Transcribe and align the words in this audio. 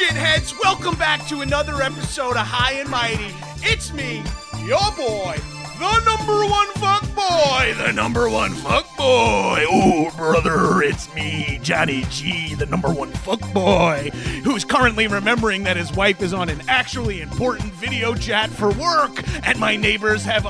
Shitheads? 0.00 0.58
Welcome 0.58 0.94
back 0.94 1.26
to 1.26 1.42
another 1.42 1.82
episode 1.82 2.30
of 2.30 2.46
High 2.46 2.80
and 2.80 2.88
Mighty. 2.88 3.34
It's 3.56 3.92
me, 3.92 4.22
your 4.64 4.80
boy, 4.96 5.36
the 5.78 6.04
number 6.06 6.46
one 6.46 6.68
fuck 6.78 7.02
boy, 7.14 7.74
the 7.76 7.92
number 7.92 8.30
one 8.30 8.52
fuck 8.52 8.86
boy. 8.96 9.66
Oh, 9.68 10.10
brother, 10.16 10.80
it's 10.82 11.14
me, 11.14 11.60
Johnny 11.62 12.06
G, 12.08 12.54
the 12.54 12.64
number 12.64 12.88
one 12.90 13.12
fuck 13.12 13.40
boy, 13.52 14.10
who's 14.42 14.64
currently 14.64 15.06
remembering 15.06 15.64
that 15.64 15.76
his 15.76 15.92
wife 15.92 16.22
is 16.22 16.32
on 16.32 16.48
an 16.48 16.62
actually 16.66 17.20
important 17.20 17.70
video 17.74 18.14
chat 18.14 18.48
for 18.48 18.70
work, 18.70 19.22
and 19.46 19.58
my 19.60 19.76
neighbors 19.76 20.24
have 20.24 20.44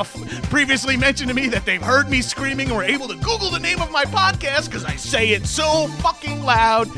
previously 0.45 0.97
mentioned 0.97 1.29
to 1.29 1.35
me 1.35 1.49
that 1.49 1.65
they've 1.65 1.83
heard 1.83 2.09
me 2.09 2.23
screaming 2.23 2.69
and 2.69 2.77
were 2.77 2.85
able 2.85 3.09
to 3.09 3.17
Google 3.17 3.51
the 3.51 3.59
name 3.59 3.81
of 3.81 3.91
my 3.91 4.05
podcast 4.05 4.67
because 4.67 4.85
I 4.85 4.95
say 4.95 5.31
it 5.31 5.45
so 5.45 5.89
fucking 5.99 6.45
loud. 6.45 6.89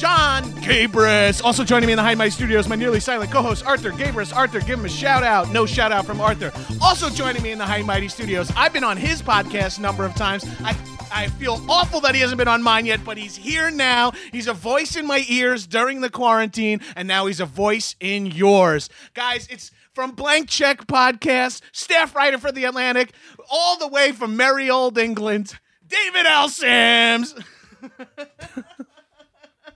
John 0.00 0.44
Gabrus. 0.62 1.44
Also 1.44 1.62
joining 1.62 1.86
me 1.86 1.92
in 1.92 1.98
the 1.98 2.02
High 2.02 2.14
My 2.14 2.30
Studios, 2.30 2.66
my 2.66 2.74
nearly 2.74 3.00
silent 3.00 3.30
co-host 3.30 3.66
Arthur 3.66 3.90
Gabrus. 3.90 4.34
Arthur, 4.34 4.60
give 4.60 4.78
him 4.78 4.86
a 4.86 4.88
shout 4.88 5.22
out. 5.22 5.50
No 5.50 5.66
shout 5.66 5.92
out 5.92 6.06
from 6.06 6.22
Arthur. 6.22 6.50
Also 6.80 7.10
joining 7.10 7.42
me 7.42 7.50
in 7.52 7.58
the 7.58 7.66
High 7.66 7.82
Mighty 7.82 8.08
Studios, 8.08 8.50
I've 8.56 8.72
been 8.72 8.82
on 8.82 8.96
his 8.96 9.20
podcast 9.20 9.76
a 9.76 9.82
number 9.82 10.06
of 10.06 10.14
times. 10.14 10.46
I 10.60 10.74
I 11.12 11.26
feel 11.28 11.62
awful 11.68 12.00
that 12.00 12.14
he 12.14 12.22
hasn't 12.22 12.38
been 12.38 12.48
on 12.48 12.62
mine 12.62 12.86
yet, 12.86 13.04
but 13.04 13.18
he's 13.18 13.36
here 13.36 13.70
now. 13.70 14.12
He's 14.32 14.46
a 14.46 14.54
voice 14.54 14.96
in 14.96 15.06
my 15.06 15.22
ears 15.28 15.66
during 15.66 16.00
the 16.00 16.08
quarantine, 16.08 16.80
and 16.96 17.06
now 17.06 17.26
he's 17.26 17.40
a 17.40 17.44
voice 17.44 17.94
in 18.00 18.24
yours. 18.24 18.88
Guys, 19.12 19.48
it's 19.50 19.70
from 19.92 20.12
Blank 20.12 20.48
Check 20.48 20.86
Podcast, 20.86 21.60
staff 21.72 22.16
writer 22.16 22.38
for 22.38 22.50
The 22.50 22.64
Atlantic, 22.64 23.12
all 23.50 23.76
the 23.76 23.88
way 23.88 24.12
from 24.12 24.34
merry 24.34 24.70
old 24.70 24.96
England, 24.96 25.58
David 25.86 26.24
L. 26.24 26.48
Sims. 26.48 27.34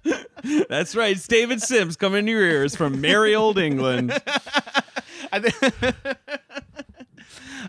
That's 0.69 0.95
right. 0.95 1.17
It's 1.17 1.27
David 1.27 1.63
Sims 1.63 1.97
coming 1.97 2.21
in 2.21 2.27
your 2.27 2.43
ears 2.43 2.77
from 2.77 3.01
merry 3.01 3.35
old 3.35 3.59
England. 3.59 4.13
I 5.33 5.41
think. 5.41 5.85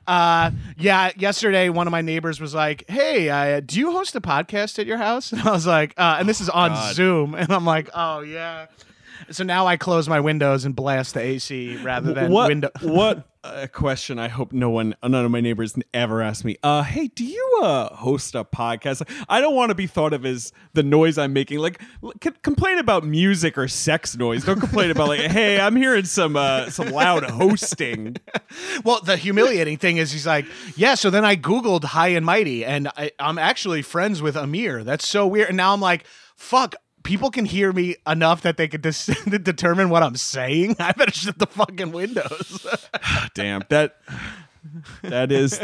uh, 0.07 0.51
yeah. 0.77 1.11
Yesterday, 1.15 1.69
one 1.69 1.87
of 1.87 1.91
my 1.91 2.01
neighbors 2.01 2.39
was 2.39 2.53
like, 2.53 2.83
"Hey, 2.89 3.29
uh, 3.29 3.61
do 3.61 3.79
you 3.79 3.91
host 3.91 4.15
a 4.15 4.21
podcast 4.21 4.79
at 4.79 4.85
your 4.85 4.97
house?" 4.97 5.31
And 5.31 5.41
I 5.41 5.51
was 5.51 5.65
like, 5.65 5.93
uh, 5.97 6.17
"And 6.19 6.27
this 6.27 6.41
is 6.41 6.49
on 6.49 6.71
God. 6.71 6.95
Zoom." 6.95 7.35
And 7.35 7.51
I'm 7.51 7.65
like, 7.65 7.89
"Oh 7.93 8.19
yeah." 8.19 8.67
So 9.31 9.43
now 9.43 9.67
I 9.67 9.77
close 9.77 10.07
my 10.07 10.19
windows 10.19 10.65
and 10.65 10.75
blast 10.75 11.13
the 11.13 11.21
AC 11.21 11.77
rather 11.77 12.13
than 12.13 12.31
what 12.31 12.47
window. 12.47 12.69
what 12.81 13.27
a 13.43 13.67
question 13.67 14.17
I 14.17 14.27
hope 14.27 14.51
no 14.51 14.71
one 14.71 14.95
none 15.03 15.23
of 15.23 15.29
my 15.29 15.39
neighbors 15.39 15.75
ever 15.93 16.21
ask 16.21 16.43
me. 16.43 16.57
Uh 16.63 16.83
hey, 16.83 17.07
do 17.07 17.23
you 17.23 17.59
uh 17.61 17.93
host 17.93 18.33
a 18.35 18.43
podcast? 18.43 19.07
I 19.29 19.39
don't 19.41 19.55
want 19.55 19.69
to 19.69 19.75
be 19.75 19.87
thought 19.87 20.13
of 20.13 20.25
as 20.25 20.51
the 20.73 20.83
noise 20.83 21.17
I'm 21.17 21.33
making. 21.33 21.59
Like 21.59 21.81
c- 22.23 22.31
complain 22.41 22.79
about 22.79 23.03
music 23.03 23.57
or 23.57 23.67
sex 23.67 24.15
noise. 24.17 24.43
Don't 24.43 24.59
complain 24.59 24.91
about 24.91 25.09
like, 25.09 25.19
"Hey, 25.21 25.59
I'm 25.59 25.75
hearing 25.75 26.05
some 26.05 26.35
uh 26.35 26.69
some 26.69 26.89
loud 26.89 27.23
hosting." 27.29 28.17
Well, 28.83 29.01
the 29.01 29.15
humiliating 29.17 29.77
thing 29.77 29.97
is, 29.97 30.11
he's 30.11 30.27
like, 30.27 30.45
"Yeah." 30.75 30.95
So 30.95 31.09
then 31.09 31.23
I 31.25 31.35
googled 31.35 31.83
High 31.83 32.09
and 32.09 32.25
Mighty, 32.25 32.65
and 32.65 32.87
I, 32.97 33.11
I'm 33.19 33.37
actually 33.37 33.81
friends 33.81 34.21
with 34.21 34.35
Amir. 34.35 34.83
That's 34.83 35.07
so 35.07 35.27
weird. 35.27 35.49
And 35.49 35.57
now 35.57 35.73
I'm 35.73 35.81
like, 35.81 36.05
"Fuck." 36.35 36.75
People 37.05 37.29
can 37.31 37.45
hear 37.45 37.71
me 37.71 37.95
enough 38.07 38.41
that 38.41 38.57
they 38.57 38.67
could 38.67 38.81
dis- 38.81 39.05
determine 39.43 39.89
what 39.89 40.03
I'm 40.03 40.15
saying. 40.17 40.75
I 40.79 40.91
better 40.91 41.11
shut 41.13 41.37
the 41.39 41.45
fucking 41.45 41.91
windows. 41.91 42.65
Damn. 43.33 43.61
That 43.69 43.97
that 45.03 45.31
is 45.31 45.61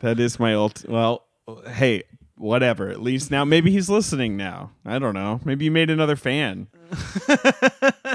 that 0.00 0.20
is 0.20 0.38
my 0.38 0.54
ult 0.54 0.84
well, 0.88 1.24
hey, 1.68 2.02
whatever. 2.36 2.88
At 2.90 3.00
least 3.00 3.30
now 3.30 3.44
maybe 3.44 3.70
he's 3.70 3.88
listening 3.88 4.36
now. 4.36 4.72
I 4.84 4.98
don't 4.98 5.14
know. 5.14 5.40
Maybe 5.44 5.64
you 5.66 5.70
made 5.70 5.88
another 5.88 6.16
fan. 6.16 6.66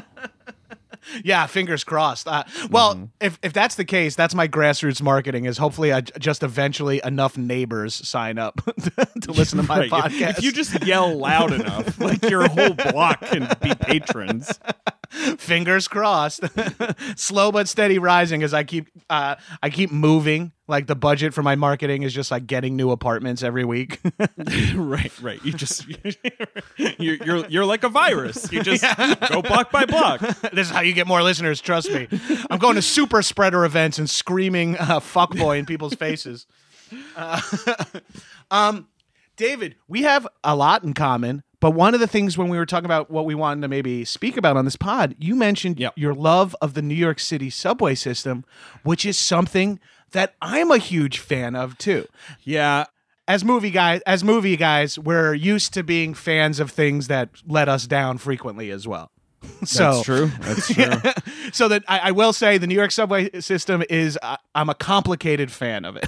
yeah, 1.24 1.46
fingers 1.48 1.84
crossed. 1.84 2.28
Uh, 2.28 2.44
well, 2.70 2.96
Mm-hmm. 2.96 3.06
if 3.22 3.40
if 3.44 3.54
that's 3.54 3.76
the 3.76 3.86
case, 3.86 4.16
that's 4.16 4.34
my 4.36 4.48
grassroots 4.48 5.02
marketing. 5.02 5.46
Is 5.46 5.58
hopefully 5.58 5.94
I 5.94 6.02
j- 6.02 6.12
just 6.20 6.44
eventually 6.44 7.02
enough 7.04 7.38
neighbors 7.38 7.94
sign 8.08 8.38
up 8.38 8.62
to 9.22 9.32
listen 9.32 9.58
to 9.58 9.64
my 9.64 9.80
Right, 9.82 9.90
podcast. 9.92 10.38
If 10.40 10.44
you 10.44 10.52
just 10.52 10.84
yell 10.86 11.18
loud 11.18 11.52
enough, 11.54 12.00
like 12.02 12.22
your 12.30 12.48
whole 12.48 12.74
block 12.74 13.22
can 13.22 13.48
be 13.62 13.74
patrons. 13.76 14.60
fingers 15.38 15.88
crossed, 15.88 16.42
slow 17.16 17.52
but 17.52 17.68
steady 17.68 18.00
rising 18.00 18.44
as 18.44 18.54
I 18.54 18.64
keep 18.64 18.88
uh, 19.10 19.36
I 19.62 19.70
keep 19.70 19.92
moving. 19.92 20.52
Like 20.72 20.88
the 20.88 20.96
budget 20.96 21.34
for 21.34 21.44
my 21.44 21.56
marketing 21.56 22.04
is 22.04 22.14
just 22.14 22.32
like 22.32 22.48
getting 22.48 22.78
new 22.78 22.92
apartments 22.92 23.44
every 23.44 23.66
week. 23.66 24.00
right, 24.74 25.12
right. 25.22 25.44
You 25.44 25.52
just 25.52 25.86
you're 26.78 27.16
you're 27.18 27.46
you're 27.48 27.66
like 27.66 27.84
a 27.84 27.90
virus. 27.90 28.50
You 28.54 28.64
just 28.64 28.82
go 29.30 29.42
block 29.42 29.70
by 29.70 29.84
block. 29.84 30.22
this 30.54 30.68
is 30.68 30.70
how 30.70 30.80
you 30.80 30.94
get 30.94 31.08
more 31.08 31.22
listeners. 31.24 31.60
Trust 31.60 31.92
me. 31.92 32.08
I'm 32.50 32.58
going 32.58 32.76
to 32.76 32.82
super 32.82 33.22
spreader 33.22 33.66
events 33.66 34.00
and 34.00 34.10
screaming 34.10 34.78
uh, 34.78 35.02
"fuckboy" 35.02 35.60
in 35.60 35.66
people's 35.66 35.94
faces. 35.94 36.48
Uh, 37.18 37.42
um, 38.50 38.88
David, 39.36 39.76
we 39.90 40.04
have 40.04 40.26
a 40.42 40.56
lot 40.56 40.86
in 40.86 40.94
common. 40.94 41.44
But 41.60 41.72
one 41.72 41.94
of 41.94 42.00
the 42.00 42.08
things 42.08 42.40
when 42.40 42.50
we 42.50 42.58
were 42.58 42.66
talking 42.66 42.86
about 42.86 43.12
what 43.12 43.26
we 43.26 43.36
wanted 43.36 43.62
to 43.62 43.68
maybe 43.68 44.04
speak 44.04 44.36
about 44.36 44.58
on 44.58 44.66
this 44.66 44.76
pod, 44.76 45.16
you 45.20 45.36
mentioned 45.36 45.80
Yep. 45.80 45.94
your 45.96 46.16
love 46.16 46.56
of 46.60 46.74
the 46.74 46.82
New 46.82 46.96
York 46.96 47.20
City 47.20 47.52
subway 47.52 47.94
system, 47.94 48.46
which 48.84 49.06
is 49.06 49.16
something 49.16 49.80
that 50.12 50.36
I'm 50.42 50.72
a 50.72 50.78
huge 50.78 51.20
fan 51.20 51.56
of 51.56 51.78
too. 51.78 52.08
Yeah, 52.44 52.86
As 53.28 53.44
movie 53.46 53.72
guys, 53.72 54.02
as 54.06 54.24
movie 54.24 54.58
guys, 54.58 54.98
we're 55.00 55.34
used 55.34 55.74
to 55.76 55.84
being 55.84 56.14
fans 56.14 56.60
of 56.60 56.72
things 56.72 57.08
that 57.08 57.30
let 57.48 57.70
us 57.70 57.88
down 57.88 58.18
frequently 58.18 58.72
as 58.72 58.88
well. 58.88 59.12
So 59.64 59.94
that's 59.94 60.04
true. 60.06 60.32
That's 60.42 60.68
true. 60.74 61.12
so 61.52 61.68
that 61.68 61.84
I, 61.88 62.00
I 62.00 62.12
will 62.12 62.34
say 62.34 62.58
the 62.60 62.68
New 62.68 62.76
York 62.76 62.92
subway 62.92 63.30
system 63.42 63.84
is 63.90 64.18
uh, 64.22 64.38
I'm 64.56 64.70
a 64.70 64.76
complicated 64.76 65.52
fan 65.52 65.86
of 65.86 65.96
it. 65.98 66.08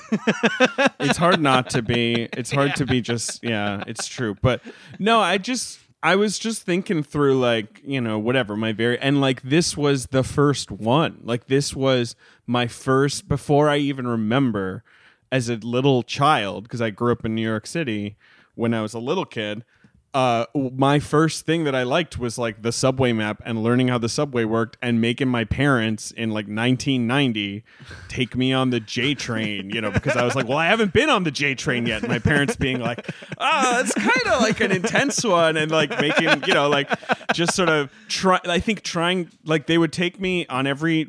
it's 1.00 1.18
hard 1.18 1.40
not 1.40 1.70
to 1.72 1.82
be. 1.82 2.30
It's 2.38 2.52
hard 2.52 2.76
to 2.76 2.86
be 2.86 3.02
just 3.02 3.44
yeah, 3.44 3.84
it's 3.88 4.08
true. 4.08 4.36
But 4.42 4.62
no, 5.00 5.20
I 5.20 5.38
just 5.38 5.80
I 6.06 6.18
was 6.18 6.38
just 6.38 6.64
thinking 6.64 7.02
through 7.02 7.40
like, 7.40 7.82
you 7.86 8.02
know, 8.02 8.20
whatever, 8.20 8.58
my 8.58 8.74
very 8.74 9.00
and 9.00 9.22
like 9.22 9.42
this 9.42 9.78
was 9.78 10.08
the 10.08 10.22
first 10.22 10.70
one. 10.70 11.22
Like 11.24 11.48
this 11.48 11.74
was 11.74 12.18
my 12.46 12.68
first 12.68 13.30
before 13.30 13.70
I 13.70 13.78
even 13.78 14.06
remember 14.06 14.84
as 15.32 15.48
a 15.48 15.56
little 15.56 16.04
child 16.04 16.64
because 16.64 16.82
I 16.82 16.90
grew 16.90 17.14
up 17.14 17.24
in 17.24 17.34
New 17.34 17.42
York 17.42 17.66
City 17.66 18.18
when 18.54 18.74
I 18.74 18.82
was 18.82 18.94
a 18.94 19.00
little 19.00 19.24
kid. 19.24 19.64
Uh, 20.13 20.45
my 20.54 21.00
first 21.00 21.45
thing 21.45 21.63
that 21.63 21.74
I 21.74 21.81
liked 21.83 22.19
was 22.19 22.38
like 22.38 22.62
the 22.62 22.71
subway 22.71 23.13
map 23.13 23.42
and 23.45 23.63
learning 23.63 23.88
how 23.88 23.98
the 23.98 24.10
subway 24.10 24.45
worked 24.45 24.77
and 24.80 25.01
making 25.01 25.27
my 25.27 25.44
parents 25.44 26.12
in 26.12 26.30
like 26.30 26.45
1990 26.45 27.63
take 28.10 28.36
me 28.36 28.54
on 28.54 28.69
the 28.69 28.80
J 28.80 29.15
train, 29.15 29.71
you 29.71 29.81
know, 29.81 29.89
because 29.89 30.15
I 30.15 30.24
was 30.24 30.36
like, 30.36 30.48
well, 30.48 30.60
I 30.60 30.68
haven't 30.68 30.94
been 30.94 31.10
on 31.10 31.24
the 31.24 31.31
J 31.31 31.56
train 31.56 31.88
yet. 31.88 32.07
my 32.07 32.19
parents 32.19 32.56
being 32.56 32.80
like, 32.80 33.10
ah, 33.39 33.80
it's 33.80 33.94
kind 33.95 34.27
of 34.27 34.42
like 34.42 34.60
an 34.60 34.71
intense 34.71 35.24
one 35.24 35.57
and 35.57 35.71
like 35.71 35.89
making, 36.00 36.44
you 36.45 36.54
know, 36.54 36.69
like 36.69 36.92
just 37.33 37.56
sort 37.56 37.69
of 37.69 37.92
try, 38.07 38.39
I 38.44 38.59
think 38.59 38.83
trying, 38.83 39.30
like 39.44 39.66
they 39.66 39.80
would 39.80 39.92
take 39.92 40.19
me 40.19 40.45
on 40.45 40.68
every 40.68 41.07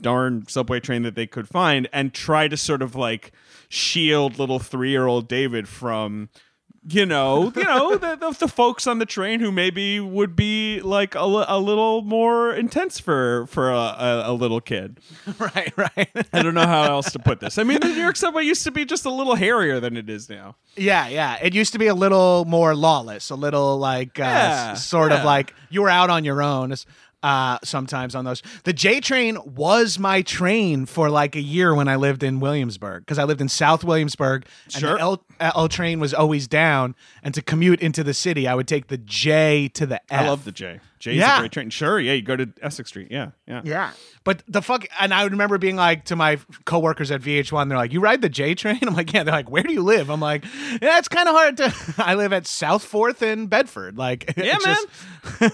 darn 0.00 0.46
subway 0.46 0.78
train 0.78 1.02
that 1.02 1.16
they 1.16 1.26
could 1.26 1.48
find 1.48 1.88
and 1.92 2.14
try 2.14 2.46
to 2.46 2.56
sort 2.56 2.80
of 2.80 2.94
like 2.94 3.32
shield 3.68 4.38
little 4.38 4.60
three 4.60 4.90
year 4.90 5.06
old 5.06 5.28
David 5.28 5.68
from 5.68 6.28
you 6.88 7.04
know, 7.04 7.52
you 7.54 7.64
know, 7.64 7.96
the, 7.96 8.16
the, 8.16 8.30
the 8.38 8.48
folks 8.48 8.86
on 8.86 8.98
the 8.98 9.06
train 9.06 9.40
who 9.40 9.52
maybe 9.52 10.00
would 10.00 10.34
be 10.34 10.80
like 10.80 11.14
a, 11.14 11.18
a 11.20 11.58
little 11.58 12.00
more 12.02 12.54
intense 12.54 12.98
for 12.98 13.46
for 13.48 13.70
a, 13.70 13.74
a, 13.76 14.22
a 14.26 14.32
little 14.32 14.60
kid. 14.62 14.98
right, 15.38 15.72
right. 15.76 16.08
I 16.32 16.42
don't 16.42 16.54
know 16.54 16.66
how 16.66 16.84
else 16.84 17.12
to 17.12 17.18
put 17.18 17.40
this. 17.40 17.58
I 17.58 17.64
mean, 17.64 17.80
the 17.80 17.88
New 17.88 18.00
York 18.00 18.16
subway 18.16 18.44
used 18.44 18.64
to 18.64 18.70
be 18.70 18.84
just 18.86 19.04
a 19.04 19.10
little 19.10 19.34
hairier 19.34 19.78
than 19.78 19.96
it 19.96 20.08
is 20.08 20.30
now. 20.30 20.56
Yeah, 20.76 21.06
yeah. 21.08 21.36
It 21.42 21.54
used 21.54 21.72
to 21.74 21.78
be 21.78 21.86
a 21.88 21.94
little 21.94 22.46
more 22.46 22.74
lawless, 22.74 23.28
a 23.28 23.34
little 23.36 23.76
like 23.78 24.18
uh, 24.18 24.22
Yeah, 24.22 24.74
sort 24.74 25.12
yeah. 25.12 25.18
of 25.18 25.24
like 25.24 25.52
you 25.68 25.82
were 25.82 25.90
out 25.90 26.08
on 26.08 26.24
your 26.24 26.42
own. 26.42 26.72
Uh, 27.22 27.58
sometimes 27.62 28.14
on 28.14 28.24
those, 28.24 28.42
the 28.64 28.72
J 28.72 28.98
train 29.00 29.36
was 29.44 29.98
my 29.98 30.22
train 30.22 30.86
for 30.86 31.10
like 31.10 31.36
a 31.36 31.40
year 31.42 31.74
when 31.74 31.86
I 31.86 31.96
lived 31.96 32.22
in 32.22 32.40
Williamsburg 32.40 33.02
because 33.02 33.18
I 33.18 33.24
lived 33.24 33.42
in 33.42 33.48
South 33.50 33.84
Williamsburg. 33.84 34.46
And 34.64 34.72
Sure. 34.72 34.94
the 34.94 35.00
L, 35.00 35.24
L 35.38 35.68
train 35.68 36.00
was 36.00 36.14
always 36.14 36.48
down, 36.48 36.94
and 37.22 37.34
to 37.34 37.42
commute 37.42 37.80
into 37.80 38.02
the 38.02 38.14
city, 38.14 38.48
I 38.48 38.54
would 38.54 38.66
take 38.66 38.86
the 38.86 38.96
J 38.96 39.68
to 39.74 39.84
the 39.84 40.00
F. 40.10 40.22
I 40.22 40.28
love 40.28 40.44
the 40.46 40.52
J. 40.52 40.80
J's 41.00 41.16
Yeah. 41.16 41.36
a 41.36 41.40
great 41.40 41.52
train. 41.52 41.70
Sure, 41.70 41.98
yeah, 41.98 42.12
you 42.12 42.22
go 42.22 42.36
to 42.36 42.48
Essex 42.62 42.90
Street. 42.90 43.08
Yeah, 43.10 43.30
yeah. 43.48 43.62
Yeah. 43.64 43.90
But 44.22 44.42
the 44.46 44.60
fuck, 44.62 44.86
and 45.00 45.12
I 45.12 45.24
remember 45.24 45.56
being 45.58 45.76
like 45.76 46.04
to 46.04 46.16
my 46.16 46.38
coworkers 46.66 47.10
at 47.10 47.22
VH1, 47.22 47.68
they're 47.68 47.78
like, 47.78 47.92
"You 47.92 48.00
ride 48.00 48.20
the 48.22 48.28
J 48.28 48.54
train?" 48.54 48.78
I'm 48.86 48.94
like, 48.94 49.12
"Yeah." 49.12 49.24
They're 49.24 49.32
like, 49.34 49.50
"Where 49.50 49.62
do 49.62 49.72
you 49.72 49.82
live?" 49.82 50.10
I'm 50.10 50.20
like, 50.20 50.44
"Yeah, 50.80 50.98
it's 50.98 51.08
kind 51.08 51.28
of 51.28 51.34
hard 51.34 51.56
to." 51.56 51.74
I 51.98 52.14
live 52.14 52.32
at 52.32 52.46
South 52.46 52.84
Fourth 52.84 53.22
in 53.22 53.46
Bedford. 53.46 53.96
Like, 53.98 54.32
Yeah, 54.36 54.58
man. 54.64 54.76
just- 54.76 54.86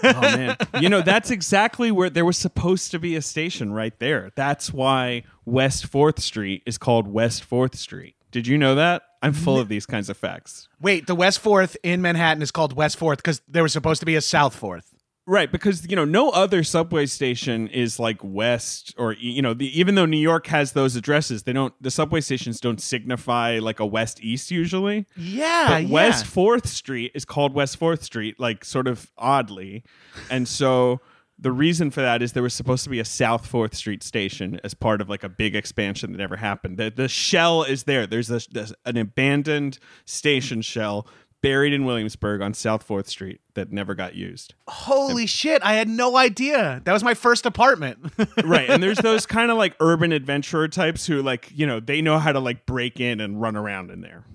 oh 0.03 0.21
man, 0.21 0.57
you 0.81 0.89
know 0.89 1.01
that's 1.01 1.31
exactly 1.31 1.91
where 1.91 2.09
there 2.09 2.25
was 2.25 2.37
supposed 2.37 2.91
to 2.91 2.99
be 2.99 3.15
a 3.15 3.21
station 3.21 3.71
right 3.73 3.97
there. 3.99 4.31
That's 4.35 4.71
why 4.73 5.23
West 5.45 5.87
Fourth 5.87 6.19
Street 6.19 6.63
is 6.65 6.77
called 6.77 7.07
West 7.07 7.43
Fourth 7.43 7.75
Street. 7.75 8.15
Did 8.31 8.47
you 8.47 8.57
know 8.57 8.75
that? 8.75 9.03
I'm 9.23 9.33
full 9.33 9.59
of 9.59 9.67
these 9.67 9.85
kinds 9.87 10.09
of 10.09 10.17
facts. 10.17 10.67
Wait, 10.79 11.07
the 11.07 11.15
West 11.15 11.39
Fourth 11.39 11.75
in 11.81 12.01
Manhattan 12.03 12.43
is 12.43 12.51
called 12.51 12.73
West 12.73 12.97
Fourth 12.97 13.17
because 13.17 13.41
there 13.47 13.63
was 13.63 13.73
supposed 13.73 13.99
to 14.01 14.05
be 14.05 14.15
a 14.15 14.21
South 14.21 14.53
Fourth. 14.55 14.93
Right, 15.29 15.51
because 15.51 15.85
you 15.89 15.97
know 15.97 16.05
no 16.05 16.29
other 16.29 16.63
subway 16.63 17.05
station 17.05 17.67
is 17.67 17.99
like 17.99 18.17
west 18.23 18.95
or 18.97 19.11
you 19.11 19.41
know 19.41 19.53
the, 19.53 19.77
even 19.77 19.95
though 19.95 20.05
New 20.05 20.15
York 20.15 20.47
has 20.47 20.71
those 20.71 20.95
addresses, 20.95 21.43
they 21.43 21.51
don't. 21.51 21.73
The 21.83 21.91
subway 21.91 22.21
stations 22.21 22.61
don't 22.61 22.79
signify 22.79 23.59
like 23.61 23.81
a 23.81 23.85
west 23.85 24.23
east 24.23 24.51
usually. 24.51 25.05
Yeah, 25.17 25.67
But 25.67 25.83
yeah. 25.83 25.93
West 25.93 26.25
Fourth 26.25 26.65
Street 26.65 27.11
is 27.13 27.25
called 27.25 27.53
West 27.53 27.75
Fourth 27.75 28.03
Street, 28.03 28.39
like 28.39 28.63
sort 28.63 28.87
of 28.87 29.11
oddly, 29.17 29.83
and 30.29 30.47
so 30.47 31.01
the 31.39 31.51
reason 31.51 31.91
for 31.91 32.01
that 32.01 32.21
is 32.21 32.31
there 32.31 32.41
was 32.41 32.53
supposed 32.53 32.83
to 32.85 32.89
be 32.89 32.99
a 32.99 33.05
South 33.05 33.45
Fourth 33.45 33.75
Street 33.75 34.03
station 34.03 34.59
as 34.63 34.73
part 34.73 35.01
of 35.01 35.09
like 35.09 35.23
a 35.23 35.29
big 35.29 35.55
expansion 35.55 36.11
that 36.11 36.17
never 36.17 36.37
happened. 36.37 36.77
The, 36.77 36.89
the 36.89 37.07
shell 37.07 37.63
is 37.63 37.83
there. 37.83 38.07
There's, 38.07 38.27
this, 38.27 38.47
this, 38.47 38.73
an 38.85 38.97
abandoned 38.97 39.77
station 40.05 40.63
shell 40.63 41.07
buried 41.47 41.71
in 41.71 41.85
Williamsburg 41.85 42.41
on 42.41 42.53
South 42.53 42.83
Fourth 42.83 43.07
Street 43.07 43.39
that 43.53 43.71
never 43.71 43.95
got 43.95 44.15
used. 44.15 44.53
Holy 44.67 45.25
shit! 45.25 45.61
I 45.63 45.75
had 45.75 45.87
no 45.87 46.17
idea. 46.17 46.81
That 46.83 46.91
was 46.91 47.05
my 47.05 47.13
first 47.13 47.45
apartment. 47.45 47.99
right 48.43 48.69
and 48.69 48.83
there's 48.83 48.97
those 48.97 49.25
kind 49.25 49.49
of 49.49 49.57
like 49.57 49.75
urban 49.79 50.11
adventurer 50.11 50.67
types 50.67 51.05
who 51.07 51.21
like 51.21 51.51
you 51.55 51.65
know 51.65 51.79
they 51.79 52.01
know 52.01 52.19
how 52.19 52.33
to 52.33 52.39
like 52.39 52.65
break 52.65 52.99
in 52.99 53.21
and 53.21 53.39
run 53.39 53.55
around 53.55 53.91
in 53.91 54.01
there 54.01 54.25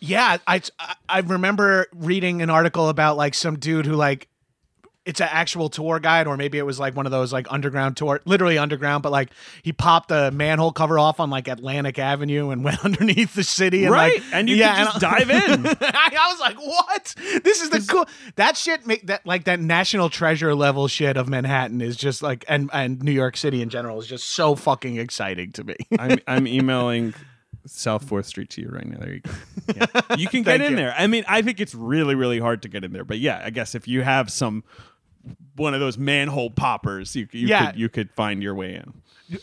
Yeah, 0.00 0.38
I 0.46 0.60
I 1.08 1.20
remember 1.20 1.86
reading 1.94 2.42
an 2.42 2.50
article 2.50 2.88
about 2.88 3.16
like 3.16 3.34
some 3.34 3.58
dude 3.58 3.86
who 3.86 3.94
like 3.94 4.28
it's 5.06 5.20
an 5.20 5.28
actual 5.30 5.68
tour 5.68 5.98
guide 6.00 6.26
or 6.26 6.36
maybe 6.36 6.58
it 6.58 6.66
was 6.66 6.78
like 6.78 6.94
one 6.96 7.06
of 7.06 7.12
those 7.12 7.32
like 7.32 7.46
underground 7.50 7.96
tour 7.96 8.20
literally 8.24 8.58
underground 8.58 9.02
but 9.02 9.12
like 9.12 9.30
he 9.62 9.72
popped 9.72 10.10
a 10.10 10.30
manhole 10.32 10.72
cover 10.72 10.98
off 10.98 11.20
on 11.20 11.30
like 11.30 11.48
Atlantic 11.48 11.98
Avenue 11.98 12.50
and 12.50 12.64
went 12.64 12.84
underneath 12.84 13.34
the 13.34 13.44
city 13.44 13.84
and 13.84 13.92
right 13.92 14.14
like 14.14 14.22
and 14.32 14.48
you 14.48 14.56
yeah, 14.56 14.74
can 14.74 14.84
just 14.86 14.94
and 14.96 15.00
dive 15.00 15.30
in 15.30 15.66
I, 15.80 16.16
I 16.20 16.30
was 16.30 16.40
like, 16.40 16.58
"What? 16.58 17.14
This 17.44 17.62
is 17.62 17.70
the 17.70 17.80
cool 17.80 18.06
that 18.34 18.56
shit 18.56 18.86
make 18.86 19.06
that 19.06 19.24
like 19.26 19.44
that 19.44 19.60
national 19.60 20.10
treasure 20.10 20.54
level 20.54 20.88
shit 20.88 21.16
of 21.16 21.28
Manhattan 21.28 21.80
is 21.80 21.96
just 21.96 22.22
like 22.22 22.44
and 22.48 22.70
and 22.72 23.02
New 23.02 23.12
York 23.12 23.36
City 23.36 23.62
in 23.62 23.68
general 23.68 23.98
is 24.00 24.06
just 24.06 24.28
so 24.30 24.54
fucking 24.54 24.96
exciting 24.96 25.52
to 25.52 25.64
me." 25.64 25.76
I'm, 25.98 26.18
I'm 26.26 26.46
emailing 26.46 27.14
South 27.66 28.04
Fourth 28.04 28.26
Street 28.26 28.50
to 28.50 28.62
you 28.62 28.68
right 28.68 28.86
now. 28.86 28.98
There 28.98 29.14
you 29.14 29.20
go. 29.20 29.30
Yeah. 29.74 30.16
You 30.16 30.28
can 30.28 30.42
get 30.42 30.60
in 30.60 30.72
you. 30.72 30.76
there. 30.76 30.94
I 30.96 31.06
mean, 31.06 31.24
I 31.28 31.42
think 31.42 31.60
it's 31.60 31.74
really, 31.74 32.14
really 32.14 32.38
hard 32.38 32.62
to 32.62 32.68
get 32.68 32.84
in 32.84 32.92
there. 32.92 33.04
But 33.04 33.18
yeah, 33.18 33.42
I 33.44 33.50
guess 33.50 33.74
if 33.74 33.88
you 33.88 34.02
have 34.02 34.30
some 34.30 34.64
one 35.56 35.74
of 35.74 35.80
those 35.80 35.96
manhole 35.98 36.50
poppers, 36.50 37.14
you 37.16 37.28
you 37.32 37.48
Yeah. 37.48 37.70
could 37.72 37.80
you 37.80 37.88
could 37.88 38.10
find 38.12 38.42
your 38.42 38.54
way 38.54 38.74
in. 38.74 38.92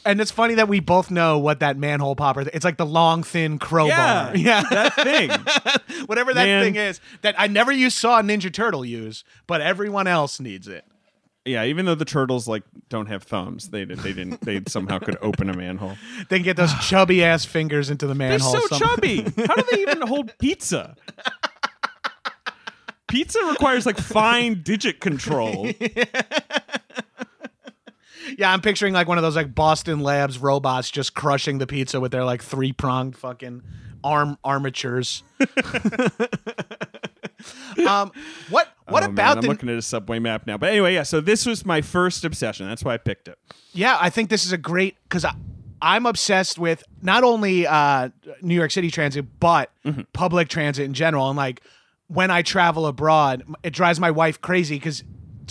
and 0.05 0.21
it's 0.21 0.31
funny 0.31 0.53
that 0.55 0.67
we 0.69 0.79
both 0.79 1.11
know 1.11 1.37
what 1.37 1.59
that 1.59 1.75
manhole 1.77 2.15
popper 2.15 2.41
it's 2.53 2.63
like 2.63 2.77
the 2.77 2.85
long 2.85 3.21
thin 3.23 3.59
crowbar. 3.59 4.35
Yeah. 4.35 4.63
that 4.69 4.93
thing. 4.95 5.29
Whatever 6.05 6.33
that 6.33 6.45
Man. 6.45 6.63
thing 6.63 6.75
is 6.75 6.99
that 7.21 7.35
I 7.37 7.47
never 7.47 7.71
used 7.71 7.97
saw 7.97 8.19
a 8.19 8.23
Ninja 8.23 8.51
Turtle 8.53 8.85
use, 8.85 9.23
but 9.47 9.59
everyone 9.61 10.07
else 10.07 10.39
needs 10.39 10.67
it. 10.67 10.85
Yeah, 11.45 11.65
even 11.65 11.85
though 11.85 11.95
the 11.95 12.05
turtles 12.05 12.47
like 12.47 12.63
don't 12.87 13.07
have 13.07 13.23
thumbs, 13.23 13.69
they 13.71 13.83
did 13.83 13.99
they 13.99 14.13
didn't 14.13 14.39
they 14.45 14.61
somehow 14.69 14.99
could 14.99 15.17
open 15.21 15.49
a 15.49 15.53
manhole. 15.57 15.97
They 16.29 16.37
can 16.37 16.43
get 16.45 16.55
those 16.55 16.73
chubby 16.75 17.21
ass 17.21 17.43
fingers 17.43 17.89
into 17.89 18.07
the 18.07 18.15
manhole. 18.15 18.53
They're 18.53 18.61
so 18.61 18.67
some- 18.67 18.79
chubby. 18.79 19.23
How 19.45 19.55
do 19.55 19.63
they 19.71 19.81
even 19.81 20.01
hold 20.03 20.31
pizza? 20.39 20.95
Pizza 23.13 23.39
requires 23.49 23.85
like 23.85 23.97
fine 23.97 24.61
digit 24.63 24.99
control. 24.99 25.69
Yeah, 28.37 28.51
I'm 28.51 28.61
picturing 28.61 28.93
like 28.95 29.07
one 29.07 29.17
of 29.19 29.21
those 29.21 29.35
like 29.35 29.53
Boston 29.53 29.99
Labs 29.99 30.39
robots 30.39 30.89
just 30.89 31.13
crushing 31.13 31.59
the 31.59 31.67
pizza 31.67 31.99
with 31.99 32.11
their 32.11 32.23
like 32.23 32.41
three 32.41 32.71
pronged 32.71 33.15
fucking 33.15 33.61
arm 34.03 34.39
armatures. 34.43 35.21
um, 37.87 38.11
what 38.49 38.69
what 38.87 39.03
Oh, 39.03 39.07
man, 39.07 39.09
about 39.09 39.37
I'm 39.37 39.41
the? 39.43 39.47
looking 39.49 39.69
at 39.69 39.75
a 39.77 39.81
subway 39.81 40.17
map 40.19 40.47
now. 40.47 40.57
But 40.57 40.69
anyway, 40.69 40.93
yeah. 40.95 41.03
So 41.03 41.21
this 41.21 41.45
was 41.45 41.65
my 41.65 41.81
first 41.81 42.23
obsession. 42.25 42.67
That's 42.67 42.83
why 42.83 42.93
I 42.93 42.97
picked 42.97 43.27
it. 43.27 43.37
Yeah, 43.73 43.97
I 43.99 44.09
think 44.09 44.29
this 44.29 44.45
is 44.45 44.51
a 44.51 44.57
great 44.57 44.95
because 45.03 45.25
I'm 45.81 46.05
obsessed 46.05 46.57
with 46.57 46.81
not 47.01 47.23
only 47.23 47.67
uh, 47.67 48.09
New 48.41 48.55
York 48.55 48.71
City 48.71 48.89
transit 48.89 49.25
but 49.39 49.69
Mm-hmm. 49.85 50.01
public 50.13 50.47
transit 50.47 50.85
in 50.85 50.93
general. 50.93 51.27
And 51.29 51.35
like 51.37 51.61
when 52.07 52.31
I 52.31 52.41
travel 52.41 52.85
abroad, 52.85 53.43
it 53.63 53.73
drives 53.73 53.99
my 53.99 54.11
wife 54.11 54.41
crazy 54.41 54.75
because 54.75 55.03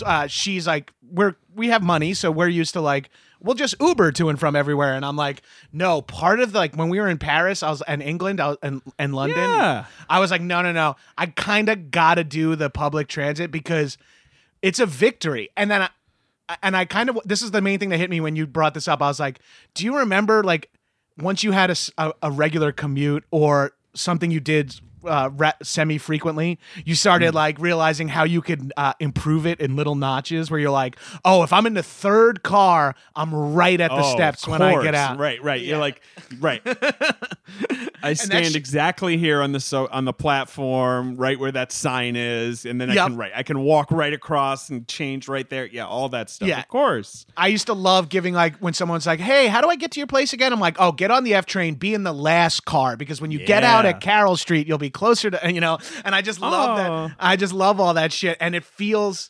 uh, 0.05 0.27
she's 0.27 0.67
like, 0.67 0.91
we're 1.11 1.35
we 1.55 1.69
have 1.69 1.83
money, 1.83 2.13
so 2.13 2.31
we're 2.31 2.47
used 2.47 2.73
to 2.73 2.81
like 2.81 3.09
we'll 3.43 3.55
just 3.55 3.75
Uber 3.79 4.11
to 4.13 4.29
and 4.29 4.39
from 4.39 4.55
everywhere. 4.55 4.95
And 4.95 5.05
I'm 5.05 5.17
like, 5.17 5.43
no. 5.71 6.01
Part 6.01 6.39
of 6.39 6.53
like 6.55 6.75
when 6.75 6.89
we 6.89 6.99
were 6.99 7.09
in 7.09 7.17
Paris, 7.17 7.61
I 7.61 7.69
was 7.69 7.83
in 7.87 8.01
England, 8.01 8.39
I 8.39 8.49
was, 8.49 8.57
and 8.63 8.81
and 8.97 9.13
London. 9.13 9.37
Yeah. 9.37 9.85
I 10.09 10.19
was 10.19 10.31
like, 10.31 10.41
no, 10.41 10.61
no, 10.61 10.71
no. 10.71 10.95
I 11.17 11.27
kind 11.27 11.69
of 11.69 11.91
gotta 11.91 12.23
do 12.23 12.55
the 12.55 12.69
public 12.69 13.07
transit 13.07 13.51
because 13.51 13.97
it's 14.61 14.79
a 14.79 14.85
victory. 14.85 15.49
And 15.55 15.69
then 15.69 15.83
I, 15.83 16.57
and 16.63 16.75
I 16.75 16.85
kind 16.85 17.09
of 17.09 17.19
this 17.25 17.41
is 17.41 17.51
the 17.51 17.61
main 17.61 17.77
thing 17.79 17.89
that 17.89 17.97
hit 17.97 18.09
me 18.09 18.21
when 18.21 18.35
you 18.35 18.47
brought 18.47 18.73
this 18.73 18.87
up. 18.87 19.01
I 19.01 19.07
was 19.07 19.19
like, 19.19 19.39
do 19.73 19.85
you 19.85 19.97
remember 19.97 20.43
like 20.43 20.71
once 21.17 21.43
you 21.43 21.51
had 21.51 21.69
a 21.69 22.13
a 22.23 22.31
regular 22.31 22.71
commute 22.71 23.25
or 23.29 23.73
something 23.93 24.31
you 24.31 24.39
did 24.39 24.73
uh, 25.05 25.29
re- 25.33 25.51
semi 25.61 25.97
frequently, 25.97 26.59
you 26.85 26.95
started 26.95 27.29
Hmm. 27.31 27.35
like 27.35 27.59
realizing 27.59 28.07
how 28.07 28.23
you 28.23 28.41
could 28.41 28.71
uh, 28.77 28.93
improve 28.99 29.45
it 29.45 29.59
in 29.59 29.75
little 29.75 29.95
notches 29.95 30.49
where 30.51 30.59
you're 30.59 30.71
like, 30.71 30.97
oh, 31.25 31.43
if 31.43 31.51
I'm 31.53 31.65
in 31.65 31.73
the 31.73 31.83
third 31.83 32.43
car, 32.43 32.95
I'm 33.15 33.33
right 33.33 33.79
at 33.79 33.89
the 33.89 34.03
Oh, 34.03 34.13
steps 34.15 34.47
when 34.47 34.61
I 34.61 34.81
get 34.83 34.95
out. 34.95 35.17
Right, 35.17 35.41
right. 35.43 35.61
You're 35.61 35.77
like, 35.77 36.01
right. 36.39 36.61
I 38.03 38.13
stand 38.13 38.47
sh- 38.53 38.55
exactly 38.55 39.17
here 39.17 39.41
on 39.41 39.51
the 39.51 39.59
so 39.59 39.87
on 39.91 40.05
the 40.05 40.13
platform, 40.13 41.15
right 41.15 41.39
where 41.39 41.51
that 41.51 41.71
sign 41.71 42.15
is, 42.15 42.65
and 42.65 42.79
then 42.81 42.89
I 42.89 42.95
can 42.95 43.15
right. 43.15 43.31
I 43.35 43.43
can 43.43 43.59
walk 43.61 43.91
right 43.91 44.11
across 44.13 44.69
and 44.69 44.87
change 44.87 45.27
right 45.27 45.49
there. 45.49 45.65
Yeah, 45.65 45.85
all 45.85 46.09
that 46.09 46.29
stuff. 46.29 46.47
Yeah. 46.49 46.59
Of 46.59 46.67
course. 46.67 47.25
I 47.37 47.47
used 47.47 47.67
to 47.67 47.73
love 47.73 48.09
giving 48.09 48.33
like 48.33 48.57
when 48.57 48.73
someone's 48.73 49.07
like, 49.07 49.19
"Hey, 49.19 49.47
how 49.47 49.61
do 49.61 49.69
I 49.69 49.75
get 49.75 49.91
to 49.91 49.99
your 49.99 50.07
place 50.07 50.33
again?" 50.33 50.51
I'm 50.51 50.59
like, 50.59 50.75
"Oh, 50.79 50.91
get 50.91 51.11
on 51.11 51.23
the 51.23 51.33
F 51.35 51.45
train, 51.45 51.75
be 51.75 51.93
in 51.93 52.03
the 52.03 52.13
last 52.13 52.65
car 52.65 52.97
because 52.97 53.21
when 53.21 53.31
you 53.31 53.39
get 53.45 53.63
out 53.63 53.85
at 53.85 54.01
Carroll 54.01 54.35
Street, 54.35 54.67
you'll 54.67 54.77
be 54.77 54.89
closer 54.93 55.29
to 55.31 55.51
you 55.53 55.59
know." 55.61 55.77
And 56.05 56.13
I 56.15 56.21
just 56.21 56.39
love 56.39 56.53
Oh. 56.79 57.07
that. 57.07 57.15
I 57.19 57.35
just 57.35 57.53
love 57.53 57.79
all 57.79 57.93
that 57.95 58.13
shit, 58.13 58.37
and 58.39 58.55
it 58.55 58.63
feels 58.63 59.29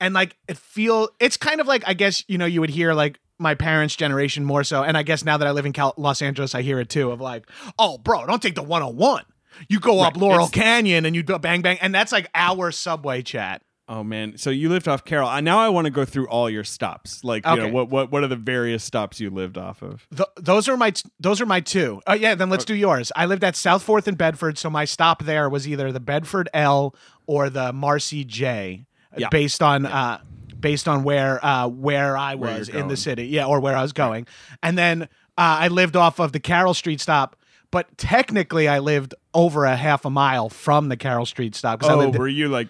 and 0.00 0.12
like 0.14 0.36
it 0.48 0.58
feel. 0.58 1.08
It's 1.20 1.36
kind 1.36 1.60
of 1.60 1.66
like 1.66 1.84
I 1.86 1.94
guess 1.94 2.24
you 2.28 2.36
know 2.38 2.46
you 2.46 2.60
would 2.60 2.70
hear 2.70 2.92
like 2.94 3.20
my 3.38 3.54
parents' 3.54 3.96
generation 3.96 4.44
more 4.44 4.62
so, 4.64 4.82
and 4.84 4.96
I 4.96 5.02
guess 5.02 5.24
now 5.24 5.36
that 5.38 5.46
I 5.48 5.50
live 5.50 5.66
in 5.66 5.72
Cal- 5.72 5.94
Los 5.96 6.22
Angeles, 6.22 6.54
I 6.54 6.62
hear 6.62 6.78
it 6.80 6.88
too 6.88 7.10
of 7.10 7.20
like, 7.20 7.48
"Oh, 7.78 7.98
bro, 7.98 8.26
don't 8.26 8.40
take 8.42 8.54
the 8.54 8.62
101." 8.62 9.24
You 9.68 9.80
go 9.80 10.00
up 10.00 10.16
Laurel 10.16 10.46
it's- 10.46 10.50
Canyon 10.50 11.04
and 11.06 11.14
you 11.16 11.22
go 11.22 11.38
bang 11.38 11.62
bang, 11.62 11.78
and 11.80 11.94
that's 11.94 12.12
like 12.12 12.28
our 12.34 12.70
subway 12.72 13.22
chat. 13.22 13.62
Oh 13.86 14.02
man, 14.02 14.38
so 14.38 14.48
you 14.48 14.70
lived 14.70 14.88
off 14.88 15.04
Carroll. 15.04 15.28
Uh, 15.28 15.40
Now 15.42 15.58
I 15.58 15.68
want 15.68 15.84
to 15.84 15.90
go 15.90 16.06
through 16.06 16.26
all 16.28 16.48
your 16.48 16.64
stops. 16.64 17.22
Like, 17.22 17.46
you 17.46 17.56
know, 17.56 17.68
what 17.68 17.90
what 17.90 18.10
what 18.10 18.24
are 18.24 18.28
the 18.28 18.36
various 18.36 18.82
stops 18.82 19.20
you 19.20 19.28
lived 19.28 19.58
off 19.58 19.82
of? 19.82 20.06
Th- 20.16 20.28
those 20.36 20.68
are 20.70 20.76
my 20.78 20.90
t- 20.92 21.08
those 21.20 21.40
are 21.42 21.46
my 21.46 21.60
two. 21.60 22.00
Oh 22.06 22.14
yeah, 22.14 22.34
then 22.34 22.48
let's 22.48 22.64
do 22.64 22.74
yours. 22.74 23.12
I 23.14 23.26
lived 23.26 23.44
at 23.44 23.56
South 23.56 23.82
Fourth 23.82 24.08
in 24.08 24.14
Bedford, 24.14 24.56
so 24.56 24.70
my 24.70 24.86
stop 24.86 25.24
there 25.24 25.50
was 25.50 25.68
either 25.68 25.92
the 25.92 26.00
Bedford 26.00 26.48
L 26.54 26.94
or 27.26 27.50
the 27.50 27.74
Marcy 27.74 28.24
J, 28.24 28.86
uh, 29.12 29.16
Yeah. 29.18 29.28
based 29.28 29.62
on 29.62 29.84
uh, 29.84 30.20
based 30.58 30.88
on 30.88 31.02
where 31.04 31.44
uh, 31.44 31.68
where 31.68 32.16
I 32.16 32.36
Where 32.36 32.58
was 32.58 32.70
in 32.70 32.88
the 32.88 32.96
city, 32.96 33.26
yeah, 33.26 33.44
or 33.46 33.60
where 33.60 33.76
I 33.76 33.82
was 33.82 33.92
going. 33.92 34.26
And 34.62 34.78
then 34.78 35.02
uh, 35.02 35.06
I 35.36 35.68
lived 35.68 35.94
off 35.94 36.20
of 36.20 36.32
the 36.32 36.40
Carroll 36.40 36.72
Street 36.72 37.02
stop, 37.02 37.36
but 37.70 37.98
technically 37.98 38.66
I 38.66 38.78
lived 38.78 39.14
over 39.34 39.66
a 39.66 39.76
half 39.76 40.06
a 40.06 40.10
mile 40.10 40.48
from 40.48 40.88
the 40.88 40.96
Carroll 40.96 41.26
Street 41.26 41.54
stop 41.54 41.80
because 41.80 41.90
I 41.90 41.94
Oh, 41.94 41.98
lived 41.98 42.16
were 42.18 42.28
you 42.28 42.48
like 42.48 42.68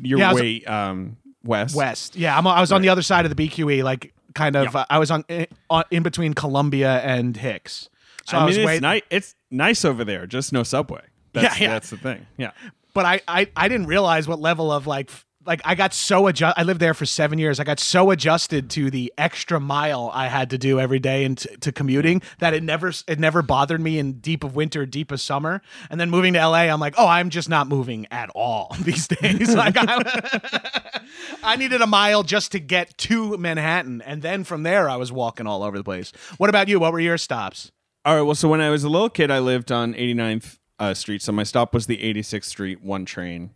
your 0.00 0.18
Yeah, 0.18 0.30
I 0.30 0.32
was- 0.32 0.42
way 0.42 0.64
um 0.64 1.16
west? 1.44 1.74
west. 1.76 2.16
Yeah, 2.16 2.36
I'm, 2.36 2.46
I 2.46 2.60
was 2.60 2.72
on 2.72 2.82
the 2.82 2.88
other 2.88 3.02
side 3.02 3.24
of 3.24 3.34
the 3.34 3.48
BQE, 3.48 3.82
like 3.84 4.12
kind 4.34 4.56
of. 4.56 4.72
Yeah. 4.74 4.80
Uh, 4.80 4.84
I 4.90 4.98
was 4.98 5.10
on, 5.10 5.24
in, 5.28 5.46
on 5.70 5.84
in 5.90 6.02
between 6.02 6.34
Columbia 6.34 7.00
and 7.02 7.36
Hicks. 7.36 7.88
So 8.26 8.36
I, 8.36 8.40
I 8.40 8.42
mean, 8.42 8.46
was 8.48 8.56
it's 8.58 8.66
way, 8.66 8.78
nice. 8.80 9.02
It's 9.10 9.34
nice 9.50 9.84
over 9.84 10.04
there. 10.04 10.26
Just 10.26 10.52
no 10.52 10.62
subway. 10.62 11.02
That's, 11.32 11.58
Yeah, 11.60 11.66
yeah. 11.66 11.72
that's 11.74 11.90
the 11.90 11.96
thing. 11.98 12.26
Yeah. 12.36 12.50
but 12.94 13.04
I, 13.04 13.20
I 13.28 13.48
I 13.54 13.68
didn't 13.68 13.86
realize 13.86 14.26
what 14.26 14.40
level 14.40 14.72
of 14.72 14.86
like 14.86 15.10
like 15.46 15.60
I 15.64 15.74
got 15.74 15.94
so 15.94 16.26
adjust. 16.26 16.58
I 16.58 16.62
lived 16.62 16.80
there 16.80 16.94
for 16.94 17.06
seven 17.06 17.38
years. 17.38 17.60
I 17.60 17.64
got 17.64 17.80
so 17.80 18.10
adjusted 18.10 18.68
to 18.70 18.90
the 18.90 19.12
extra 19.16 19.60
mile 19.60 20.10
I 20.12 20.26
had 20.28 20.50
to 20.50 20.58
do 20.58 20.80
every 20.80 20.98
day 20.98 21.24
and 21.24 21.38
t- 21.38 21.56
to 21.56 21.72
commuting 21.72 22.22
that 22.38 22.54
it 22.54 22.62
never 22.62 22.92
it 23.06 23.18
never 23.18 23.42
bothered 23.42 23.80
me 23.80 23.98
in 23.98 24.14
deep 24.14 24.44
of 24.44 24.56
winter, 24.56 24.86
deep 24.86 25.10
of 25.12 25.20
summer. 25.20 25.62
And 25.90 26.00
then 26.00 26.10
moving 26.10 26.32
to 26.34 26.46
LA, 26.46 26.64
I'm 26.64 26.80
like, 26.80 26.94
oh, 26.98 27.06
I'm 27.06 27.30
just 27.30 27.48
not 27.48 27.68
moving 27.68 28.06
at 28.10 28.30
all 28.34 28.74
these 28.80 29.08
days. 29.08 29.54
like 29.54 29.76
I, 29.76 31.00
I 31.42 31.56
needed 31.56 31.80
a 31.80 31.86
mile 31.86 32.22
just 32.22 32.52
to 32.52 32.58
get 32.58 32.96
to 32.98 33.36
Manhattan, 33.38 34.02
and 34.02 34.22
then 34.22 34.44
from 34.44 34.62
there 34.62 34.88
I 34.88 34.96
was 34.96 35.12
walking 35.12 35.46
all 35.46 35.62
over 35.62 35.76
the 35.78 35.84
place. 35.84 36.12
What 36.38 36.50
about 36.50 36.68
you? 36.68 36.80
What 36.80 36.92
were 36.92 37.00
your 37.00 37.18
stops? 37.18 37.72
All 38.04 38.14
right. 38.14 38.22
Well, 38.22 38.36
so 38.36 38.48
when 38.48 38.60
I 38.60 38.70
was 38.70 38.84
a 38.84 38.88
little 38.88 39.10
kid, 39.10 39.32
I 39.32 39.40
lived 39.40 39.72
on 39.72 39.92
89th 39.94 40.58
uh, 40.78 40.94
Street. 40.94 41.22
So 41.22 41.32
my 41.32 41.42
stop 41.42 41.74
was 41.74 41.86
the 41.86 41.98
86th 41.98 42.44
Street 42.44 42.82
one 42.82 43.04
train. 43.04 43.50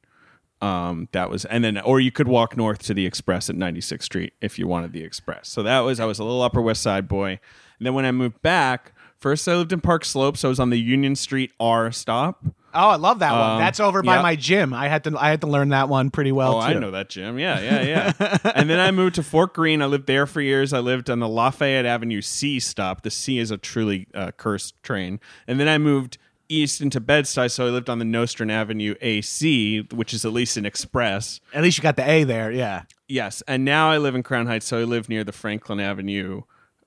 Um, 0.61 1.09
that 1.12 1.31
was, 1.31 1.45
and 1.47 1.64
then, 1.64 1.79
or 1.81 2.00
you 2.00 2.12
could 2.12 2.29
walk 2.29 2.57
north 2.57 2.83
to 2.85 2.95
the 2.95 3.07
Express 3.07 3.49
at 3.49 3.57
96th 3.57 4.02
Street 4.02 4.35
if 4.43 4.59
you 4.59 4.67
wanted 4.67 4.93
the 4.93 5.02
Express. 5.02 5.49
So 5.49 5.62
that 5.62 5.81
was, 5.81 6.00
I 6.00 6.05
was 6.05 6.19
a 6.19 6.25
little 6.25 6.43
Upper 6.43 6.61
West 6.61 6.83
Side 6.83 7.09
boy. 7.09 7.40
And 7.79 7.87
then 7.87 7.95
when 7.95 8.05
I 8.05 8.12
moved 8.12 8.43
back, 8.43 8.93
first 9.19 9.49
I 9.49 9.57
lived 9.57 9.73
in 9.73 9.81
Park 9.81 10.05
Slope. 10.05 10.37
So 10.37 10.49
I 10.49 10.50
was 10.50 10.61
on 10.61 10.69
the 10.71 10.79
Union 10.79 11.17
Street 11.17 11.52
R 11.59 11.90
stop. 11.93 12.45
Oh, 12.73 12.88
I 12.90 12.97
love 12.97 13.19
that 13.19 13.33
one. 13.33 13.50
Um, 13.52 13.59
That's 13.59 13.81
over 13.81 14.00
by 14.02 14.17
yeah. 14.17 14.23
my 14.23 14.37
gym. 14.37 14.73
I 14.73 14.87
had 14.87 15.02
to 15.05 15.17
I 15.19 15.31
had 15.31 15.40
to 15.40 15.49
learn 15.49 15.71
that 15.71 15.88
one 15.88 16.11
pretty 16.11 16.31
well 16.31 16.59
Oh, 16.59 16.61
too. 16.61 16.67
I 16.67 16.75
know 16.75 16.93
that 16.93 17.09
gym. 17.09 17.37
Yeah, 17.37 17.59
yeah, 17.61 17.83
yeah. 18.21 18.38
and 18.55 18.71
then 18.71 18.79
I 18.79 18.93
moved 18.93 19.17
to 19.17 19.25
Fort 19.25 19.55
Greene. 19.55 19.83
I 19.83 19.87
lived 19.87 20.07
there 20.07 20.25
for 20.25 20.40
years. 20.40 20.73
I 20.73 20.79
lived 20.79 21.11
on 21.11 21.19
the 21.19 21.29
Lafayette 21.29 21.85
Avenue 21.85 22.21
C 22.21 22.61
stop. 22.61 23.02
The 23.02 23.11
C 23.11 23.38
is 23.38 23.50
a 23.50 23.57
truly 23.57 24.07
uh, 24.14 24.31
cursed 24.37 24.81
train. 24.85 25.19
And 25.49 25.59
then 25.59 25.67
I 25.67 25.79
moved 25.79 26.19
east 26.50 26.80
into 26.80 27.00
Bed-Stuy, 27.00 27.50
so 27.50 27.66
I 27.66 27.71
lived 27.71 27.88
on 27.88 27.99
the 27.99 28.04
Nostrand 28.04 28.50
Avenue 28.52 28.95
AC, 29.00 29.87
which 29.92 30.12
is 30.12 30.25
at 30.25 30.33
least 30.33 30.57
an 30.57 30.66
express. 30.66 31.40
At 31.54 31.62
least 31.62 31.78
you 31.78 31.83
got 31.83 31.97
the 31.97 32.09
A 32.09 32.25
there, 32.25 32.50
yeah. 32.52 32.83
Yes, 33.09 33.42
and 33.49 33.64
now 33.64 33.90
I 33.90 33.99
live 33.99 34.14
in 34.14 34.23
Crown 34.23 34.47
Heights, 34.47 34.66
so 34.66 34.78
I 34.80 34.85
live 34.85 35.09
near 35.09 35.25
the 35.25 35.33
Franklin 35.33 35.80
Avenue 35.80 36.42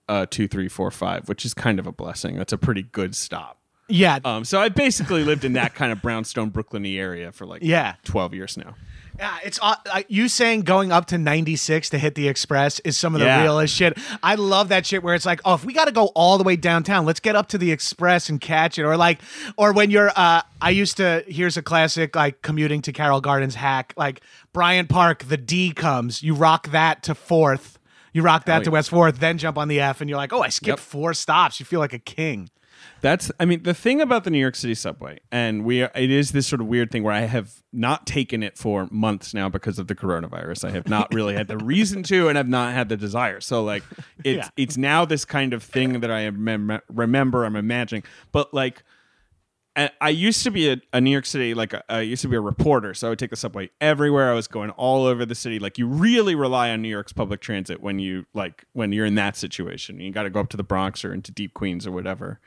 uh, 0.10 0.26
two, 0.30 0.48
three, 0.48 0.68
four, 0.68 0.92
five, 0.92 1.28
which 1.30 1.46
is 1.46 1.54
kind 1.54 1.80
of 1.80 1.88
a 1.88 1.92
blessing. 1.92 2.36
That's 2.38 2.52
a 2.54 2.58
pretty 2.58 2.82
good 2.84 3.16
stop. 3.16 3.58
Yeah. 3.90 4.20
Um, 4.26 4.44
so 4.46 4.60
I 4.60 4.70
basically 4.70 5.24
lived 5.24 5.44
in 5.46 5.54
that 5.54 5.76
kind 5.76 5.92
of 5.92 6.02
brownstone, 6.02 6.52
Brooklyny 6.52 6.98
area 6.98 7.32
for 7.32 7.46
like 7.46 7.62
Yeah. 7.64 7.96
twelve 8.04 8.34
years 8.34 8.58
now. 8.58 8.76
Yeah, 9.18 9.38
it's 9.44 9.60
uh, 9.62 9.76
you 10.08 10.28
saying 10.28 10.62
going 10.62 10.92
up 10.92 11.06
to 11.08 11.18
96 11.18 11.90
to 11.90 11.98
hit 11.98 12.16
the 12.16 12.28
express 12.28 12.80
is 12.80 12.98
some 12.98 13.14
of 13.14 13.20
the 13.20 13.26
Yeah. 13.28 13.42
realest 13.42 13.76
shit. 13.76 13.98
I 14.24 14.36
love 14.36 14.70
that 14.70 14.86
shit 14.86 15.04
where 15.04 15.14
it's 15.16 15.26
like, 15.26 15.40
"Oh, 15.46 15.54
if 15.54 15.64
we 15.64 15.74
got 15.74 15.86
to 15.86 15.92
go 15.92 16.08
all 16.16 16.38
the 16.38 16.44
way 16.44 16.56
downtown, 16.56 17.06
let's 17.06 17.20
get 17.20 17.36
up 17.36 17.48
to 17.50 17.58
the 17.58 17.72
express 17.72 18.30
and 18.30 18.42
catch 18.42 18.78
it." 18.80 18.84
Or 18.84 18.98
like 18.98 19.20
or 19.58 19.72
when 19.74 19.92
you're 19.92 20.12
uh 20.16 20.42
I 20.62 20.70
used 20.72 20.98
to 20.98 21.24
here's 21.28 21.58
a 21.58 21.62
classic 21.62 22.16
like 22.16 22.42
commuting 22.42 22.82
to 22.84 22.92
Carroll 22.92 23.22
Gardens 23.22 23.56
hack, 23.56 23.94
like 23.98 24.22
Bryant 24.54 24.90
Park, 24.90 25.26
the 25.28 25.38
D 25.38 25.72
comes, 25.74 26.24
you 26.24 26.34
rock 26.34 26.70
that 26.70 27.04
to 27.04 27.14
4th. 27.14 27.78
You 28.14 28.22
rock 28.22 28.46
that 28.46 28.62
Oh, 28.62 28.64
to 28.66 28.70
yeah. 28.70 28.74
West 28.74 28.92
4th, 28.92 29.18
then 29.20 29.38
jump 29.40 29.58
on 29.58 29.68
the 29.68 29.80
F 29.82 30.00
and 30.02 30.10
you're 30.10 30.18
like, 30.18 30.32
"Oh, 30.34 30.42
I 30.42 30.50
skipped 30.50 30.80
Yep. 30.80 30.88
four 30.88 31.14
stops." 31.14 31.60
You 31.60 31.66
feel 31.66 31.80
like 31.80 31.94
a 31.94 32.00
king. 32.00 32.50
That's 33.04 33.32
I 33.40 33.46
mean 33.46 33.62
the 33.64 33.74
thing 33.76 34.02
about 34.02 34.24
the 34.24 34.30
New 34.32 34.40
York 34.40 34.56
City 34.56 34.74
subway 34.74 35.20
and 35.32 35.64
we 35.66 35.82
it 35.84 36.10
is 36.10 36.32
this 36.32 36.48
sort 36.48 36.62
of 36.62 36.68
weird 36.68 36.90
thing 36.90 37.04
where 37.04 37.14
I 37.14 37.22
have 37.22 37.62
not 37.72 38.08
taken 38.08 38.42
it 38.42 38.58
for 38.58 38.88
months 38.92 39.34
now 39.34 39.50
because 39.50 39.78
of 39.78 39.88
the 39.88 39.94
coronavirus. 39.96 40.64
I 40.64 40.72
have 40.72 40.88
not 40.88 41.14
really 41.14 41.36
had 41.36 41.48
the 41.50 41.58
reason 41.74 42.02
to 42.04 42.30
and 42.30 42.40
I've 42.40 42.48
not 42.50 42.74
had 42.74 42.88
the 42.90 42.98
desire. 42.98 43.42
So 43.42 43.64
like 43.64 43.84
it's 44.24 44.46
Yeah. 44.48 44.50
it's 44.58 44.78
now 44.78 45.06
this 45.06 45.26
kind 45.26 45.54
of 45.54 45.62
thing 45.62 46.00
that 46.00 46.10
I 46.10 46.32
mem- 46.32 46.80
remember 46.90 47.44
I'm 47.46 47.56
imagining. 47.58 48.04
But 48.32 48.54
like 48.54 48.84
I 50.00 50.10
used 50.10 50.44
to 50.44 50.52
be 50.52 50.70
a, 50.70 50.78
a 50.94 51.02
New 51.02 51.10
York 51.10 51.26
City 51.26 51.56
like 51.56 51.74
I 51.90 52.02
used 52.02 52.22
to 52.22 52.28
be 52.28 52.36
a 52.36 52.42
reporter, 52.42 52.94
so 52.94 53.08
I 53.08 53.10
would 53.10 53.18
take 53.18 53.32
the 53.32 53.36
subway 53.36 53.72
everywhere. 53.82 54.30
I 54.30 54.36
was 54.36 54.48
going 54.48 54.70
all 54.70 55.06
over 55.08 55.26
the 55.26 55.34
city. 55.34 55.58
Like 55.58 55.80
you 55.80 55.88
really 55.88 56.36
rely 56.36 56.70
on 56.70 56.84
New 56.84 56.90
York's 56.90 57.12
public 57.12 57.42
transit 57.42 57.82
when 57.82 57.98
you 57.98 58.28
like 58.36 58.66
when 58.74 58.92
you're 58.92 59.08
in 59.08 59.16
that 59.16 59.36
situation. 59.36 60.00
You 60.00 60.12
got 60.12 60.24
to 60.24 60.30
go 60.30 60.40
up 60.42 60.50
to 60.50 60.58
the 60.58 60.64
Bronx 60.64 61.04
or 61.04 61.12
into 61.12 61.32
Deep 61.32 61.56
Queens 61.56 61.88
or 61.88 61.92
whatever. 61.92 62.40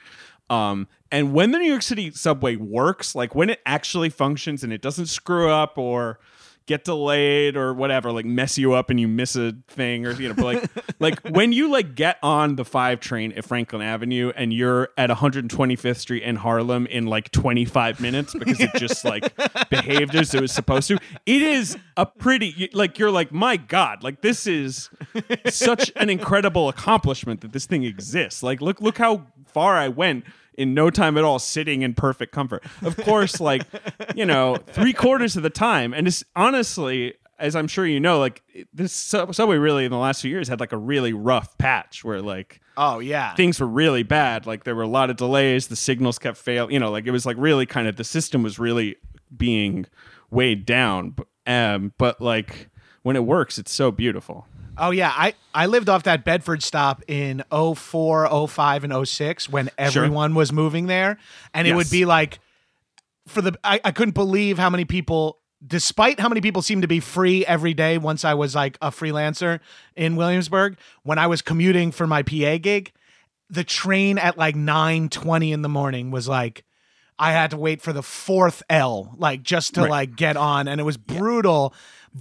Um, 0.48 0.88
and 1.10 1.32
when 1.32 1.52
the 1.52 1.58
New 1.58 1.68
York 1.68 1.82
City 1.82 2.10
subway 2.10 2.56
works, 2.56 3.14
like 3.14 3.34
when 3.34 3.50
it 3.50 3.60
actually 3.66 4.10
functions 4.10 4.64
and 4.64 4.72
it 4.72 4.82
doesn't 4.82 5.06
screw 5.06 5.50
up 5.50 5.78
or 5.78 6.18
get 6.66 6.82
delayed 6.82 7.56
or 7.56 7.72
whatever, 7.72 8.10
like 8.10 8.24
mess 8.26 8.58
you 8.58 8.72
up 8.72 8.90
and 8.90 8.98
you 8.98 9.06
miss 9.06 9.36
a 9.36 9.52
thing 9.68 10.04
or 10.04 10.10
you 10.12 10.28
know, 10.28 10.34
but 10.34 10.44
like 10.44 10.70
like 11.00 11.20
when 11.28 11.52
you 11.52 11.70
like 11.70 11.94
get 11.94 12.18
on 12.22 12.56
the 12.56 12.64
five 12.64 12.98
train 12.98 13.32
at 13.32 13.44
Franklin 13.44 13.82
Avenue 13.82 14.32
and 14.34 14.52
you're 14.52 14.88
at 14.98 15.08
125th 15.08 15.96
Street 15.96 16.24
in 16.24 16.36
Harlem 16.36 16.86
in 16.86 17.06
like 17.06 17.30
25 17.30 18.00
minutes 18.00 18.34
because 18.34 18.60
it 18.60 18.70
just 18.76 19.04
like 19.04 19.32
behaved 19.70 20.14
as 20.16 20.34
it 20.34 20.40
was 20.40 20.52
supposed 20.52 20.88
to, 20.88 20.98
it 21.24 21.42
is 21.42 21.78
a 21.96 22.04
pretty 22.04 22.68
like 22.72 22.98
you're 22.98 23.12
like 23.12 23.30
my 23.30 23.56
God, 23.56 24.02
like 24.02 24.20
this 24.20 24.46
is 24.46 24.90
such 25.48 25.92
an 25.94 26.10
incredible 26.10 26.68
accomplishment 26.68 27.42
that 27.42 27.52
this 27.52 27.66
thing 27.66 27.84
exists. 27.84 28.42
Like 28.42 28.60
look 28.60 28.80
look 28.80 28.98
how 28.98 29.26
far 29.56 29.76
I 29.78 29.88
went 29.88 30.24
in 30.58 30.74
no 30.74 30.90
time 30.90 31.16
at 31.16 31.24
all 31.24 31.38
sitting 31.38 31.80
in 31.80 31.94
perfect 31.94 32.30
comfort. 32.30 32.62
Of 32.82 32.94
course, 32.98 33.40
like, 33.50 33.62
you 34.14 34.26
know, 34.26 34.56
three 34.66 34.92
quarters 34.92 35.34
of 35.34 35.42
the 35.42 35.48
time. 35.50 35.94
And 35.94 36.06
it's 36.06 36.22
honestly, 36.34 37.14
as 37.38 37.56
I'm 37.56 37.66
sure 37.66 37.86
you 37.86 37.98
know, 38.00 38.18
like 38.18 38.42
this 38.74 38.92
sub- 38.92 39.34
subway 39.34 39.56
really 39.56 39.86
in 39.86 39.90
the 39.90 39.96
last 39.96 40.20
few 40.20 40.30
years 40.30 40.48
had 40.48 40.60
like 40.60 40.72
a 40.72 40.76
really 40.76 41.14
rough 41.14 41.56
patch 41.56 42.04
where 42.04 42.20
like 42.20 42.60
Oh, 42.76 42.98
yeah. 42.98 43.34
things 43.34 43.58
were 43.58 43.66
really 43.66 44.02
bad. 44.02 44.46
Like 44.46 44.64
there 44.64 44.74
were 44.74 44.82
a 44.82 44.88
lot 44.88 45.08
of 45.08 45.16
delays, 45.16 45.68
the 45.68 45.76
signals 45.76 46.18
kept 46.18 46.36
failing, 46.36 46.72
you 46.72 46.78
know, 46.80 46.90
like 46.90 47.06
it 47.06 47.10
was 47.12 47.24
like 47.24 47.36
really 47.38 47.64
kind 47.64 47.88
of 47.88 47.96
the 47.96 48.04
system 48.04 48.42
was 48.42 48.58
really 48.58 48.96
being 49.34 49.86
weighed 50.30 50.66
down. 50.66 51.16
Um, 51.46 51.94
but 51.96 52.20
like 52.20 52.68
when 53.04 53.16
it 53.16 53.24
works, 53.24 53.56
it's 53.58 53.72
so 53.72 53.90
beautiful. 53.90 54.46
Oh 54.78 54.90
yeah, 54.90 55.12
I 55.14 55.34
I 55.54 55.66
lived 55.66 55.88
off 55.88 56.02
that 56.04 56.24
Bedford 56.24 56.62
stop 56.62 57.02
in 57.08 57.42
04, 57.50 58.46
05 58.48 58.84
and 58.84 59.08
06 59.08 59.48
when 59.48 59.70
everyone 59.78 60.34
was 60.34 60.52
moving 60.52 60.86
there. 60.86 61.18
And 61.54 61.66
it 61.66 61.74
would 61.74 61.90
be 61.90 62.04
like 62.04 62.38
for 63.26 63.40
the 63.42 63.58
I, 63.64 63.80
I 63.84 63.90
couldn't 63.90 64.14
believe 64.14 64.58
how 64.58 64.70
many 64.70 64.84
people 64.84 65.38
despite 65.66 66.20
how 66.20 66.28
many 66.28 66.40
people 66.40 66.60
seemed 66.62 66.82
to 66.82 66.88
be 66.88 67.00
free 67.00 67.44
every 67.46 67.72
day 67.74 67.96
once 67.98 68.24
I 68.24 68.34
was 68.34 68.54
like 68.54 68.76
a 68.82 68.90
freelancer 68.90 69.60
in 69.96 70.14
Williamsburg 70.14 70.76
when 71.02 71.18
I 71.18 71.26
was 71.26 71.40
commuting 71.42 71.90
for 71.92 72.06
my 72.06 72.22
PA 72.22 72.58
gig 72.58 72.92
the 73.48 73.64
train 73.64 74.18
at 74.18 74.36
like 74.36 74.54
9:20 74.54 75.52
in 75.52 75.62
the 75.62 75.68
morning 75.68 76.10
was 76.10 76.28
like 76.28 76.64
I 77.18 77.32
had 77.32 77.50
to 77.52 77.56
wait 77.56 77.80
for 77.80 77.94
the 77.94 78.02
fourth 78.02 78.62
L, 78.68 79.14
like 79.16 79.42
just 79.42 79.74
to 79.76 79.80
Right. 79.82 79.90
like 79.90 80.16
get 80.16 80.36
on, 80.36 80.68
and 80.68 80.78
it 80.78 80.84
was 80.84 80.98
brutal. 80.98 81.72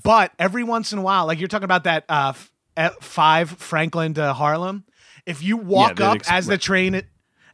But 0.04 0.32
every 0.38 0.64
once 0.64 0.92
in 0.92 1.00
a 1.00 1.02
while, 1.02 1.26
like 1.26 1.40
you're 1.40 1.48
talking 1.48 1.64
about 1.66 1.86
that 1.86 2.04
uh, 2.10 2.34
f- 2.78 2.94
five 3.02 3.50
Franklin 3.50 4.14
to 4.16 4.34
Harlem, 4.34 4.84
if 5.26 5.42
you 5.42 5.58
walk 5.58 5.96
that 5.98 6.04
up 6.06 6.16
ex- 6.18 6.30
as 6.30 6.48
the 6.48 6.58
train, 6.58 7.02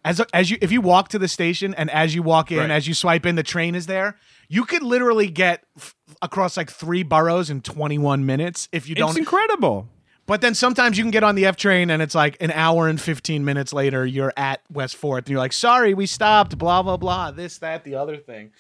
as 0.03 0.19
as 0.33 0.49
you 0.49 0.57
if 0.61 0.71
you 0.71 0.81
walk 0.81 1.09
to 1.09 1.19
the 1.19 1.27
station 1.27 1.73
and 1.75 1.89
as 1.91 2.15
you 2.15 2.23
walk 2.23 2.51
in, 2.51 2.57
Right. 2.57 2.71
as 2.71 2.87
you 2.87 2.93
swipe 2.93 3.25
in, 3.25 3.35
the 3.35 3.43
train 3.43 3.75
is 3.75 3.85
there. 3.85 4.17
You 4.49 4.65
could 4.65 4.81
literally 4.83 5.27
get 5.29 5.63
f- 5.77 5.95
across 6.21 6.57
like 6.57 6.69
three 6.71 7.03
boroughs 7.03 7.49
in 7.49 7.61
21 7.61 8.25
minutes 8.25 8.67
if 8.71 8.89
you 8.89 8.95
don't. 8.95 9.09
it's 9.11 9.19
incredible. 9.19 9.87
But 10.27 10.41
then 10.41 10.53
sometimes 10.55 10.97
you 10.97 11.03
can 11.03 11.11
get 11.11 11.23
on 11.23 11.35
the 11.35 11.45
F 11.45 11.57
train 11.57 11.89
and 11.89 12.01
it's 12.01 12.15
like 12.15 12.37
an 12.41 12.51
hour 12.51 12.87
and 12.87 12.99
15 13.01 13.43
minutes 13.43 13.73
later, 13.73 14.05
you're 14.05 14.31
at 14.37 14.61
West 14.71 14.95
Fourth 14.95 15.25
and 15.25 15.29
you're 15.29 15.39
like, 15.39 15.51
sorry, 15.51 15.93
we 15.93 16.05
stopped, 16.05 16.57
blah, 16.57 16.81
blah, 16.83 16.95
blah, 16.97 17.31
this, 17.31 17.57
that, 17.57 17.83
the 17.83 17.95
other 17.95 18.17
thing. 18.17 18.51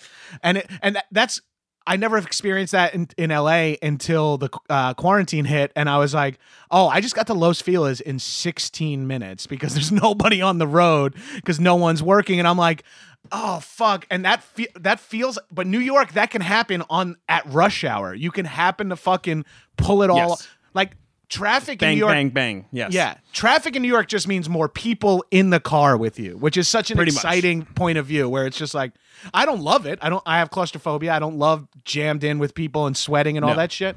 And 0.43 0.57
it, 0.57 0.69
and 0.81 0.97
that's, 1.11 1.39
I 1.87 1.97
never 1.97 2.17
experienced 2.17 2.73
that 2.73 2.93
in, 2.93 3.07
in 3.17 3.31
LA 3.31 3.73
until 3.81 4.37
the 4.37 4.49
uh, 4.69 4.93
quarantine 4.93 5.45
hit. 5.45 5.71
And 5.75 5.89
I 5.89 5.97
was 5.97 6.13
like, 6.13 6.37
oh, 6.69 6.87
I 6.87 7.01
just 7.01 7.15
got 7.15 7.27
to 7.27 7.33
Los 7.33 7.59
Feliz 7.61 8.01
in 8.01 8.19
16 8.19 9.07
minutes 9.07 9.47
because 9.47 9.73
there's 9.75 9.91
nobody 9.91 10.41
on 10.41 10.57
the 10.59 10.67
road 10.67 11.15
because 11.35 11.59
no 11.59 11.75
one's 11.75 12.03
working. 12.03 12.39
And 12.39 12.47
I'm 12.47 12.57
like, 12.57 12.83
Oh 13.31 13.59
fuck! 13.59 14.07
And 14.09 14.25
that 14.25 14.41
fe- 14.41 14.67
that 14.79 14.99
feels, 14.99 15.37
but 15.51 15.67
New 15.67 15.77
York 15.79 16.13
that 16.13 16.31
can 16.31 16.41
happen 16.41 16.81
on 16.89 17.17
at 17.29 17.45
rush 17.45 17.83
hour. 17.83 18.15
You 18.15 18.31
can 18.31 18.45
happen 18.45 18.89
to 18.89 18.95
fucking 18.95 19.45
pull 19.77 20.01
it 20.01 20.09
all 20.09 20.29
Yes. 20.29 20.47
like 20.73 20.97
traffic 21.31 21.81
in 21.81 21.89
New 21.91 21.95
York. 21.97 22.11
bang, 22.11 22.29
bang. 22.29 22.65
Yes. 22.71 22.93
Yeah, 22.93 23.15
traffic 23.33 23.75
in 23.75 23.81
New 23.81 23.87
York 23.87 24.07
just 24.07 24.27
means 24.27 24.47
more 24.49 24.69
people 24.69 25.23
in 25.31 25.49
the 25.49 25.59
car 25.59 25.97
with 25.97 26.19
you, 26.19 26.37
which 26.37 26.57
is 26.57 26.67
such 26.67 26.91
an 26.91 26.97
Pretty 26.97 27.11
much. 27.13 27.23
exciting 27.23 27.65
point 27.65 27.97
of 27.97 28.05
view. 28.05 28.29
Where 28.29 28.45
it's 28.45 28.57
just 28.57 28.73
like, 28.75 28.91
I 29.33 29.45
don't 29.45 29.61
love 29.61 29.85
it. 29.85 29.97
I 30.01 30.09
don't. 30.09 30.21
I 30.25 30.37
have 30.39 30.51
claustrophobia. 30.51 31.11
I 31.13 31.19
don't 31.19 31.37
love 31.39 31.67
jammed 31.85 32.23
in 32.23 32.37
with 32.37 32.53
people 32.53 32.85
and 32.85 32.95
sweating 32.95 33.37
and 33.37 33.43
all 33.43 33.51
No. 33.51 33.57
that 33.57 33.71
shit. 33.71 33.95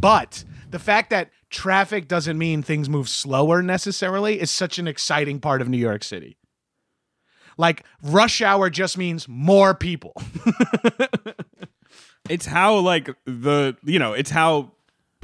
But 0.00 0.44
the 0.70 0.78
fact 0.78 1.10
that 1.10 1.30
traffic 1.50 2.06
doesn't 2.08 2.36
mean 2.36 2.62
things 2.62 2.88
move 2.88 3.08
slower 3.08 3.62
necessarily 3.62 4.40
is 4.40 4.50
such 4.50 4.78
an 4.78 4.86
exciting 4.86 5.40
part 5.40 5.60
of 5.62 5.68
New 5.68 5.78
York 5.78 6.04
City. 6.04 6.36
Like 7.56 7.84
rush 8.02 8.42
hour 8.42 8.68
just 8.68 8.98
means 8.98 9.26
more 9.28 9.74
people. 9.74 10.12
It's 12.30 12.46
how 12.46 12.76
like 12.78 13.10
the 13.26 13.76
you 13.84 13.98
know 13.98 14.14
it's 14.14 14.30
how 14.30 14.72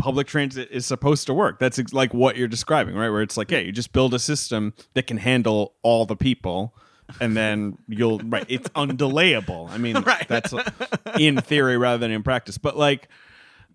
public 0.01 0.27
transit 0.27 0.69
is 0.71 0.87
supposed 0.87 1.27
to 1.27 1.35
work. 1.35 1.59
That's 1.59 1.79
ex- 1.79 1.93
like 1.93 2.13
what 2.13 2.37
you're 2.37 2.49
describing, 2.49 2.95
right? 2.97 3.11
Where 3.11 3.23
it's 3.23 3.37
like, 3.37 3.51
hey, 3.51 3.65
you 3.65 3.73
just 3.73 3.93
build 3.93 4.15
a 4.15 4.19
system 4.19 4.75
that 4.95 5.07
can 5.07 5.19
handle 5.19 5.75
all 5.83 6.07
the 6.07 6.17
people. 6.17 6.75
And 7.21 7.37
then 7.37 7.77
you'll 7.89 8.19
right. 8.21 8.47
It's 8.49 8.69
undelayable. 8.77 9.69
I 9.71 9.79
mean, 9.79 9.97
Right. 10.01 10.27
that's 10.29 10.55
in 11.19 11.41
theory 11.41 11.77
rather 11.77 11.99
than 11.99 12.11
in 12.11 12.23
practice. 12.23 12.57
But 12.59 12.77
like, 12.77 13.09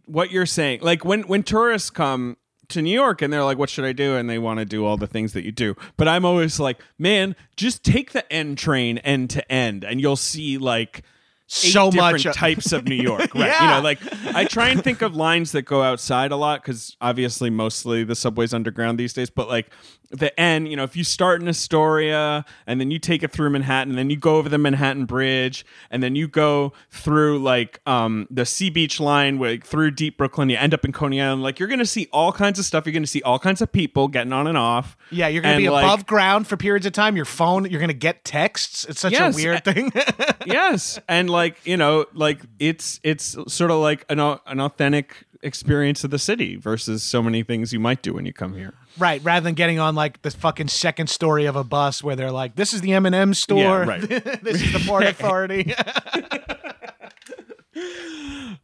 what 0.08 0.29
you're 0.32 0.46
saying 0.46 0.79
like 0.84 1.03
when 1.03 1.24
when 1.24 1.41
tourists 1.41 1.89
come 1.89 2.38
to 2.67 2.79
New 2.82 2.94
York 2.94 3.24
and 3.24 3.34
they're 3.34 3.44
like 3.44 3.58
what 3.58 3.72
should 3.72 3.86
I 3.86 3.91
do 3.91 4.15
and 4.15 4.29
they 4.29 4.38
want 4.38 4.60
to 4.60 4.65
do 4.65 4.86
all 4.86 4.98
the 4.98 5.08
things 5.08 5.34
that 5.34 5.44
you 5.44 5.51
do 5.51 5.75
but 5.98 6.08
I'm 6.08 6.24
always 6.25 6.60
like 6.60 6.79
man 7.00 7.36
just 7.58 7.84
take 7.84 8.12
the 8.12 8.32
N 8.32 8.55
train 8.55 9.00
end 9.00 9.32
to 9.32 9.51
end 9.51 9.84
and 9.84 10.00
you'll 10.00 10.15
see 10.15 10.60
like 10.60 11.01
So 11.47 11.91
different 11.91 12.25
much- 12.25 12.35
types 12.35 12.71
of 12.71 12.85
New 12.85 12.95
York 12.95 13.33
right 13.35 13.61
you 13.61 13.67
know 13.67 13.81
like 13.81 13.99
I 14.35 14.45
try 14.45 14.69
and 14.69 14.83
think 14.83 15.01
of 15.03 15.15
lines 15.15 15.51
that 15.51 15.61
go 15.63 15.83
outside 15.83 16.31
a 16.31 16.35
lot 16.35 16.63
cuz 16.63 16.97
obviously 17.01 17.49
mostly 17.49 18.03
the 18.03 18.15
subway's 18.15 18.53
underground 18.53 18.97
these 18.97 19.13
days 19.13 19.29
but 19.29 19.47
like 19.47 19.71
the 20.12 20.38
end, 20.39 20.67
you 20.69 20.75
know 20.75 20.83
if 20.83 20.95
you 20.95 21.03
start 21.03 21.41
in 21.41 21.47
Astoria 21.47 22.45
and 22.67 22.79
then 22.79 22.91
you 22.91 23.00
take 23.00 23.24
it 23.24 23.31
through 23.31 23.50
Manhattan 23.50 23.89
and 23.91 23.97
then 23.97 24.09
you 24.09 24.17
go 24.17 24.38
over 24.38 24.50
the 24.50 24.57
Manhattan 24.57 25.05
Bridge 25.05 25.65
and 25.89 26.01
then 26.03 26.15
you 26.15 26.27
go 26.27 26.74
through 26.91 27.39
like 27.39 27.79
um 27.85 28.27
the 28.29 28.45
Sea 28.45 28.69
Beach 28.69 29.00
line 29.00 29.39
like 29.39 29.65
through 29.65 29.91
deep 29.91 30.17
Brooklyn 30.17 30.50
you 30.50 30.57
end 30.57 30.74
up 30.74 30.85
in 30.85 30.91
Coney 30.91 31.21
Island 31.21 31.41
like 31.43 31.59
you're 31.59 31.67
going 31.67 31.79
to 31.79 31.85
see 31.85 32.07
all 32.13 32.31
kinds 32.31 32.59
of 32.59 32.65
stuff 32.65 32.85
you're 32.85 32.93
going 32.93 33.03
to 33.03 33.07
see 33.07 33.21
all 33.24 33.39
kinds 33.39 33.62
of 33.62 33.71
people 33.71 34.07
getting 34.07 34.31
on 34.33 34.47
and 34.47 34.57
off 34.57 34.95
Yeah, 35.12 35.27
you're 35.27 35.41
gonna 35.41 35.55
And, 35.55 35.62
be 35.63 35.69
like, 35.69 35.83
above 35.85 36.05
ground 36.05 36.47
for 36.47 36.55
periods 36.57 36.85
of 36.85 36.93
time. 36.93 37.15
Your 37.15 37.25
phone, 37.25 37.69
you're 37.69 37.81
gonna 37.81 37.93
get 37.93 38.24
texts. 38.24 38.85
It's 38.85 39.00
such 39.00 39.13
Yes, 39.13 39.33
a 39.33 39.35
weird 39.35 39.63
thing. 39.65 39.91
yes 40.45 41.00
and 41.07 41.29
like 41.29 41.65
you 41.65 41.77
know 41.77 42.05
like 42.13 42.41
it's 42.59 43.00
it's 43.03 43.35
sort 43.47 43.71
of 43.71 43.77
like 43.81 44.05
an, 44.09 44.19
an 44.19 44.59
authentic 44.59 45.25
experience 45.41 46.03
of 46.03 46.12
the 46.12 46.19
city 46.19 46.55
versus 46.55 47.03
so 47.03 47.21
many 47.21 47.43
things 47.43 47.71
you 47.74 47.79
might 47.79 48.01
do 48.01 48.13
when 48.13 48.25
you 48.25 48.33
come 48.33 48.53
here 48.53 48.74
right, 48.97 49.21
rather 49.23 49.43
than 49.43 49.53
getting 49.53 49.79
on 49.79 49.95
like 49.95 50.21
the 50.21 50.31
fucking 50.31 50.67
second 50.67 51.07
story 51.07 51.45
of 51.45 51.55
a 51.55 51.63
bus 51.63 52.03
where 52.03 52.15
they're 52.15 52.31
like, 52.31 52.55
"This 52.55 52.73
is 52.73 52.81
the 52.81 52.93
M 52.93 53.05
and 53.05 53.15
m 53.15 53.33
store. 53.33 53.83
right. 53.87 54.01
this 54.01 54.61
is 54.61 54.73
the 54.73 54.83
Port 54.85 55.03
Authority." 55.07 55.73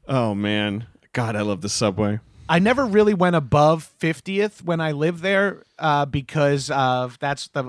oh 0.07 0.33
man 0.33 0.85
god 1.11 1.35
i 1.35 1.41
love 1.41 1.59
the 1.59 1.67
subway 1.67 2.17
I 2.51 2.59
never 2.59 2.85
really 2.85 3.13
went 3.13 3.37
above 3.37 3.89
50th 4.01 4.61
when 4.61 4.81
I 4.81 4.91
lived 4.91 5.21
there 5.21 5.63
uh, 5.79 6.05
because 6.05 6.69
of 6.69 7.17
that's 7.19 7.47
the. 7.47 7.63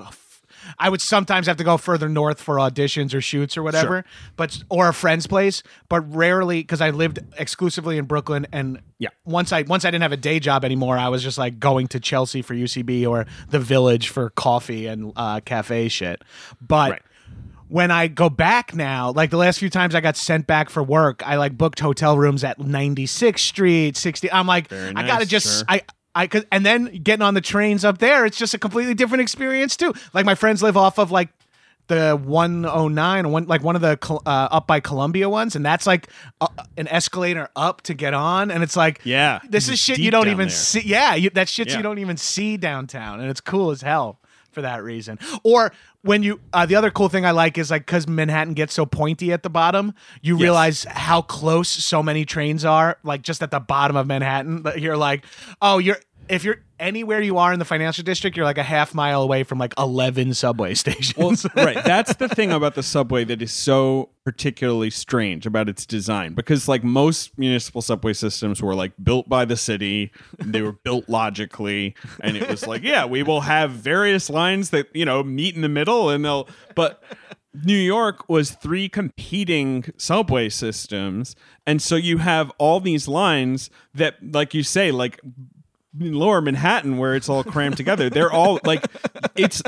I 0.79 0.89
would 0.89 1.01
sometimes 1.01 1.47
have 1.47 1.57
to 1.59 1.65
go 1.65 1.77
further 1.77 2.09
north 2.09 2.41
for 2.41 2.57
auditions 2.57 3.15
or 3.15 3.21
shoots 3.21 3.57
or 3.57 3.63
whatever, 3.63 4.05
but 4.37 4.63
or 4.69 4.89
a 4.89 4.95
friend's 4.95 5.27
place, 5.27 5.63
but 5.89 6.01
rarely 6.15 6.61
because 6.61 6.81
I 6.81 6.91
lived 6.91 7.21
exclusively 7.39 7.99
in 7.99 8.05
Brooklyn. 8.07 8.47
And 8.53 8.81
Yeah. 8.99 9.09
once 9.25 9.53
I 9.53 9.63
once 9.63 9.85
I 9.85 9.91
didn't 9.91 10.03
have 10.03 10.13
a 10.13 10.17
day 10.17 10.41
job 10.41 10.65
anymore, 10.65 10.97
I 10.99 11.09
was 11.09 11.23
just 11.23 11.39
like 11.39 11.59
going 11.59 11.89
to 11.89 12.01
Chelsea 12.01 12.43
for 12.43 12.55
UCB 12.55 13.07
or 13.07 13.27
the 13.51 13.59
Village 13.61 14.09
for 14.09 14.31
coffee 14.31 14.87
and 14.87 15.13
uh, 15.17 15.41
cafe 15.45 15.89
shit. 15.89 16.23
But 16.61 16.91
Right. 16.93 17.03
when 17.69 17.91
I 17.91 18.09
go 18.09 18.29
back 18.29 18.75
now, 18.75 19.13
like 19.13 19.31
the 19.31 19.37
last 19.39 19.59
few 19.59 19.71
times 19.71 19.95
I 19.95 20.01
got 20.01 20.17
sent 20.17 20.47
back 20.47 20.69
for 20.71 20.83
work, 20.83 21.27
I 21.27 21.37
like 21.37 21.57
booked 21.57 21.81
hotel 21.81 22.17
rooms 22.19 22.45
at 22.45 22.59
96th 22.59 23.39
Street, 23.41 23.97
60. 23.97 24.31
I'm 24.31 24.47
like, 24.47 24.69
Very 24.69 24.93
I 24.95 25.07
gotta 25.07 25.27
just, 25.27 25.59
sure. 25.59 25.65
I, 25.69 25.83
I 26.15 26.27
could, 26.27 26.47
and 26.53 26.65
then 26.67 27.01
getting 27.03 27.23
on 27.23 27.35
the 27.35 27.41
trains 27.41 27.85
up 27.85 27.99
there, 27.99 28.27
it's 28.27 28.37
just 28.37 28.53
a 28.55 28.59
completely 28.59 28.95
different 28.95 29.23
experience 29.23 29.77
too. 29.77 29.95
Like 30.13 30.27
my 30.27 30.35
friends 30.35 30.63
live 30.63 30.77
off 30.77 30.99
of 30.99 31.11
like 31.11 31.31
the 31.89 32.17
109, 32.17 33.31
one 33.31 33.47
like 33.47 33.63
one 33.63 33.77
of 33.77 33.83
the 33.83 33.99
uh, 34.11 34.19
up 34.51 34.67
by 34.67 34.81
Columbia 34.81 35.29
ones, 35.29 35.57
and 35.57 35.65
that's 35.65 35.87
like 35.87 36.09
uh, 36.41 36.47
an 36.77 36.87
escalator 36.89 37.49
up 37.57 37.83
to 37.83 37.95
get 37.95 38.15
on, 38.15 38.51
and 38.51 38.63
it's 38.63 38.77
like, 38.77 39.01
Yeah. 39.05 39.41
this 39.49 39.69
is 39.69 39.79
shit 39.79 39.99
you 39.99 40.11
don't 40.11 40.29
even 40.29 40.49
there. 40.49 40.51
see. 40.51 40.83
Yeah, 40.85 41.15
you, 41.15 41.31
that 41.31 41.49
shit 41.49 41.69
Yeah. 41.69 41.79
you 41.79 41.83
don't 41.83 41.99
even 41.99 42.17
see 42.17 42.57
downtown, 42.57 43.21
and 43.21 43.29
it's 43.31 43.41
cool 43.41 43.71
as 43.71 43.83
hell 43.83 44.21
for 44.53 44.63
that 44.63 44.83
reason. 44.85 45.19
Or 45.43 45.73
when 46.03 46.23
you, 46.23 46.41
uh, 46.53 46.67
the 46.67 46.77
other 46.77 46.91
cool 46.91 47.09
thing 47.09 47.25
I 47.27 47.31
like 47.33 47.59
is 47.59 47.71
like 47.71 47.87
because 47.87 48.07
Manhattan 48.07 48.55
gets 48.55 48.75
so 48.75 48.87
pointy 48.87 49.33
at 49.33 49.43
the 49.43 49.51
bottom, 49.51 49.95
you 50.21 50.35
Yes. 50.37 50.43
realize 50.43 50.85
how 50.85 51.23
close 51.23 51.69
so 51.69 52.03
many 52.03 52.25
trains 52.25 52.65
are, 52.65 52.99
like 53.03 53.23
just 53.23 53.43
at 53.43 53.51
the 53.51 53.61
bottom 53.61 53.97
of 53.97 54.07
Manhattan. 54.07 54.63
That 54.63 54.81
You're 54.81 54.97
like, 54.97 55.25
oh, 55.61 55.79
you're 55.79 55.99
if 56.29 56.45
you're 56.45 56.61
anywhere 56.83 57.21
you 57.21 57.39
are 57.39 57.53
in 57.53 57.59
the 57.59 57.65
financial 57.65 58.05
district, 58.05 58.37
you're 58.37 58.45
like 58.45 58.59
a 58.59 58.63
half 58.63 58.95
mile 58.95 59.23
away 59.23 59.45
from 59.45 59.59
like 59.59 59.73
11 59.79 60.35
subway 60.35 60.75
stations. 60.83 61.17
Well, 61.17 61.65
right. 61.65 61.83
That's 61.85 62.17
the 62.17 62.29
thing 62.29 62.53
about 62.53 62.75
the 62.75 62.83
subway 62.83 63.25
that 63.25 63.41
is 63.41 63.53
so 63.53 64.11
particularly 64.25 64.91
strange 64.91 65.47
about 65.47 65.69
its 65.69 65.87
design 65.87 66.35
because 66.35 66.69
like 66.69 66.85
most 66.85 67.39
municipal 67.39 67.81
subway 67.81 68.13
systems 68.13 68.61
were 68.61 68.75
like 68.75 68.93
built 69.03 69.29
by 69.29 69.45
the 69.45 69.57
city, 69.57 70.13
they 70.39 70.61
were 70.61 70.73
built 70.73 71.09
logically 71.09 71.95
and 72.21 72.37
it 72.37 72.49
was 72.49 72.67
like, 72.67 72.83
yeah, 72.83 73.05
we 73.05 73.23
will 73.23 73.43
have 73.43 73.71
various 73.71 74.29
lines 74.29 74.71
that, 74.71 74.95
you 74.95 75.05
know, 75.05 75.23
meet 75.23 75.55
in 75.55 75.63
the 75.63 75.69
middle 75.69 76.11
and 76.11 76.25
they'll 76.25 76.49
but 76.75 77.03
New 77.65 77.77
York 77.77 78.29
was 78.29 78.53
three 78.53 78.89
competing 78.89 79.85
subway 79.97 80.49
systems 80.49 81.37
and 81.67 81.83
so 81.83 81.97
you 81.97 82.19
have 82.19 82.51
all 82.59 82.81
these 82.81 83.09
lines 83.09 83.71
that 83.95 84.17
like 84.33 84.55
you 84.55 84.63
say 84.63 84.91
like 84.91 85.21
lower 85.99 86.41
Manhattan 86.41 86.99
where 86.99 87.15
it's 87.15 87.29
all 87.29 87.45
crammed 87.45 87.77
together. 87.77 88.09
They're 88.11 88.33
all 88.33 88.59
like 88.65 88.85
it's 89.37 89.63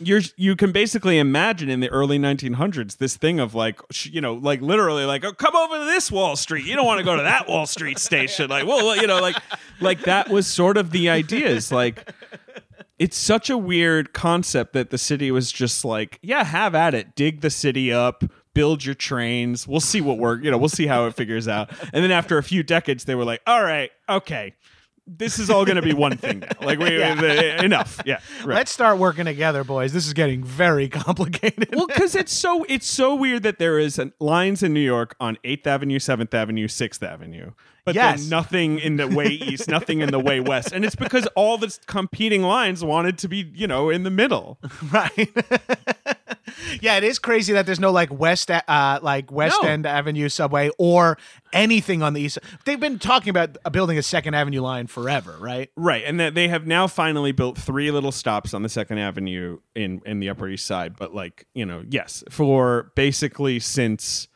you're 0.00 0.20
you 0.36 0.56
can 0.56 0.72
basically 0.72 1.18
imagine 1.18 1.68
in 1.68 1.80
the 1.80 1.88
early 1.88 2.18
1900s 2.18 2.98
this 2.98 3.16
thing 3.16 3.40
of 3.40 3.54
like 3.54 3.80
you 4.04 4.20
know 4.20 4.34
like 4.34 4.60
literally 4.60 5.04
like 5.04 5.24
oh, 5.24 5.32
come 5.32 5.56
over 5.56 5.78
to 5.78 5.84
this 5.84 6.10
Wall 6.10 6.36
Street. 6.36 6.64
You 6.64 6.76
don't 6.76 6.86
want 6.86 6.98
to 6.98 7.04
go 7.04 7.16
to 7.16 7.22
that 7.22 7.48
Wall 7.48 7.66
Street 7.66 7.98
station. 7.98 8.50
Like 8.50 8.66
well 8.66 8.96
you 8.96 9.06
know 9.06 9.20
like 9.20 9.36
like 9.80 10.02
that 10.02 10.28
was 10.28 10.46
sort 10.46 10.76
of 10.76 10.90
the 10.90 11.10
ideas 11.10 11.72
like 11.72 12.12
it's 12.98 13.16
such 13.16 13.48
a 13.48 13.56
weird 13.56 14.12
concept 14.12 14.72
that 14.72 14.90
the 14.90 14.98
city 14.98 15.30
was 15.30 15.52
just 15.52 15.84
like, 15.84 16.18
yeah, 16.20 16.42
have 16.44 16.74
at 16.74 16.94
it. 16.94 17.14
Dig 17.14 17.42
the 17.42 17.50
city 17.50 17.92
up, 17.92 18.24
build 18.54 18.84
your 18.84 18.94
trains. 18.94 19.68
We'll 19.68 19.80
see 19.80 20.00
what 20.00 20.18
work, 20.18 20.42
you 20.42 20.50
know, 20.50 20.58
we'll 20.58 20.68
see 20.68 20.86
how 20.86 21.06
it 21.06 21.14
figures 21.14 21.46
out. 21.46 21.70
And 21.92 22.02
then 22.02 22.10
after 22.10 22.38
a 22.38 22.42
few 22.42 22.62
decades, 22.64 23.04
they 23.04 23.14
were 23.14 23.24
like, 23.24 23.40
all 23.46 23.62
right, 23.62 23.90
okay. 24.08 24.54
This 25.10 25.38
is 25.38 25.48
all 25.48 25.64
going 25.64 25.76
to 25.76 25.82
be 25.82 25.94
one 25.94 26.16
thing 26.18 26.40
now. 26.40 26.48
Like, 26.60 26.78
we, 26.78 26.98
Yeah. 26.98 27.14
the- 27.14 27.64
enough. 27.64 27.98
Yeah. 28.04 28.20
Right. 28.44 28.56
Let's 28.56 28.70
start 28.70 28.98
working 28.98 29.24
together, 29.24 29.64
boys. 29.64 29.92
This 29.94 30.06
is 30.06 30.12
getting 30.12 30.44
very 30.44 30.88
complicated. 30.88 31.70
well, 31.74 31.86
because 31.86 32.14
it's 32.14 32.32
so 32.32 32.64
it's 32.68 32.86
so 32.86 33.14
weird 33.14 33.42
that 33.44 33.58
there 33.58 33.78
is 33.78 33.98
an, 33.98 34.12
lines 34.20 34.62
in 34.62 34.74
New 34.74 34.80
York 34.80 35.16
on 35.18 35.38
Eighth 35.44 35.66
Avenue, 35.66 35.98
Seventh 35.98 36.34
Avenue, 36.34 36.68
Sixth 36.68 37.02
Avenue, 37.02 37.52
but 37.86 37.94
Yes. 37.94 38.20
then 38.20 38.28
nothing 38.28 38.78
in 38.78 38.96
the 38.96 39.08
way 39.08 39.28
east, 39.28 39.66
nothing 39.68 40.00
in 40.02 40.10
the 40.10 40.20
way 40.20 40.40
west, 40.40 40.72
and 40.72 40.84
it's 40.84 40.94
because 40.96 41.26
all 41.34 41.56
the 41.56 41.76
competing 41.86 42.42
lines 42.42 42.84
wanted 42.84 43.16
to 43.18 43.28
be, 43.28 43.50
you 43.54 43.66
know, 43.66 43.88
in 43.88 44.02
the 44.02 44.10
middle. 44.10 44.58
right 44.92 45.30
yeah 46.80 46.96
it 46.96 47.04
is 47.04 47.18
crazy 47.18 47.52
that 47.52 47.66
there's 47.66 47.80
no 47.80 47.90
like 47.90 48.12
west 48.12 48.50
uh 48.50 48.98
like 49.02 49.30
west 49.32 49.56
No. 49.62 49.68
end 49.68 49.86
avenue 49.86 50.28
subway 50.28 50.70
or 50.78 51.18
anything 51.52 52.02
on 52.02 52.12
the 52.14 52.20
east 52.20 52.38
they've 52.64 52.80
been 52.80 52.98
talking 52.98 53.30
about 53.30 53.56
building 53.72 53.98
a 53.98 54.02
second 54.02 54.34
avenue 54.34 54.60
line 54.60 54.86
forever 54.86 55.36
right 55.38 55.70
Right, 55.76 56.04
and 56.06 56.18
that 56.20 56.34
they 56.34 56.48
have 56.48 56.66
now 56.66 56.86
finally 56.86 57.32
built 57.32 57.56
three 57.58 57.90
little 57.90 58.12
stops 58.12 58.52
on 58.54 58.62
the 58.62 58.68
Second 58.68 58.98
Avenue 58.98 59.58
in 59.74 60.00
in 60.04 60.20
the 60.20 60.28
Upper 60.28 60.48
East 60.48 60.66
Side. 60.66 60.96
But 60.96 61.14
like 61.14 61.46
you 61.54 61.64
know, 61.64 61.84
yes, 61.88 62.22
for 62.30 62.92
basically 62.96 63.60
since 63.60 64.28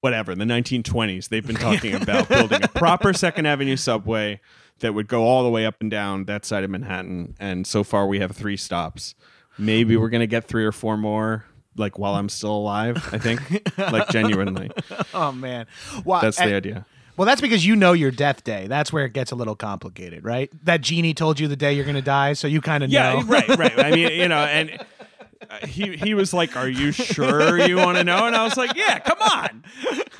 whatever 0.00 0.34
the 0.34 0.44
1920s, 0.44 1.28
they've 1.28 1.46
been 1.46 1.56
talking 1.56 1.94
about 2.02 2.28
building 2.28 2.62
a 2.62 2.68
proper 2.68 3.12
Second 3.12 3.46
Avenue 3.46 3.76
subway 3.76 4.40
that 4.80 4.94
would 4.94 5.08
go 5.08 5.24
all 5.24 5.42
the 5.42 5.50
way 5.50 5.66
up 5.66 5.76
and 5.80 5.90
down 5.90 6.24
that 6.24 6.44
side 6.44 6.64
of 6.64 6.70
Manhattan. 6.70 7.34
And 7.38 7.66
so 7.66 7.84
far, 7.84 8.06
we 8.06 8.20
have 8.20 8.32
three 8.32 8.56
stops. 8.56 9.14
Maybe 9.58 9.96
we're 9.96 10.08
gonna 10.10 10.26
get 10.26 10.44
three 10.46 10.64
or 10.64 10.72
four 10.72 10.96
more. 10.96 11.44
Like 11.76 11.98
while 11.98 12.14
I'm 12.16 12.28
still 12.28 12.52
alive, 12.56 13.08
I 13.12 13.18
think. 13.18 13.40
like 13.78 14.08
genuinely, 14.10 14.70
oh 15.14 15.32
man 15.32 15.66
well, 16.04 16.20
that's 16.20 16.38
and- 16.40 16.50
the 16.50 16.54
idea. 16.54 16.86
well 17.16 17.26
that's 17.26 17.40
because 17.40 17.64
you 17.64 17.76
know 17.76 17.92
your 17.92 18.10
death 18.10 18.42
day 18.44 18.66
that's 18.66 18.92
where 18.92 19.04
it 19.04 19.12
gets 19.12 19.30
a 19.30 19.34
little 19.36 19.54
complicated 19.54 20.24
right 20.24 20.50
that 20.64 20.80
genie 20.80 21.14
told 21.14 21.38
you 21.38 21.46
the 21.48 21.56
day 21.56 21.72
you're 21.72 21.84
gonna 21.84 22.02
die 22.02 22.32
so 22.32 22.46
you 22.48 22.60
kind 22.60 22.82
of 22.84 22.90
Yeah, 22.90 23.14
know 23.14 23.22
right, 23.22 23.48
right. 23.56 23.78
I 23.78 23.90
mean, 23.92 24.10
you 24.20 24.28
know, 24.28 24.38
and 24.38 24.84
he 25.66 25.96
he 25.96 26.14
was 26.14 26.32
like, 26.32 26.56
"Are 26.56 26.68
you 26.68 26.92
sure 26.92 27.58
you 27.58 27.76
want 27.76 27.98
to 27.98 28.04
know?" 28.04 28.26
And 28.26 28.36
I 28.36 28.44
was 28.44 28.56
like, 28.56 28.74
"Yeah, 28.76 28.98
come 28.98 29.18
on." 29.20 29.64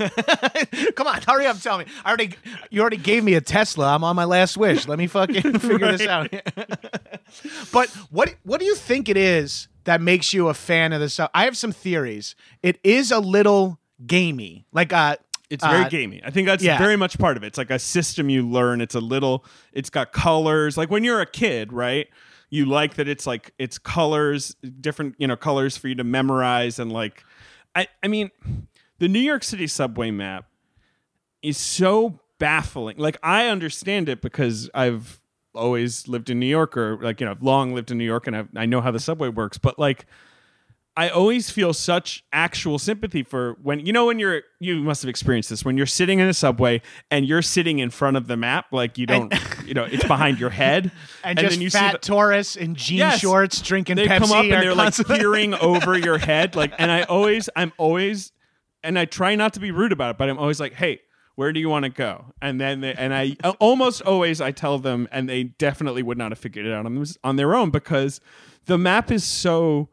Come 0.95 1.07
on, 1.07 1.21
hurry 1.27 1.47
up, 1.47 1.61
tell 1.61 1.79
me. 1.79 1.85
I 2.05 2.09
already 2.09 2.35
you 2.71 2.81
already 2.81 2.97
gave 2.97 3.23
me 3.23 3.35
a 3.35 3.41
Tesla. 3.41 3.95
I'm 3.95 4.05
on 4.05 4.17
my 4.17 4.25
last 4.25 4.57
wish. 4.57 4.89
Let 4.89 4.99
me 4.99 5.07
fucking 5.07 5.59
figure 5.59 5.93
this 5.93 6.07
out. 6.07 6.31
but 7.73 7.89
what 8.11 8.35
what 8.43 8.61
do 8.61 8.67
you 8.67 8.75
think 8.75 9.09
it 9.09 9.17
is 9.17 9.69
that 9.85 10.01
makes 10.01 10.33
you 10.33 10.49
a 10.49 10.55
fan 10.55 10.93
of 10.93 11.01
this? 11.01 11.21
I 11.21 11.45
have 11.45 11.57
some 11.57 11.73
theories. 11.73 12.35
It 12.63 12.79
is 12.83 13.11
a 13.11 13.21
little 13.21 13.79
gamey. 14.07 14.67
Like 14.73 14.93
uh 14.93 15.17
It's 15.51 15.65
very 15.65 15.85
uh, 15.85 15.89
gamey. 15.89 16.23
I 16.25 16.31
think 16.31 16.47
that's 16.47 16.63
yeah. 16.65 16.79
very 16.79 16.97
much 16.97 17.19
part 17.19 17.37
of 17.37 17.43
it. 17.43 17.49
It's 17.49 17.59
like 17.59 17.71
a 17.71 17.79
system 17.79 18.31
you 18.31 18.49
learn. 18.49 18.81
It's 18.81 18.95
a 18.95 19.01
little. 19.01 19.45
It's 19.73 19.91
got 19.91 20.13
colors. 20.13 20.77
Like 20.79 20.91
when 20.91 21.05
you're 21.05 21.21
a 21.21 21.27
kid, 21.27 21.73
right? 21.73 22.09
You 22.51 22.67
like 22.67 22.95
that 22.95 23.09
it's 23.09 23.27
like 23.27 23.55
it's 23.59 23.79
colors, 23.79 24.57
different 24.81 25.15
you 25.19 25.27
know 25.27 25.37
colors 25.37 25.77
for 25.77 25.89
you 25.89 25.95
to 25.95 26.05
memorize 26.05 26.79
and 26.79 26.93
like. 26.93 27.25
I 27.75 27.87
I 28.03 28.09
mean, 28.09 28.31
the 28.99 29.09
New 29.09 29.21
York 29.21 29.45
City 29.45 29.69
subway 29.69 30.11
map 30.11 30.47
is 31.43 31.57
so 31.57 32.19
baffling. 32.39 32.99
Like 32.99 33.19
I 33.23 33.47
understand 33.47 34.09
it 34.09 34.21
because 34.21 34.69
I've 34.75 35.21
always 35.55 36.07
lived 36.09 36.31
in 36.31 36.39
New 36.39 36.47
York 36.47 36.77
or 36.77 36.99
like 37.01 37.21
you 37.21 37.27
know 37.27 37.33
I've 37.33 37.43
long 37.43 37.75
lived 37.75 37.91
in 37.91 37.99
New 37.99 38.05
York 38.05 38.27
and 38.27 38.37
I've, 38.37 38.49
I 38.57 38.67
know 38.67 38.81
how 38.81 38.91
the 38.91 39.01
subway 39.01 39.29
works. 39.29 39.59
But 39.59 39.79
like 39.79 40.07
I 40.97 41.09
always 41.09 41.51
feel 41.51 41.73
such 41.73 42.25
actual 42.33 42.79
sympathy 42.79 43.23
for 43.23 43.57
when 43.63 43.87
you 43.87 43.93
know 43.93 44.07
when 44.07 44.19
you're 44.19 44.43
you 44.59 44.77
must 44.83 45.03
have 45.03 45.09
experienced 45.09 45.49
this 45.49 45.65
when 45.65 45.77
you're 45.77 45.87
sitting 45.87 46.19
in 46.19 46.29
a 46.29 46.35
subway 46.35 46.83
and 47.11 47.25
you're 47.27 47.43
sitting 47.43 47.79
in 47.79 47.91
front 47.91 48.17
of 48.17 48.27
the 48.27 48.37
map 48.37 48.67
like 48.73 48.99
you 48.99 49.07
don't 49.07 49.33
you 49.67 49.73
know 49.73 49.85
it's 49.85 50.05
behind 50.05 50.39
your 50.41 50.51
head 50.51 50.91
and, 51.25 51.39
just 51.39 51.53
then 51.53 51.61
you 51.63 51.71
fat 51.71 51.91
see 51.93 51.93
the, 51.93 51.99
Taurus 52.15 52.57
in 52.57 52.75
jean 52.75 52.99
Yes. 52.99 53.21
shorts 53.21 53.63
drinking 53.63 53.97
they 53.97 54.07
Pepsi 54.09 54.19
come 54.19 54.33
up 54.33 54.43
and 54.45 54.53
they're 54.53 54.75
like 54.75 54.87
constantly- 54.87 55.19
peering 55.21 55.55
over 55.55 55.97
your 55.97 56.19
head 56.19 56.57
like 56.57 56.73
and 56.79 56.91
I 56.91 57.03
always 57.05 57.49
I'm 57.57 57.73
always 57.79 58.33
and 58.83 58.99
I 58.99 59.05
try 59.05 59.37
not 59.37 59.55
to 59.55 59.61
be 59.61 59.71
rude 59.71 59.93
about 59.93 60.11
it 60.11 60.19
but 60.19 60.29
I'm 60.29 60.39
always 60.39 60.59
like 60.61 60.75
hey 60.75 61.01
where 61.37 61.53
do 61.53 61.61
you 61.61 61.69
want 61.71 61.85
to 61.85 61.89
go 61.91 62.27
and 62.43 62.61
then 62.61 62.81
they, 62.81 62.93
and 62.95 63.15
I 63.15 63.37
uh, 63.45 63.53
almost 63.61 64.03
always 64.03 64.41
I 64.41 64.51
tell 64.51 64.79
them 64.79 65.09
and 65.13 65.29
they 65.29 65.45
definitely 65.45 66.03
would 66.03 66.19
not 66.19 66.33
have 66.33 66.39
figured 66.39 66.67
it 66.67 66.73
out 66.73 66.85
on, 66.85 66.95
them- 66.95 67.05
on 67.25 67.37
their 67.37 67.55
own 67.55 67.71
because 67.71 68.21
the 68.67 68.77
map 68.77 69.11
is 69.13 69.25
so 69.25 69.89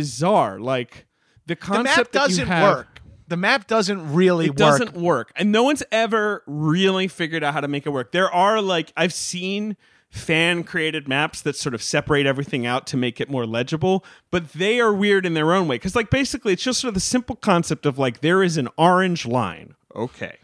bizarre. 0.00 0.58
Like 0.60 1.06
the 1.46 1.54
the 1.54 1.56
concept 1.56 1.84
map 1.84 2.12
that 2.12 2.22
you 2.22 2.28
doesn't 2.28 2.46
have- 2.48 2.76
work. 2.76 3.00
The 3.28 3.36
map 3.36 3.66
doesn't 3.66 4.14
really 4.14 4.44
it 4.46 4.50
work. 4.50 4.56
doesn't 4.56 4.92
work. 4.94 5.32
and 5.34 5.50
no 5.50 5.64
one's 5.64 5.82
ever 5.90 6.44
really 6.46 7.08
figured 7.08 7.42
out 7.42 7.54
how 7.54 7.60
to 7.60 7.66
make 7.68 7.84
it 7.84 7.90
work. 7.90 8.12
There 8.12 8.30
are 8.30 8.62
like 8.62 8.92
i've 8.96 9.12
seen 9.12 9.76
fan 10.10 10.62
created 10.62 11.08
maps 11.08 11.42
that 11.42 11.56
sort 11.56 11.74
of 11.74 11.82
separate 11.82 12.24
everything 12.26 12.64
out 12.64 12.86
to 12.86 12.96
make 12.96 13.20
it 13.20 13.28
more 13.28 13.44
legible 13.44 14.04
but 14.30 14.52
they 14.52 14.78
are 14.80 14.94
weird 14.94 15.26
in 15.26 15.34
their 15.34 15.52
own 15.52 15.66
way. 15.66 15.74
Because 15.74 15.96
like 15.96 16.08
basically 16.10 16.52
it's 16.52 16.62
just 16.62 16.80
sort 16.80 16.88
of 16.88 16.94
the 16.94 17.00
simple 17.00 17.34
concept 17.36 17.84
of 17.84 17.98
like 17.98 18.20
there 18.20 18.42
is 18.44 18.56
an 18.56 18.68
orange 18.78 19.26
line. 19.26 19.74
Okay 19.94 20.36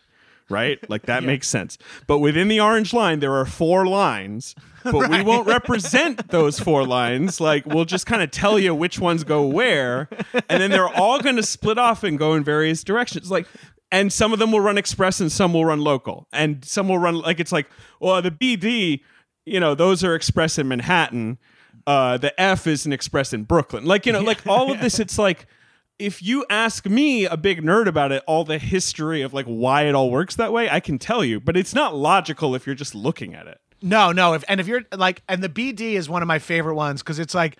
right? 0.49 0.79
Like 0.91 1.03
that 1.07 1.23
makes 1.33 1.49
sense. 1.49 1.79
But 2.07 2.19
within 2.19 2.49
the 2.49 2.61
orange 2.61 2.93
line 2.93 3.21
there 3.21 3.35
are 3.35 3.47
four 3.47 3.87
lines 3.87 4.55
but 4.85 5.09
we 5.09 5.23
won't 5.23 5.47
represent 5.47 6.29
those 6.29 6.59
four 6.59 6.87
lines. 6.87 7.41
Like 7.41 7.67
we'll 7.67 7.85
just 7.85 8.07
kind 8.07 8.23
of 8.23 8.31
tell 8.31 8.59
you 8.59 8.75
which 8.75 8.99
ones 8.99 9.25
go 9.25 9.47
where 9.47 10.09
and 10.49 10.63
then 10.63 10.71
they're 10.71 10.89
all 10.89 11.21
going 11.21 11.37
to 11.37 11.43
split 11.43 11.79
off 11.79 12.03
and 12.03 12.19
go 12.19 12.35
in 12.35 12.45
various 12.45 12.83
directions. 12.83 13.31
Like 13.31 13.47
and 13.91 14.13
some 14.13 14.33
of 14.33 14.39
them 14.39 14.53
will 14.53 14.61
run 14.61 14.79
express 14.79 15.21
and 15.21 15.31
some 15.31 15.53
will 15.53 15.65
run 15.65 15.81
local. 15.81 16.27
And 16.33 16.65
some 16.65 16.89
will 16.89 16.99
run 16.99 17.21
like 17.21 17.41
it's 17.41 17.53
like 17.53 17.69
well 18.01 18.21
the 18.23 18.31
bd 18.31 19.01
you 19.45 19.61
know 19.61 19.75
those 19.75 20.03
are 20.05 20.15
express 20.15 20.59
in 20.59 20.69
manhattan. 20.69 21.39
Uh 21.87 22.17
the 22.19 22.39
f 22.41 22.67
is 22.67 22.87
an 22.87 22.93
express 22.93 23.33
in 23.33 23.45
brooklyn. 23.45 23.85
Like 23.85 24.07
you 24.07 24.13
know 24.13 24.21
like 24.21 24.47
all 24.47 24.73
of 24.73 24.81
this 24.83 24.99
it's 24.99 25.19
like 25.19 25.47
if 26.03 26.23
you 26.23 26.45
ask 26.51 26.87
me 26.87 27.25
a 27.25 27.37
big 27.37 27.63
nerd 27.63 27.87
about 27.87 28.11
it 28.13 28.23
all 28.27 28.45
the 28.45 28.59
history 28.59 29.23
of 29.23 29.33
like 29.33 29.47
why 29.47 29.83
it 29.83 29.95
all 29.95 30.11
works 30.11 30.37
that 30.37 30.53
way 30.53 30.69
i 30.69 30.81
can 30.81 30.99
tell 30.99 31.25
you 31.25 31.39
but 31.41 31.57
it's 31.57 31.75
not 31.75 31.95
logical 31.95 32.55
if 32.55 32.67
you're 32.67 32.75
just 32.75 32.95
looking 32.95 33.35
at 33.35 33.47
it 33.47 33.59
No, 33.83 34.13
no. 34.13 34.35
If 34.35 34.45
and 34.49 34.61
if 34.61 34.69
you're 34.69 34.85
like, 34.97 35.23
and 35.29 35.43
the 35.43 35.49
BD 35.49 35.95
is 35.95 36.09
one 36.09 36.23
of 36.23 36.29
my 36.29 36.39
favorite 36.39 36.77
ones 36.77 37.03
because 37.03 37.19
it's 37.19 37.35
like, 37.35 37.57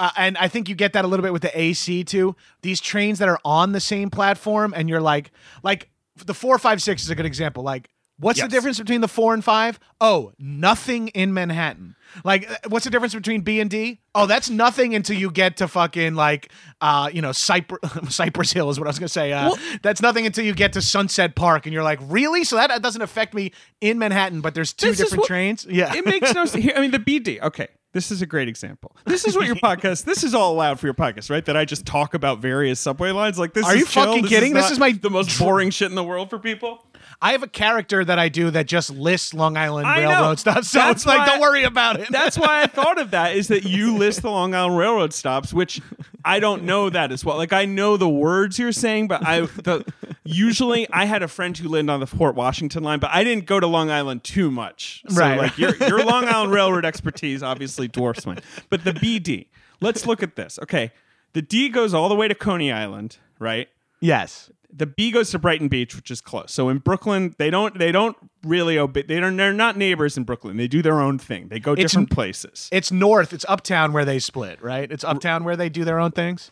uh, 0.00 0.10
and 0.16 0.36
I 0.36 0.48
think 0.48 0.68
you 0.68 0.74
get 0.74 0.92
that 0.94 1.04
a 1.04 1.08
little 1.08 1.22
bit 1.22 1.32
with 1.32 1.42
the 1.42 1.56
AC 1.56 2.02
too. 2.02 2.34
These 2.62 2.80
trains 2.80 3.20
that 3.20 3.28
are 3.28 3.38
on 3.44 3.70
the 3.70 3.80
same 3.80 4.10
platform, 4.10 4.74
and 4.76 4.88
you're 4.88 5.00
like, 5.00 5.30
like 5.62 5.90
the 6.26 6.34
four, 6.34 6.58
five, 6.58 6.82
six 6.82 7.04
is 7.04 7.10
a 7.10 7.14
good 7.14 7.26
example. 7.26 7.62
Like, 7.62 7.88
what's 8.18 8.38
Yes. 8.38 8.46
the 8.48 8.50
difference 8.50 8.78
between 8.78 9.00
the 9.00 9.08
four 9.08 9.34
and 9.34 9.44
five? 9.44 9.78
Oh, 10.00 10.32
nothing 10.38 11.08
in 11.08 11.32
Manhattan. 11.34 11.96
Like, 12.24 12.48
uh, 12.48 12.54
what's 12.68 12.84
the 12.84 12.90
difference 12.90 13.14
between 13.14 13.40
B 13.40 13.58
and 13.60 13.68
D? 13.68 14.00
Oh, 14.14 14.26
that's 14.26 14.48
nothing 14.48 14.94
until 14.94 15.16
you 15.16 15.30
get 15.30 15.56
to 15.56 15.66
fucking 15.66 16.14
like, 16.14 16.52
uh, 16.80 17.10
you 17.12 17.20
know, 17.22 17.32
Cypress 17.32 17.80
Cypress 18.14 18.52
Hill 18.52 18.70
is 18.70 18.78
what 18.78 18.86
I 18.86 18.90
was 18.90 18.98
gonna 18.98 19.08
say. 19.08 19.32
Uh, 19.32 19.52
that's 19.82 20.00
nothing 20.00 20.24
until 20.26 20.44
you 20.44 20.54
get 20.54 20.72
to 20.74 20.82
Sunset 20.82 21.34
Park, 21.34 21.66
and 21.66 21.72
you're 21.72 21.82
like, 21.82 21.98
really? 22.02 22.44
So 22.44 22.56
that 22.56 22.68
that 22.68 22.82
doesn't 22.82 23.02
affect 23.02 23.34
me 23.34 23.52
in 23.80 23.98
Manhattan, 23.98 24.40
but 24.42 24.54
there's 24.54 24.72
two 24.72 24.88
This 24.88 24.98
different 24.98 25.20
what- 25.22 25.26
trains. 25.28 25.66
Yeah, 25.68 25.94
it 25.94 26.04
makes 26.06 26.32
no 26.34 26.44
sense. 26.46 26.62
Here, 26.64 26.74
I 26.76 26.80
mean, 26.80 26.92
the 26.92 26.98
BD. 27.00 27.40
Okay, 27.42 27.66
this 27.94 28.12
is 28.12 28.22
a 28.22 28.26
great 28.26 28.46
example. 28.46 28.94
This 29.06 29.24
is 29.26 29.34
what 29.34 29.46
your 29.46 29.56
podcast. 29.64 30.04
This 30.04 30.22
is 30.22 30.34
all 30.36 30.52
allowed 30.52 30.78
for 30.78 30.86
your 30.86 30.94
podcast, 30.94 31.30
right? 31.30 31.44
That 31.44 31.56
I 31.56 31.64
just 31.64 31.84
talk 31.84 32.14
about 32.14 32.38
various 32.38 32.78
subway 32.78 33.10
lines. 33.10 33.40
Like 33.40 33.54
this. 33.54 33.66
Are 33.66 33.74
is 33.74 33.80
you 33.80 33.86
chill. 33.86 34.04
fucking 34.04 34.22
This 34.22 34.30
kidding? 34.30 34.52
This 34.52 34.70
is 34.70 34.78
my- 34.78 34.92
the 34.92 35.10
most 35.10 35.36
boring 35.36 35.70
shit 35.70 35.88
in 35.88 35.96
the 35.96 36.04
world 36.04 36.30
for 36.30 36.38
people. 36.38 36.86
I 37.24 37.32
have 37.32 37.42
a 37.42 37.48
character 37.48 38.04
that 38.04 38.18
I 38.18 38.28
do 38.28 38.50
that 38.50 38.66
just 38.66 38.90
lists 38.90 39.32
Long 39.32 39.56
Island 39.56 39.86
I 39.86 40.02
know. 40.02 40.10
Railroad 40.10 40.38
stuff. 40.38 40.64
So 40.64 40.78
That's 40.78 40.96
it's 40.96 41.06
like, 41.06 41.26
don't 41.26 41.40
worry 41.40 41.64
about 41.64 41.98
it. 41.98 42.08
That's 42.10 42.36
why 42.36 42.60
I 42.60 42.66
thought 42.66 43.00
of 43.00 43.12
that. 43.12 43.34
Is 43.34 43.48
that 43.48 43.64
you 43.64 43.96
list 43.96 44.20
the 44.20 44.30
Long 44.30 44.54
Island 44.54 44.76
Railroad 44.76 45.14
stops, 45.14 45.50
which 45.50 45.80
I 46.22 46.38
don't 46.38 46.64
know 46.64 46.90
that 46.90 47.12
as 47.12 47.24
well. 47.24 47.38
Like 47.38 47.54
I 47.54 47.64
know 47.64 47.96
the 47.96 48.10
words 48.10 48.58
you're 48.58 48.72
saying, 48.72 49.08
but 49.08 49.26
I 49.26 49.40
the 49.40 49.90
usually 50.22 50.86
I 50.90 51.06
had 51.06 51.22
a 51.22 51.28
friend 51.28 51.56
who 51.56 51.66
lived 51.66 51.88
on 51.88 52.00
the 52.00 52.06
Port 52.06 52.34
Washington 52.34 52.82
line, 52.82 52.98
but 52.98 53.08
I 53.10 53.24
didn't 53.24 53.46
go 53.46 53.58
to 53.58 53.66
Long 53.66 53.90
Island 53.90 54.22
too 54.22 54.50
much. 54.50 55.02
So 55.08 55.18
Right. 55.18 55.38
Like 55.38 55.56
your 55.56 55.74
your 55.76 56.04
Long 56.04 56.26
Island 56.26 56.52
Railroad 56.52 56.84
expertise 56.84 57.42
obviously 57.42 57.88
dwarfs 57.88 58.26
mine. 58.26 58.40
But 58.68 58.84
the 58.84 58.92
BD. 58.92 59.46
Let's 59.80 60.06
look 60.06 60.22
at 60.22 60.36
this. 60.36 60.58
Okay, 60.62 60.92
the 61.32 61.40
D 61.40 61.70
goes 61.70 61.94
all 61.94 62.10
the 62.10 62.14
way 62.14 62.28
to 62.28 62.34
Coney 62.34 62.70
Island, 62.70 63.16
right? 63.38 63.68
yes. 64.00 64.50
The 64.76 64.86
B 64.86 65.10
goes 65.10 65.30
to 65.30 65.38
Brighton 65.38 65.68
Beach, 65.68 65.94
which 65.94 66.10
is 66.10 66.20
close. 66.20 66.50
So 66.52 66.68
in 66.68 66.78
Brooklyn, 66.78 67.34
they 67.38 67.48
don't 67.48 67.78
they 67.78 67.92
don't 67.92 68.16
really 68.42 68.76
obey. 68.78 69.02
They 69.02 69.20
don't. 69.20 69.36
They're 69.36 69.52
not 69.52 69.76
neighbors 69.76 70.16
in 70.16 70.24
Brooklyn. 70.24 70.56
They 70.56 70.66
do 70.68 70.82
their 70.82 71.00
own 71.00 71.18
thing. 71.18 71.48
They 71.48 71.60
go 71.60 71.72
It's- 71.72 71.92
different 71.92 72.10
places. 72.10 72.68
It's 72.72 72.90
north. 72.90 73.32
It's 73.32 73.44
uptown 73.48 73.92
where 73.92 74.04
they 74.04 74.18
split, 74.18 74.60
right? 74.62 74.90
It's 74.90 75.04
uptown 75.04 75.44
where 75.44 75.56
they 75.56 75.68
do 75.68 75.84
their 75.84 76.00
own 76.00 76.10
things. 76.10 76.50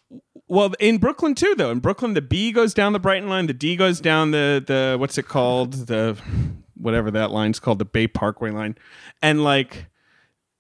Well, 0.49 0.73
in 0.79 0.99
Brooklyn 0.99 1.35
too, 1.35 1.55
though. 1.57 1.71
In 1.71 1.81
Brooklyn, 1.81 2.15
the 2.15 2.23
B 2.23 2.53
goes 2.53 2.75
down 2.75 2.93
the 2.93 2.99
Brighton 3.01 3.29
line. 3.29 3.47
The 3.47 3.55
D 3.55 3.75
goes 3.75 4.01
down 4.01 4.31
the 4.31 4.63
the 4.65 4.97
what's 4.99 5.19
it 5.19 5.27
called? 5.27 5.73
The 5.89 6.17
whatever 6.77 7.11
that 7.11 7.31
line's 7.31 7.59
called, 7.59 7.79
the 7.79 7.85
Bay 7.85 8.07
Parkway 8.07 8.51
line, 8.51 8.77
and 9.21 9.43
like 9.43 9.87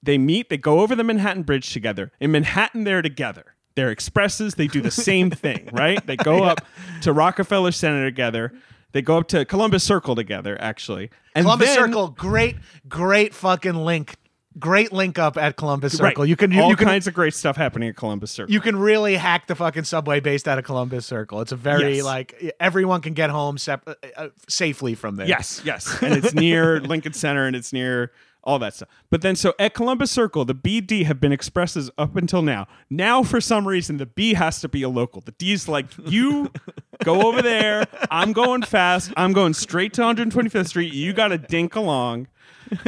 they 0.02 0.18
meet. 0.18 0.48
They 0.50 0.56
go 0.56 0.80
over 0.80 0.96
the 0.96 1.04
Manhattan 1.04 1.42
Bridge 1.44 1.72
together. 1.72 2.10
In 2.20 2.32
Manhattan, 2.32 2.84
they're 2.84 3.02
together. 3.02 3.54
They're 3.74 3.90
expresses. 3.90 4.54
They 4.54 4.66
do 4.66 4.80
the 4.80 4.90
same 4.90 5.30
thing, 5.44 5.68
right? 5.72 6.04
They 6.06 6.16
go 6.16 6.42
up 6.44 6.60
to 7.02 7.12
Rockefeller 7.12 7.72
Center 7.72 8.04
together. 8.04 8.52
They 8.92 9.00
go 9.02 9.18
up 9.18 9.28
to 9.28 9.44
Columbus 9.44 9.82
Circle 9.84 10.14
together, 10.14 10.56
actually. 10.60 11.10
And 11.34 11.44
Columbus 11.44 11.68
then- 11.68 11.78
Circle, 11.78 12.08
great, 12.08 12.56
great 12.88 13.34
fucking 13.34 13.74
link. 13.76 14.16
Great 14.58 14.92
link 14.92 15.18
up 15.18 15.38
at 15.38 15.56
Columbus 15.56 15.98
Right. 15.98 16.10
Circle. 16.10 16.26
You 16.26 16.36
can 16.36 16.50
you, 16.52 16.60
all 16.60 16.68
you 16.68 16.76
can 16.76 16.86
kinds 16.86 17.06
of 17.06 17.14
great 17.14 17.32
stuff 17.32 17.56
happening 17.56 17.88
at 17.88 17.96
Columbus 17.96 18.32
Circle. 18.32 18.52
you 18.52 18.60
can 18.60 18.76
really 18.76 19.16
hack 19.16 19.46
the 19.46 19.54
fucking 19.54 19.84
subway 19.84 20.20
based 20.20 20.46
out 20.46 20.58
of 20.58 20.64
Columbus 20.66 21.06
Circle. 21.06 21.40
It's 21.40 21.52
a 21.52 21.56
very 21.56 21.96
Yes. 21.96 22.04
like 22.04 22.54
everyone 22.60 23.00
can 23.00 23.14
get 23.14 23.30
home 23.30 23.56
sep- 23.56 23.88
uh, 23.88 23.94
uh, 24.14 24.28
safely 24.50 24.94
from 24.94 25.16
there. 25.16 25.26
Yes, 25.26 25.62
yes. 25.64 26.02
And 26.02 26.22
it's 26.22 26.34
near 26.34 26.80
Lincoln 26.82 27.14
Center 27.14 27.46
and 27.46 27.56
it's 27.56 27.72
near 27.72 28.12
all 28.44 28.58
that 28.58 28.74
stuff. 28.74 28.88
But 29.10 29.22
then, 29.22 29.36
so 29.36 29.54
at 29.58 29.74
Columbus 29.74 30.10
Circle, 30.10 30.44
the 30.44 30.54
BD 30.54 31.04
have 31.04 31.20
been 31.20 31.32
expresses 31.32 31.90
up 31.96 32.16
until 32.16 32.42
now. 32.42 32.66
Now, 32.90 33.22
for 33.22 33.40
some 33.40 33.68
reason, 33.68 33.98
the 33.98 34.06
B 34.06 34.34
has 34.34 34.60
to 34.60 34.68
be 34.68 34.82
a 34.82 34.88
local. 34.88 35.20
The 35.20 35.32
D's 35.32 35.68
like, 35.68 35.86
you 36.06 36.50
go 37.04 37.22
over 37.22 37.42
there. 37.42 37.86
I'm 38.10 38.32
going 38.32 38.62
fast. 38.62 39.12
I'm 39.16 39.32
going 39.32 39.54
straight 39.54 39.92
to 39.94 40.02
125th 40.02 40.68
Street. 40.68 40.92
You 40.92 41.12
got 41.12 41.28
to 41.28 41.38
dink 41.38 41.76
along. 41.76 42.28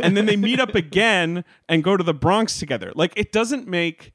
And 0.03 0.17
then 0.17 0.27
they 0.27 0.37
meet 0.37 0.61
up 0.61 0.75
again 0.75 1.45
and 1.69 1.85
go 1.85 1.97
to 1.97 2.03
the 2.03 2.15
Bronx 2.15 2.59
together. 2.59 2.91
Like, 2.95 3.13
it 3.17 3.33
doesn't 3.33 3.69
make 3.69 4.14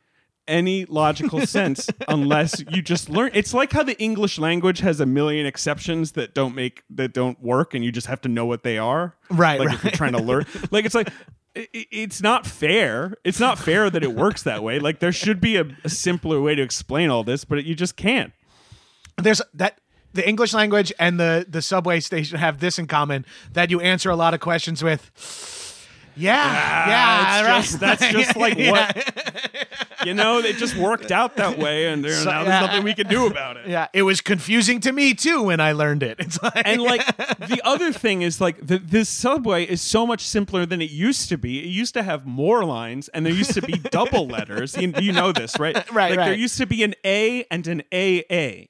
any 0.50 0.86
logical 0.86 1.46
sense 1.46 1.90
unless 2.08 2.62
you 2.72 2.82
just 2.82 3.10
learn. 3.10 3.32
It's 3.34 3.54
like 3.54 3.72
how 3.72 3.84
the 3.84 3.98
english 4.02 4.40
language 4.40 4.80
has 4.80 5.00
a 5.00 5.06
million 5.06 5.46
exceptions 5.46 6.14
that 6.14 6.34
don't 6.34 6.56
make 6.56 6.84
that 6.90 7.14
don't 7.14 7.42
work 7.42 7.74
and 7.74 7.86
you 7.86 7.92
just 7.92 8.08
have 8.08 8.20
to 8.22 8.30
know 8.30 8.46
what 8.46 8.64
they 8.64 8.78
are. 8.78 9.16
Right, 9.30 9.60
like 9.60 9.74
if 9.74 9.84
you're 9.84 9.92
trying 9.92 10.14
to 10.14 10.22
learn. 10.22 10.46
Like 10.72 10.86
it's 10.86 10.96
like 10.96 11.10
it's 11.56 12.22
not 12.22 12.46
fair. 12.46 13.16
It's 13.24 13.40
not 13.40 13.58
fair 13.58 13.90
that 13.90 14.04
it 14.04 14.14
works 14.14 14.44
that 14.44 14.62
way. 14.64 14.80
Like 14.80 15.00
there 15.00 15.12
should 15.12 15.42
be 15.42 15.56
a, 15.56 15.66
a 15.84 15.90
simpler 15.90 16.40
way 16.42 16.56
to 16.56 16.62
explain 16.62 17.10
all 17.10 17.24
this 17.24 17.46
but 17.46 17.64
you 17.66 17.76
just 17.76 17.96
can't. 17.96 18.34
There's 19.18 19.42
that 19.54 19.80
the 20.14 20.28
English 20.28 20.54
language 20.54 20.92
and 21.00 21.20
the 21.20 21.46
the 21.48 21.62
subway 21.62 22.00
station 22.00 22.38
have 22.38 22.60
this 22.60 22.80
in 22.80 22.88
common 22.88 23.26
that 23.54 23.70
you 23.70 23.80
answer 23.80 24.10
a 24.10 24.16
lot 24.16 24.34
of 24.34 24.40
questions 24.40 24.84
with. 24.84 25.12
Yeah, 26.20 26.36
ah, 26.46 26.90
yeah, 26.90 27.40
it's 27.40 27.48
right. 27.48 27.62
just- 27.62 27.80
that's 27.80 28.08
just 28.14 28.36
like 28.36 28.58
what 28.58 30.06
you 30.06 30.14
know, 30.14 30.40
it 30.40 30.56
just 30.58 30.76
worked 30.78 31.12
out 31.12 31.36
that 31.38 31.58
way, 31.58 31.88
and 31.88 32.04
there, 32.04 32.14
So- 32.14 32.30
now 32.30 32.42
yeah. 32.44 32.46
there's 32.50 32.62
nothing 32.68 32.84
we 32.84 32.94
can 32.94 33.08
do 33.08 33.26
about 33.28 33.58
it. 33.58 33.68
Yeah, 33.68 33.88
it 33.94 34.04
was 34.04 34.22
confusing 34.22 34.80
to 34.82 34.92
me 34.92 35.14
too 35.14 35.44
when 35.44 35.60
I 35.60 35.72
learned 35.74 36.04
it. 36.04 36.20
It's 36.20 36.42
like 36.42 36.62
And 36.66 36.82
like 36.82 37.06
the 37.48 37.62
other 37.64 37.92
thing 37.92 38.22
is 38.22 38.40
like 38.40 38.66
the, 38.66 38.78
this 38.80 39.10
subway 39.10 39.64
is 39.66 39.82
so 39.82 40.06
much 40.08 40.22
simpler 40.26 40.66
than 40.66 40.82
it 40.82 40.90
used 40.92 41.30
to 41.30 41.38
be. 41.38 41.60
It 41.60 41.68
used 41.68 41.94
to 41.96 42.04
have 42.04 42.26
more 42.26 42.64
lines, 42.64 43.10
and 43.10 43.26
there 43.26 43.34
used 43.34 43.54
to 43.56 43.62
be 43.62 43.74
double 43.92 44.28
letters. 44.28 44.78
You, 44.78 44.94
you 45.00 45.12
know 45.12 45.32
this, 45.32 45.60
right? 45.60 45.76
Right, 45.92 46.16
Like 46.16 46.26
there 46.28 46.34
used 46.34 46.58
to 46.58 46.66
be 46.66 46.84
an 46.84 46.96
A 47.06 47.46
and 47.52 47.68
an 47.68 47.82
AA. 47.94 48.68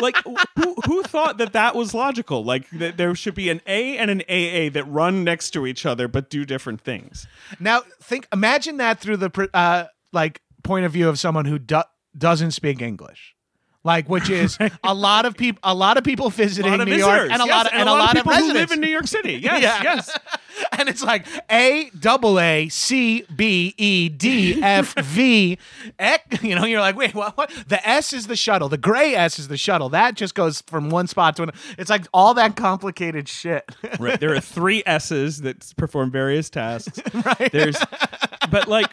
Like 0.00 0.16
who 0.56 0.74
who 0.86 1.02
thought 1.02 1.38
that 1.38 1.52
that 1.52 1.74
was 1.74 1.94
logical? 1.94 2.44
Like 2.44 2.68
that 2.70 2.96
there 2.96 3.14
should 3.14 3.34
be 3.34 3.48
an 3.50 3.60
A 3.66 3.96
and 3.98 4.10
an 4.10 4.20
AA 4.28 4.70
that 4.72 4.84
run 4.88 5.24
next 5.24 5.50
to 5.50 5.66
each 5.66 5.84
other 5.86 6.08
but 6.08 6.30
do 6.30 6.44
different 6.44 6.80
things. 6.80 7.26
now 7.58 7.82
think 8.02 8.26
imagine 8.32 8.76
that 8.78 9.00
through 9.00 9.18
the 9.18 9.50
uh 9.54 9.84
like 10.12 10.40
point 10.62 10.84
of 10.84 10.92
view 10.92 11.08
of 11.08 11.18
someone 11.18 11.44
who 11.44 11.58
do- 11.58 11.82
doesn't 12.16 12.50
speak 12.52 12.82
English. 12.82 13.34
Like 13.82 14.08
which 14.10 14.28
is 14.28 14.58
a 14.84 14.92
lot 14.94 15.24
of 15.24 15.36
people 15.36 15.58
a 15.62 15.74
lot 15.74 15.96
of 15.96 16.04
people 16.04 16.28
visiting 16.28 16.70
lot 16.70 16.80
of 16.80 16.86
New 16.88 16.96
visitors, 16.96 17.16
York 17.16 17.30
and 17.32 17.40
a 17.42 17.46
yes, 17.46 17.54
lot 17.56 17.66
of 17.66 17.72
and 17.72 17.88
a 17.88 17.92
lot 17.92 18.16
of 18.16 18.24
people 18.24 18.38
who 18.38 18.52
live 18.52 18.70
in 18.72 18.80
New 18.80 18.88
York 18.88 19.06
City. 19.06 19.32
Yes, 19.42 19.62
Yeah. 19.62 19.82
yes. 19.82 20.18
and 20.78 20.88
it's 20.88 21.02
like 21.02 21.26
A 21.50 21.90
double 21.98 22.38
A 22.38 22.68
C 22.68 23.24
B 23.34 23.74
E 23.78 24.10
D 24.10 24.62
F 24.62 24.94
V 24.94 25.58
X. 25.98 26.42
You 26.42 26.56
know, 26.56 26.66
you're 26.66 26.80
like, 26.80 26.94
wait, 26.96 27.14
what? 27.14 27.36
What? 27.38 27.50
The 27.68 27.86
S 27.88 28.12
is 28.12 28.26
the 28.26 28.36
shuttle. 28.36 28.68
The 28.68 28.76
gray 28.76 29.14
S 29.14 29.38
is 29.38 29.48
the 29.48 29.56
shuttle. 29.56 29.88
That 29.88 30.14
just 30.14 30.34
goes 30.34 30.60
from 30.66 30.90
one 30.90 31.06
spot 31.06 31.36
to 31.36 31.44
another. 31.44 31.58
It's 31.78 31.88
like 31.88 32.04
all 32.12 32.34
that 32.34 32.56
complicated 32.56 33.28
shit. 33.28 33.64
Right. 33.98 34.20
There 34.20 34.34
are 34.34 34.40
three 34.40 34.82
S's 34.84 35.40
that 35.40 35.72
perform 35.78 36.10
various 36.10 36.50
tasks. 36.50 37.00
right. 37.24 37.50
There's, 37.50 37.78
but 38.50 38.68
like, 38.68 38.90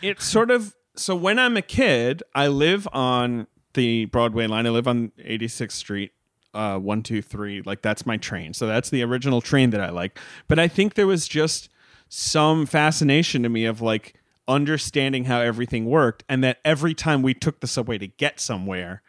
it's 0.00 0.24
sort 0.24 0.50
of 0.50 0.74
so 0.96 1.14
when 1.14 1.38
I'm 1.38 1.56
a 1.58 1.62
kid, 1.62 2.22
I 2.34 2.48
live 2.48 2.88
on 2.92 3.46
the 3.74 4.06
Broadway 4.06 4.46
line. 4.46 4.66
I 4.66 4.70
live 4.70 4.88
on 4.88 5.12
86th 5.18 5.72
Street, 5.72 6.12
uh, 6.54 6.78
one, 6.78 7.02
two, 7.02 7.22
three. 7.22 7.62
Like 7.62 7.82
that's 7.82 8.06
my 8.06 8.16
train. 8.16 8.54
So 8.54 8.66
that's 8.66 8.90
the 8.90 9.02
original 9.02 9.40
train 9.40 9.70
that 9.70 9.80
I 9.80 9.90
like. 9.90 10.18
But 10.46 10.58
I 10.58 10.68
think 10.68 10.94
there 10.94 11.06
was 11.06 11.28
just 11.28 11.68
some 12.08 12.66
fascination 12.66 13.42
to 13.42 13.48
me 13.48 13.64
of 13.64 13.80
like 13.80 14.14
understanding 14.46 15.24
how 15.24 15.40
everything 15.40 15.84
worked, 15.84 16.24
and 16.28 16.42
that 16.42 16.58
every 16.64 16.94
time 16.94 17.22
we 17.22 17.34
took 17.34 17.60
the 17.60 17.66
subway 17.66 17.98
to 17.98 18.06
get 18.06 18.40
somewhere, 18.40 19.02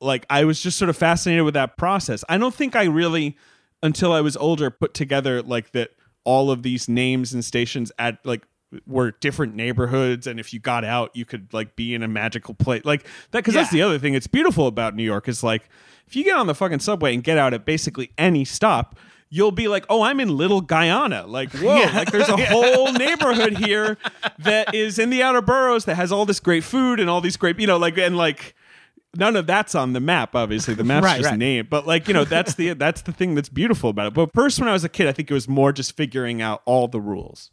like 0.00 0.26
I 0.28 0.44
was 0.44 0.60
just 0.60 0.76
sort 0.76 0.88
of 0.88 0.96
fascinated 0.96 1.44
with 1.44 1.54
that 1.54 1.76
process. 1.76 2.24
I 2.28 2.36
don't 2.38 2.54
think 2.54 2.74
I 2.74 2.84
really 2.84 3.36
until 3.82 4.12
I 4.12 4.20
was 4.20 4.36
older 4.36 4.70
put 4.70 4.94
together 4.94 5.42
like 5.42 5.72
that 5.72 5.90
all 6.24 6.50
of 6.50 6.62
these 6.62 6.88
names 6.88 7.32
and 7.32 7.44
stations 7.44 7.92
at 7.98 8.18
like 8.24 8.42
were 8.86 9.12
different 9.20 9.54
neighborhoods 9.54 10.26
and 10.26 10.40
if 10.40 10.52
you 10.52 10.58
got 10.58 10.84
out 10.84 11.14
you 11.14 11.24
could 11.24 11.52
like 11.54 11.76
be 11.76 11.94
in 11.94 12.02
a 12.02 12.08
magical 12.08 12.52
place. 12.54 12.84
Like 12.84 13.02
that 13.30 13.38
because 13.38 13.54
that's 13.54 13.70
the 13.70 13.82
other 13.82 13.98
thing 13.98 14.14
it's 14.14 14.26
beautiful 14.26 14.66
about 14.66 14.94
New 14.96 15.04
York 15.04 15.28
is 15.28 15.42
like 15.44 15.68
if 16.06 16.16
you 16.16 16.24
get 16.24 16.36
on 16.36 16.46
the 16.46 16.54
fucking 16.54 16.80
subway 16.80 17.14
and 17.14 17.22
get 17.22 17.38
out 17.38 17.54
at 17.54 17.64
basically 17.64 18.10
any 18.18 18.44
stop 18.44 18.98
you'll 19.28 19.52
be 19.52 19.68
like 19.68 19.84
oh 19.88 20.02
I'm 20.02 20.18
in 20.20 20.36
little 20.36 20.60
Guyana. 20.60 21.26
Like 21.26 21.52
whoa 21.54 21.78
Yeah. 21.80 21.92
like 21.96 22.10
there's 22.10 22.28
a 22.28 22.36
whole 22.46 22.92
neighborhood 22.92 23.56
here 23.58 23.98
that 24.40 24.74
is 24.74 24.98
in 24.98 25.10
the 25.10 25.22
outer 25.22 25.42
boroughs 25.42 25.84
that 25.84 25.94
has 25.94 26.10
all 26.10 26.26
this 26.26 26.40
great 26.40 26.64
food 26.64 26.98
and 27.00 27.08
all 27.08 27.20
these 27.20 27.36
great 27.36 27.58
you 27.60 27.66
know 27.68 27.76
like 27.76 27.96
and 27.98 28.16
like 28.16 28.54
none 29.16 29.34
of 29.36 29.46
that's 29.46 29.74
on 29.76 29.92
the 29.94 30.00
map 30.00 30.34
obviously. 30.34 30.74
The 30.74 30.84
map's 30.84 31.04
Right, 31.04 31.18
just 31.18 31.30
right. 31.30 31.38
name 31.38 31.68
but 31.70 31.86
like 31.86 32.08
you 32.08 32.14
know 32.14 32.24
that's 32.24 32.54
the 32.54 32.72
that's 32.74 33.02
the 33.02 33.12
thing 33.12 33.36
that's 33.36 33.48
beautiful 33.48 33.90
about 33.90 34.08
it. 34.08 34.14
But 34.14 34.32
first 34.34 34.58
when 34.58 34.68
i 34.68 34.72
was 34.72 34.82
a 34.84 34.88
kid 34.88 35.06
i 35.06 35.12
think 35.12 35.30
it 35.30 35.34
was 35.34 35.48
more 35.48 35.72
just 35.72 35.96
figuring 35.96 36.42
out 36.42 36.62
all 36.66 36.88
the 36.88 37.00
rules 37.00 37.50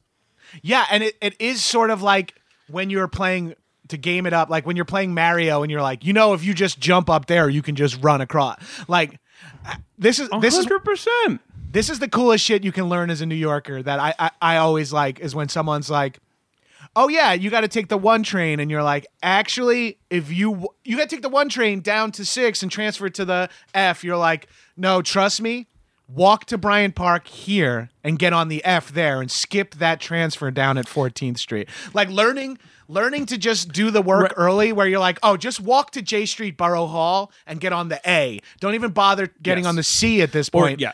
Yeah, 0.61 0.85
and 0.91 1.03
it, 1.03 1.15
it 1.21 1.35
is 1.39 1.63
sort 1.63 1.89
of 1.89 2.01
like 2.01 2.35
when 2.69 2.89
you're 2.89 3.07
playing 3.07 3.55
to 3.89 3.97
game 3.97 4.25
it 4.25 4.33
up, 4.33 4.49
like 4.49 4.65
when 4.65 4.75
you're 4.75 4.85
playing 4.85 5.13
Mario 5.13 5.61
and 5.63 5.71
you're 5.71 5.81
like, 5.81 6.05
you 6.05 6.13
know, 6.13 6.33
if 6.33 6.43
you 6.43 6.53
just 6.53 6.79
jump 6.79 7.09
up 7.09 7.25
there, 7.25 7.49
you 7.49 7.61
can 7.61 7.75
just 7.75 8.01
run 8.01 8.21
across. 8.21 8.61
Like 8.87 9.19
this 9.97 10.19
is 10.19 10.29
this 10.41 10.57
is 10.57 10.65
100% 10.65 11.39
this 11.73 11.89
is 11.89 11.99
the 11.99 12.07
coolest 12.07 12.45
shit 12.45 12.63
you 12.63 12.71
can 12.71 12.87
learn 12.87 13.09
as 13.09 13.19
a 13.19 13.25
New 13.25 13.35
Yorker 13.35 13.81
that 13.83 13.99
I 13.99 14.13
I, 14.17 14.31
I 14.41 14.57
always 14.57 14.93
like 14.93 15.19
is 15.19 15.35
when 15.35 15.49
someone's 15.49 15.89
like, 15.89 16.19
"Oh 16.95 17.09
yeah, 17.09 17.33
you 17.33 17.49
got 17.49 17.61
to 17.61 17.67
take 17.67 17.89
the 17.89 17.97
one 17.97 18.21
train," 18.23 18.59
and 18.59 18.69
you're 18.71 18.83
like, 18.83 19.07
"Actually, 19.21 19.97
if 20.09 20.31
you 20.31 20.69
you 20.85 20.97
got 20.97 21.09
to 21.09 21.15
take 21.15 21.23
the 21.23 21.29
one 21.29 21.49
train 21.49 21.81
down 21.81 22.11
to 22.13 22.25
six 22.25 22.61
and 22.61 22.71
transfer 22.71 23.09
to 23.09 23.25
the 23.25 23.49
F," 23.73 24.03
you're 24.03 24.17
like, 24.17 24.47
"No, 24.77 25.01
trust 25.01 25.41
me." 25.41 25.67
Walk 26.13 26.45
to 26.45 26.57
Bryant 26.57 26.93
Park 26.95 27.27
here 27.27 27.89
and 28.03 28.19
get 28.19 28.33
on 28.33 28.47
the 28.47 28.63
F 28.63 28.91
there 28.91 29.19
and 29.19 29.31
skip 29.31 29.75
that 29.75 29.99
transfer 29.99 30.51
down 30.51 30.77
at 30.77 30.85
14th 30.85 31.39
Street. 31.39 31.67
Like 31.93 32.09
learning 32.09 32.59
learning 32.87 33.25
to 33.27 33.37
just 33.37 33.71
do 33.71 33.89
the 33.89 34.01
work 34.01 34.23
Right. 34.23 34.33
early 34.35 34.73
where 34.73 34.85
you're 34.87 34.99
like, 34.99 35.17
"Oh, 35.23 35.37
just 35.37 35.59
walk 35.59 35.91
to 35.91 36.01
Jay 36.01 36.25
Street 36.25 36.57
Borough 36.57 36.85
Hall 36.85 37.31
and 37.47 37.59
get 37.59 37.73
on 37.73 37.87
the 37.87 37.99
A. 38.05 38.39
Don't 38.59 38.75
even 38.75 38.91
bother 38.91 39.31
getting 39.41 39.63
Yes. 39.63 39.69
on 39.69 39.75
the 39.75 39.83
C 39.83 40.21
at 40.21 40.31
this 40.33 40.49
or 40.53 40.63
point." 40.63 40.79
yeah 40.79 40.91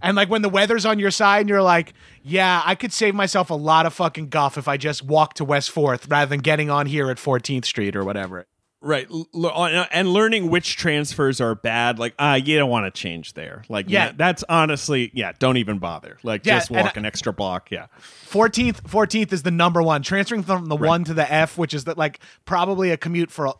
And 0.00 0.16
like 0.16 0.30
when 0.30 0.42
the 0.42 0.48
weather's 0.48 0.86
on 0.86 0.98
your 0.98 1.10
side 1.10 1.40
and 1.40 1.48
you're 1.48 1.62
like, 1.62 1.92
yeah, 2.22 2.62
I 2.64 2.74
could 2.74 2.92
save 2.92 3.14
myself 3.14 3.50
a 3.50 3.54
lot 3.54 3.84
of 3.86 3.92
fucking 3.92 4.28
guff 4.30 4.56
if 4.56 4.66
I 4.66 4.76
just 4.76 5.02
walk 5.02 5.34
to 5.34 5.44
West 5.44 5.70
4th 5.74 6.10
rather 6.10 6.28
than 6.28 6.40
getting 6.40 6.70
on 6.70 6.86
here 6.86 7.10
at 7.10 7.18
14th 7.18 7.64
Street 7.66 7.94
or 7.94 8.04
whatever. 8.04 8.46
Right 8.84 9.06
l- 9.10 9.86
and 9.92 10.08
learning 10.12 10.50
which 10.50 10.76
transfers 10.76 11.40
are 11.40 11.54
bad 11.54 11.98
like 12.00 12.14
ah 12.18 12.34
you 12.34 12.58
don't 12.58 12.68
want 12.68 12.84
to 12.84 12.90
change 13.00 13.34
there 13.34 13.62
like 13.68 13.86
Yeah. 13.88 14.12
that's 14.16 14.42
honestly 14.48 15.10
yeah 15.14 15.32
don't 15.38 15.56
even 15.56 15.78
bother 15.78 16.18
like 16.24 16.44
Yeah, 16.44 16.58
just 16.58 16.70
walk 16.70 16.96
I- 16.96 16.98
an 17.00 17.06
extra 17.06 17.32
block 17.32 17.70
yeah 17.70 17.86
14th 18.28 18.82
14th 18.82 19.32
is 19.32 19.42
the 19.42 19.50
number 19.50 19.82
one. 19.82 20.02
Transferring 20.02 20.42
from 20.42 20.66
the 20.68 20.76
1 20.76 21.04
to 21.04 21.14
the 21.14 21.30
F, 21.32 21.56
which 21.58 21.74
is 21.74 21.84
that, 21.84 21.96
like 21.98 22.18
probably 22.44 22.90
a 22.90 22.96
commute 22.96 23.30
for 23.30 23.54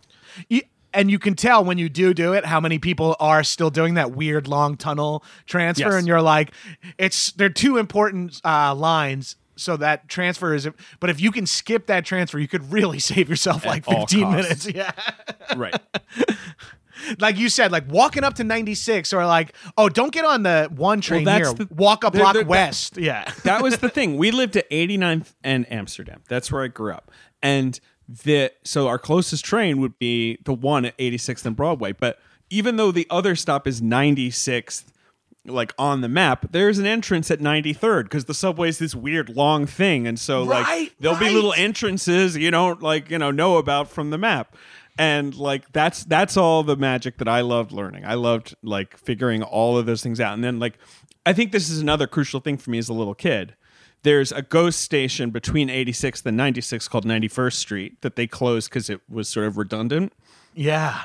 you, 0.48 0.62
and 0.94 1.10
you 1.10 1.18
can 1.18 1.34
tell 1.34 1.62
when 1.64 1.78
you 1.78 1.88
do 1.88 2.12
do 2.14 2.32
it 2.32 2.44
how 2.46 2.58
many 2.60 2.78
people 2.78 3.14
are 3.20 3.44
still 3.44 3.70
doing 3.70 3.94
that 3.94 4.12
weird 4.12 4.48
long 4.48 4.76
tunnel 4.76 5.22
transfer 5.46 5.84
Yes. 5.90 5.94
and 5.94 6.06
you're 6.06 6.22
like 6.22 6.52
it's 6.98 7.32
they're 7.32 7.48
two 7.50 7.76
important 7.78 8.40
uh, 8.44 8.74
lines 8.74 9.36
so 9.62 9.76
that 9.76 10.08
transfer 10.08 10.54
is 10.54 10.68
but 11.00 11.08
if 11.10 11.20
you 11.20 11.30
can 11.30 11.46
skip 11.46 11.86
that 11.86 12.04
transfer 12.04 12.38
you 12.38 12.48
could 12.48 12.72
really 12.72 12.98
save 13.10 13.28
yourself 13.28 13.64
like 13.64 13.84
15 13.84 14.30
minutes 14.30 14.66
yeah 14.74 14.92
right 15.56 15.80
like 17.18 17.36
you 17.36 17.48
said, 17.48 17.72
like 17.72 17.84
walking 17.90 18.22
up 18.22 18.34
to 18.34 18.44
96 18.44 19.12
or 19.12 19.26
like, 19.26 19.54
oh, 19.76 19.88
don't 19.88 20.12
get 20.12 20.24
on 20.24 20.42
the 20.44 20.68
one 20.74 21.00
train 21.00 21.24
that's 21.24 21.48
here. 21.48 21.54
the- 21.66 21.74
Walk 21.74 22.04
a 22.04 22.10
they're- 22.10 22.20
block 22.20 22.34
they're- 22.34 22.44
west. 22.44 22.96
yeah. 22.96 23.30
that 23.44 23.62
was 23.62 23.78
the 23.78 23.88
thing. 23.88 24.16
We 24.18 24.30
lived 24.30 24.56
at 24.56 24.70
89th 24.70 25.34
and 25.42 25.70
Amsterdam. 25.72 26.22
That's 26.28 26.52
where 26.52 26.62
I 26.62 26.68
grew 26.68 26.92
up. 26.92 27.10
And 27.42 27.80
the 28.08 28.52
so 28.62 28.88
our 28.88 28.98
closest 28.98 29.44
train 29.44 29.80
would 29.80 29.98
be 29.98 30.38
the 30.44 30.52
one 30.52 30.84
at 30.84 30.96
86th 30.98 31.44
and 31.46 31.56
Broadway. 31.56 31.92
But 31.92 32.20
even 32.50 32.76
though 32.76 32.92
the 32.92 33.06
other 33.10 33.34
stop 33.34 33.66
is 33.66 33.80
96th, 33.80 34.84
like 35.44 35.74
on 35.78 36.00
the 36.00 36.08
map, 36.08 36.46
there's 36.52 36.78
an 36.78 36.86
entrance 36.86 37.30
at 37.30 37.40
93rd 37.40 38.04
because 38.04 38.26
the 38.26 38.34
subway's 38.34 38.78
this 38.78 38.94
weird 38.94 39.28
long 39.28 39.66
thing. 39.66 40.06
And 40.06 40.18
so 40.18 40.44
Right, 40.46 40.66
like 40.66 40.94
there'll 41.00 41.16
right. 41.16 41.28
be 41.28 41.34
little 41.34 41.54
entrances 41.56 42.36
you 42.36 42.50
don't 42.50 42.82
like, 42.82 43.10
you 43.10 43.18
know, 43.18 43.30
know 43.30 43.56
about 43.56 43.88
from 43.88 44.10
the 44.10 44.18
map. 44.18 44.56
And 44.98 45.34
like 45.34 45.72
that's 45.72 46.04
that's 46.04 46.36
all 46.36 46.62
the 46.62 46.76
magic 46.76 47.18
that 47.18 47.28
I 47.28 47.40
loved 47.40 47.72
learning. 47.72 48.04
I 48.04 48.14
loved 48.14 48.54
like 48.62 48.96
figuring 48.96 49.42
all 49.42 49.78
of 49.78 49.86
those 49.86 50.02
things 50.02 50.20
out. 50.20 50.34
And 50.34 50.44
then 50.44 50.58
like 50.58 50.78
I 51.24 51.32
think 51.32 51.50
this 51.52 51.70
is 51.70 51.80
another 51.80 52.06
crucial 52.06 52.40
thing 52.40 52.58
for 52.58 52.70
me 52.70 52.78
as 52.78 52.88
a 52.88 52.92
little 52.92 53.14
kid. 53.14 53.54
There's 54.02 54.32
a 54.32 54.42
ghost 54.42 54.80
station 54.80 55.30
between 55.30 55.68
86th 55.68 56.26
and 56.26 56.38
96th 56.38 56.90
called 56.90 57.04
91st 57.04 57.52
Street 57.54 58.02
that 58.02 58.16
they 58.16 58.26
closed 58.26 58.68
because 58.68 58.90
it 58.90 59.00
was 59.08 59.28
sort 59.28 59.46
of 59.46 59.56
redundant. 59.56 60.12
Yeah. 60.54 61.02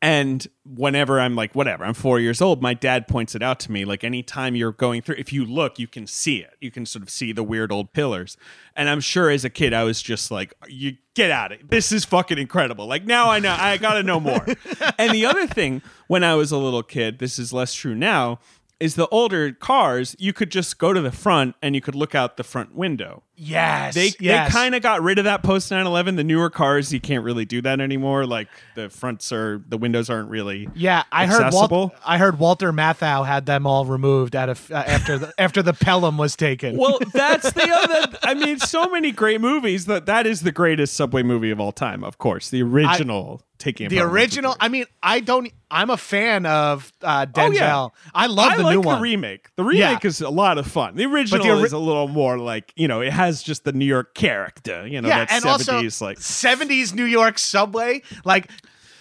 And 0.00 0.46
whenever 0.64 1.18
I'm 1.18 1.34
like, 1.34 1.56
whatever, 1.56 1.84
I'm 1.84 1.94
four 1.94 2.20
years 2.20 2.40
old, 2.40 2.62
my 2.62 2.72
dad 2.72 3.08
points 3.08 3.34
it 3.34 3.42
out 3.42 3.58
to 3.60 3.72
me. 3.72 3.84
Like, 3.84 4.04
anytime 4.04 4.54
you're 4.54 4.70
going 4.70 5.02
through, 5.02 5.16
if 5.18 5.32
you 5.32 5.44
look, 5.44 5.80
you 5.80 5.88
can 5.88 6.06
see 6.06 6.36
it. 6.36 6.54
You 6.60 6.70
can 6.70 6.86
sort 6.86 7.02
of 7.02 7.10
see 7.10 7.32
the 7.32 7.42
weird 7.42 7.72
old 7.72 7.92
pillars. 7.92 8.36
And 8.76 8.88
I'm 8.88 9.00
sure 9.00 9.28
as 9.28 9.44
a 9.44 9.50
kid, 9.50 9.74
I 9.74 9.82
was 9.82 10.00
just 10.00 10.30
like, 10.30 10.54
you 10.68 10.98
get 11.14 11.32
out 11.32 11.50
of 11.50 11.60
it. 11.60 11.70
This 11.70 11.90
is 11.90 12.04
fucking 12.04 12.38
incredible. 12.38 12.86
Like, 12.86 13.06
now 13.06 13.28
I 13.28 13.40
know, 13.40 13.56
I 13.58 13.76
gotta 13.76 14.04
know 14.04 14.20
more. 14.20 14.46
and 14.98 15.12
the 15.12 15.26
other 15.26 15.48
thing, 15.48 15.82
when 16.06 16.22
I 16.22 16.36
was 16.36 16.52
a 16.52 16.58
little 16.58 16.84
kid, 16.84 17.18
this 17.18 17.36
is 17.36 17.52
less 17.52 17.74
true 17.74 17.96
now, 17.96 18.38
is 18.80 18.94
the 18.94 19.08
older 19.08 19.52
cars, 19.52 20.14
you 20.18 20.32
could 20.32 20.50
just 20.50 20.78
go 20.78 20.92
to 20.92 21.00
the 21.00 21.10
front 21.10 21.56
and 21.62 21.74
you 21.74 21.80
could 21.80 21.94
look 21.94 22.14
out 22.14 22.36
the 22.36 22.44
front 22.44 22.74
window. 22.74 23.22
Yes. 23.34 23.94
They 23.94 24.12
yes. 24.20 24.48
they 24.48 24.58
kind 24.58 24.74
of 24.74 24.82
got 24.82 25.02
rid 25.02 25.18
of 25.18 25.24
that 25.24 25.42
post 25.42 25.70
9/11. 25.70 26.16
The 26.16 26.24
newer 26.24 26.50
cars, 26.50 26.92
you 26.92 27.00
can't 27.00 27.24
really 27.24 27.44
do 27.44 27.62
that 27.62 27.80
anymore. 27.80 28.26
Like 28.26 28.48
the 28.74 28.88
fronts 28.90 29.32
are 29.32 29.62
the 29.68 29.78
windows 29.78 30.10
aren't 30.10 30.28
really 30.28 30.68
Yeah, 30.74 31.04
I 31.12 31.26
heard 31.26 31.42
accessible. 31.42 31.78
Walt, 31.78 31.94
I 32.04 32.18
heard 32.18 32.38
Walter 32.38 32.72
Matthau 32.72 33.26
had 33.26 33.46
them 33.46 33.66
all 33.66 33.84
removed 33.84 34.34
out 34.34 34.48
of 34.48 34.70
uh, 34.70 34.76
after 34.86 35.18
the 35.18 35.32
after 35.38 35.62
the 35.62 35.72
Pelham 35.72 36.18
was 36.18 36.36
taken. 36.36 36.76
Well, 36.76 36.98
that's 37.12 37.52
the 37.52 37.70
other. 37.70 38.18
I 38.22 38.34
mean, 38.34 38.58
so 38.58 38.88
many 38.88 39.12
great 39.12 39.40
movies 39.40 39.86
that 39.86 40.06
that 40.06 40.26
is 40.26 40.42
the 40.42 40.52
greatest 40.52 40.94
subway 40.94 41.22
movie 41.22 41.50
of 41.50 41.60
all 41.60 41.72
time. 41.72 42.02
Of 42.02 42.18
course, 42.18 42.50
the 42.50 42.62
original. 42.62 43.42
Taking 43.58 43.86
it 43.86 43.90
The 43.90 44.00
original. 44.00 44.56
I 44.60 44.68
mean, 44.68 44.86
I 45.02 45.20
don't. 45.20 45.52
I'm 45.70 45.90
a 45.90 45.96
fan 45.96 46.46
of 46.46 46.92
uh, 47.02 47.26
Denzel. 47.26 47.48
Oh, 47.48 47.52
yeah. 47.52 47.88
I 48.14 48.26
love 48.26 48.52
I 48.52 48.56
the 48.56 48.62
like 48.62 48.76
new 48.76 48.82
the 48.82 48.88
one. 48.88 49.02
remake. 49.02 49.48
The 49.56 49.64
remake 49.64 50.04
is 50.04 50.20
a 50.20 50.30
lot 50.30 50.58
of 50.58 50.66
fun. 50.66 50.94
The 50.96 51.04
original 51.04 51.46
ori- 51.46 51.64
is 51.64 51.72
a 51.72 51.78
little 51.78 52.08
more 52.08 52.38
like 52.38 52.72
you 52.76 52.88
know 52.88 53.00
it 53.00 53.12
has 53.12 53.42
just 53.42 53.64
the 53.64 53.72
New 53.72 53.84
York 53.84 54.14
character. 54.14 54.86
You 54.86 55.00
know 55.00 55.08
yeah, 55.08 55.26
that 55.26 55.32
and 55.32 55.44
also 55.44 55.64
seventies 55.64 56.00
like 56.00 56.18
70s 56.18 56.94
New 56.94 57.04
York 57.04 57.38
subway. 57.38 58.02
Like 58.24 58.50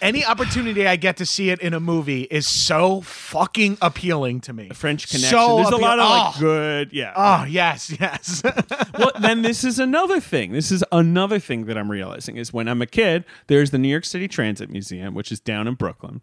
any 0.01 0.25
opportunity 0.25 0.87
I 0.87 0.95
get 0.95 1.17
to 1.17 1.25
see 1.25 1.49
it 1.49 1.59
in 1.59 1.73
a 1.73 1.79
movie 1.79 2.23
is 2.23 2.47
so 2.47 3.01
fucking 3.01 3.77
appealing 3.81 4.41
to 4.41 4.53
me. 4.53 4.69
French 4.73 5.07
connection. 5.09 5.29
So 5.29 5.57
There's 5.57 5.69
a 5.69 5.77
lot 5.77 5.99
of 5.99 6.09
like 6.09 6.35
oh. 6.35 6.39
good. 6.39 6.93
Yeah. 6.93 7.13
Oh 7.15 7.45
yes, 7.45 7.95
yes. 7.99 8.41
well, 8.97 9.11
then 9.19 9.41
this 9.41 9.63
is 9.63 9.79
another 9.79 10.19
thing. 10.19 10.51
This 10.51 10.71
is 10.71 10.83
another 10.91 11.39
thing 11.39 11.65
that 11.65 11.77
I'm 11.77 11.89
realizing 11.91 12.37
is 12.37 12.53
when 12.53 12.67
I'm 12.67 12.81
a 12.81 12.87
kid, 12.87 13.25
there's 13.47 13.71
the 13.71 13.77
New 13.77 13.89
York 13.89 14.05
City 14.05 14.27
Transit 14.27 14.69
Museum, 14.69 15.13
which 15.13 15.31
is 15.31 15.39
down 15.39 15.67
in 15.67 15.73
Brooklyn, 15.75 16.21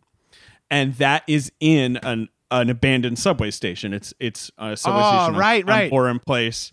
and 0.70 0.94
that 0.94 1.22
is 1.26 1.50
in 1.60 1.96
an 1.98 2.28
an 2.50 2.70
abandoned 2.70 3.18
subway 3.18 3.50
station. 3.50 3.92
It's 3.92 4.14
it's 4.20 4.50
a 4.58 4.76
subway 4.76 5.02
Oh, 5.02 5.08
station 5.10 5.34
on- 5.34 5.40
right, 5.40 5.64
on 5.64 5.68
right. 5.68 5.92
Boerum 5.92 6.24
Place. 6.24 6.72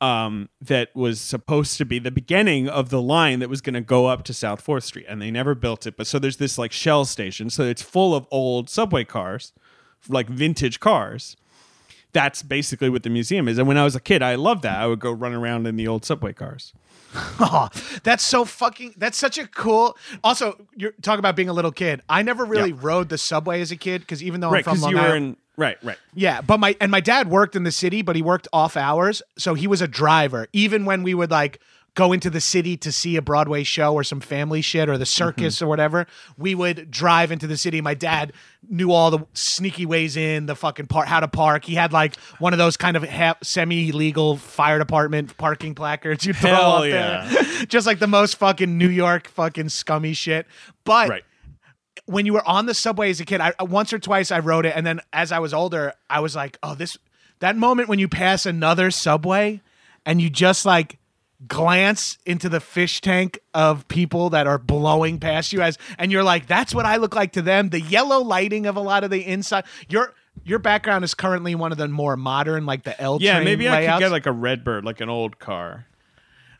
Um, 0.00 0.48
that 0.62 0.88
was 0.96 1.20
supposed 1.20 1.76
to 1.76 1.84
be 1.84 1.98
the 1.98 2.10
beginning 2.10 2.70
of 2.70 2.88
the 2.88 3.02
line 3.02 3.40
that 3.40 3.50
was 3.50 3.60
going 3.60 3.74
to 3.74 3.82
go 3.82 4.06
up 4.06 4.22
to 4.24 4.32
South 4.32 4.62
Fourth 4.62 4.84
Street, 4.84 5.04
and 5.06 5.20
they 5.20 5.30
never 5.30 5.54
built 5.54 5.86
it. 5.86 5.98
But 5.98 6.06
so 6.06 6.18
there's 6.18 6.38
this 6.38 6.56
like 6.56 6.72
shell 6.72 7.04
station, 7.04 7.50
so 7.50 7.64
it's 7.64 7.82
full 7.82 8.14
of 8.14 8.26
old 8.30 8.70
subway 8.70 9.04
cars, 9.04 9.52
like 10.08 10.28
vintage 10.28 10.80
cars 10.80 11.36
that's 12.12 12.42
basically 12.42 12.88
what 12.90 13.02
the 13.02 13.10
museum 13.10 13.48
is. 13.48 13.58
And 13.58 13.66
when 13.68 13.76
I 13.78 13.84
was 13.84 13.94
a 13.94 14.00
kid, 14.00 14.22
I 14.22 14.34
loved 14.34 14.62
that. 14.62 14.78
I 14.80 14.86
would 14.86 15.00
go 15.00 15.12
run 15.12 15.32
around 15.32 15.66
in 15.66 15.76
the 15.76 15.86
old 15.88 16.04
subway 16.04 16.32
cars. 16.32 16.72
Oh, 17.40 17.68
that's 18.04 18.22
so 18.22 18.44
fucking. 18.44 18.94
That's 18.96 19.18
such 19.18 19.36
a 19.38 19.46
cool. 19.48 19.96
Also, 20.22 20.64
you're 20.76 20.92
talking 21.02 21.18
about 21.18 21.34
being 21.34 21.48
a 21.48 21.52
little 21.52 21.72
kid. 21.72 22.02
I 22.08 22.22
never 22.22 22.44
really 22.44 22.70
Yeah. 22.70 22.76
rode 22.80 23.08
the 23.08 23.18
subway 23.18 23.60
as 23.60 23.72
a 23.72 23.76
kid 23.76 24.02
because 24.02 24.22
even 24.22 24.40
though 24.40 24.50
Right, 24.50 24.66
I'm 24.66 24.74
from 24.76 24.82
Long 24.82 24.90
you 24.92 24.96
were 24.98 25.02
Island, 25.02 25.24
in 25.26 25.36
right, 25.56 25.76
right. 25.82 25.96
yeah, 26.14 26.40
but 26.40 26.60
my 26.60 26.76
and 26.80 26.90
my 26.92 27.00
dad 27.00 27.28
worked 27.28 27.56
in 27.56 27.64
the 27.64 27.72
city, 27.72 28.02
but 28.02 28.14
he 28.14 28.22
worked 28.22 28.46
off 28.52 28.76
hours, 28.76 29.22
so 29.36 29.54
he 29.54 29.66
was 29.66 29.80
a 29.82 29.88
driver. 29.88 30.46
Even 30.52 30.84
when 30.84 31.02
we 31.02 31.14
would 31.14 31.32
like 31.32 31.58
go 31.94 32.12
into 32.12 32.30
the 32.30 32.40
city 32.40 32.76
to 32.78 32.92
see 32.92 33.16
a 33.16 33.22
Broadway 33.22 33.62
show 33.62 33.94
or 33.94 34.04
some 34.04 34.20
family 34.20 34.60
shit 34.60 34.88
or 34.88 34.96
the 34.96 35.04
mm-hmm. 35.04 35.08
circus 35.08 35.60
or 35.60 35.66
whatever, 35.66 36.06
we 36.38 36.54
would 36.54 36.90
drive 36.90 37.32
into 37.32 37.46
the 37.46 37.56
city. 37.56 37.80
My 37.80 37.94
dad 37.94 38.32
knew 38.68 38.92
all 38.92 39.10
the 39.10 39.26
sneaky 39.34 39.86
ways 39.86 40.16
in, 40.16 40.46
the 40.46 40.54
fucking 40.54 40.86
part, 40.86 41.08
how 41.08 41.20
to 41.20 41.28
park. 41.28 41.64
He 41.64 41.74
had 41.74 41.92
like 41.92 42.16
one 42.38 42.52
of 42.52 42.58
those 42.58 42.76
kind 42.76 42.96
of 42.96 43.02
half, 43.02 43.42
semi-legal 43.42 44.36
fire 44.36 44.78
department 44.78 45.36
parking 45.36 45.74
placards 45.74 46.24
you 46.24 46.32
throw 46.32 46.50
Hell 46.50 46.72
up 46.72 46.82
there, 46.82 47.64
just 47.66 47.86
like 47.86 47.98
the 47.98 48.06
most 48.06 48.36
fucking 48.36 48.78
New 48.78 48.88
York 48.88 49.28
fucking 49.28 49.68
scummy 49.68 50.12
shit. 50.12 50.46
But 50.84 51.10
Right. 51.10 51.24
when 52.06 52.26
you 52.26 52.34
were 52.34 52.46
on 52.46 52.66
the 52.66 52.74
subway 52.74 53.10
as 53.10 53.20
a 53.20 53.24
kid, 53.24 53.40
I 53.40 53.52
once 53.60 53.92
or 53.92 53.98
twice 53.98 54.30
I 54.30 54.38
rode 54.38 54.66
it, 54.66 54.74
and 54.76 54.86
then 54.86 55.00
as 55.12 55.32
I 55.32 55.40
was 55.40 55.52
older, 55.52 55.94
I 56.08 56.20
was 56.20 56.36
like, 56.36 56.58
oh, 56.62 56.74
this 56.74 56.96
that 57.40 57.56
moment 57.56 57.88
when 57.88 57.98
you 57.98 58.06
pass 58.06 58.46
another 58.46 58.90
subway 58.90 59.60
and 60.06 60.20
you 60.20 60.30
just 60.30 60.64
like 60.64 60.99
glance 61.48 62.18
into 62.26 62.48
the 62.48 62.60
fish 62.60 63.00
tank 63.00 63.38
of 63.54 63.88
people 63.88 64.30
that 64.30 64.46
are 64.46 64.58
blowing 64.58 65.18
past 65.18 65.52
you 65.52 65.62
as 65.62 65.78
and 65.98 66.12
you're 66.12 66.22
like 66.22 66.46
that's 66.46 66.74
what 66.74 66.84
I 66.84 66.96
look 66.96 67.14
like 67.14 67.32
to 67.32 67.42
them 67.42 67.70
the 67.70 67.80
yellow 67.80 68.20
lighting 68.22 68.66
of 68.66 68.76
a 68.76 68.80
lot 68.80 69.04
of 69.04 69.10
the 69.10 69.26
inside 69.26 69.64
your 69.88 70.12
your 70.44 70.58
background 70.58 71.02
is 71.04 71.14
currently 71.14 71.54
one 71.54 71.72
of 71.72 71.78
the 71.78 71.88
more 71.88 72.16
modern 72.16 72.66
like 72.66 72.82
the 72.84 72.98
L 73.00 73.18
Yeah, 73.20 73.40
maybe 73.40 73.68
I 73.68 73.86
could 73.86 73.98
get 74.00 74.10
like 74.10 74.26
a 74.26 74.32
Redbird, 74.32 74.84
like 74.84 75.00
an 75.00 75.08
old 75.08 75.38
car. 75.38 75.86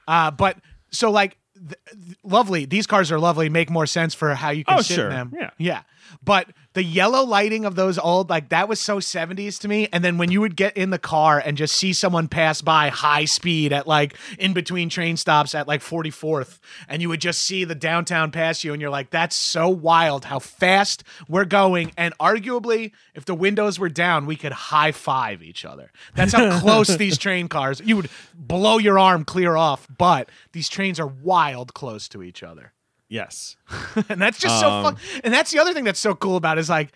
Uh, 0.08 0.30
but 0.32 0.56
so 0.90 1.10
like, 1.10 1.38
th- 1.56 1.74
th- 1.92 2.16
lovely. 2.24 2.64
These 2.64 2.86
cars 2.86 3.12
are 3.12 3.18
lovely. 3.18 3.48
Make 3.48 3.70
more 3.70 3.86
sense 3.86 4.12
for 4.12 4.34
how 4.34 4.50
you 4.50 4.64
can 4.64 4.78
Oh, 4.78 4.82
sit 4.82 4.94
sure. 4.96 5.04
in 5.06 5.10
them. 5.10 5.32
Yeah. 5.34 5.50
yeah. 5.56 5.82
But 6.22 6.50
the 6.72 6.84
yellow 6.84 7.24
lighting 7.24 7.64
of 7.64 7.74
those 7.74 7.98
old, 7.98 8.30
like 8.30 8.50
that 8.50 8.68
was 8.68 8.80
so 8.80 8.98
70s 8.98 9.58
to 9.60 9.68
me. 9.68 9.88
And 9.92 10.04
then 10.04 10.18
when 10.18 10.30
you 10.30 10.40
would 10.40 10.54
get 10.54 10.76
in 10.76 10.90
the 10.90 10.98
car 10.98 11.42
and 11.44 11.56
just 11.56 11.74
see 11.74 11.92
someone 11.92 12.28
pass 12.28 12.62
by 12.62 12.88
high 12.88 13.24
speed 13.24 13.72
at 13.72 13.86
like 13.86 14.16
in 14.38 14.52
between 14.52 14.88
train 14.88 15.16
stops 15.16 15.54
at 15.54 15.66
like 15.66 15.80
44th, 15.80 16.58
and 16.88 17.02
you 17.02 17.08
would 17.08 17.20
just 17.20 17.42
see 17.42 17.64
the 17.64 17.74
downtown 17.74 18.30
pass 18.30 18.62
you, 18.62 18.72
and 18.72 18.80
you're 18.80 18.90
like, 18.90 19.10
that's 19.10 19.34
so 19.34 19.68
wild 19.68 20.26
how 20.26 20.38
fast 20.38 21.02
we're 21.28 21.44
going. 21.44 21.92
And 21.96 22.16
arguably, 22.18 22.92
if 23.14 23.24
the 23.24 23.34
windows 23.34 23.78
were 23.78 23.88
down, 23.88 24.26
we 24.26 24.36
could 24.36 24.52
high 24.52 24.92
five 24.92 25.42
each 25.42 25.64
other. 25.64 25.90
That's 26.14 26.32
how 26.32 26.60
close 26.60 26.96
these 26.96 27.18
train 27.18 27.48
cars. 27.48 27.80
You 27.84 27.96
would 27.96 28.10
blow 28.34 28.78
your 28.78 28.98
arm 28.98 29.24
clear 29.24 29.56
off, 29.56 29.88
but 29.96 30.28
these 30.52 30.68
trains 30.68 31.00
are 31.00 31.06
wild 31.06 31.74
close 31.74 32.08
to 32.08 32.22
each 32.22 32.42
other. 32.42 32.72
Yes. 33.10 33.56
and 34.08 34.22
that's 34.22 34.38
just 34.38 34.58
so 34.60 34.68
fun. 34.68 34.94
Um, 34.94 35.00
and 35.24 35.34
that's 35.34 35.50
the 35.50 35.58
other 35.58 35.74
thing 35.74 35.84
that's 35.84 36.00
so 36.00 36.14
cool 36.14 36.36
about 36.36 36.56
it 36.56 36.60
is 36.62 36.70
like, 36.70 36.92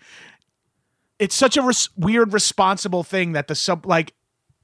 it's 1.19 1.35
such 1.35 1.57
a 1.57 1.61
res- 1.61 1.89
weird, 1.95 2.33
responsible 2.33 3.03
thing 3.03 3.33
that 3.33 3.47
the 3.47 3.53
sub 3.53 3.85
like. 3.85 4.13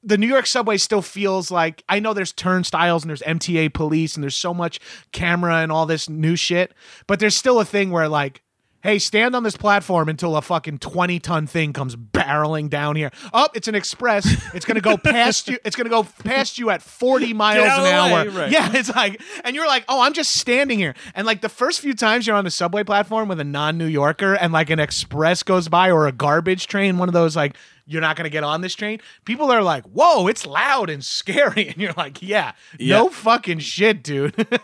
The 0.04 0.18
New 0.18 0.26
York 0.26 0.48
subway 0.48 0.78
still 0.78 1.04
feels 1.04 1.52
like 1.52 1.84
I 1.88 2.00
know 2.00 2.16
there's 2.16 2.32
turnstiles 2.32 3.04
and 3.04 3.10
there's 3.10 3.22
MTA 3.22 3.72
police 3.72 4.16
and 4.16 4.24
there's 4.24 4.36
so 4.36 4.52
much 4.52 4.80
camera 5.12 5.58
and 5.58 5.72
all 5.72 5.86
this 5.86 6.10
new 6.10 6.36
shit, 6.36 6.74
but 7.06 7.20
there's 7.20 7.36
still 7.36 7.60
a 7.60 7.66
thing 7.66 7.92
where 7.92 8.08
like, 8.08 8.42
hey, 8.84 9.00
stand 9.00 9.36
on 9.36 9.44
this 9.44 9.58
platform 9.58 10.10
until 10.10 10.36
a 10.36 10.42
fucking 10.42 10.80
20 10.80 11.20
ton 11.20 11.48
thing 11.48 11.74
comes 11.74 11.96
barreling 11.96 12.70
down 12.70 12.96
here. 12.96 13.12
Oh, 13.34 13.48
it's 13.54 13.68
an 13.68 13.76
express. 13.76 14.28
It's 14.54 14.66
gonna 14.66 14.82
go 14.82 14.98
past 14.98 15.48
you. 15.48 15.58
It's 15.64 15.76
gonna 15.76 15.90
go 15.90 16.04
past 16.04 16.58
you 16.58 16.70
at 16.70 16.82
40 16.82 17.34
miles 17.34 17.64
an 17.66 17.86
hour. 17.86 18.30
right. 18.30 18.52
Yeah, 18.52 18.72
it's 18.74 18.94
like, 18.94 19.22
and 19.44 19.56
you're 19.56 19.68
like, 19.68 19.86
oh, 19.88 20.02
I'm 20.02 20.14
just 20.14 20.32
standing 20.36 20.78
here. 20.80 20.96
And 21.16 21.26
like 21.26 21.42
the 21.42 21.50
first 21.50 21.80
few 21.80 21.94
times 21.94 22.28
you're 22.28 22.36
on 22.36 22.44
the 22.44 22.52
subway 22.52 22.84
platform 22.84 23.30
with 23.30 23.40
a 23.40 23.44
non 23.46 23.78
New 23.78 23.86
Yorker 23.86 24.34
and 24.36 24.52
like 24.52 24.70
an 24.70 24.80
express 24.80 25.44
goes 25.44 25.68
by 25.68 25.92
or 25.92 26.08
a 26.08 26.12
garbage 26.12 26.68
train, 26.68 26.98
one 26.98 27.10
of 27.10 27.14
those 27.14 27.36
like, 27.36 27.56
you're 27.92 28.02
not 28.02 28.16
going 28.16 28.24
to 28.26 28.30
get 28.32 28.44
on 28.44 28.62
this 28.62 28.74
train. 28.74 29.00
People 29.26 29.52
are 29.52 29.62
like, 29.62 29.84
whoa, 29.86 30.28
it's 30.28 30.46
loud 30.46 30.90
and 30.90 31.04
scary. 31.04 31.68
And 31.72 31.78
you're 31.78 31.94
like, 31.98 32.22
yeah, 32.22 32.54
no 32.80 33.10
fucking 33.10 33.60
shit, 33.60 34.04
dude. 34.04 34.36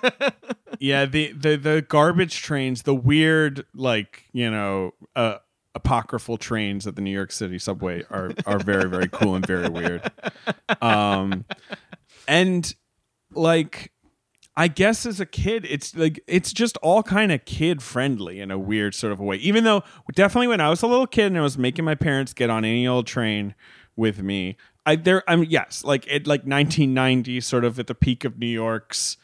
Yeah, 0.79 1.05
the, 1.05 1.31
the 1.31 1.55
the 1.55 1.81
garbage 1.81 2.41
trains, 2.43 2.83
the 2.83 2.93
weird 2.93 3.65
like, 3.73 4.25
you 4.31 4.51
know, 4.51 4.93
uh 5.15 5.37
apocryphal 5.73 6.37
trains 6.37 6.85
at 6.85 6.95
the 6.95 7.01
New 7.01 7.11
York 7.11 7.31
City 7.31 7.57
subway 7.57 8.03
are 8.11 8.31
are 8.45 8.59
very 8.59 8.87
very 8.87 9.07
cool 9.07 9.35
and 9.35 9.45
very 9.45 9.69
weird. 9.69 10.11
Um 10.81 11.45
and 12.27 12.75
like 13.33 13.91
I 14.59 14.67
guess 14.67 15.05
as 15.05 15.19
a 15.19 15.25
kid, 15.27 15.67
it's 15.69 15.95
like 15.95 16.19
it's 16.25 16.51
just 16.51 16.77
all 16.77 17.03
kind 17.03 17.31
of 17.31 17.45
kid 17.45 17.83
friendly 17.83 18.39
in 18.39 18.49
a 18.49 18.57
weird 18.57 18.95
sort 18.95 19.13
of 19.13 19.19
way. 19.19 19.35
Even 19.35 19.63
though 19.63 19.83
definitely 20.15 20.47
when 20.47 20.59
I 20.59 20.69
was 20.69 20.81
a 20.81 20.87
little 20.87 21.05
kid 21.05 21.27
and 21.27 21.37
I 21.37 21.41
was 21.41 21.59
making 21.59 21.85
my 21.85 21.93
parents 21.93 22.33
get 22.33 22.49
on 22.49 22.65
any 22.65 22.87
old 22.87 23.05
train 23.05 23.53
with 23.95 24.23
me, 24.23 24.57
I 24.83 24.95
there 24.95 25.23
I'm 25.29 25.43
yes, 25.43 25.83
like 25.83 26.07
it 26.07 26.25
like 26.25 26.41
1990, 26.41 27.39
sort 27.41 27.65
of 27.65 27.77
at 27.77 27.85
the 27.85 27.93
peak 27.93 28.25
of 28.25 28.39
New 28.39 28.47
York's 28.47 29.17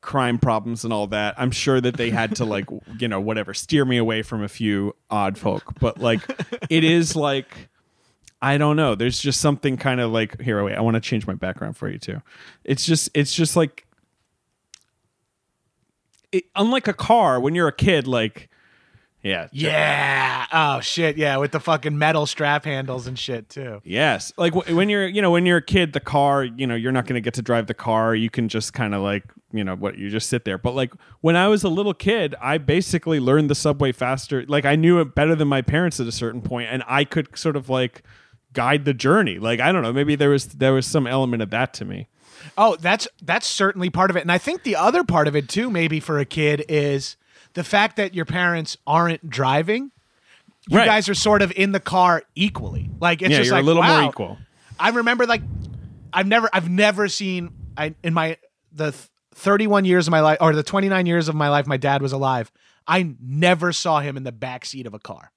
crime 0.00 0.38
problems 0.38 0.82
and 0.82 0.92
all 0.92 1.06
that. 1.06 1.36
I'm 1.38 1.52
sure 1.52 1.80
that 1.80 1.96
they 1.96 2.10
had 2.10 2.34
to 2.36 2.44
like 2.44 2.66
you 2.98 3.06
know 3.06 3.20
whatever 3.20 3.54
steer 3.54 3.84
me 3.84 3.96
away 3.96 4.22
from 4.22 4.42
a 4.42 4.48
few 4.48 4.96
odd 5.08 5.38
folk, 5.38 5.78
but 5.78 6.00
like 6.00 6.20
it 6.68 6.82
is 6.82 7.14
like. 7.14 7.68
I 8.42 8.58
don't 8.58 8.76
know. 8.76 8.94
There's 8.94 9.20
just 9.20 9.40
something 9.40 9.78
kind 9.78 10.02
of 10.02 10.10
like 10.10 10.38
here. 10.38 10.62
Wait, 10.62 10.74
I 10.74 10.82
want 10.82 10.96
to 10.96 11.00
change 11.00 11.26
my 11.26 11.32
background 11.32 11.78
for 11.78 11.88
you 11.88 11.98
too. 11.98 12.20
It's 12.62 12.84
just, 12.84 13.08
it's 13.14 13.34
just 13.34 13.56
like 13.56 13.83
it, 16.34 16.44
unlike 16.56 16.88
a 16.88 16.92
car, 16.92 17.40
when 17.40 17.54
you're 17.54 17.68
a 17.68 17.72
kid, 17.72 18.06
like, 18.06 18.48
yeah, 19.22 19.48
yeah. 19.52 20.46
Oh, 20.52 20.80
shit. 20.80 21.16
Yeah. 21.16 21.38
With 21.38 21.52
the 21.52 21.60
fucking 21.60 21.96
metal 21.96 22.26
strap 22.26 22.66
handles 22.66 23.06
and 23.06 23.18
shit, 23.18 23.48
too. 23.48 23.80
yes, 23.82 24.32
like 24.36 24.52
w- 24.52 24.76
when 24.76 24.90
you're, 24.90 25.06
you 25.06 25.22
know, 25.22 25.30
when 25.30 25.46
you're 25.46 25.56
a 25.56 25.62
kid, 25.62 25.94
the 25.94 26.00
car, 26.00 26.44
you 26.44 26.66
know, 26.66 26.74
you're 26.74 26.92
not 26.92 27.06
going 27.06 27.14
to 27.14 27.22
get 27.22 27.32
to 27.34 27.42
drive 27.42 27.66
the 27.66 27.74
car. 27.74 28.14
You 28.14 28.28
can 28.28 28.48
just 28.48 28.74
kind 28.74 28.94
of 28.94 29.00
like, 29.00 29.24
you 29.50 29.64
know, 29.64 29.76
what 29.76 29.96
you 29.96 30.10
just 30.10 30.28
sit 30.28 30.44
there. 30.44 30.58
But 30.58 30.74
like 30.74 30.92
when 31.22 31.36
I 31.36 31.48
was 31.48 31.64
a 31.64 31.70
little 31.70 31.94
kid, 31.94 32.34
I 32.40 32.58
basically 32.58 33.18
learned 33.18 33.48
the 33.48 33.54
subway 33.54 33.92
faster. 33.92 34.44
Like 34.46 34.66
I 34.66 34.76
knew 34.76 35.00
it 35.00 35.14
better 35.14 35.34
than 35.34 35.48
my 35.48 35.62
parents 35.62 35.98
at 36.00 36.06
a 36.06 36.12
certain 36.12 36.42
point, 36.42 36.68
and 36.70 36.82
I 36.86 37.04
could 37.04 37.36
sort 37.38 37.56
of 37.56 37.70
like 37.70 38.02
guide 38.52 38.84
the 38.84 38.94
journey. 38.94 39.38
Like 39.38 39.58
I 39.58 39.72
don't 39.72 39.82
know, 39.82 39.92
maybe 39.92 40.16
there 40.16 40.30
was 40.30 40.46
there 40.48 40.74
was 40.74 40.86
some 40.86 41.06
element 41.06 41.42
of 41.42 41.48
that 41.50 41.72
to 41.74 41.86
me. 41.86 42.08
Oh, 42.56 42.76
that's 42.76 43.08
that's 43.22 43.46
certainly 43.46 43.90
part 43.90 44.10
of 44.10 44.16
it. 44.16 44.20
And 44.20 44.32
I 44.32 44.38
think 44.38 44.62
the 44.62 44.76
other 44.76 45.04
part 45.04 45.28
of 45.28 45.36
it 45.36 45.48
too, 45.48 45.70
maybe 45.70 46.00
for 46.00 46.18
a 46.18 46.24
kid, 46.24 46.64
is 46.68 47.16
the 47.54 47.64
fact 47.64 47.96
that 47.96 48.14
your 48.14 48.24
parents 48.24 48.76
aren't 48.86 49.28
driving. 49.28 49.90
You 50.68 50.78
Right. 50.78 50.86
guys 50.86 51.08
are 51.08 51.14
sort 51.14 51.42
of 51.42 51.52
in 51.52 51.72
the 51.72 51.80
car 51.80 52.22
equally. 52.34 52.90
Like 53.00 53.20
it's 53.22 53.30
yeah, 53.32 53.36
just 53.38 53.48
you're 53.48 53.56
like 53.56 53.62
a 53.64 53.66
little 53.66 53.82
wow. 53.82 54.00
more 54.00 54.10
equal. 54.10 54.38
I 54.78 54.90
remember 54.90 55.26
like 55.26 55.42
I've 56.12 56.26
never 56.26 56.48
I've 56.52 56.70
never 56.70 57.08
seen 57.08 57.50
I 57.76 57.94
in 58.02 58.14
my 58.14 58.38
the 58.72 58.92
th- 58.92 59.08
31 59.34 59.84
years 59.84 60.06
of 60.06 60.12
my 60.12 60.20
life 60.20 60.38
or 60.40 60.54
the 60.54 60.62
29 60.62 61.06
years 61.06 61.28
of 61.28 61.34
my 61.34 61.48
life 61.48 61.66
my 61.66 61.76
dad 61.76 62.00
was 62.02 62.12
alive. 62.12 62.50
I 62.86 63.14
never 63.20 63.72
saw 63.72 64.00
him 64.00 64.16
in 64.16 64.22
the 64.24 64.32
back 64.32 64.64
seat 64.64 64.86
of 64.86 64.94
a 64.94 64.98
car. 64.98 65.32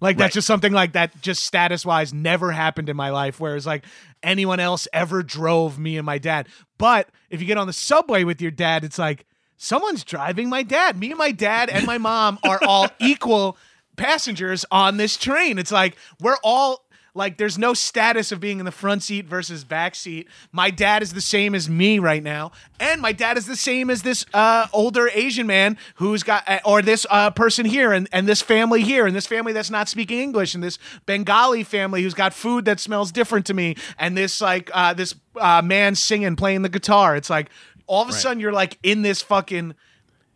Like 0.00 0.16
that's 0.16 0.34
just 0.34 0.46
something 0.46 0.72
like 0.72 0.92
that 0.92 1.20
just 1.20 1.44
status 1.44 1.84
wise 1.84 2.14
never 2.14 2.52
happened 2.52 2.88
in 2.88 2.96
my 2.96 3.10
life 3.10 3.40
whereas 3.40 3.66
like 3.66 3.84
anyone 4.22 4.60
else 4.60 4.86
ever 4.92 5.22
drove 5.22 5.78
me 5.78 5.96
and 5.96 6.06
my 6.06 6.18
dad. 6.18 6.48
But 6.78 7.08
if 7.30 7.40
you 7.40 7.46
get 7.46 7.58
on 7.58 7.66
the 7.66 7.72
subway 7.72 8.24
with 8.24 8.40
your 8.40 8.50
dad 8.50 8.84
it's 8.84 8.98
like 8.98 9.26
someone's 9.56 10.04
driving 10.04 10.48
my 10.48 10.62
dad. 10.62 10.98
Me 10.98 11.10
and 11.10 11.18
my 11.18 11.32
dad 11.32 11.68
and 11.68 11.86
my 11.86 11.98
mom 11.98 12.38
are 12.44 12.60
all 12.66 12.88
equal 13.00 13.56
passengers 13.96 14.64
on 14.70 14.96
this 14.96 15.16
train. 15.16 15.58
It's 15.58 15.72
like 15.72 15.96
we're 16.20 16.38
all 16.42 16.84
like 17.18 17.36
there's 17.36 17.58
no 17.58 17.74
status 17.74 18.30
of 18.30 18.38
being 18.38 18.60
in 18.60 18.64
the 18.64 18.70
front 18.70 19.02
seat 19.02 19.26
versus 19.26 19.64
back 19.64 19.96
seat. 19.96 20.28
My 20.52 20.70
dad 20.70 21.02
is 21.02 21.12
the 21.12 21.20
same 21.20 21.52
as 21.54 21.68
me 21.68 21.98
right 21.98 22.22
now, 22.22 22.52
and 22.78 23.02
my 23.02 23.10
dad 23.10 23.36
is 23.36 23.46
the 23.46 23.56
same 23.56 23.90
as 23.90 24.02
this 24.02 24.24
uh, 24.32 24.68
older 24.72 25.10
Asian 25.12 25.48
man 25.48 25.76
who's 25.96 26.22
got, 26.22 26.48
uh, 26.48 26.60
or 26.64 26.80
this 26.80 27.06
uh, 27.10 27.30
person 27.30 27.66
here, 27.66 27.92
and, 27.92 28.08
and 28.12 28.28
this 28.28 28.40
family 28.40 28.82
here, 28.82 29.04
and 29.04 29.16
this 29.16 29.26
family 29.26 29.52
that's 29.52 29.68
not 29.68 29.88
speaking 29.88 30.20
English, 30.20 30.54
and 30.54 30.62
this 30.62 30.78
Bengali 31.06 31.64
family 31.64 32.02
who's 32.02 32.14
got 32.14 32.32
food 32.32 32.64
that 32.66 32.78
smells 32.78 33.10
different 33.10 33.44
to 33.46 33.54
me, 33.54 33.74
and 33.98 34.16
this 34.16 34.40
like 34.40 34.70
uh, 34.72 34.94
this 34.94 35.16
uh, 35.36 35.60
man 35.60 35.96
singing, 35.96 36.36
playing 36.36 36.62
the 36.62 36.68
guitar. 36.68 37.16
It's 37.16 37.28
like 37.28 37.50
all 37.88 38.02
of 38.02 38.08
a 38.08 38.12
sudden 38.12 38.38
you're 38.38 38.52
like 38.52 38.78
in 38.84 39.02
this 39.02 39.20
fucking 39.22 39.74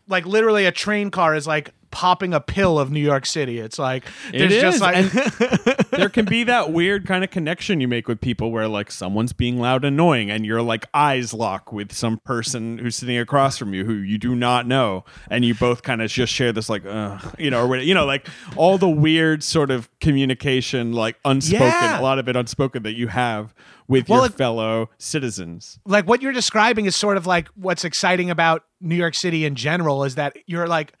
like 0.09 0.25
literally 0.25 0.65
a 0.65 0.71
train 0.71 1.11
car 1.11 1.33
is 1.33 1.47
like 1.47 1.71
popping 1.93 2.33
a 2.33 2.41
pill 2.41 2.79
of 2.79 2.91
New 2.91 2.99
York 2.99 3.25
City. 3.25 3.59
It's 3.59 3.77
like 3.77 4.03
It 4.33 4.49
there's 4.49 4.61
just 4.61 4.81
like 4.81 5.05
there 5.91 6.09
can 6.09 6.25
be 6.25 6.43
that 6.43 6.71
weird 6.73 7.05
kind 7.05 7.23
of 7.23 7.29
connection 7.29 7.79
you 7.79 7.87
make 7.87 8.07
with 8.07 8.19
people 8.19 8.51
where 8.51 8.67
like 8.67 8.89
someone's 8.91 9.31
being 9.31 9.59
loud 9.59 9.85
and 9.85 9.93
annoying 9.93 10.31
and 10.31 10.43
you're 10.45 10.61
like 10.63 10.85
eyes 10.93 11.33
lock 11.35 11.71
with 11.71 11.93
some 11.93 12.17
person 12.25 12.79
who's 12.79 12.95
sitting 12.95 13.17
across 13.17 13.57
from 13.59 13.73
you 13.75 13.85
who 13.85 13.93
you 13.93 14.17
do 14.17 14.35
not 14.35 14.65
know 14.67 15.05
and 15.29 15.45
you 15.45 15.53
both 15.53 15.83
kind 15.83 16.01
of 16.01 16.09
just 16.09 16.33
share 16.33 16.51
this 16.51 16.67
like 16.67 16.83
uh, 16.85 17.19
you 17.37 17.51
know 17.51 17.65
or 17.67 17.77
you 17.77 17.93
know 17.93 18.05
like 18.05 18.27
all 18.55 18.77
the 18.79 18.89
weird 18.89 19.43
sort 19.43 19.69
of 19.69 19.87
communication 19.99 20.93
like 20.93 21.17
unspoken 21.25 21.67
Yeah. 21.67 21.99
a 21.99 22.01
lot 22.01 22.17
of 22.19 22.27
it 22.27 22.35
unspoken 22.35 22.81
that 22.83 22.93
you 22.93 23.07
have 23.09 23.53
with 23.87 24.09
Well, 24.09 24.19
your 24.21 24.25
it- 24.27 24.33
fellow 24.33 24.89
citizens. 24.97 25.79
like 25.85 26.07
what 26.07 26.21
you're 26.23 26.33
describing 26.33 26.85
is 26.85 26.95
sort 26.95 27.17
of 27.17 27.27
like 27.27 27.49
what's 27.49 27.85
exciting 27.85 28.29
about 28.31 28.63
New 28.81 28.95
York 28.95 29.13
City 29.13 29.45
in 29.45 29.55
general 29.55 30.03
is 30.03 30.15
that 30.15 30.35
you're 30.47 30.67
like 30.67 30.93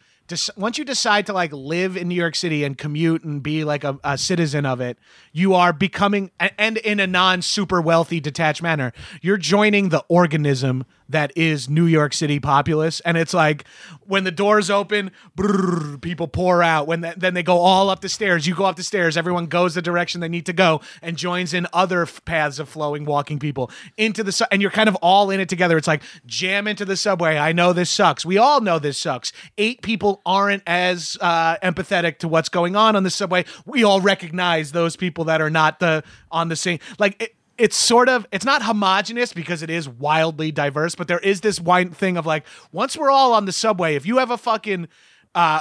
once 0.55 0.77
you 0.77 0.85
decide 0.85 1.25
to 1.27 1.33
like 1.33 1.51
live 1.51 1.97
in 1.97 2.07
New 2.07 2.15
York 2.15 2.35
City 2.35 2.63
and 2.63 2.77
commute 2.77 3.23
and 3.23 3.41
be 3.41 3.63
like 3.63 3.83
a, 3.83 3.99
a 4.03 4.17
citizen 4.17 4.65
of 4.65 4.81
it, 4.81 4.97
you 5.31 5.53
are 5.53 5.73
becoming 5.73 6.31
and 6.39 6.77
in 6.77 6.99
a 6.99 7.07
non 7.07 7.41
super 7.41 7.81
wealthy 7.81 8.19
detached 8.19 8.61
manner, 8.61 8.93
you're 9.21 9.37
joining 9.37 9.89
the 9.89 10.03
organism 10.07 10.85
that 11.09 11.31
is 11.35 11.69
New 11.69 11.85
York 11.85 12.13
City 12.13 12.39
populace 12.39 12.99
and 13.01 13.17
it's 13.17 13.33
like 13.33 13.65
when 14.05 14.23
the 14.23 14.31
doors 14.31 14.69
open, 14.69 15.11
brrr, 15.37 16.01
people 16.01 16.27
pour 16.27 16.61
out. 16.61 16.87
When 16.87 17.01
th- 17.01 17.15
then 17.15 17.33
they 17.33 17.43
go 17.43 17.57
all 17.57 17.89
up 17.89 18.01
the 18.01 18.09
stairs, 18.09 18.47
you 18.47 18.55
go 18.55 18.65
up 18.65 18.75
the 18.75 18.83
stairs, 18.83 19.17
everyone 19.17 19.45
goes 19.47 19.75
the 19.75 19.81
direction 19.81 20.21
they 20.21 20.27
need 20.27 20.45
to 20.47 20.53
go 20.53 20.81
and 21.01 21.17
joins 21.17 21.53
in 21.53 21.67
other 21.73 22.03
f- 22.03 22.23
paths 22.25 22.59
of 22.59 22.69
flowing 22.69 23.05
walking 23.05 23.39
people 23.39 23.71
into 23.97 24.23
the 24.23 24.31
su- 24.31 24.45
and 24.51 24.61
you're 24.61 24.71
kind 24.71 24.89
of 24.89 24.95
all 24.97 25.29
in 25.29 25.39
it 25.39 25.49
together. 25.49 25.77
It's 25.77 25.87
like 25.87 26.03
jam 26.25 26.67
into 26.67 26.85
the 26.85 26.97
subway. 26.97 27.37
I 27.37 27.53
know 27.53 27.73
this 27.73 27.89
sucks. 27.89 28.25
We 28.25 28.37
all 28.37 28.61
know 28.61 28.79
this 28.79 28.97
sucks. 28.97 29.31
Eight 29.57 29.81
people 29.81 30.21
aren't 30.25 30.63
as 30.67 31.17
uh, 31.21 31.57
empathetic 31.57 32.19
to 32.19 32.27
what's 32.27 32.49
going 32.49 32.75
on 32.75 32.95
on 32.95 33.03
the 33.03 33.09
subway. 33.09 33.45
We 33.65 33.83
all 33.83 34.01
recognize 34.01 34.71
those 34.71 34.95
people 34.95 35.25
that 35.25 35.41
are 35.41 35.49
not 35.49 35.79
the 35.79 36.03
on 36.31 36.49
the 36.49 36.55
same 36.55 36.79
like. 36.99 37.21
It, 37.21 37.35
it's 37.57 37.75
sort 37.75 38.09
of 38.09 38.25
it's 38.31 38.45
not 38.45 38.63
homogenous 38.63 39.33
because 39.33 39.61
it 39.61 39.69
is 39.69 39.87
wildly 39.87 40.51
diverse, 40.51 40.95
but 40.95 41.07
there 41.07 41.19
is 41.19 41.41
this 41.41 41.59
wine 41.59 41.91
thing 41.91 42.17
of 42.17 42.25
like 42.25 42.45
once 42.71 42.97
we're 42.97 43.11
all 43.11 43.33
on 43.33 43.45
the 43.45 43.51
subway, 43.51 43.95
if 43.95 44.05
you 44.05 44.17
have 44.17 44.31
a 44.31 44.37
fucking 44.37 44.87
uh 45.35 45.59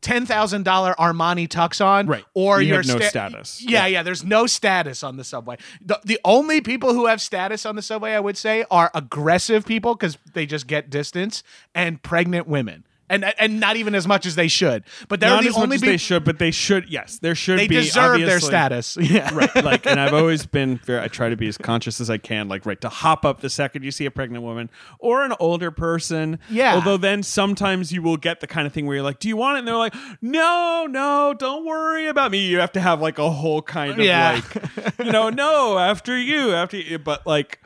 ten 0.00 0.26
thousand 0.26 0.64
dollar 0.64 0.94
Armani 0.98 1.46
tux 1.48 1.84
on, 1.84 2.06
Right. 2.06 2.24
Or 2.34 2.60
You 2.60 2.68
you're 2.68 2.76
have 2.78 2.86
no 2.86 2.98
sta- 2.98 3.08
status. 3.08 3.62
Yeah, 3.62 3.86
yeah, 3.86 4.02
There's 4.02 4.24
no 4.24 4.46
status 4.46 5.02
on 5.04 5.16
the 5.16 5.24
subway. 5.24 5.56
The, 5.80 6.00
the 6.04 6.18
only 6.24 6.60
people 6.60 6.94
who 6.94 7.06
have 7.06 7.20
status 7.20 7.64
on 7.64 7.76
the 7.76 7.82
subway, 7.82 8.12
I 8.12 8.20
would 8.20 8.36
say, 8.36 8.64
are 8.70 8.90
aggressive 8.94 9.64
people 9.64 9.94
because 9.94 10.18
they 10.34 10.46
just 10.46 10.66
get 10.66 10.90
distance 10.90 11.42
and 11.74 12.02
pregnant 12.02 12.48
women, 12.48 12.84
and 13.12 13.32
and 13.38 13.60
not 13.60 13.76
even 13.76 13.94
as 13.94 14.08
much 14.08 14.26
as 14.26 14.34
they 14.34 14.48
should. 14.48 14.82
But 15.08 15.20
they're 15.20 15.30
Not 15.30 15.42
the 15.44 15.50
as 15.50 15.54
only 15.56 15.66
much 15.68 15.74
as 15.76 15.80
people 15.82 15.92
they 15.92 15.96
should, 15.98 16.24
but 16.24 16.38
they 16.40 16.50
should. 16.50 16.88
Yes, 16.90 17.18
there 17.20 17.34
should 17.36 17.58
they 17.58 17.68
be. 17.68 17.76
deserve 17.76 18.20
their 18.20 18.40
status. 18.40 18.96
Yeah, 19.12 19.32
right 19.34 19.54
like 19.62 19.86
and 19.86 20.00
i've 20.00 20.14
always 20.14 20.46
been 20.46 20.78
very 20.78 21.00
i 21.00 21.08
try 21.08 21.28
to 21.28 21.36
be 21.36 21.46
as 21.46 21.58
conscious 21.58 22.00
as 22.00 22.08
i 22.08 22.16
can 22.18 22.48
like 22.48 22.64
right 22.64 22.80
to 22.80 22.88
hop 22.88 23.24
up 23.26 23.40
the 23.40 23.50
second 23.50 23.82
you 23.84 23.90
see 23.90 24.06
a 24.06 24.10
pregnant 24.10 24.42
woman 24.42 24.70
or 24.98 25.22
an 25.24 25.34
older 25.38 25.70
person 25.70 26.38
Yeah. 26.48 26.74
although 26.74 26.96
then 26.96 27.22
sometimes 27.22 27.92
you 27.92 28.00
will 28.00 28.16
get 28.16 28.40
the 28.40 28.46
kind 28.46 28.66
of 28.66 28.72
thing 28.72 28.86
where 28.86 28.96
you're 28.96 29.04
like 29.04 29.18
do 29.18 29.28
you 29.28 29.36
want 29.36 29.56
it 29.56 29.58
and 29.60 29.68
they're 29.68 29.76
like 29.76 29.94
no 30.22 30.86
no 30.88 31.34
don't 31.38 31.66
worry 31.66 32.06
about 32.06 32.30
me 32.30 32.46
you 32.46 32.58
have 32.60 32.72
to 32.72 32.80
have 32.80 33.02
like 33.02 33.18
a 33.18 33.30
whole 33.30 33.60
kind 33.60 33.92
of 33.92 33.98
Yeah. 33.98 34.40
like 34.54 34.98
you 35.04 35.12
know 35.12 35.28
no 35.28 35.78
after 35.78 36.16
you 36.16 36.52
after 36.54 36.76
you 36.78 36.98
but 36.98 37.26
like 37.26 37.58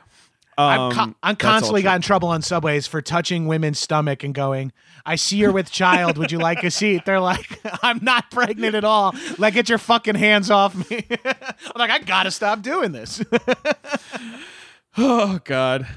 I'm, 0.57 0.91
co- 0.91 1.15
I'm 1.21 1.35
constantly 1.35 1.83
got 1.83 1.97
in 1.97 2.01
trouble 2.01 2.29
on 2.29 2.41
subways 2.41 2.87
for 2.87 3.01
touching 3.01 3.47
women's 3.47 3.79
stomach 3.79 4.23
and 4.23 4.33
going, 4.33 4.71
I 5.05 5.15
see 5.15 5.37
you're 5.37 5.51
with 5.51 5.71
child. 5.71 6.17
Would 6.17 6.31
you 6.31 6.39
like 6.39 6.63
a 6.63 6.71
seat? 6.71 7.05
They're 7.05 7.19
like, 7.19 7.59
I'm 7.83 7.99
not 8.01 8.31
pregnant 8.31 8.75
at 8.75 8.83
all. 8.83 9.13
Like, 9.37 9.53
get 9.53 9.69
your 9.69 9.77
fucking 9.77 10.15
hands 10.15 10.49
off 10.49 10.89
me. 10.89 11.05
I'm 11.25 11.77
like, 11.77 11.91
I 11.91 11.99
gotta 11.99 12.31
stop 12.31 12.61
doing 12.61 12.91
this. 12.91 13.23
oh 14.97 15.39
god 15.43 15.87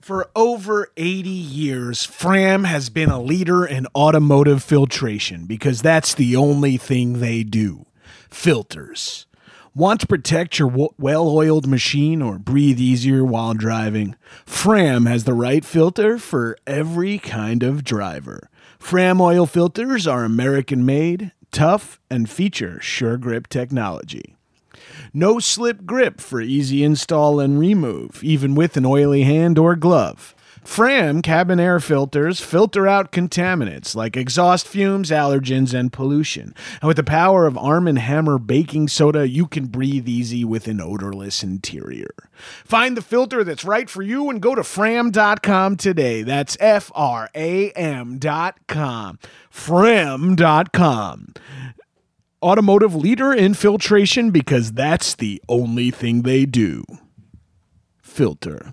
For 0.00 0.30
over 0.36 0.92
80 0.96 1.28
years, 1.28 2.04
Fram 2.04 2.62
has 2.64 2.90
been 2.90 3.10
a 3.10 3.20
leader 3.20 3.66
in 3.66 3.88
automotive 3.94 4.62
filtration 4.62 5.46
because 5.46 5.82
that's 5.82 6.14
the 6.14 6.36
only 6.36 6.76
thing 6.76 7.18
they 7.18 7.42
do 7.42 7.85
filters. 8.30 9.26
Want 9.74 10.00
to 10.00 10.06
protect 10.06 10.58
your 10.58 10.68
well 10.96 11.28
oiled 11.28 11.66
machine 11.66 12.22
or 12.22 12.38
breathe 12.38 12.80
easier 12.80 13.24
while 13.24 13.52
driving? 13.52 14.16
Fram 14.46 15.04
has 15.06 15.24
the 15.24 15.34
right 15.34 15.64
filter 15.64 16.16
for 16.16 16.56
every 16.66 17.18
kind 17.18 17.62
of 17.62 17.84
driver. 17.84 18.48
Fram 18.78 19.20
oil 19.20 19.46
filters 19.46 20.06
are 20.06 20.24
American 20.24 20.86
made, 20.86 21.32
tough, 21.50 22.00
and 22.08 22.30
feature 22.30 22.80
sure 22.80 23.16
grip 23.16 23.48
technology. 23.48 24.36
No 25.12 25.38
slip 25.38 25.84
grip 25.84 26.20
for 26.20 26.40
easy 26.40 26.84
install 26.84 27.40
and 27.40 27.58
remove, 27.58 28.22
even 28.22 28.54
with 28.54 28.76
an 28.76 28.86
oily 28.86 29.22
hand 29.22 29.58
or 29.58 29.74
glove. 29.74 30.35
Fram 30.66 31.22
cabin 31.22 31.60
air 31.60 31.78
filters 31.78 32.40
filter 32.40 32.88
out 32.88 33.12
contaminants 33.12 33.94
like 33.94 34.16
exhaust 34.16 34.66
fumes, 34.66 35.10
allergens, 35.10 35.72
and 35.72 35.92
pollution. 35.92 36.54
And 36.82 36.88
with 36.88 36.96
the 36.96 37.04
power 37.04 37.46
of 37.46 37.56
Arm 37.56 37.86
& 37.86 37.96
Hammer 37.96 38.36
baking 38.38 38.88
soda, 38.88 39.28
you 39.28 39.46
can 39.46 39.66
breathe 39.66 40.08
easy 40.08 40.44
with 40.44 40.66
an 40.66 40.80
odorless 40.80 41.42
interior. 41.44 42.10
Find 42.64 42.96
the 42.96 43.00
filter 43.00 43.44
that's 43.44 43.64
right 43.64 43.88
for 43.88 44.02
you 44.02 44.28
and 44.28 44.42
go 44.42 44.56
to 44.56 44.64
fram.com 44.64 45.76
today. 45.76 46.22
That's 46.22 46.56
F 46.60 46.90
R 46.94 47.30
A 47.34 47.70
M.com. 47.70 49.18
Fram.com 49.48 51.32
automotive 52.42 52.94
leader 52.94 53.32
in 53.32 53.54
filtration 53.54 54.30
because 54.30 54.72
that's 54.72 55.14
the 55.14 55.42
only 55.48 55.90
thing 55.90 56.22
they 56.22 56.44
do. 56.44 56.84
Filter. 58.02 58.72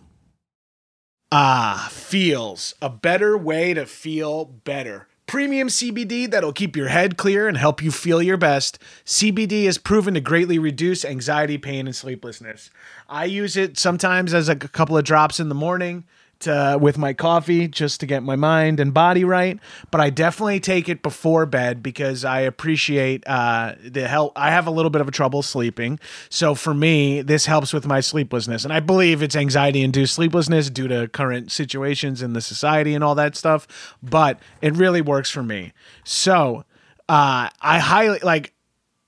Ah, 1.35 1.89
Feals. 1.91 2.75
A 2.79 2.91
better 2.91 3.35
way 3.35 3.73
to 3.73 3.87
feel 3.87 4.45
better. 4.45 5.07
Premium 5.25 5.67
CBD 5.67 6.29
that'll 6.29 6.53
keep 6.53 6.75
your 6.75 6.89
head 6.89 7.17
clear 7.17 7.47
and 7.47 7.57
help 7.57 7.81
you 7.81 7.89
feel 7.89 8.21
your 8.21 8.37
best. 8.37 8.77
CBD 9.03 9.63
is 9.63 9.79
proven 9.79 10.13
to 10.13 10.21
greatly 10.21 10.59
reduce 10.59 11.03
anxiety, 11.03 11.57
pain, 11.57 11.87
and 11.87 11.95
sleeplessness. 11.95 12.69
I 13.09 13.25
use 13.25 13.57
it 13.57 13.79
sometimes 13.79 14.31
as 14.31 14.47
a 14.47 14.55
couple 14.55 14.95
of 14.95 15.05
drops 15.05 15.39
in 15.39 15.49
the 15.49 15.55
morning 15.55 16.03
to, 16.43 16.77
with 16.79 16.97
my 16.97 17.13
coffee 17.13 17.67
just 17.67 17.99
to 17.99 18.05
get 18.05 18.23
my 18.23 18.35
mind 18.35 18.79
and 18.79 18.93
body 18.93 19.23
right. 19.23 19.59
But 19.91 20.01
I 20.01 20.09
definitely 20.09 20.59
take 20.59 20.89
it 20.89 21.01
before 21.01 21.45
bed 21.45 21.83
because 21.83 22.23
I 22.23 22.41
appreciate 22.41 23.23
uh, 23.27 23.75
the 23.83 24.07
help. 24.07 24.33
I 24.35 24.51
have 24.51 24.67
a 24.67 24.71
little 24.71 24.89
bit 24.89 25.01
of 25.01 25.07
a 25.07 25.11
trouble 25.11 25.41
sleeping. 25.41 25.99
So 26.29 26.55
for 26.55 26.73
me, 26.73 27.21
this 27.21 27.45
helps 27.45 27.73
with 27.73 27.85
my 27.85 27.99
sleeplessness. 27.99 28.63
And 28.63 28.73
I 28.73 28.79
believe 28.79 29.21
it's 29.21 29.35
anxiety 29.35 29.81
induced 29.81 30.15
sleeplessness 30.15 30.69
due 30.69 30.87
to 30.87 31.07
current 31.07 31.51
situations 31.51 32.21
in 32.21 32.33
the 32.33 32.41
society 32.41 32.93
and 32.93 33.03
all 33.03 33.15
that 33.15 33.35
stuff. 33.35 33.95
But 34.01 34.39
it 34.61 34.75
really 34.75 35.01
works 35.01 35.29
for 35.29 35.43
me. 35.43 35.73
So 36.03 36.65
uh, 37.09 37.49
I 37.61 37.79
highly 37.79 38.19
like 38.19 38.53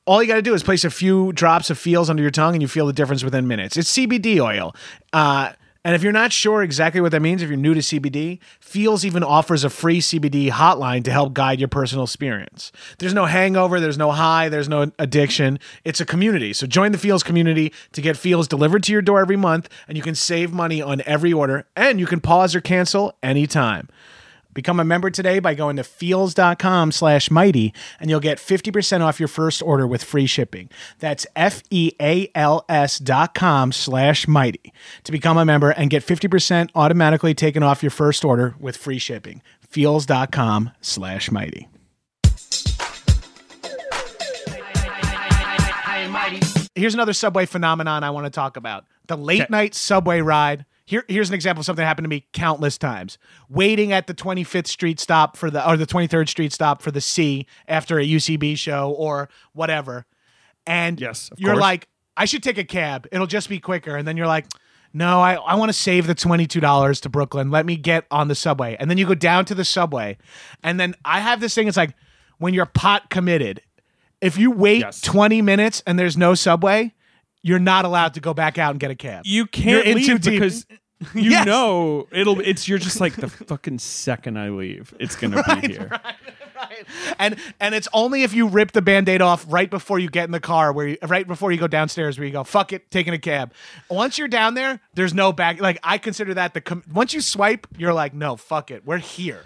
all 0.05 0.21
you 0.21 0.27
got 0.27 0.36
to 0.36 0.41
do 0.41 0.53
is 0.53 0.63
place 0.63 0.83
a 0.83 0.89
few 0.89 1.31
drops 1.33 1.69
of 1.69 1.77
Feals 1.77 2.09
under 2.09 2.21
your 2.21 2.31
tongue 2.31 2.53
and 2.53 2.61
you 2.61 2.67
feel 2.67 2.86
the 2.86 2.93
difference 2.93 3.23
within 3.23 3.47
minutes. 3.47 3.75
It's 3.77 3.91
CBD 3.91 4.39
oil. 4.39 4.75
Uh, 5.11 5.53
and 5.86 5.93
if 5.93 6.01
you're 6.01 6.11
not 6.11 6.33
sure 6.33 6.63
exactly 6.63 6.99
what 6.99 7.11
that 7.11 7.21
means, 7.21 7.43
if 7.43 7.47
you're 7.47 7.57
new 7.57 7.75
to 7.75 7.79
CBD, 7.79 8.39
Feals 8.59 9.05
even 9.05 9.21
offers 9.23 9.63
a 9.63 9.69
free 9.69 10.01
CBD 10.01 10.49
hotline 10.49 11.03
to 11.03 11.11
help 11.11 11.33
guide 11.36 11.59
your 11.59 11.67
personal 11.67 12.05
experience. 12.05 12.71
There's 12.97 13.13
no 13.13 13.25
hangover, 13.25 13.79
there's 13.79 13.97
no 13.97 14.09
high, 14.09 14.49
there's 14.49 14.67
no 14.67 14.91
addiction. 14.97 15.59
It's 15.83 16.01
a 16.01 16.05
community. 16.05 16.53
So 16.53 16.65
join 16.65 16.91
the 16.91 16.97
Feals 16.97 17.21
community 17.21 17.71
to 17.91 18.01
get 18.01 18.17
Feals 18.17 18.47
delivered 18.47 18.81
to 18.86 18.91
your 18.93 19.03
door 19.03 19.21
every 19.21 19.38
month, 19.38 19.69
and 19.88 19.95
you 19.95 20.01
can 20.01 20.15
save 20.15 20.51
money 20.51 20.81
on 20.81 21.03
every 21.05 21.31
order, 21.31 21.67
and 21.75 21.99
you 21.99 22.07
can 22.07 22.19
pause 22.19 22.55
or 22.55 22.61
cancel 22.61 23.15
anytime. 23.21 23.88
Become 24.56 24.80
a 24.80 24.86
member 24.86 25.12
today 25.12 25.39
by 25.39 25.53
going 25.53 25.76
to 25.76 25.84
feals.com 25.84 26.91
slash 26.91 27.30
mighty 27.30 27.74
and 27.99 28.10
you'll 28.10 28.20
get 28.22 28.39
50% 28.39 29.01
off 29.01 29.20
your 29.20 29.28
first 29.28 29.62
order 29.62 29.86
with 29.86 30.03
free 30.03 30.26
shipping. 30.26 30.72
That's 30.99 31.28
F-E-A-L-S 31.36 32.99
dot 32.99 33.36
com 33.36 33.72
slash 33.72 34.28
mighty 34.28 34.74
to 35.03 35.12
become 35.12 35.38
a 35.38 35.45
member 35.45 35.70
and 35.72 35.89
get 35.89 36.03
50% 36.03 36.70
automatically 36.74 37.34
taken 37.36 37.62
off 37.64 37.84
your 37.84 37.91
first 37.91 38.24
order 38.26 38.56
with 38.60 38.78
free 38.78 38.97
shipping. 38.97 39.43
Feals.com 39.62 40.72
slash 40.82 41.30
mighty. 41.30 41.68
Here's 46.76 46.93
another 46.93 47.14
subway 47.14 47.45
phenomenon 47.45 48.03
I 48.03 48.10
want 48.12 48.26
to 48.26 48.30
talk 48.30 48.56
about. 48.56 48.86
The 49.08 49.18
late 49.18 49.49
night 49.49 49.76
subway 49.76 50.22
ride. 50.22 50.66
Here, 50.88 51.03
here's 51.07 51.29
an 51.29 51.36
example 51.36 51.61
of 51.61 51.65
something 51.65 51.81
that 51.81 51.88
happened 51.88 52.05
to 52.05 52.09
me 52.09 52.27
countless 52.31 52.77
times. 52.77 53.17
Waiting 53.49 53.91
at 53.91 54.05
the 54.07 54.13
25th 54.13 54.67
Street 54.67 54.99
stop 54.99 55.36
for 55.36 55.49
the 55.49 55.67
or 55.67 55.77
the 55.77 55.88
23rd 55.88 56.29
Street 56.29 56.53
stop 56.53 56.81
for 56.81 56.91
the 56.91 57.01
C 57.01 57.47
after 57.67 57.97
a 57.99 58.03
UCB 58.05 58.55
show 58.57 58.91
or 58.91 59.29
whatever. 59.53 60.05
And 60.67 60.99
Yes, 61.01 61.29
you're 61.38 61.53
course. 61.53 61.61
like, 61.61 61.88
I 62.17 62.25
should 62.25 62.43
take 62.43 62.57
a 62.57 62.63
cab. 62.63 63.07
It'll 63.11 63.27
just 63.27 63.49
be 63.49 63.59
quicker. 63.59 63.95
And 63.95 64.07
then 64.07 64.15
you're 64.17 64.27
like, 64.27 64.45
no, 64.93 65.19
I, 65.19 65.33
I 65.33 65.55
want 65.55 65.69
to 65.69 65.73
save 65.73 66.07
the 66.07 66.15
$22 66.15 67.01
to 67.01 67.09
Brooklyn. 67.09 67.51
Let 67.51 67.65
me 67.65 67.75
get 67.75 68.05
on 68.09 68.29
the 68.29 68.36
subway. 68.36 68.77
And 68.79 68.89
then 68.89 68.97
you 68.97 69.05
go 69.05 69.13
down 69.15 69.43
to 69.45 69.55
the 69.55 69.65
subway. 69.65 70.17
And 70.63 70.79
then 70.79 70.95
I 71.03 71.19
have 71.19 71.41
this 71.41 71.53
thing. 71.53 71.67
It's 71.67 71.75
like 71.77 71.93
when 72.38 72.53
you're 72.53 72.65
pot 72.65 73.09
committed, 73.09 73.61
if 74.21 74.38
you 74.38 74.51
wait 74.51 74.79
Yes. 74.79 75.01
20 75.01 75.41
minutes 75.41 75.83
and 75.86 75.99
there's 75.99 76.15
no 76.15 76.33
subway, 76.33 76.93
you're 77.45 77.59
not 77.59 77.85
allowed 77.85 78.15
to 78.15 78.19
go 78.19 78.33
back 78.33 78.57
out 78.57 78.71
and 78.71 78.79
get 78.79 78.89
a 78.89 78.95
cab. 78.95 79.21
You 79.25 79.45
can't 79.45 79.85
You're 79.85 79.95
leave 79.95 80.21
because 80.23 80.65
you 81.13 81.29
Yes. 81.31 81.45
know 81.45 82.07
it'll. 82.11 82.39
It's 82.39 82.67
you're 82.67 82.79
just 82.79 82.99
like 82.99 83.15
the 83.15 83.27
fucking 83.29 83.77
second 83.79 84.39
I 84.39 84.49
leave, 84.49 84.93
it's 84.99 85.15
gonna 85.15 85.43
be 85.61 85.67
here. 85.73 85.89
Right. 85.91 86.85
And 87.19 87.35
and 87.59 87.75
it's 87.75 87.87
only 87.93 88.23
if 88.23 88.33
you 88.33 88.47
rip 88.47 88.71
the 88.71 88.81
band-aid 88.81 89.21
off 89.21 89.45
right 89.47 89.69
before 89.69 89.99
you 89.99 90.09
get 90.09 90.23
in 90.25 90.31
the 90.31 90.39
car 90.39 90.73
where 90.73 90.87
you 90.87 90.97
right 91.07 91.27
before 91.27 91.51
you 91.51 91.59
go 91.59 91.67
downstairs 91.67 92.17
where 92.17 92.25
you 92.25 92.31
go 92.33 92.43
fuck 92.43 92.73
it 92.73 92.89
taking 92.89 93.13
a 93.13 93.19
cab. 93.19 93.53
Once 93.89 94.17
you're 94.17 94.27
down 94.29 94.53
there, 94.55 94.79
there's 94.95 95.13
no 95.13 95.31
back 95.31 95.61
like 95.61 95.77
I 95.83 95.97
consider 95.99 96.33
that 96.33 96.53
the 96.55 96.61
com- 96.61 96.83
once 96.91 97.13
you 97.13 97.21
swipe, 97.21 97.67
you're 97.77 97.93
like 97.93 98.13
no, 98.13 98.37
fuck 98.37 98.71
it. 98.71 98.85
We're 98.85 98.97
here. 98.97 99.41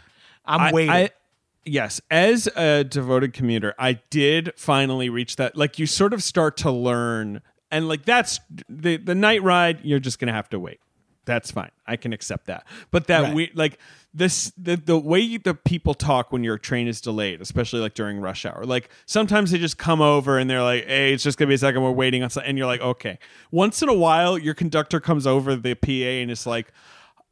I'm 0.46 0.62
I- 0.62 0.72
waiting. 0.72 0.92
I- 0.92 1.10
yes, 1.66 2.00
as 2.10 2.48
a 2.56 2.84
devoted 2.84 3.34
commuter, 3.34 3.74
I 3.78 4.00
did 4.10 4.54
finally 4.56 5.10
reach 5.10 5.36
that. 5.38 5.56
Like 5.58 5.78
you 5.80 5.88
sort 5.88 6.14
of 6.14 6.24
start 6.24 6.58
to 6.58 6.72
learn, 6.72 7.42
and 7.72 7.88
like 7.88 8.06
that's 8.06 8.40
the 8.68 8.98
the 8.98 9.16
night 9.16 9.44
ride. 9.44 9.80
You're 9.84 10.00
just 10.00 10.20
gonna 10.20 10.34
have 10.34 10.50
to 10.50 10.60
wait. 10.60 10.80
That's 11.26 11.52
fine. 11.52 11.70
I 11.86 11.96
can 11.96 12.12
accept 12.12 12.48
that. 12.48 12.66
But 12.90 13.06
that 13.08 13.22
Right. 13.22 13.34
we 13.36 13.52
like 13.54 13.78
this 14.14 14.52
the 14.58 14.76
the 14.76 14.98
way 14.98 15.20
you, 15.20 15.38
the 15.38 15.54
people 15.54 15.94
talk 15.94 16.32
when 16.32 16.44
your 16.44 16.58
train 16.58 16.88
is 16.88 17.02
delayed, 17.02 17.40
especially 17.42 17.82
like 17.82 17.94
during 17.94 18.20
rush 18.20 18.46
hour. 18.48 18.64
Like 18.66 18.90
sometimes 19.06 19.52
they 19.52 19.60
just 19.60 19.78
come 19.78 20.02
over 20.02 20.40
and 20.40 20.50
they're 20.50 20.64
like, 20.64 20.88
"Hey, 20.88 21.14
it's 21.14 21.24
just 21.24 21.38
gonna 21.38 21.50
be 21.50 21.54
a 21.56 21.58
second. 21.60 21.84
We're 21.84 21.92
waiting 21.92 22.24
on," 22.24 22.32
something. 22.32 22.50
and 22.50 22.58
you're 22.58 22.66
like, 22.66 22.82
"Okay." 22.82 23.20
Once 23.52 23.84
in 23.84 23.90
a 23.90 23.94
while, 23.94 24.38
your 24.40 24.56
conductor 24.56 25.00
comes 25.00 25.28
over 25.28 25.56
the 25.56 25.76
PA 25.76 26.22
and 26.22 26.32
it's 26.32 26.46
like. 26.48 26.72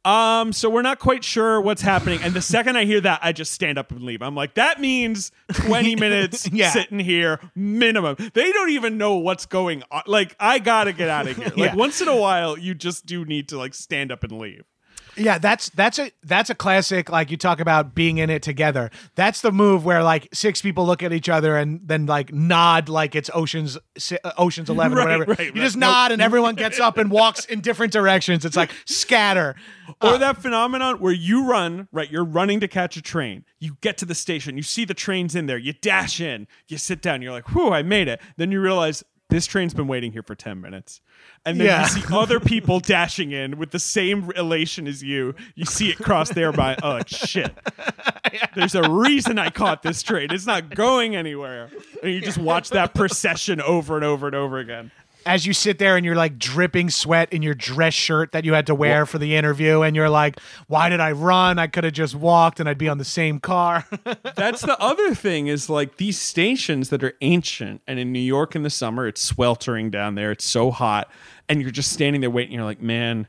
Um, 0.04 0.52
so 0.52 0.70
we're 0.70 0.82
not 0.82 0.98
quite 1.00 1.22
sure 1.24 1.60
what's 1.60 1.82
happening. 1.82 2.20
And 2.22 2.32
the 2.32 2.40
second 2.56 2.76
I 2.76 2.84
hear 2.84 3.00
that, 3.02 3.20
I 3.22 3.32
just 3.32 3.52
stand 3.52 3.78
up 3.78 3.90
and 3.90 4.02
leave. 4.02 4.22
I'm 4.22 4.34
like, 4.34 4.54
that 4.54 4.80
means 4.80 5.32
20 5.52 5.96
minutes 6.00 6.48
Yeah. 6.50 6.70
sitting 6.70 6.98
here 7.00 7.40
minimum. 7.54 8.16
They 8.32 8.52
don't 8.52 8.70
even 8.70 8.96
know 8.96 9.16
what's 9.16 9.44
going 9.46 9.82
on. 9.90 10.02
Like, 10.06 10.34
I 10.40 10.60
gotta 10.60 10.92
get 10.92 11.08
out 11.08 11.26
of 11.26 11.36
here. 11.36 11.46
Like 11.48 11.56
Yeah. 11.56 11.74
once 11.74 12.00
in 12.00 12.08
a 12.08 12.16
while, 12.16 12.56
you 12.58 12.74
just 12.74 13.06
do 13.06 13.24
need 13.24 13.48
to 13.48 13.58
like 13.58 13.74
stand 13.74 14.10
up 14.12 14.22
and 14.24 14.32
leave. 14.38 14.64
Yeah, 15.18 15.38
that's 15.38 15.68
that's 15.70 15.98
a 15.98 16.10
that's 16.22 16.50
a 16.50 16.54
classic. 16.54 17.10
Like 17.10 17.30
you 17.30 17.36
talk 17.36 17.60
about 17.60 17.94
being 17.94 18.18
in 18.18 18.30
it 18.30 18.42
together. 18.42 18.90
That's 19.14 19.40
the 19.40 19.52
move 19.52 19.84
where 19.84 20.02
like 20.02 20.28
six 20.32 20.62
people 20.62 20.86
look 20.86 21.02
at 21.02 21.12
each 21.12 21.28
other 21.28 21.56
and 21.56 21.80
then 21.84 22.06
like 22.06 22.32
nod 22.32 22.88
like 22.88 23.14
it's 23.14 23.30
Ocean's 23.34 23.76
uh, 23.76 24.32
Ocean's 24.38 24.70
Eleven 24.70 24.96
or 24.98 25.02
whatever. 25.02 25.24
right, 25.24 25.38
you 25.40 25.44
right. 25.46 25.54
just 25.54 25.76
Nope. 25.76 25.90
nod 25.90 26.12
and 26.12 26.22
everyone 26.22 26.54
gets 26.54 26.78
up 26.80 26.98
and 26.98 27.10
walks 27.10 27.44
in 27.44 27.60
different 27.60 27.92
directions. 27.92 28.44
It's 28.44 28.56
like 28.56 28.70
scatter. 28.86 29.56
Or 30.02 30.18
that 30.18 30.36
phenomenon 30.42 31.00
where 31.00 31.12
you 31.12 31.48
run, 31.48 31.88
right? 31.92 32.10
You're 32.10 32.24
running 32.24 32.60
to 32.60 32.68
catch 32.68 32.96
a 32.96 33.02
train. 33.02 33.44
You 33.58 33.76
get 33.80 33.96
to 33.98 34.04
the 34.04 34.14
station, 34.14 34.56
you 34.56 34.62
see 34.62 34.84
the 34.84 34.94
train's 34.94 35.34
in 35.34 35.46
there, 35.46 35.58
you 35.58 35.72
dash 35.72 36.20
in, 36.20 36.46
you 36.68 36.76
sit 36.78 37.00
down, 37.00 37.22
you're 37.22 37.32
like, 37.32 37.48
whew, 37.48 37.70
I 37.72 37.82
made 37.82 38.06
it. 38.06 38.20
Then 38.36 38.52
you 38.52 38.60
realize 38.60 39.02
this 39.30 39.46
train's 39.46 39.74
been 39.74 39.86
waiting 39.88 40.12
here 40.12 40.22
for 40.22 40.34
10 40.34 40.60
minutes. 40.60 41.00
And 41.44 41.58
then 41.60 41.66
Yeah. 41.66 41.82
you 41.82 41.88
see 41.88 42.14
other 42.14 42.40
people 42.40 42.80
dashing 42.80 43.32
in 43.32 43.58
with 43.58 43.70
the 43.70 43.78
same 43.78 44.30
elation 44.36 44.86
as 44.86 45.02
you. 45.02 45.34
You 45.54 45.64
see 45.66 45.90
it 45.90 45.98
cross 45.98 46.30
there 46.30 46.52
by, 46.52 46.76
oh, 46.82 47.00
shit. 47.06 47.52
There's 48.54 48.74
a 48.74 48.88
reason 48.90 49.38
I 49.38 49.50
caught 49.50 49.82
this 49.82 50.02
train. 50.02 50.28
It's 50.32 50.46
not 50.46 50.70
going 50.74 51.14
anywhere. 51.16 51.70
And 52.02 52.12
you 52.12 52.20
just 52.20 52.38
watch 52.38 52.70
that 52.70 52.94
procession 52.94 53.60
over 53.60 53.96
and 53.96 54.04
over 54.04 54.26
and 54.26 54.36
over 54.36 54.58
again. 54.58 54.90
As 55.28 55.44
you 55.44 55.52
sit 55.52 55.78
there 55.78 55.96
and 55.96 56.06
you're 56.06 56.16
like 56.16 56.38
dripping 56.38 56.88
sweat 56.88 57.30
in 57.34 57.42
your 57.42 57.54
dress 57.54 57.92
shirt 57.92 58.32
that 58.32 58.46
you 58.46 58.54
had 58.54 58.66
to 58.66 58.74
wear 58.74 59.04
for 59.04 59.18
the 59.18 59.36
interview 59.36 59.82
and 59.82 59.94
you're 59.94 60.08
like 60.08 60.40
why 60.68 60.88
did 60.88 61.00
i 61.00 61.12
run? 61.12 61.58
I 61.58 61.66
could 61.66 61.84
have 61.84 61.92
just 61.92 62.14
walked 62.14 62.60
and 62.60 62.68
i'd 62.68 62.78
be 62.78 62.88
on 62.88 62.96
the 62.96 63.04
same 63.04 63.38
car. 63.38 63.86
That's 64.36 64.62
the 64.62 64.76
other 64.80 65.14
thing 65.14 65.46
is 65.46 65.68
like 65.68 65.98
these 65.98 66.18
stations 66.18 66.88
that 66.88 67.04
are 67.04 67.12
ancient 67.20 67.82
and 67.86 67.98
in 67.98 68.10
New 68.10 68.18
York 68.18 68.56
in 68.56 68.62
the 68.62 68.70
summer 68.70 69.06
it's 69.06 69.20
sweltering 69.20 69.90
down 69.90 70.14
there 70.14 70.32
it's 70.32 70.46
so 70.46 70.70
hot 70.70 71.10
and 71.46 71.60
you're 71.60 71.70
just 71.70 71.92
standing 71.92 72.22
there 72.22 72.30
waiting 72.30 72.54
you're 72.54 72.64
like 72.64 72.80
man 72.80 73.28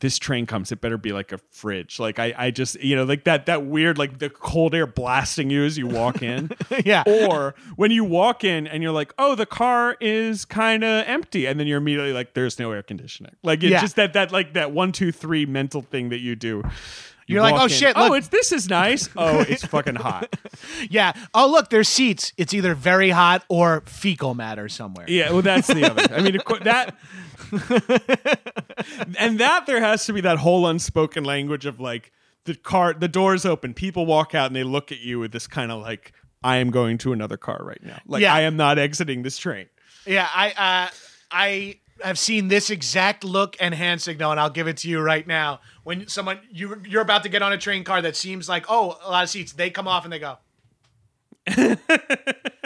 this 0.00 0.18
train 0.18 0.44
comes 0.46 0.70
it 0.72 0.80
better 0.80 0.98
be 0.98 1.12
like 1.12 1.32
a 1.32 1.38
fridge. 1.50 1.98
Like 1.98 2.18
I 2.18 2.34
I 2.36 2.50
just 2.50 2.78
you 2.82 2.94
know 2.96 3.04
like 3.04 3.24
that 3.24 3.46
that 3.46 3.64
weird 3.66 3.96
like 3.98 4.18
the 4.18 4.28
cold 4.30 4.74
air 4.74 4.86
blasting 4.86 5.48
you 5.50 5.64
as 5.64 5.78
you 5.78 5.86
walk 5.86 6.22
in. 6.22 6.50
Yeah. 6.84 7.04
Or 7.06 7.54
when 7.76 7.90
you 7.90 8.04
walk 8.04 8.44
in 8.44 8.66
and 8.66 8.82
you're 8.82 8.92
like 8.92 9.14
oh 9.18 9.34
the 9.34 9.46
car 9.46 9.96
is 10.00 10.44
kind 10.44 10.84
of 10.84 11.06
empty. 11.06 11.46
And 11.46 11.58
then 11.58 11.66
you're 11.66 11.78
immediately 11.78 12.12
like 12.12 12.34
there's 12.34 12.58
no 12.58 12.72
air 12.72 12.82
conditioning. 12.82 13.34
Like 13.42 13.62
it's 13.62 13.70
Yeah. 13.70 13.80
just 13.80 13.96
that 13.96 14.12
that 14.12 14.32
like 14.32 14.52
that 14.52 14.72
one 14.72 14.92
two 14.92 15.12
three 15.12 15.46
mental 15.46 15.82
thing 15.82 16.10
that 16.10 16.20
you 16.20 16.36
do. 16.36 16.62
You 17.28 17.34
You're 17.34 17.42
like, 17.42 17.56
"Oh, 17.60 17.64
in, 17.64 17.68
shit, 17.70 17.94
Oh, 17.96 18.12
it's 18.12 18.28
this 18.28 18.52
is 18.52 18.68
nice. 18.68 19.08
Oh, 19.16 19.40
it's 19.40 19.64
fucking 19.66 19.96
hot. 19.96 20.36
yeah. 20.90 21.12
Oh 21.34 21.50
look 21.50 21.70
there's 21.70 21.88
seats. 21.88 22.32
It's 22.36 22.54
either 22.54 22.72
very 22.76 23.10
hot 23.10 23.44
or 23.48 23.82
fecal 23.86 24.34
matter 24.34 24.68
somewhere. 24.68 25.06
Yeah, 25.08 25.32
well, 25.32 25.42
that's 25.42 25.66
the 25.66 25.90
other. 25.90 26.14
I 26.14 26.20
mean, 26.20 26.36
of 26.36 26.44
course, 26.44 26.62
that, 26.62 26.94
and 29.18 29.38
that 29.38 29.64
there 29.66 29.80
has 29.80 30.06
to 30.06 30.12
be 30.12 30.20
that 30.22 30.38
whole 30.38 30.66
unspoken 30.66 31.24
language 31.24 31.66
of 31.66 31.80
like 31.80 32.12
the 32.44 32.54
car, 32.54 32.94
the 32.94 33.08
doors 33.08 33.44
open, 33.44 33.74
people 33.74 34.06
walk 34.06 34.34
out, 34.34 34.46
and 34.46 34.56
they 34.56 34.64
look 34.64 34.92
at 34.92 35.00
you 35.00 35.18
with 35.18 35.32
this 35.32 35.46
kind 35.46 35.70
of 35.72 35.80
like, 35.82 36.12
I 36.42 36.56
am 36.56 36.70
going 36.70 36.98
to 36.98 37.12
another 37.12 37.36
car 37.36 37.60
right 37.62 37.82
now. 37.82 38.00
Like 38.06 38.22
Yeah. 38.22 38.34
I 38.34 38.42
am 38.42 38.56
not 38.56 38.78
exiting 38.78 39.22
this 39.22 39.36
train. 39.38 39.66
Yeah, 40.06 40.28
I 40.32 40.50
uh, 40.50 40.90
I 41.30 41.80
have 42.02 42.18
seen 42.18 42.48
this 42.48 42.70
exact 42.70 43.24
look 43.24 43.56
and 43.58 43.74
hand 43.74 44.00
signal, 44.00 44.30
and 44.30 44.38
I'll 44.38 44.50
give 44.50 44.68
it 44.68 44.76
to 44.78 44.88
you 44.88 45.00
right 45.00 45.26
now. 45.26 45.60
When 45.82 46.06
someone 46.06 46.38
you 46.50 46.80
you're 46.86 47.02
about 47.02 47.24
to 47.24 47.28
get 47.28 47.42
on 47.42 47.52
a 47.52 47.58
train 47.58 47.82
car 47.82 48.00
that 48.02 48.14
seems 48.14 48.48
like 48.48 48.66
oh 48.68 48.98
a 49.04 49.10
lot 49.10 49.24
of 49.24 49.30
seats, 49.30 49.52
they 49.52 49.70
come 49.70 49.88
off 49.88 50.04
and 50.04 50.12
they 50.12 50.20
go. 50.20 50.38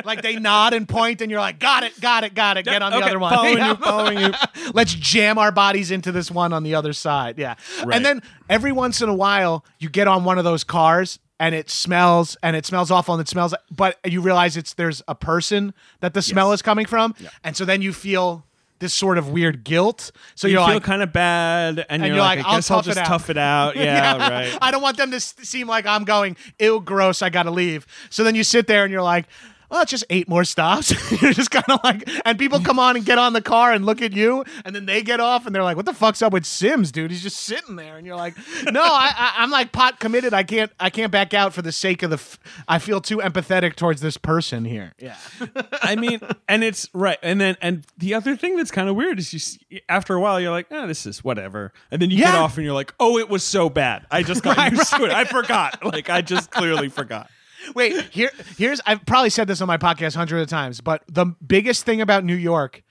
like 0.04 0.22
they 0.22 0.36
nod 0.36 0.72
and 0.74 0.88
point, 0.88 1.20
and 1.20 1.30
you're 1.30 1.40
like, 1.40 1.58
got 1.58 1.82
it, 1.82 1.98
got 2.00 2.24
it, 2.24 2.34
got 2.34 2.56
it. 2.56 2.64
Get 2.64 2.82
on 2.82 2.92
the 2.92 2.98
Okay, 2.98 3.06
other 3.08 3.18
one. 3.18 3.32
following 3.34 3.58
you, 3.64 3.74
following 3.76 4.18
you. 4.18 4.32
Let's 4.74 4.94
jam 4.94 5.38
our 5.38 5.52
bodies 5.52 5.90
into 5.90 6.12
this 6.12 6.30
one 6.30 6.52
on 6.52 6.62
the 6.62 6.74
other 6.74 6.92
side. 6.92 7.38
Yeah. 7.38 7.54
Right. 7.84 7.96
And 7.96 8.04
then 8.04 8.22
every 8.48 8.72
once 8.72 9.00
in 9.02 9.08
a 9.08 9.14
while, 9.14 9.64
you 9.78 9.88
get 9.88 10.08
on 10.08 10.24
one 10.24 10.38
of 10.38 10.44
those 10.44 10.64
cars 10.64 11.18
and 11.38 11.54
it 11.54 11.70
smells 11.70 12.36
and 12.42 12.54
it 12.56 12.66
smells 12.66 12.90
awful 12.90 13.14
and 13.14 13.20
it 13.22 13.28
smells, 13.28 13.54
but 13.70 13.98
you 14.04 14.20
realize 14.20 14.56
it's 14.56 14.74
there's 14.74 15.02
a 15.08 15.14
person 15.14 15.72
that 16.00 16.12
the 16.14 16.22
smell 16.22 16.52
is 16.52 16.60
coming 16.62 16.86
from. 16.86 17.14
And 17.44 17.56
so 17.56 17.64
then 17.64 17.80
you 17.82 17.92
feel 17.92 18.44
this 18.78 18.94
sort 18.94 19.18
of 19.18 19.28
weird 19.28 19.62
guilt. 19.62 20.10
So 20.34 20.48
You 20.48 20.54
you're 20.54 20.64
feel 20.66 20.74
like, 20.76 20.82
kind 20.84 21.02
of 21.02 21.12
bad, 21.12 21.84
and, 21.90 22.02
you're, 22.02 22.14
you're 22.14 22.22
like, 22.22 22.38
like, 22.38 22.46
I 22.46 22.50
"I'll 22.50 22.56
guess 22.56 22.70
I'll 22.70 22.80
it 22.80 22.84
just 22.84 23.04
tough 23.04 23.28
it 23.28 23.36
out. 23.36 23.76
Yeah, 23.76 24.16
right. 24.30 24.58
I 24.62 24.70
don't 24.70 24.80
want 24.80 24.96
them 24.96 25.10
to 25.10 25.20
seem 25.20 25.66
like 25.68 25.84
I'm 25.84 26.04
going, 26.04 26.34
ew, 26.58 26.80
gross, 26.80 27.20
I 27.20 27.28
gotta 27.28 27.50
leave. 27.50 27.86
So 28.08 28.24
then 28.24 28.34
you 28.34 28.42
sit 28.42 28.66
there 28.66 28.84
and 28.84 28.90
you're 28.92 29.02
like, 29.02 29.26
well, 29.70 29.82
it's 29.82 29.90
just 29.90 30.04
eight 30.10 30.28
more 30.28 30.44
stops. 30.44 30.90
you're 31.22 31.32
just 31.32 31.50
kind 31.50 31.64
of 31.68 31.80
like, 31.84 32.08
and 32.24 32.38
people 32.38 32.60
come 32.60 32.78
on 32.78 32.96
and 32.96 33.04
get 33.04 33.18
on 33.18 33.32
the 33.32 33.40
car 33.42 33.72
and 33.72 33.86
look 33.86 34.02
at 34.02 34.12
you, 34.12 34.44
and 34.64 34.74
then 34.74 34.86
they 34.86 35.02
get 35.02 35.20
off 35.20 35.46
and 35.46 35.54
they're 35.54 35.62
like, 35.62 35.76
what 35.76 35.86
the 35.86 35.94
fuck's 35.94 36.22
up 36.22 36.32
with 36.32 36.44
Sims, 36.44 36.90
dude? 36.92 37.10
He's 37.10 37.22
just 37.22 37.38
sitting 37.38 37.76
there, 37.76 37.96
and 37.96 38.06
you're 38.06 38.16
like, 38.16 38.36
no, 38.70 38.82
I, 38.82 39.12
I, 39.16 39.34
I'm 39.38 39.50
like 39.50 39.72
pot 39.72 40.00
committed. 40.00 40.34
I 40.34 40.42
can't, 40.42 40.72
I 40.80 40.90
can't 40.90 41.12
back 41.12 41.34
out 41.34 41.52
for 41.54 41.62
the 41.62 41.72
sake 41.72 42.02
of 42.02 42.10
the. 42.10 42.14
F- 42.14 42.38
I 42.68 42.78
feel 42.78 43.00
too 43.00 43.18
empathetic 43.18 43.76
towards 43.76 44.00
this 44.00 44.16
person 44.16 44.64
here. 44.64 44.92
Yeah. 44.98 45.16
I 45.82 45.96
mean, 45.96 46.20
and 46.48 46.64
it's 46.64 46.88
right. 46.92 47.18
And 47.22 47.40
then, 47.40 47.56
and 47.62 47.84
the 47.96 48.14
other 48.14 48.36
thing 48.36 48.56
that's 48.56 48.70
kind 48.70 48.88
of 48.88 48.96
weird 48.96 49.18
is 49.18 49.32
you, 49.32 49.38
see, 49.38 49.82
after 49.88 50.14
a 50.14 50.20
while, 50.20 50.40
you're 50.40 50.50
like, 50.50 50.66
oh, 50.70 50.86
this 50.86 51.06
is 51.06 51.22
whatever. 51.24 51.72
And 51.90 52.02
then 52.02 52.10
you 52.10 52.18
get 52.18 52.34
off 52.34 52.56
and 52.56 52.64
you're 52.64 52.74
like, 52.74 52.92
oh, 53.00 53.18
it 53.18 53.28
was 53.28 53.44
so 53.44 53.70
bad. 53.70 54.06
I 54.10 54.22
just 54.22 54.42
got 54.42 54.56
Right, 54.60 54.72
used 54.72 54.92
to 54.94 55.04
it. 55.04 55.10
I 55.10 55.24
forgot. 55.24 55.84
Like, 55.84 56.10
I 56.10 56.20
just 56.22 56.50
clearly 56.50 56.88
forgot. 56.88 57.30
Wait, 57.74 58.00
here, 58.10 58.30
here's. 58.56 58.80
I've 58.86 59.04
probably 59.06 59.30
said 59.30 59.46
this 59.48 59.60
on 59.60 59.68
my 59.68 59.76
podcast 59.76 60.14
hundreds 60.14 60.42
of 60.42 60.48
times, 60.48 60.80
but 60.80 61.02
the 61.08 61.26
biggest 61.46 61.84
thing 61.84 62.00
about 62.00 62.24
New 62.24 62.34
York 62.36 62.82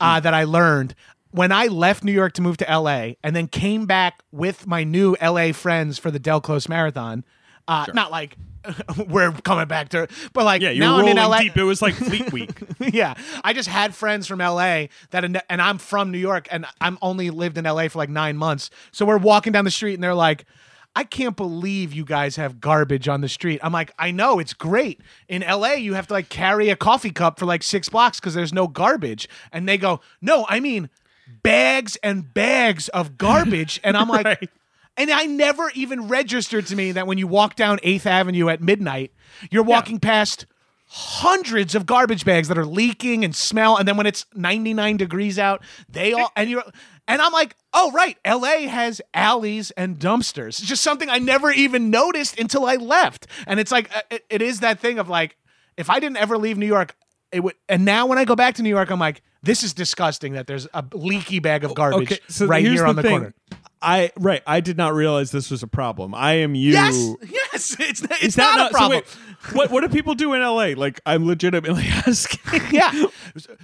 uh, 0.00 0.20
that 0.20 0.34
I 0.34 0.44
learned 0.44 0.94
when 1.30 1.50
I 1.50 1.66
left 1.66 2.04
New 2.04 2.12
York 2.12 2.32
to 2.34 2.42
move 2.42 2.56
to 2.58 2.64
LA, 2.78 3.14
and 3.24 3.34
then 3.34 3.48
came 3.48 3.86
back 3.86 4.22
with 4.30 4.66
my 4.66 4.84
new 4.84 5.16
LA 5.20 5.52
friends 5.52 5.98
for 5.98 6.10
the 6.10 6.18
Del 6.20 6.40
Close 6.40 6.68
Marathon. 6.68 7.24
Uh, 7.66 7.86
Not 7.92 8.10
like 8.12 8.36
we're 9.08 9.32
coming 9.32 9.66
back 9.66 9.88
to, 9.90 10.06
but 10.32 10.44
like 10.44 10.62
Yeah, 10.62 10.70
you're 10.70 10.84
now 10.84 10.94
I'm 10.94 11.00
rolling 11.00 11.18
in 11.18 11.24
LA. 11.24 11.38
deep. 11.40 11.56
It 11.56 11.64
was 11.64 11.82
like 11.82 11.94
Fleet 11.94 12.32
Week. 12.32 12.50
yeah, 12.78 13.14
I 13.42 13.52
just 13.52 13.68
had 13.68 13.94
friends 13.94 14.26
from 14.26 14.38
LA 14.38 14.86
that, 15.10 15.24
and 15.24 15.42
I'm 15.50 15.78
from 15.78 16.12
New 16.12 16.18
York, 16.18 16.46
and 16.50 16.66
I'm 16.80 16.98
only 17.02 17.30
lived 17.30 17.58
in 17.58 17.64
LA 17.64 17.88
for 17.88 17.98
like 17.98 18.10
nine 18.10 18.36
months. 18.36 18.70
So 18.92 19.04
we're 19.04 19.18
walking 19.18 19.52
down 19.52 19.64
the 19.64 19.70
street, 19.70 19.94
and 19.94 20.04
they're 20.04 20.14
like, 20.14 20.44
"I 20.96 21.04
can't 21.04 21.36
believe 21.36 21.92
you 21.92 22.04
guys 22.04 22.36
have 22.36 22.60
garbage 22.60 23.08
on 23.08 23.20
the 23.20 23.28
street." 23.28 23.60
I'm 23.62 23.72
like, 23.72 23.92
"I 23.98 24.10
know, 24.10 24.38
it's 24.38 24.54
great. 24.54 25.00
In 25.28 25.42
LA, 25.42 25.72
you 25.74 25.94
have 25.94 26.06
to 26.08 26.14
like 26.14 26.28
carry 26.28 26.70
a 26.70 26.76
coffee 26.76 27.10
cup 27.10 27.38
for 27.38 27.46
like 27.46 27.62
six 27.62 27.88
blocks 27.88 28.20
because 28.20 28.34
there's 28.34 28.52
no 28.52 28.68
garbage." 28.68 29.28
And 29.52 29.68
they 29.68 29.78
go, 29.78 30.00
"No, 30.20 30.46
I 30.48 30.60
mean." 30.60 30.90
Bags 31.42 31.96
and 32.02 32.34
bags 32.34 32.88
of 32.90 33.16
garbage, 33.16 33.80
and 33.82 33.96
I'm 33.96 34.08
like, 34.10 34.26
Right. 34.26 34.50
and 34.98 35.10
I 35.10 35.24
never 35.24 35.70
even 35.74 36.06
registered 36.08 36.66
to 36.66 36.76
me 36.76 36.92
that 36.92 37.06
when 37.06 37.16
you 37.16 37.26
walk 37.26 37.56
down 37.56 37.78
8th 37.82 38.04
Avenue 38.04 38.50
at 38.50 38.60
midnight, 38.60 39.10
you're 39.50 39.62
walking 39.62 39.98
past 40.00 40.44
hundreds 40.96 41.74
of 41.74 41.86
garbage 41.86 42.24
bags 42.24 42.46
that 42.46 42.56
are 42.56 42.64
leaking 42.64 43.24
and 43.24 43.34
smell. 43.34 43.76
And 43.76 43.88
then 43.88 43.96
when 43.96 44.06
it's 44.06 44.26
99 44.32 44.96
degrees 44.96 45.40
out, 45.40 45.60
they 45.88 46.12
all, 46.12 46.30
and 46.36 46.48
you're, 46.48 46.62
and 47.08 47.20
I'm 47.20 47.32
like, 47.32 47.56
oh, 47.72 47.90
right. 47.90 48.16
LA 48.24 48.68
has 48.68 49.02
alleys 49.12 49.72
and 49.72 49.98
dumpsters. 49.98 50.60
It's 50.60 50.68
just 50.68 50.84
something 50.84 51.10
I 51.10 51.18
never 51.18 51.50
even 51.50 51.90
noticed 51.90 52.38
until 52.38 52.64
I 52.64 52.76
left. 52.76 53.26
And 53.48 53.58
it's 53.58 53.72
like, 53.72 53.90
uh, 53.94 54.02
it, 54.08 54.24
it 54.30 54.40
is 54.40 54.60
that 54.60 54.78
thing 54.78 55.00
of 55.00 55.08
like, 55.08 55.36
if 55.76 55.90
I 55.90 55.98
didn't 55.98 56.18
ever 56.18 56.38
leave 56.38 56.56
New 56.56 56.66
York, 56.66 56.94
it 57.32 57.40
would, 57.40 57.56
and 57.68 57.84
now 57.84 58.06
when 58.06 58.18
I 58.18 58.24
go 58.24 58.36
back 58.36 58.54
to 58.54 58.62
New 58.62 58.68
York, 58.68 58.90
I'm 58.90 59.00
like, 59.00 59.20
this 59.42 59.64
is 59.64 59.74
disgusting 59.74 60.34
that 60.34 60.46
there's 60.46 60.68
a 60.72 60.84
leaky 60.92 61.40
bag 61.40 61.64
of 61.64 61.74
garbage 61.74 62.12
Okay, 62.12 62.20
so 62.28 62.46
right 62.46 62.64
here 62.64 62.86
on 62.86 62.94
the 62.94 63.02
thing. 63.02 63.10
corner. 63.10 63.34
I 63.82 64.10
right. 64.16 64.42
I 64.46 64.60
did 64.60 64.78
not 64.78 64.94
realize 64.94 65.30
this 65.30 65.50
was 65.50 65.62
a 65.62 65.66
problem. 65.66 66.14
I 66.14 66.34
am 66.34 66.54
you. 66.54 66.72
Yes, 66.72 66.94
yes, 67.28 67.76
it's, 67.78 68.02
it's 68.22 68.36
that 68.36 68.56
not, 68.56 68.56
not 68.56 68.70
a 68.70 68.74
problem. 68.74 69.02
So 69.04 69.18
wait, 69.20 69.33
what 69.52 69.70
what 69.70 69.80
do 69.82 69.88
people 69.88 70.14
do 70.14 70.32
in 70.32 70.40
LA? 70.42 70.72
Like 70.76 71.00
I'm 71.06 71.26
legitimately 71.26 71.84
asking. 72.06 72.60
yeah. 72.72 73.06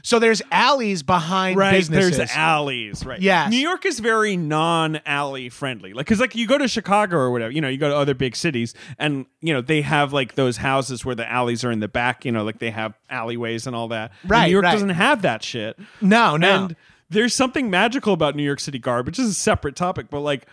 So 0.02 0.18
there's 0.18 0.42
alleys 0.50 1.02
behind 1.02 1.56
Right, 1.58 1.72
businesses. 1.72 2.16
there's 2.16 2.30
alleys, 2.32 3.04
right? 3.06 3.20
Yeah. 3.20 3.48
New 3.48 3.56
York 3.58 3.86
is 3.86 4.00
very 4.00 4.36
non-alley 4.36 5.48
friendly. 5.48 5.92
Like, 5.92 6.06
cause 6.06 6.20
like 6.20 6.34
you 6.34 6.46
go 6.46 6.58
to 6.58 6.68
Chicago 6.68 7.16
or 7.16 7.30
whatever, 7.30 7.52
you 7.52 7.60
know, 7.60 7.68
you 7.68 7.78
go 7.78 7.88
to 7.88 7.96
other 7.96 8.14
big 8.14 8.36
cities, 8.36 8.74
and 8.98 9.26
you 9.40 9.52
know 9.52 9.60
they 9.60 9.82
have 9.82 10.12
like 10.12 10.34
those 10.34 10.56
houses 10.58 11.04
where 11.04 11.14
the 11.14 11.30
alleys 11.30 11.64
are 11.64 11.70
in 11.70 11.80
the 11.80 11.88
back. 11.88 12.24
You 12.24 12.32
know, 12.32 12.44
like 12.44 12.58
they 12.58 12.70
have 12.70 12.94
alleyways 13.08 13.66
and 13.66 13.74
all 13.76 13.88
that. 13.88 14.12
And 14.22 14.30
Right, 14.30 14.46
New 14.46 14.52
York 14.52 14.64
right. 14.64 14.72
doesn't 14.72 14.88
have 14.90 15.22
that 15.22 15.42
shit. 15.42 15.78
no, 16.00 16.36
no. 16.36 16.64
And 16.64 16.76
there's 17.08 17.34
something 17.34 17.70
magical 17.70 18.12
about 18.12 18.36
New 18.36 18.42
York 18.44 18.60
City 18.60 18.78
garbage. 18.78 19.16
This 19.16 19.26
is 19.26 19.32
a 19.32 19.34
separate 19.40 19.74
topic, 19.76 20.10
but 20.10 20.20
like 20.20 20.46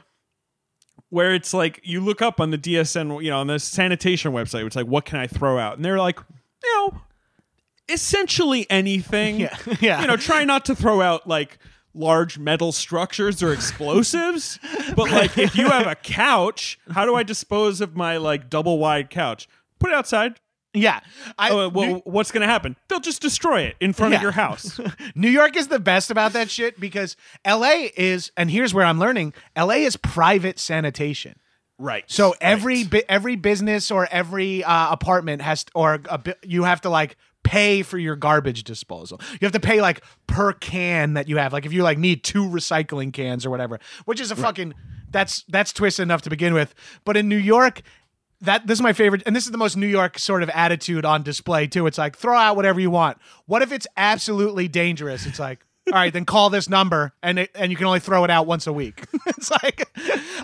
where 1.10 1.34
it's 1.34 1.53
like 1.53 1.80
you 1.84 2.01
look 2.01 2.22
up 2.22 2.39
on 2.39 2.51
the 2.51 2.58
DSN, 2.58 3.24
you 3.24 3.30
know, 3.30 3.39
on 3.39 3.47
the 3.47 3.60
sanitation 3.60 4.32
website, 4.34 4.66
it's 4.66 4.76
like, 4.76 4.88
what 4.88 5.05
can 5.05 5.20
I 5.20 5.28
throw 5.28 5.58
out? 5.58 5.76
And 5.78 5.86
they're 5.86 5.99
like, 5.99 6.20
you 6.64 6.76
know, 6.76 7.01
essentially 7.89 8.66
anything. 8.70 9.39
Yeah, 9.47 9.58
yeah. 9.80 10.01
You 10.01 10.08
know, 10.08 10.18
try 10.18 10.43
not 10.43 10.66
to 10.66 10.76
throw 10.76 11.01
out 11.01 11.28
like 11.28 11.58
large 11.93 12.38
metal 12.38 12.72
structures 12.72 13.41
or 13.41 13.53
explosives. 13.53 14.60
but 14.95 15.10
like 15.12 15.38
if 15.38 15.55
you 15.55 15.70
have 15.70 15.88
a 15.88 15.95
couch, 16.03 16.80
how 16.91 17.05
do 17.05 17.16
I 17.16 17.24
dispose 17.24 17.82
of 17.82 17.95
my 17.95 18.18
like 18.18 18.49
double 18.49 18.78
wide 18.78 19.10
couch? 19.10 19.47
Put 19.80 19.91
it 19.91 19.95
outside. 19.95 20.39
Yeah. 20.74 20.99
I, 21.38 21.49
Oh, 21.51 21.70
well, 21.70 21.88
New, 21.88 22.01
what's 22.05 22.32
going 22.32 22.41
to 22.41 22.47
happen? 22.47 22.76
They'll 22.88 22.99
just 22.99 23.22
destroy 23.22 23.61
it 23.61 23.76
in 23.80 23.93
front 23.93 24.11
Yeah. 24.11 24.18
of 24.18 24.22
your 24.24 24.32
house. 24.32 24.80
New 25.15 25.30
York 25.30 25.55
is 25.57 25.68
the 25.70 25.80
best 25.80 26.11
about 26.11 26.34
that 26.34 26.49
shit 26.49 26.80
because 26.80 27.15
LA 27.45 27.88
is, 27.95 28.32
and 28.38 28.51
here's 28.51 28.74
where 28.74 28.86
I'm 28.86 28.99
learning 28.99 29.34
LA 29.57 29.76
is 29.76 29.97
private 29.97 30.59
sanitation. 30.59 31.39
right. 31.80 32.03
So 32.07 32.36
every 32.41 32.84
bi- 32.84 33.03
every 33.09 33.36
business 33.36 33.91
or 33.91 34.07
every 34.11 34.63
uh, 34.63 34.91
apartment 34.91 35.41
has 35.41 35.65
or 35.76 35.99
a 36.09 36.18
bi- 36.18 36.36
you 36.43 36.63
have 36.63 36.82
to 36.82 36.89
like 36.89 37.15
pay 37.43 37.82
for 37.82 37.97
your 37.97 38.15
garbage 38.15 38.63
disposal. 38.63 39.22
You 39.34 39.39
have 39.45 39.51
to 39.53 39.59
pay 39.59 39.80
like 39.82 40.03
per 40.28 40.53
can 40.53 41.13
that 41.13 41.30
you 41.30 41.38
have. 41.38 41.53
Like 41.53 41.65
if 41.65 41.72
you 41.74 41.82
like 41.84 41.97
need 41.97 42.24
two 42.24 42.43
recycling 42.43 43.13
cans 43.13 43.45
or 43.45 43.49
whatever, 43.49 43.80
which 44.05 44.20
is 44.20 44.32
a 44.32 44.36
fucking 44.36 44.74
that's 45.11 45.43
that's 45.47 45.72
twisted 45.72 46.03
enough 46.03 46.24
to 46.24 46.30
begin 46.30 46.53
with. 46.53 46.74
But 47.05 47.15
in 47.15 47.30
New 47.30 47.38
York, 47.38 47.82
that 48.42 48.68
this 48.68 48.78
is 48.78 48.84
my 48.84 48.94
favorite, 48.94 49.24
and 49.26 49.36
this 49.36 49.46
is 49.46 49.52
the 49.52 49.58
most 49.58 49.78
New 49.78 49.88
York 49.88 50.20
sort 50.20 50.44
of 50.44 50.50
attitude 50.52 51.06
on 51.06 51.24
display 51.24 51.68
too. 51.68 51.88
It's 51.88 51.98
like 51.98 52.16
throw 52.16 52.38
out 52.38 52.56
whatever 52.56 52.80
you 52.80 52.92
want. 52.92 53.18
What 53.46 53.62
if 53.62 53.72
it's 53.72 53.88
absolutely 53.98 54.68
dangerous? 54.68 55.26
It's 55.26 55.40
like. 55.40 55.64
All 55.88 55.94
right, 55.94 56.12
then 56.12 56.26
call 56.26 56.50
this 56.50 56.68
number, 56.68 57.14
and 57.24 57.40
it, 57.40 57.52
and 57.56 57.72
you 57.72 57.78
can 57.78 57.86
only 57.86 58.02
throw 58.02 58.26
it 58.26 58.30
out 58.30 58.46
once 58.46 58.68
a 58.68 58.74
week. 58.74 59.06
it's 59.26 59.50
like 59.50 59.90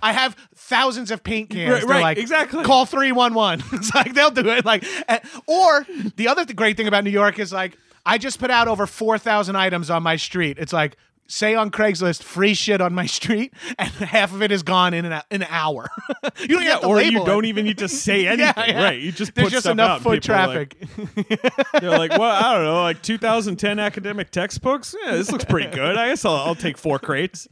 I 0.02 0.14
have 0.14 0.38
thousands 0.56 1.12
of 1.12 1.22
paint 1.22 1.50
cans. 1.50 1.84
Right, 1.84 1.84
right, 1.84 2.02
like, 2.02 2.18
exactly. 2.18 2.64
Call 2.64 2.86
three 2.86 3.12
one 3.12 3.34
one. 3.34 3.62
It's 3.74 3.94
like 3.94 4.14
they'll 4.14 4.32
do 4.32 4.48
it. 4.48 4.64
Like, 4.64 4.86
eh, 5.10 5.20
or 5.46 5.86
the 6.16 6.30
other 6.30 6.46
th- 6.46 6.56
great 6.56 6.78
thing 6.78 6.88
about 6.88 7.04
New 7.04 7.10
York 7.10 7.40
is 7.40 7.52
like 7.52 7.78
I 8.06 8.18
just 8.18 8.40
put 8.40 8.52
out 8.52 8.70
over 8.70 8.88
four 8.88 9.18
thousand 9.18 9.58
items 9.58 9.90
on 9.90 10.02
my 10.02 10.16
street. 10.16 10.58
It's 10.60 10.72
like 10.72 10.96
say 11.28 11.56
on 11.56 11.72
Craigslist 11.72 12.22
free 12.24 12.54
shit 12.54 12.82
on 12.82 12.94
my 12.94 13.06
street, 13.18 13.54
and 13.80 13.90
half 13.90 14.34
of 14.34 14.42
it 14.42 14.52
is 14.52 14.64
gone 14.64 14.94
in 14.94 15.06
an, 15.06 15.22
an 15.32 15.44
hour. 15.50 15.90
you 16.40 16.48
don't 16.50 16.62
even 16.62 16.64
have 16.72 16.82
to 16.82 16.88
or 16.88 17.02
you 17.02 17.26
don't 17.26 17.46
even 17.46 17.66
need 17.66 17.78
to 17.80 17.88
say 17.88 18.28
anything, 18.28 18.40
Yeah, 18.58 18.66
yeah. 18.68 18.84
right? 18.84 19.00
You 19.00 19.12
just 19.12 19.34
There's 19.36 19.52
just 19.52 19.64
stuff 19.64 19.72
enough 19.74 20.02
foot 20.04 20.28
are 20.30 20.48
like- 20.48 20.76
traffic. 20.76 20.78
They're 21.80 21.90
like, 21.98 22.12
well, 22.12 22.24
I 22.24 22.54
don't 22.54 22.64
know, 22.64 22.82
like 22.84 23.02
2010 23.02 23.80
academic 23.80 24.32
textbooks. 24.32 24.96
Yeah, 25.06 25.14
this 25.14 25.32
looks 25.32 25.46
pretty 25.46 25.70
good. 25.70 25.98
I 25.98 26.10
guess 26.10 26.26
I'll, 26.26 26.36
I'll 26.36 26.56
take 26.56 26.78
four 26.78 27.00
crates. 27.00 27.48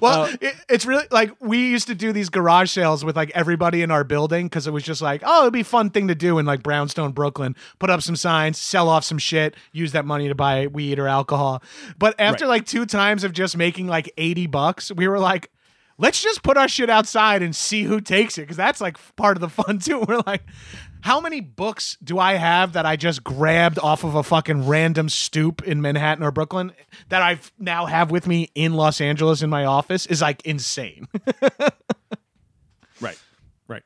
Well, 0.00 0.22
Uh, 0.24 0.36
it, 0.40 0.54
it's 0.68 0.86
really 0.86 1.06
like 1.10 1.30
we 1.40 1.58
used 1.70 1.86
to 1.88 1.94
do 1.94 2.12
these 2.12 2.28
garage 2.28 2.70
sales 2.70 3.04
with 3.04 3.16
like 3.16 3.30
everybody 3.34 3.82
in 3.82 3.90
our 3.90 4.04
building 4.04 4.46
because 4.46 4.66
it 4.66 4.72
was 4.72 4.82
just 4.82 5.00
like, 5.02 5.22
oh, 5.24 5.42
it'd 5.42 5.52
be 5.52 5.60
a 5.60 5.64
fun 5.64 5.90
thing 5.90 6.08
to 6.08 6.14
do 6.14 6.38
in 6.38 6.46
like 6.46 6.62
Brownstone, 6.62 7.12
Brooklyn. 7.12 7.56
Put 7.78 7.90
up 7.90 8.02
some 8.02 8.16
signs, 8.16 8.58
sell 8.58 8.88
off 8.88 9.04
some 9.04 9.18
shit, 9.18 9.54
use 9.72 9.92
that 9.92 10.04
money 10.04 10.28
to 10.28 10.34
buy 10.34 10.66
weed 10.66 10.98
or 10.98 11.08
alcohol. 11.08 11.62
But 11.98 12.14
after 12.18 12.44
Right. 12.44 12.50
like 12.50 12.66
two 12.66 12.84
times 12.86 13.05
of 13.24 13.32
just 13.32 13.56
making 13.56 13.86
like 13.86 14.12
80 14.16 14.46
bucks, 14.46 14.92
we 14.92 15.08
were 15.08 15.18
like, 15.18 15.50
let's 15.98 16.22
just 16.22 16.42
put 16.42 16.56
our 16.56 16.68
shit 16.68 16.90
outside 16.90 17.42
and 17.42 17.54
see 17.54 17.82
who 17.84 18.00
takes 18.00 18.36
it 18.38 18.42
because 18.42 18.56
that's 18.56 18.80
like 18.80 18.96
part 19.16 19.36
of 19.36 19.40
the 19.40 19.48
fun 19.64 19.78
too. 19.78 20.00
We're 20.00 20.22
like, 20.26 20.42
how 21.02 21.20
many 21.20 21.40
books 21.40 21.96
do 22.02 22.18
I 22.18 22.34
have 22.34 22.72
that 22.72 22.84
I 22.84 22.96
just 22.96 23.22
grabbed 23.22 23.78
off 23.78 24.04
of 24.04 24.14
a 24.14 24.22
fucking 24.22 24.66
random 24.66 25.08
stoop 25.08 25.62
in 25.62 25.80
Manhattan 25.80 26.24
or 26.24 26.30
Brooklyn 26.30 26.72
that 27.08 27.22
I 27.22 27.38
now 27.58 27.86
have 27.86 28.10
with 28.10 28.26
me 28.26 28.50
in 28.54 28.74
Los 28.74 29.00
Angeles 29.00 29.42
in 29.42 29.50
my 29.50 29.64
office 29.64 30.06
is 30.06 30.20
like 30.22 30.44
insane. 30.44 31.06
Right, 33.00 33.18
right. 33.68 33.82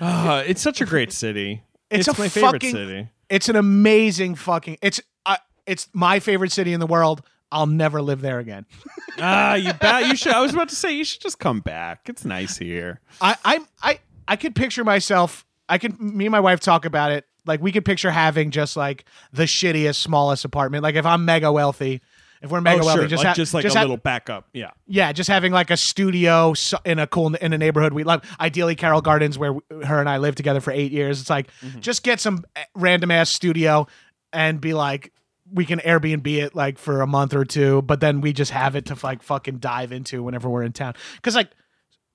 Uh, 0.00 0.44
it's 0.46 0.62
such 0.62 0.80
a 0.80 0.84
great 0.86 1.12
city. 1.12 1.62
It's, 1.90 2.08
It's, 2.08 2.18
a 2.18 2.22
my 2.22 2.28
favorite 2.28 2.52
fucking, 2.52 2.72
city. 2.72 3.08
It's 3.28 3.48
an 3.48 3.56
amazing 3.56 4.36
fucking. 4.36 4.78
It's 4.82 5.00
uh, 5.26 5.36
it's 5.66 5.88
my 5.92 6.20
favorite 6.20 6.52
city 6.52 6.72
in 6.72 6.80
the 6.80 6.86
world. 6.86 7.22
I'll 7.52 7.66
never 7.66 8.02
live 8.02 8.20
there 8.20 8.38
again. 8.38 8.66
Ah, 9.16 9.54
you 9.54 9.72
bet. 9.74 10.08
You 10.08 10.16
should. 10.16 10.32
I 10.32 10.40
was 10.40 10.52
about 10.52 10.70
to 10.70 10.74
say 10.74 10.90
you 10.90 11.04
should 11.04 11.20
just 11.20 11.38
come 11.38 11.60
back. 11.60 12.08
It's 12.08 12.24
nice 12.24 12.56
here. 12.58 13.00
I 13.20 13.36
I'm 13.44 13.64
I 13.80 14.00
I 14.26 14.34
could 14.34 14.56
picture 14.56 14.82
myself. 14.82 15.46
I 15.68 15.78
can. 15.78 15.96
Me 16.00 16.26
and 16.26 16.32
my 16.32 16.40
wife 16.40 16.58
talk 16.58 16.84
about 16.84 17.12
it. 17.12 17.24
Like 17.46 17.62
we 17.62 17.70
could 17.70 17.84
picture 17.84 18.10
having 18.10 18.50
just 18.50 18.76
like 18.76 19.04
the 19.32 19.44
shittiest, 19.44 19.94
smallest 19.94 20.44
apartment. 20.44 20.82
Like 20.82 20.96
if 20.96 21.06
I'm 21.06 21.24
mega 21.24 21.52
wealthy, 21.52 22.00
if 22.42 22.50
we're 22.50 22.60
mega 22.60 22.82
oh, 22.82 22.86
wealthy, 22.86 23.02
sure. 23.02 23.08
just 23.08 23.22
like, 23.22 23.28
ha- 23.28 23.34
just 23.34 23.54
like 23.54 23.64
a 23.64 23.72
ha- 23.72 23.80
little 23.82 23.98
backup. 23.98 24.48
Yeah. 24.52 24.72
Yeah, 24.88 25.12
just 25.12 25.30
having 25.30 25.52
like 25.52 25.70
a 25.70 25.76
studio 25.76 26.54
in 26.84 26.98
a 26.98 27.06
cool 27.06 27.32
in 27.36 27.52
a 27.52 27.58
neighborhood 27.58 27.92
we 27.92 28.02
love. 28.02 28.22
Ideally, 28.40 28.74
Carroll 28.74 29.00
Gardens, 29.00 29.38
where 29.38 29.52
w- 29.52 29.86
her 29.86 30.00
and 30.00 30.08
I 30.08 30.16
lived 30.16 30.38
together 30.38 30.60
for 30.60 30.72
eight 30.72 30.90
years. 30.90 31.20
It's 31.20 31.30
like 31.30 31.46
Mm-hmm. 31.64 31.78
just 31.78 32.02
get 32.02 32.18
some 32.18 32.44
eh, 32.56 32.64
random 32.74 33.12
ass 33.12 33.30
studio 33.30 33.86
and 34.32 34.60
be 34.60 34.74
like, 34.74 35.12
we 35.52 35.64
can 35.64 35.78
Airbnb 35.80 36.26
it 36.26 36.54
like 36.54 36.78
for 36.78 37.00
a 37.00 37.06
month 37.06 37.34
or 37.34 37.44
two, 37.44 37.82
but 37.82 38.00
then 38.00 38.20
we 38.20 38.32
just 38.32 38.50
have 38.50 38.76
it 38.76 38.86
to 38.86 38.96
like 39.02 39.22
fucking 39.22 39.58
dive 39.58 39.92
into 39.92 40.22
whenever 40.22 40.48
we're 40.48 40.62
in 40.62 40.72
town. 40.72 40.94
Because 41.16 41.34
like 41.34 41.50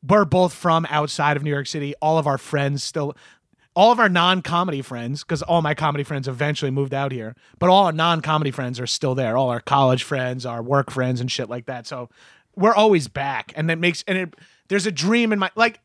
we're 0.07 0.25
both 0.25 0.53
from 0.53 0.87
outside 0.89 1.37
of 1.37 1.43
New 1.43 1.49
York 1.49 1.67
City. 1.67 1.93
All 2.01 2.17
of 2.17 2.27
our 2.27 2.37
friends 2.37 2.83
still. 2.83 3.15
All 3.75 3.91
of 3.91 3.99
our 3.99 4.09
non-comedy 4.09 4.81
friends, 4.81 5.23
because 5.23 5.41
all 5.41 5.61
my 5.61 5.73
comedy 5.73 6.03
friends 6.03 6.27
eventually 6.27 6.71
moved 6.71 6.93
out 6.93 7.13
here, 7.13 7.35
but 7.59 7.69
all 7.69 7.85
our 7.85 7.91
non-comedy 7.93 8.51
friends 8.51 8.77
are 8.79 8.87
still 8.87 9.15
there. 9.15 9.37
All 9.37 9.49
our 9.49 9.61
college 9.61 10.03
friends, 10.03 10.45
our 10.45 10.61
work 10.61 10.91
friends, 10.91 11.21
and 11.21 11.31
shit 11.31 11.49
like 11.49 11.67
that. 11.67 11.87
So 11.87 12.09
we're 12.55 12.73
always 12.73 13.07
back 13.07 13.53
and 13.55 13.69
that 13.69 13.77
makes 13.79 14.03
and 14.07 14.17
it 14.17 14.35
there's 14.67 14.85
a 14.85 14.91
dream 14.91 15.31
in 15.31 15.39
my 15.39 15.49
like 15.55 15.79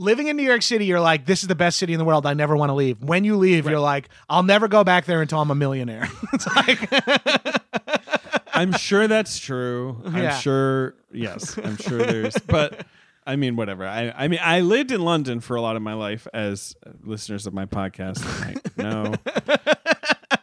living 0.00 0.26
in 0.28 0.36
New 0.36 0.42
York 0.42 0.62
City 0.62 0.86
you're 0.86 1.00
like 1.00 1.26
this 1.26 1.42
is 1.42 1.48
the 1.48 1.54
best 1.54 1.78
city 1.78 1.92
in 1.92 1.98
the 1.98 2.04
world 2.04 2.26
I 2.26 2.34
never 2.34 2.56
want 2.56 2.70
to 2.70 2.74
leave 2.74 3.02
when 3.02 3.22
you 3.24 3.36
leave 3.36 3.66
you're 3.68 3.78
like 3.80 4.08
I'll 4.28 4.42
never 4.42 4.66
go 4.68 4.82
back 4.82 5.04
there 5.04 5.20
until 5.22 5.40
I'm 5.40 5.50
a 5.50 5.54
millionaire 5.54 6.08
it's 6.32 6.46
like 6.46 6.88
I'm 8.52 8.72
sure 8.72 9.06
that's 9.08 9.38
true. 9.38 10.02
I'm 10.04 10.16
Yeah. 10.22 10.36
sure. 10.38 10.94
Yes, 11.12 11.56
I'm 11.56 11.76
sure 11.78 11.98
there's. 11.98 12.36
But 12.38 12.84
I 13.26 13.36
mean, 13.36 13.56
whatever. 13.56 13.86
I, 13.86 14.12
I 14.14 14.28
mean, 14.28 14.40
I 14.42 14.60
lived 14.60 14.90
in 14.90 15.00
London 15.02 15.40
for 15.40 15.56
a 15.56 15.62
lot 15.62 15.76
of 15.76 15.82
my 15.82 15.94
life, 15.94 16.26
as 16.34 16.74
listeners 17.02 17.46
of 17.46 17.54
my 17.54 17.64
podcast 17.64 18.22
might 18.40 18.76
know. 18.76 19.14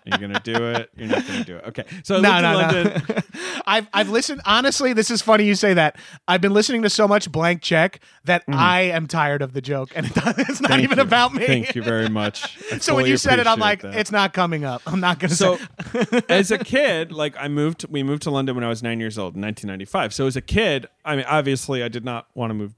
you 0.07 0.17
You're 0.19 0.27
gonna 0.27 0.41
do 0.43 0.71
it. 0.71 0.89
You're 0.95 1.07
not 1.09 1.27
gonna 1.27 1.43
do 1.43 1.57
it. 1.57 1.65
Okay. 1.67 1.83
So 2.03 2.19
no, 2.19 2.41
no, 2.41 2.53
London. 2.53 3.03
no. 3.09 3.15
I've 3.65 3.87
I've 3.93 4.09
listened. 4.09 4.41
Honestly, 4.45 4.93
this 4.93 5.11
is 5.11 5.21
funny 5.21 5.45
you 5.45 5.55
say 5.55 5.73
that. 5.73 5.97
I've 6.27 6.41
been 6.41 6.53
listening 6.53 6.83
to 6.83 6.89
so 6.89 7.07
much 7.07 7.31
blank 7.31 7.61
check 7.61 7.99
that 8.25 8.41
mm-hmm. 8.43 8.59
I 8.59 8.81
am 8.81 9.07
tired 9.07 9.41
of 9.41 9.53
the 9.53 9.61
joke, 9.61 9.91
and 9.95 10.05
it's 10.05 10.15
not. 10.61 10.69
Thank 10.69 10.83
even 10.83 10.97
you. 10.97 11.03
about 11.03 11.33
me. 11.33 11.45
Thank 11.45 11.75
you 11.75 11.83
very 11.83 12.09
much. 12.09 12.57
I 12.71 12.77
So 12.79 12.95
when 12.95 13.05
you 13.05 13.17
said 13.17 13.39
it, 13.39 13.47
I'm 13.47 13.59
like, 13.59 13.81
that. 13.81 13.95
it's 13.95 14.11
not 14.11 14.33
coming 14.33 14.65
up. 14.65 14.81
I'm 14.85 14.99
not 14.99 15.19
gonna 15.19 15.33
so 15.33 15.57
say. 15.57 16.21
as 16.29 16.51
a 16.51 16.57
kid 16.63 17.11
like 17.11 17.35
i 17.39 17.47
moved 17.47 17.85
we 17.89 18.03
moved 18.03 18.23
to 18.23 18.31
london 18.31 18.55
when 18.55 18.63
i 18.63 18.67
was 18.67 18.83
nine 18.83 18.99
years 18.99 19.17
old 19.17 19.35
in 19.35 19.41
1995 19.41 20.13
so 20.13 20.27
as 20.27 20.35
a 20.35 20.41
kid 20.41 20.87
i 21.05 21.15
mean 21.15 21.25
obviously 21.27 21.83
i 21.83 21.87
did 21.87 22.03
not 22.03 22.27
want 22.35 22.49
to 22.49 22.53
move 22.53 22.73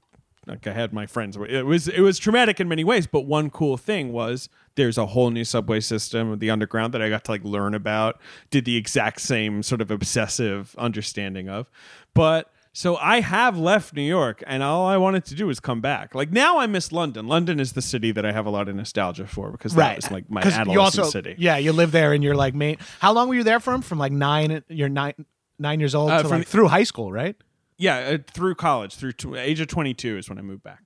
like 0.46 0.66
i 0.66 0.72
had 0.72 0.92
my 0.92 1.06
friends 1.06 1.36
it 1.48 1.66
was 1.66 1.88
it 1.88 2.00
was 2.00 2.18
traumatic 2.18 2.60
in 2.60 2.68
many 2.68 2.84
ways 2.84 3.06
but 3.06 3.22
one 3.22 3.50
cool 3.50 3.76
thing 3.76 4.12
was 4.12 4.48
there's 4.74 4.96
a 4.96 5.06
whole 5.06 5.30
new 5.30 5.44
subway 5.44 5.80
system 5.80 6.38
the 6.38 6.50
underground 6.50 6.94
that 6.94 7.02
i 7.02 7.08
got 7.08 7.24
to 7.24 7.30
like 7.30 7.44
learn 7.44 7.74
about 7.74 8.20
did 8.50 8.64
the 8.64 8.76
exact 8.76 9.20
same 9.20 9.62
sort 9.62 9.80
of 9.80 9.90
obsessive 9.90 10.74
understanding 10.78 11.48
of 11.48 11.70
but 12.14 12.50
so 12.72 12.96
I 12.96 13.20
have 13.20 13.58
left 13.58 13.94
New 13.94 14.02
York, 14.02 14.44
and 14.46 14.62
all 14.62 14.86
I 14.86 14.96
wanted 14.96 15.24
to 15.26 15.34
do 15.34 15.48
was 15.48 15.58
come 15.58 15.80
back. 15.80 16.14
Like 16.14 16.30
now, 16.30 16.58
I 16.58 16.68
miss 16.68 16.92
London. 16.92 17.26
London 17.26 17.58
is 17.58 17.72
the 17.72 17.82
city 17.82 18.12
that 18.12 18.24
I 18.24 18.30
have 18.30 18.46
a 18.46 18.50
lot 18.50 18.68
of 18.68 18.76
nostalgia 18.76 19.26
for 19.26 19.50
because 19.50 19.74
that 19.74 19.96
was 19.96 20.10
like 20.10 20.30
my 20.30 20.40
adolescent 20.40 20.70
you 20.70 20.80
also, 20.80 21.02
city. 21.02 21.34
Yeah, 21.36 21.56
you 21.56 21.72
live 21.72 21.90
there, 21.90 22.12
and 22.12 22.22
you're 22.22 22.36
like, 22.36 22.54
main. 22.54 22.78
How 23.00 23.12
long 23.12 23.28
were 23.28 23.34
you 23.34 23.42
there 23.42 23.58
from? 23.58 23.82
From 23.82 23.98
like 23.98 24.12
nine, 24.12 24.62
you're 24.68 24.88
nine, 24.88 25.14
nine 25.58 25.80
years 25.80 25.96
old 25.96 26.12
Uh, 26.12 26.22
to 26.22 26.28
from 26.28 26.38
like 26.38 26.46
through 26.46 26.68
high 26.68 26.84
school, 26.84 27.10
right? 27.10 27.34
Yeah, 27.80 27.96
uh, 27.96 28.18
through 28.32 28.54
college, 28.56 28.94
through 28.94 29.12
tw- 29.12 29.36
age 29.36 29.58
of 29.60 29.66
22 29.68 30.18
is 30.18 30.28
when 30.28 30.38
I 30.38 30.42
moved 30.42 30.62
back. 30.62 30.82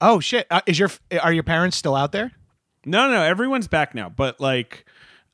Oh 0.00 0.20
shit! 0.20 0.46
Uh, 0.50 0.60
is 0.66 0.78
your 0.78 0.90
are 1.22 1.32
your 1.32 1.42
parents 1.42 1.76
still 1.76 1.94
out 1.96 2.12
there? 2.12 2.32
No, 2.84 3.10
no, 3.10 3.22
everyone's 3.22 3.66
back 3.66 3.94
now. 3.94 4.10
But 4.10 4.40
like, 4.40 4.84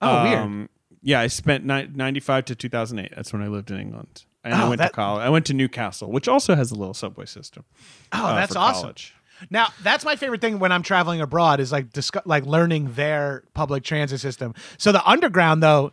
Oh, 0.00 0.22
weird. 0.24 0.38
um, 0.38 0.68
Yeah, 1.02 1.18
I 1.20 1.26
spent 1.26 1.64
ni- 1.64 1.88
95 1.92 2.44
to 2.46 2.54
2008. 2.54 3.12
That's 3.16 3.32
when 3.32 3.42
I 3.42 3.48
lived 3.48 3.70
in 3.72 3.80
England. 3.80 4.24
And 4.44 4.54
I 4.54 4.62
Oh, 4.64 4.68
went 4.68 4.78
that- 4.78 4.88
to 4.88 4.92
college. 4.94 5.22
I 5.22 5.28
went 5.30 5.46
to 5.46 5.54
Newcastle, 5.54 6.12
which 6.12 6.28
also 6.28 6.54
has 6.54 6.70
a 6.70 6.74
little 6.76 6.94
subway 6.94 7.26
system. 7.26 7.64
Oh, 8.12 8.26
uh, 8.26 8.34
that's 8.36 8.54
awesome. 8.54 8.82
college. 8.82 9.14
Now, 9.50 9.68
that's 9.82 10.04
my 10.04 10.14
favorite 10.16 10.40
thing 10.42 10.58
when 10.58 10.70
I'm 10.70 10.82
traveling 10.82 11.20
abroad 11.22 11.58
is 11.60 11.72
like 11.72 11.90
discuss, 11.92 12.22
like 12.26 12.44
learning 12.46 12.92
their 12.92 13.42
public 13.54 13.82
transit 13.82 14.20
system. 14.20 14.54
So 14.78 14.92
the 14.92 15.04
underground 15.08 15.62
though, 15.62 15.92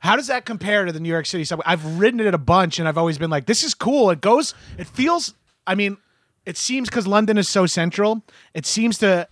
how 0.00 0.16
does 0.16 0.28
that 0.28 0.44
compare 0.44 0.84
to 0.84 0.92
the 0.92 1.00
New 1.00 1.08
York 1.08 1.26
City 1.26 1.44
subway? 1.44 1.64
I've 1.66 1.98
ridden 1.98 2.20
it 2.20 2.34
a 2.34 2.38
bunch 2.38 2.78
and 2.78 2.88
I've 2.88 2.98
always 2.98 3.18
been 3.18 3.30
like 3.30 3.46
this 3.46 3.64
is 3.64 3.74
cool. 3.74 4.10
It 4.10 4.20
goes 4.20 4.54
it 4.76 4.86
feels 4.86 5.34
I 5.66 5.74
mean, 5.74 5.96
it 6.46 6.56
seems 6.56 6.88
cuz 6.88 7.06
London 7.06 7.38
is 7.38 7.48
so 7.48 7.66
central, 7.66 8.22
it 8.54 8.66
seems 8.66 8.98
to 8.98 9.28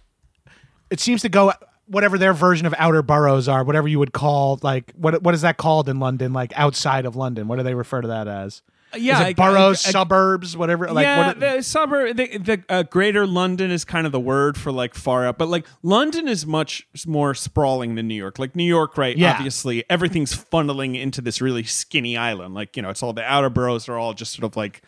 it 0.90 1.00
seems 1.00 1.22
to 1.22 1.28
go 1.28 1.52
whatever 1.86 2.18
their 2.18 2.32
version 2.32 2.66
of 2.66 2.74
outer 2.78 3.02
boroughs 3.02 3.48
are, 3.48 3.62
whatever 3.62 3.86
you 3.86 3.98
would 3.98 4.12
call 4.12 4.58
like 4.62 4.92
what 4.96 5.22
what 5.22 5.34
is 5.34 5.42
that 5.42 5.56
called 5.56 5.88
in 5.88 6.00
London 6.00 6.32
like 6.32 6.52
outside 6.56 7.06
of 7.06 7.16
London? 7.16 7.48
What 7.48 7.56
do 7.56 7.62
they 7.62 7.74
refer 7.74 8.00
to 8.00 8.08
that 8.08 8.28
as? 8.28 8.62
Yeah, 9.00 9.22
is 9.22 9.28
it 9.30 9.36
boroughs, 9.36 9.84
I- 9.84 9.88
I- 9.88 9.92
suburbs, 9.92 10.56
whatever 10.56 10.86
like 10.92 11.04
yeah, 11.04 11.26
what 11.26 11.40
the 11.40 11.62
suburb, 11.62 12.16
the, 12.16 12.38
the 12.38 12.64
uh, 12.68 12.82
greater 12.84 13.26
London 13.26 13.70
is 13.70 13.84
kind 13.84 14.06
of 14.06 14.12
the 14.12 14.20
word 14.20 14.56
for 14.56 14.72
like 14.72 14.94
far 14.94 15.26
out, 15.26 15.38
but 15.38 15.48
like 15.48 15.66
London 15.82 16.28
is 16.28 16.46
much 16.46 16.86
more 17.06 17.34
sprawling 17.34 17.94
than 17.94 18.08
New 18.08 18.14
York. 18.14 18.38
Like 18.38 18.54
New 18.56 18.64
York, 18.64 18.96
right? 18.98 19.16
Yeah. 19.16 19.34
Obviously, 19.34 19.84
everything's 19.90 20.34
funneling 20.34 21.00
into 21.00 21.20
this 21.20 21.40
really 21.40 21.64
skinny 21.64 22.16
island. 22.16 22.54
Like 22.54 22.76
you 22.76 22.82
know, 22.82 22.90
it's 22.90 23.02
all 23.02 23.12
the 23.12 23.24
outer 23.24 23.50
boroughs 23.50 23.88
are 23.88 23.96
all 23.96 24.14
just 24.14 24.32
sort 24.32 24.44
of 24.44 24.56
like 24.56 24.82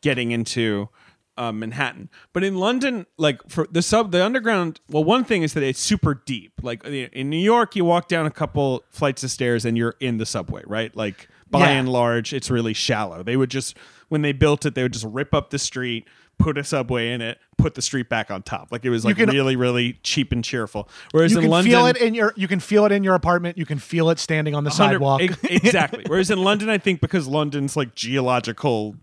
getting 0.00 0.30
into 0.30 0.88
um, 1.36 1.60
Manhattan. 1.60 2.10
But 2.32 2.42
in 2.44 2.56
London, 2.56 3.06
like 3.16 3.40
for 3.48 3.66
the 3.70 3.80
sub, 3.82 4.10
the 4.10 4.24
underground. 4.24 4.80
Well, 4.88 5.04
one 5.04 5.24
thing 5.24 5.42
is 5.42 5.54
that 5.54 5.62
it's 5.62 5.78
super 5.80 6.14
deep. 6.26 6.52
Like 6.62 6.84
in 6.84 7.30
New 7.30 7.38
York, 7.38 7.76
you 7.76 7.84
walk 7.84 8.08
down 8.08 8.26
a 8.26 8.30
couple 8.30 8.82
flights 8.90 9.22
of 9.22 9.30
stairs 9.30 9.64
and 9.64 9.78
you're 9.78 9.94
in 10.00 10.18
the 10.18 10.26
subway, 10.26 10.62
right? 10.66 10.94
Like 10.96 11.28
by 11.50 11.60
Yeah. 11.60 11.78
and 11.78 11.88
large, 11.88 12.32
it's 12.32 12.50
really 12.50 12.74
shallow. 12.74 13.22
They 13.22 13.36
would 13.36 13.50
just 13.50 13.76
when 14.08 14.22
they 14.22 14.32
built 14.32 14.64
it, 14.66 14.74
they 14.74 14.82
would 14.82 14.92
just 14.92 15.04
rip 15.06 15.34
up 15.34 15.50
the 15.50 15.58
street, 15.58 16.06
put 16.38 16.56
a 16.56 16.64
subway 16.64 17.12
in 17.12 17.20
it, 17.20 17.38
put 17.58 17.74
the 17.74 17.82
street 17.82 18.08
back 18.08 18.30
on 18.30 18.42
top. 18.42 18.68
Like 18.70 18.84
it 18.84 18.90
was 18.90 19.04
like 19.04 19.16
can- 19.16 19.28
really, 19.28 19.56
really 19.56 19.94
cheap 20.02 20.32
and 20.32 20.42
cheerful. 20.44 20.88
Whereas 21.10 21.32
you 21.32 21.38
in 21.38 21.42
can 21.42 21.50
London, 21.50 21.70
feel 21.72 21.86
it 21.86 21.96
in 21.98 22.14
your 22.14 22.32
you 22.36 22.48
can 22.48 22.60
feel 22.60 22.84
it 22.86 22.92
in 22.92 23.04
your 23.04 23.14
apartment, 23.14 23.58
you 23.58 23.66
can 23.66 23.78
feel 23.78 24.08
it 24.10 24.18
standing 24.18 24.54
on 24.54 24.64
the 24.64 24.70
sidewalk. 24.70 25.20
ex- 25.22 25.38
exactly. 25.44 26.04
Whereas 26.06 26.30
in 26.30 26.42
London, 26.42 26.70
I 26.70 26.78
think 26.78 27.00
because 27.00 27.26
London's 27.26 27.76
like 27.76 27.94
geological 27.94 28.96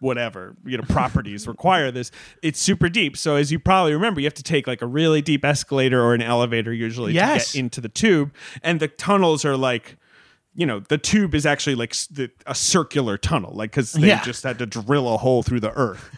whatever 0.00 0.56
you 0.64 0.78
know 0.78 0.82
properties 0.84 1.46
require 1.46 1.90
this 1.90 2.10
it's 2.42 2.58
super 2.58 2.88
deep 2.88 3.18
so 3.18 3.36
as 3.36 3.52
you 3.52 3.58
probably 3.58 3.92
remember 3.92 4.18
you 4.18 4.26
have 4.26 4.32
to 4.32 4.42
take 4.42 4.66
like 4.66 4.80
a 4.80 4.86
really 4.86 5.20
deep 5.20 5.44
escalator 5.44 6.00
or 6.02 6.14
an 6.14 6.22
elevator 6.22 6.72
usually 6.72 7.12
Yes. 7.12 7.50
to 7.52 7.58
get 7.58 7.60
into 7.60 7.80
the 7.82 7.90
tube 7.90 8.32
and 8.62 8.80
the 8.80 8.88
tunnels 8.88 9.44
are 9.44 9.58
like 9.58 9.98
you 10.54 10.66
know 10.66 10.80
the 10.80 10.98
tube 10.98 11.34
is 11.34 11.46
actually 11.46 11.76
like 11.76 11.94
the, 12.10 12.28
a 12.46 12.54
circular 12.54 13.16
tunnel 13.16 13.52
like 13.54 13.70
because 13.70 13.92
they 13.92 14.08
Yeah. 14.08 14.22
just 14.22 14.42
had 14.42 14.58
to 14.58 14.66
drill 14.66 15.12
a 15.14 15.16
hole 15.16 15.42
through 15.44 15.60
the 15.60 15.72
earth 15.72 16.10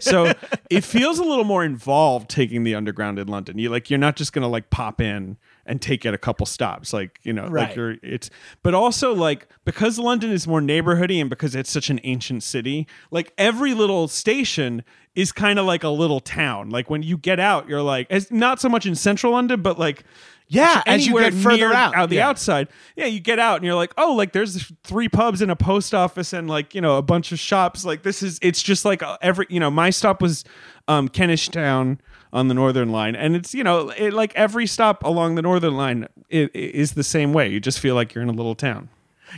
so 0.00 0.32
it 0.70 0.84
feels 0.84 1.18
a 1.18 1.24
little 1.24 1.44
more 1.44 1.64
involved 1.64 2.28
taking 2.28 2.64
the 2.64 2.74
underground 2.74 3.18
in 3.18 3.28
london 3.28 3.58
you 3.58 3.70
like 3.70 3.88
you're 3.88 3.98
not 3.98 4.14
just 4.16 4.32
gonna 4.34 4.48
like 4.48 4.68
pop 4.70 5.00
in 5.00 5.38
and 5.64 5.80
take 5.80 6.04
it 6.04 6.12
a 6.12 6.18
couple 6.18 6.44
stops 6.44 6.92
like 6.92 7.18
you 7.22 7.32
know 7.32 7.46
Right. 7.48 7.68
like 7.68 7.76
you're 7.76 7.96
it's 8.02 8.28
but 8.62 8.74
also 8.74 9.14
like 9.14 9.48
because 9.64 9.98
london 9.98 10.30
is 10.32 10.46
more 10.46 10.60
neighborhoody 10.60 11.18
and 11.20 11.30
because 11.30 11.54
it's 11.54 11.70
such 11.70 11.88
an 11.88 11.98
ancient 12.04 12.42
city 12.42 12.86
like 13.10 13.32
every 13.38 13.72
little 13.72 14.06
station 14.06 14.84
is 15.14 15.32
kind 15.32 15.58
of 15.58 15.64
like 15.64 15.82
a 15.82 15.88
little 15.88 16.20
town 16.20 16.68
like 16.68 16.90
when 16.90 17.02
you 17.02 17.16
get 17.16 17.40
out 17.40 17.68
you're 17.68 17.82
like 17.82 18.06
it's 18.10 18.30
not 18.30 18.60
so 18.60 18.68
much 18.68 18.84
in 18.84 18.94
central 18.94 19.32
london 19.32 19.62
but 19.62 19.78
like 19.78 20.04
Yeah, 20.50 20.82
as 20.86 21.06
you 21.06 21.18
get 21.18 21.34
further 21.34 21.72
out, 21.72 21.94
out, 21.94 22.08
the 22.08 22.16
yeah. 22.16 22.28
outside. 22.28 22.68
Yeah 22.96 23.04
you 23.06 23.20
get 23.20 23.38
out 23.38 23.56
and 23.56 23.64
you're 23.66 23.74
like 23.74 23.92
oh 23.98 24.14
like 24.14 24.32
there's 24.32 24.72
three 24.82 25.08
pubs 25.08 25.42
and 25.42 25.50
a 25.50 25.56
post 25.56 25.94
office 25.94 26.32
and 26.32 26.48
like 26.48 26.74
you 26.74 26.80
know 26.80 26.96
a 26.96 27.02
bunch 27.02 27.32
of 27.32 27.38
shops. 27.38 27.84
Like 27.84 28.02
this 28.02 28.22
is 28.22 28.38
it's 28.42 28.62
just 28.62 28.84
like 28.84 29.02
uh, 29.02 29.18
every 29.20 29.46
you 29.50 29.60
know 29.60 29.70
my 29.70 29.90
stop 29.90 30.22
was 30.22 30.44
um 30.88 31.08
kentish 31.08 31.48
town 31.50 32.00
on 32.32 32.48
the 32.48 32.54
northern 32.54 32.90
line. 32.90 33.14
And 33.14 33.36
it's 33.36 33.54
you 33.54 33.62
know 33.62 33.90
it, 33.90 34.12
like 34.14 34.34
every 34.34 34.66
stop 34.66 35.04
along 35.04 35.34
the 35.34 35.42
northern 35.42 35.76
line 35.76 36.08
i- 36.32 36.36
i- 36.36 36.50
is 36.54 36.92
the 36.92 37.04
same 37.04 37.32
way. 37.32 37.48
You 37.48 37.60
just 37.60 37.78
feel 37.78 37.94
like 37.94 38.14
you're 38.14 38.22
in 38.22 38.30
a 38.30 38.32
little 38.32 38.54
town. 38.54 38.88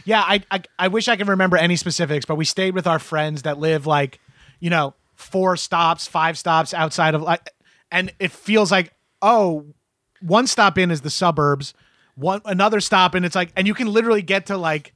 Yeah, 0.05 0.21
I, 0.21 0.43
I 0.53 0.63
I 0.79 0.89
wish 0.89 1.09
I 1.09 1.17
could 1.17 1.27
remember 1.29 1.57
any 1.57 1.75
specifics, 1.75 2.25
but 2.25 2.37
we 2.37 2.45
stayed 2.45 2.75
with 2.75 2.87
our 2.87 3.01
friends 3.01 3.43
that 3.43 3.59
live 3.59 3.87
like, 3.87 4.21
you 4.61 4.71
know, 4.71 4.95
four 5.17 5.57
stops, 5.57 6.07
five 6.07 6.39
stops 6.39 6.73
outside 6.73 7.17
of 7.17 7.23
like 7.23 7.51
and 7.91 8.13
it 8.21 8.31
feels 8.31 8.71
like, 8.71 8.93
oh, 9.21 9.67
one 10.21 10.47
stop 10.47 10.79
in 10.79 10.91
is 10.91 11.01
the 11.03 11.11
suburbs, 11.11 11.75
one 12.15 12.41
another 12.45 12.81
stop 12.81 13.15
and 13.15 13.25
it's 13.25 13.35
like 13.35 13.53
and 13.57 13.67
you 13.67 13.75
can 13.75 13.87
literally 13.87 14.23
get 14.23 14.47
to 14.47 14.57
like 14.57 14.93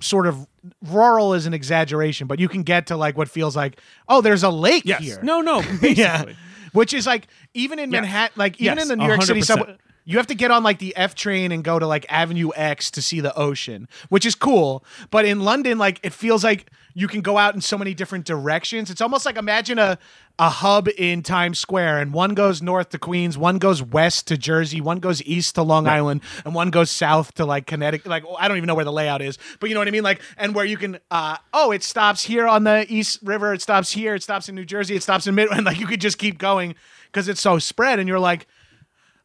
sort 0.00 0.26
of 0.26 0.46
rural 0.86 1.34
is 1.34 1.46
an 1.46 1.54
exaggeration, 1.54 2.26
but 2.26 2.38
you 2.38 2.48
can 2.48 2.62
get 2.62 2.86
to 2.88 2.96
like 2.96 3.16
what 3.16 3.28
feels 3.28 3.54
like, 3.56 3.80
oh, 4.08 4.20
there's 4.20 4.42
a 4.42 4.50
lake 4.50 4.82
yes 4.84 5.00
here. 5.02 5.20
no 5.22 5.40
no 5.40 5.60
basically 5.80 5.94
yeah. 5.94 6.24
Which 6.72 6.92
is 6.92 7.06
like 7.06 7.28
even 7.54 7.78
in 7.78 7.92
Yes. 7.92 8.00
Manhattan, 8.02 8.34
like 8.36 8.60
even 8.60 8.78
Yes, 8.78 8.82
in 8.82 8.88
the 8.88 8.96
New 8.96 9.06
York 9.06 9.22
City 9.22 9.40
100%. 9.40 9.44
subway, 9.44 9.76
you 10.04 10.18
have 10.18 10.26
to 10.26 10.34
get 10.34 10.50
on 10.50 10.62
like 10.62 10.78
the 10.78 10.94
F 10.96 11.14
train 11.14 11.50
and 11.50 11.64
go 11.64 11.78
to 11.78 11.86
like 11.86 12.04
Avenue 12.08 12.50
X 12.54 12.90
to 12.92 13.02
see 13.02 13.20
the 13.20 13.36
ocean, 13.36 13.88
which 14.08 14.26
is 14.26 14.34
cool. 14.34 14.84
But 15.10 15.24
in 15.24 15.40
London, 15.40 15.78
like 15.78 16.00
it 16.02 16.12
feels 16.12 16.44
like 16.44 16.70
you 16.94 17.08
can 17.08 17.22
go 17.22 17.38
out 17.38 17.54
in 17.54 17.60
so 17.60 17.78
many 17.78 17.94
different 17.94 18.24
directions. 18.24 18.90
It's 18.90 19.00
almost 19.00 19.24
like 19.26 19.36
imagine 19.36 19.78
a 19.78 19.98
a 20.38 20.48
hub 20.48 20.88
in 20.98 21.22
Times 21.22 21.60
Square, 21.60 22.00
and 22.00 22.12
one 22.12 22.34
goes 22.34 22.60
north 22.60 22.90
to 22.90 22.98
Queens, 22.98 23.38
one 23.38 23.58
goes 23.58 23.80
west 23.80 24.26
to 24.28 24.36
Jersey, 24.36 24.80
one 24.80 24.98
goes 24.98 25.22
east 25.22 25.54
to 25.54 25.62
Long 25.62 25.86
Island, 25.86 26.22
and 26.44 26.54
one 26.54 26.70
goes 26.70 26.90
south 26.90 27.34
to 27.34 27.46
like 27.46 27.66
Connecticut. 27.66 28.06
Like 28.06 28.24
I 28.38 28.48
don't 28.48 28.56
even 28.56 28.66
know 28.66 28.74
where 28.74 28.84
the 28.84 28.92
layout 28.92 29.22
is, 29.22 29.38
but 29.60 29.68
you 29.70 29.74
know 29.74 29.80
what 29.80 29.88
I 29.88 29.92
mean. 29.92 30.02
Like 30.02 30.20
and 30.36 30.54
where 30.54 30.64
you 30.64 30.76
can, 30.76 30.98
uh, 31.10 31.36
oh, 31.52 31.70
it 31.70 31.82
stops 31.82 32.24
here 32.24 32.48
on 32.48 32.64
the 32.64 32.84
East 32.88 33.20
River, 33.22 33.54
it 33.54 33.62
stops 33.62 33.92
here, 33.92 34.16
it 34.16 34.22
stops 34.22 34.48
in 34.48 34.54
New 34.54 34.64
Jersey, 34.64 34.96
it 34.96 35.02
stops 35.02 35.26
in 35.26 35.34
Midland. 35.34 35.64
Like 35.64 35.80
you 35.80 35.86
could 35.86 36.00
just 36.00 36.18
keep 36.18 36.36
going 36.38 36.74
because 37.06 37.28
it's 37.28 37.40
so 37.40 37.58
spread, 37.58 37.98
and 37.98 38.08
you're 38.08 38.18
like, 38.18 38.46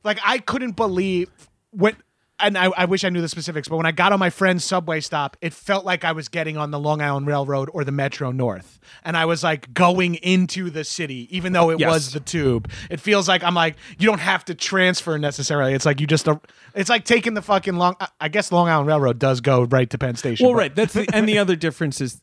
like 0.04 0.20
I 0.26 0.40
couldn't 0.40 0.76
believe 0.76 1.30
what. 1.72 1.96
And 2.42 2.58
I, 2.58 2.68
I 2.68 2.86
wish 2.86 3.04
I 3.04 3.10
knew 3.10 3.20
the 3.20 3.28
specifics, 3.28 3.68
but 3.68 3.76
when 3.76 3.86
I 3.86 3.92
got 3.92 4.14
on 4.14 4.20
my 4.20 4.30
friend's 4.30 4.64
subway 4.64 5.02
stop, 5.02 5.36
it 5.42 5.54
felt 5.54 5.84
like 5.84 6.06
I 6.06 6.14
was 6.14 6.30
getting 6.30 6.56
on 6.56 6.72
the 6.72 6.80
Long 6.80 7.02
Island 7.02 7.28
Railroad 7.28 7.70
or 7.74 7.84
the 7.84 7.92
Metro 7.92 8.32
North. 8.32 8.80
And 9.04 9.18
I 9.18 9.26
was 9.26 9.44
like 9.44 9.74
going 9.74 10.16
into 10.16 10.70
the 10.70 10.86
city, 10.86 11.28
even 11.36 11.52
though 11.52 11.70
it 11.70 11.82
Yes. 11.82 11.92
was 11.92 12.14
the 12.14 12.22
tube. 12.22 12.72
It 12.90 13.02
feels 13.02 13.28
like 13.28 13.44
I'm 13.44 13.56
like, 13.56 13.76
you 13.98 14.08
don't 14.08 14.22
have 14.22 14.46
to 14.46 14.56
transfer 14.56 15.18
necessarily. 15.20 15.74
It's 15.74 15.86
like 15.86 16.00
you 16.00 16.08
just, 16.08 16.30
it's 16.76 16.90
like 16.90 17.04
taking 17.04 17.34
the 17.34 17.42
fucking 17.42 17.76
long, 17.76 17.98
I- 18.22 18.30
guess 18.30 18.54
Long 18.54 18.70
Island 18.70 18.88
Railroad 18.88 19.20
does 19.20 19.42
go 19.42 19.64
right 19.64 19.90
to 19.90 19.98
Penn 19.98 20.16
Station. 20.16 20.46
well 20.46 20.54
but- 20.54 20.60
right 20.60 20.74
that's 20.76 20.94
the 20.94 21.10
and 21.14 21.28
the 21.28 21.40
other 21.40 21.58
difference 21.58 22.00
is 22.00 22.22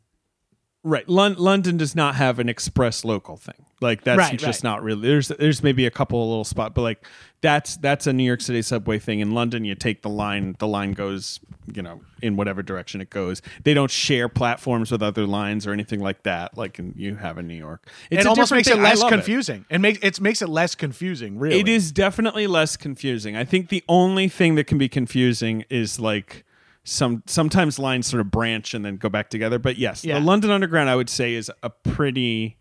right 0.87 1.09
Lon- 1.09 1.35
london 1.35 1.77
does 1.77 1.95
not 1.97 2.15
have 2.15 2.39
an 2.39 2.49
express 2.49 3.05
local 3.05 3.37
thing 3.37 3.65
like 3.81 4.05
that's 4.05 4.19
Right, 4.19 4.39
just 4.39 4.65
right. 4.65 4.71
not 4.71 4.83
really 4.83 5.07
there's 5.09 5.29
there's 5.29 5.63
maybe 5.63 5.85
a 5.85 5.91
couple 5.91 6.23
of 6.23 6.29
little 6.29 6.45
spot 6.45 6.75
but 6.75 6.83
like 6.83 7.05
that's 7.43 7.77
that's 7.77 8.07
a 8.07 8.13
new 8.13 8.25
york 8.25 8.41
city 8.41 8.63
subway 8.63 8.99
thing 8.99 9.21
in 9.21 9.33
london 9.33 9.65
you 9.65 9.75
take 9.75 10.01
the 10.03 10.09
line 10.09 10.57
the 10.61 10.67
line 10.67 10.93
goes 10.93 11.41
you 11.75 11.83
know 11.83 12.01
in 12.23 12.37
whatever 12.37 12.63
direction 12.63 13.01
it 13.01 13.11
goes 13.11 13.43
they 13.65 13.75
don't 13.75 13.91
share 13.91 14.29
platforms 14.29 14.91
with 14.91 15.03
other 15.03 15.27
lines 15.27 15.67
or 15.67 15.73
anything 15.73 16.01
like 16.01 16.23
that 16.23 16.57
like 16.57 16.79
in, 16.79 16.95
you 16.97 17.17
have 17.17 17.37
in 17.37 17.47
new 17.47 17.55
york 17.55 17.87
it's 18.11 18.25
It 18.25 18.27
almost 18.29 18.51
makes 18.53 18.69
it 18.69 18.75
thing. 18.75 18.81
I 18.81 18.95
less 18.95 19.03
confusing. 19.05 19.67
It. 19.69 19.81
makes 19.81 19.99
it 20.03 20.21
makes 20.21 20.41
it 20.41 20.49
less 20.49 20.75
confusing, 20.75 21.39
really. 21.39 21.61
it 21.61 21.69
is 21.69 21.93
definitely 21.93 22.47
less 22.47 22.77
confusing. 22.77 23.37
I 23.37 23.45
think 23.45 23.69
the 23.69 23.85
only 23.89 24.29
thing 24.29 24.55
that 24.55 24.65
can 24.65 24.79
be 24.79 24.89
confusing 24.89 25.65
is 25.69 26.01
like 26.01 26.46
some 26.89 27.23
sometimes 27.27 27.79
lines 27.79 28.07
sort 28.07 28.21
of 28.21 28.31
branch 28.31 28.73
and 28.73 28.85
then 28.85 28.97
go 28.97 29.09
back 29.09 29.29
together. 29.29 29.59
But 29.59 29.77
yes, 29.77 30.05
Yeah. 30.05 30.19
the 30.19 30.25
London 30.25 30.51
Underground 30.51 30.89
I 30.89 30.95
would 30.97 31.11
say 31.11 31.35
is 31.35 31.51
a 31.63 31.69
pretty. 31.71 32.57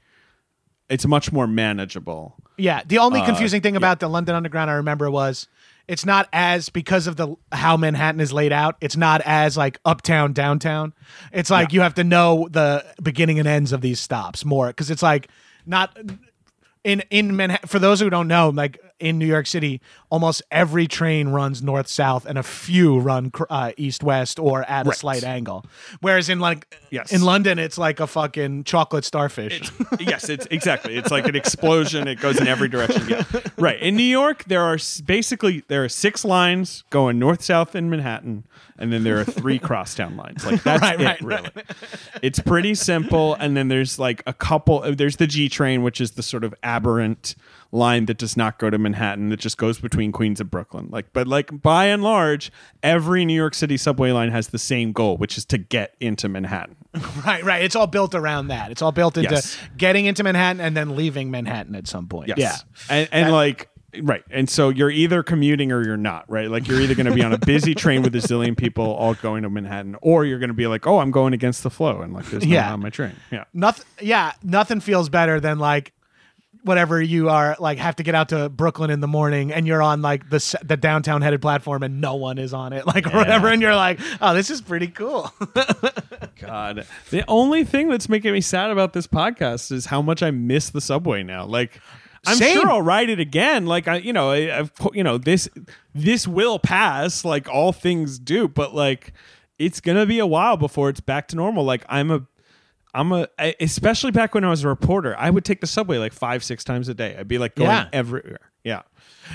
It's 0.90 1.06
much 1.08 1.32
more 1.32 1.48
manageable. 1.48 2.36
Yeah, 2.58 2.82
the 2.86 2.98
only 3.00 3.20
Uh, 3.22 3.26
confusing 3.26 3.62
thing 3.62 3.76
about 3.76 4.00
the 4.00 4.08
London 4.08 4.36
Underground 4.36 4.70
I 4.70 4.76
remember 4.76 5.10
was 5.10 5.48
it's 5.88 6.06
not 6.06 6.28
as 6.34 6.70
because 6.70 7.06
of 7.08 7.16
the 7.18 7.36
how 7.52 7.76
Manhattan 7.78 8.20
is 8.22 8.32
laid 8.34 8.52
out. 8.54 8.76
It's 8.82 8.96
not 8.98 9.22
as 9.22 9.58
like 9.58 9.80
uptown 9.86 10.34
downtown. 10.34 10.94
It's 11.32 11.50
like 11.50 11.72
you 11.74 11.82
have 11.82 11.96
to 11.96 12.04
know 12.04 12.48
the 12.52 12.84
beginning 13.02 13.40
and 13.40 13.48
ends 13.48 13.72
of 13.72 13.82
these 13.82 14.00
stops 14.00 14.44
more 14.46 14.68
because 14.68 14.90
it's 14.92 15.04
like 15.04 15.28
not 15.66 15.96
in 16.84 17.02
in 17.10 17.36
Manhattan. 17.36 17.68
For 17.68 17.80
those 17.80 18.00
who 18.00 18.10
don't 18.10 18.28
know, 18.28 18.50
like 18.50 18.80
in 19.00 19.20
New 19.20 19.26
York 19.26 19.46
City, 19.48 19.82
almost 20.10 20.42
every 20.52 20.88
train 20.88 21.30
runs 21.30 21.62
north 21.62 21.88
south, 21.88 22.26
and 22.26 22.38
a 22.38 22.44
few 22.44 22.98
run 23.00 23.32
uh, 23.50 23.72
east 23.78 24.04
west 24.04 24.40
or 24.40 24.64
at 24.70 24.88
a 24.88 24.94
slight 24.94 25.24
angle. 25.24 25.66
Whereas 26.02 26.30
in 26.30 26.40
like 26.40 26.74
Yes. 26.92 27.12
in 27.12 27.22
London, 27.24 27.60
it's 27.60 27.78
like 27.78 28.00
a 28.00 28.08
fucking 28.08 28.64
chocolate 28.64 29.04
starfish. 29.06 29.70
yes, 30.00 30.30
it's 30.30 30.48
exactly. 30.50 30.96
It's 30.96 31.12
like 31.12 31.28
an 31.28 31.36
explosion. 31.36 32.08
It 32.08 32.20
goes 32.20 32.40
in 32.40 32.48
every 32.48 32.70
direction. 32.70 33.08
Yeah. 33.10 33.24
Right. 33.58 33.80
In 33.82 33.96
New 33.96 34.04
York, 34.04 34.46
there 34.46 34.62
are 34.62 34.78
basically 35.06 35.64
there 35.68 35.84
are 35.84 35.90
six 35.90 36.24
lines 36.24 36.84
going 36.90 37.20
north 37.20 37.42
south 37.44 37.76
in 37.76 37.90
Manhattan, 37.90 38.46
and 38.78 38.92
then 38.94 39.04
there 39.04 39.20
are 39.20 39.26
three 39.26 39.60
crosstown 39.60 40.16
lines. 40.16 40.46
Like 40.46 40.64
that's 40.64 40.82
Right, 40.82 41.00
it, 41.02 41.06
right, 41.06 41.22
really. 41.22 41.50
It's 42.22 42.40
pretty 42.40 42.76
simple. 42.76 43.34
And 43.36 43.56
then 43.58 43.68
there's 43.68 44.00
like 44.00 44.24
a 44.26 44.34
couple. 44.34 44.84
uh, 44.84 44.92
There's 44.92 45.18
the 45.18 45.28
G 45.28 45.50
train, 45.50 45.84
which 45.84 46.00
is 46.00 46.12
the 46.12 46.24
sort 46.24 46.44
of 46.44 46.54
aberrant 46.64 47.36
line 47.76 48.06
that 48.08 48.18
does 48.18 48.36
not 48.38 48.58
go 48.58 48.70
to 48.70 48.78
Manhattan. 48.78 49.30
That 49.30 49.40
just 49.40 49.58
goes 49.58 49.80
between 49.80 50.12
Queens 50.12 50.40
and 50.40 50.50
Brooklyn. 50.50 50.88
Like, 50.90 51.14
but 51.14 51.28
like 51.28 51.62
by 51.62 51.86
and 51.86 52.02
large, 52.02 52.52
every 52.82 53.26
New 53.26 53.36
York 53.36 53.54
City 53.54 53.78
subway 53.78 54.12
line 54.12 54.32
has 54.32 54.48
the 54.48 54.58
same 54.60 54.92
goal, 54.94 55.18
which 55.18 55.38
is 55.38 55.46
to 55.46 55.58
get 55.58 55.96
into 56.00 56.30
Manhattan. 56.30 56.76
Right, 57.26 57.44
right. 57.44 57.62
It's 57.64 57.76
all 57.76 57.88
built 57.88 58.16
around 58.16 58.48
that. 58.48 58.72
It's 58.72 58.82
all 58.82 58.92
built 58.94 59.18
into 59.18 59.30
Yes. 59.32 59.58
getting 59.78 60.06
into 60.06 60.24
Manhattan 60.24 60.62
and 60.62 60.78
then 60.78 60.96
leaving 60.96 61.30
Manhattan 61.32 61.76
at 61.76 61.88
some 61.88 62.08
point. 62.08 62.30
Yes. 62.30 62.38
Yeah. 62.38 62.56
And, 62.96 63.10
and 63.12 63.32
like, 63.34 63.68
right. 64.02 64.24
And 64.30 64.50
so 64.50 64.70
you're 64.70 64.90
either 64.92 65.22
commuting 65.24 65.72
or 65.74 65.84
you're 65.84 65.98
not, 65.98 66.30
right? 66.30 66.50
Like 66.50 66.68
you're 66.68 66.80
either 66.80 66.96
going 66.96 67.08
to 67.08 67.14
be 67.14 67.24
on 67.24 67.34
a 67.34 67.38
busy 67.38 67.76
train 67.76 68.02
with 68.02 68.16
a 68.16 68.20
zillion 68.20 68.56
people 68.56 68.86
all 68.86 69.14
going 69.16 69.44
to 69.44 69.50
Manhattan, 69.50 69.98
or 70.02 70.24
you're 70.24 70.40
going 70.40 70.50
to 70.50 70.54
be 70.56 70.68
like, 70.68 70.88
oh, 70.88 71.00
I'm 71.00 71.12
going 71.12 71.34
against 71.34 71.64
the 71.64 71.70
flow. 71.70 72.02
And 72.02 72.14
like, 72.14 72.26
there's 72.28 72.46
no 72.46 72.54
Yeah. 72.54 72.72
on 72.74 72.80
my 72.82 72.90
train. 72.90 73.16
Yeah. 73.32 73.44
Nothing 73.54 73.86
yeah, 74.02 74.34
nothing 74.44 74.80
feels 74.80 75.10
better 75.10 75.40
than 75.42 75.60
like 75.60 75.92
whatever 76.66 77.00
you 77.02 77.30
are 77.30 77.56
like 77.60 77.78
have 77.78 77.96
to 77.96 78.04
get 78.04 78.16
out 78.16 78.30
to 78.30 78.50
Brooklyn 78.50 78.90
in 78.90 79.00
the 79.00 79.08
morning 79.08 79.54
and 79.54 79.68
you're 79.68 79.84
on 79.84 80.02
like 80.02 80.30
the 80.30 80.60
the 80.66 80.76
downtown 80.76 81.22
headed 81.22 81.42
platform 81.42 81.84
and 81.84 82.02
no 82.02 82.16
one 82.16 82.40
is 82.40 82.54
on 82.54 82.74
it 82.74 82.88
like 82.96 83.06
or 83.08 83.18
whatever 83.18 83.48
and 83.48 83.62
you're 83.62 83.76
like, 83.76 84.00
"Oh, 84.20 84.34
this 84.34 84.50
is 84.50 84.62
pretty 84.62 84.88
cool." 84.88 85.32
God. 86.40 86.86
The 87.12 87.24
only 87.28 87.64
thing 87.64 87.90
that's 87.90 88.10
making 88.10 88.34
me 88.34 88.42
sad 88.42 88.72
about 88.72 88.94
this 88.94 89.08
podcast 89.08 89.72
is 89.72 89.86
how 89.86 90.02
much 90.02 90.24
I 90.24 90.32
miss 90.32 90.70
the 90.70 90.82
subway 90.82 91.24
now. 91.24 91.46
Like, 91.46 91.80
I'm 92.26 92.38
Same. 92.38 92.56
sure 92.56 92.70
I'll 92.70 92.82
ride 92.82 93.10
it 93.10 93.20
again. 93.20 93.66
Like 93.66 93.88
I, 93.88 93.98
you 93.98 94.14
know, 94.14 94.32
I, 94.32 94.60
I've, 94.60 94.72
you 94.94 95.04
know, 95.04 95.18
this, 95.18 95.48
this 95.94 96.28
will 96.28 96.60
pass. 96.60 97.24
Like 97.24 97.48
all 97.48 97.72
things 97.72 98.20
do, 98.20 98.48
but 98.48 98.74
like, 98.74 99.14
it's 99.58 99.80
gonna 99.80 100.06
be 100.06 100.20
a 100.20 100.26
while 100.26 100.58
before 100.58 100.90
it's 100.90 101.00
back 101.00 101.28
to 101.30 101.36
normal. 101.36 101.64
Like 101.64 101.86
I'm 101.88 102.12
a, 102.12 102.26
I'm 102.96 103.12
a, 103.12 103.28
I- 103.38 103.56
especially 103.60 104.12
back 104.12 104.34
when 104.34 104.44
I 104.44 104.50
was 104.50 104.64
a 104.64 104.68
reporter, 104.68 105.16
I 105.18 105.30
would 105.30 105.44
take 105.46 105.62
the 105.62 105.68
subway 105.68 105.98
like 105.98 106.14
five, 106.14 106.44
six 106.44 106.64
times 106.64 106.88
a 106.90 106.94
day. 106.94 107.16
I'd 107.18 107.28
be 107.28 107.38
like 107.38 107.56
going 107.56 107.70
Yeah. 107.70 107.90
everywhere. 107.94 108.40
Yeah. 108.64 108.82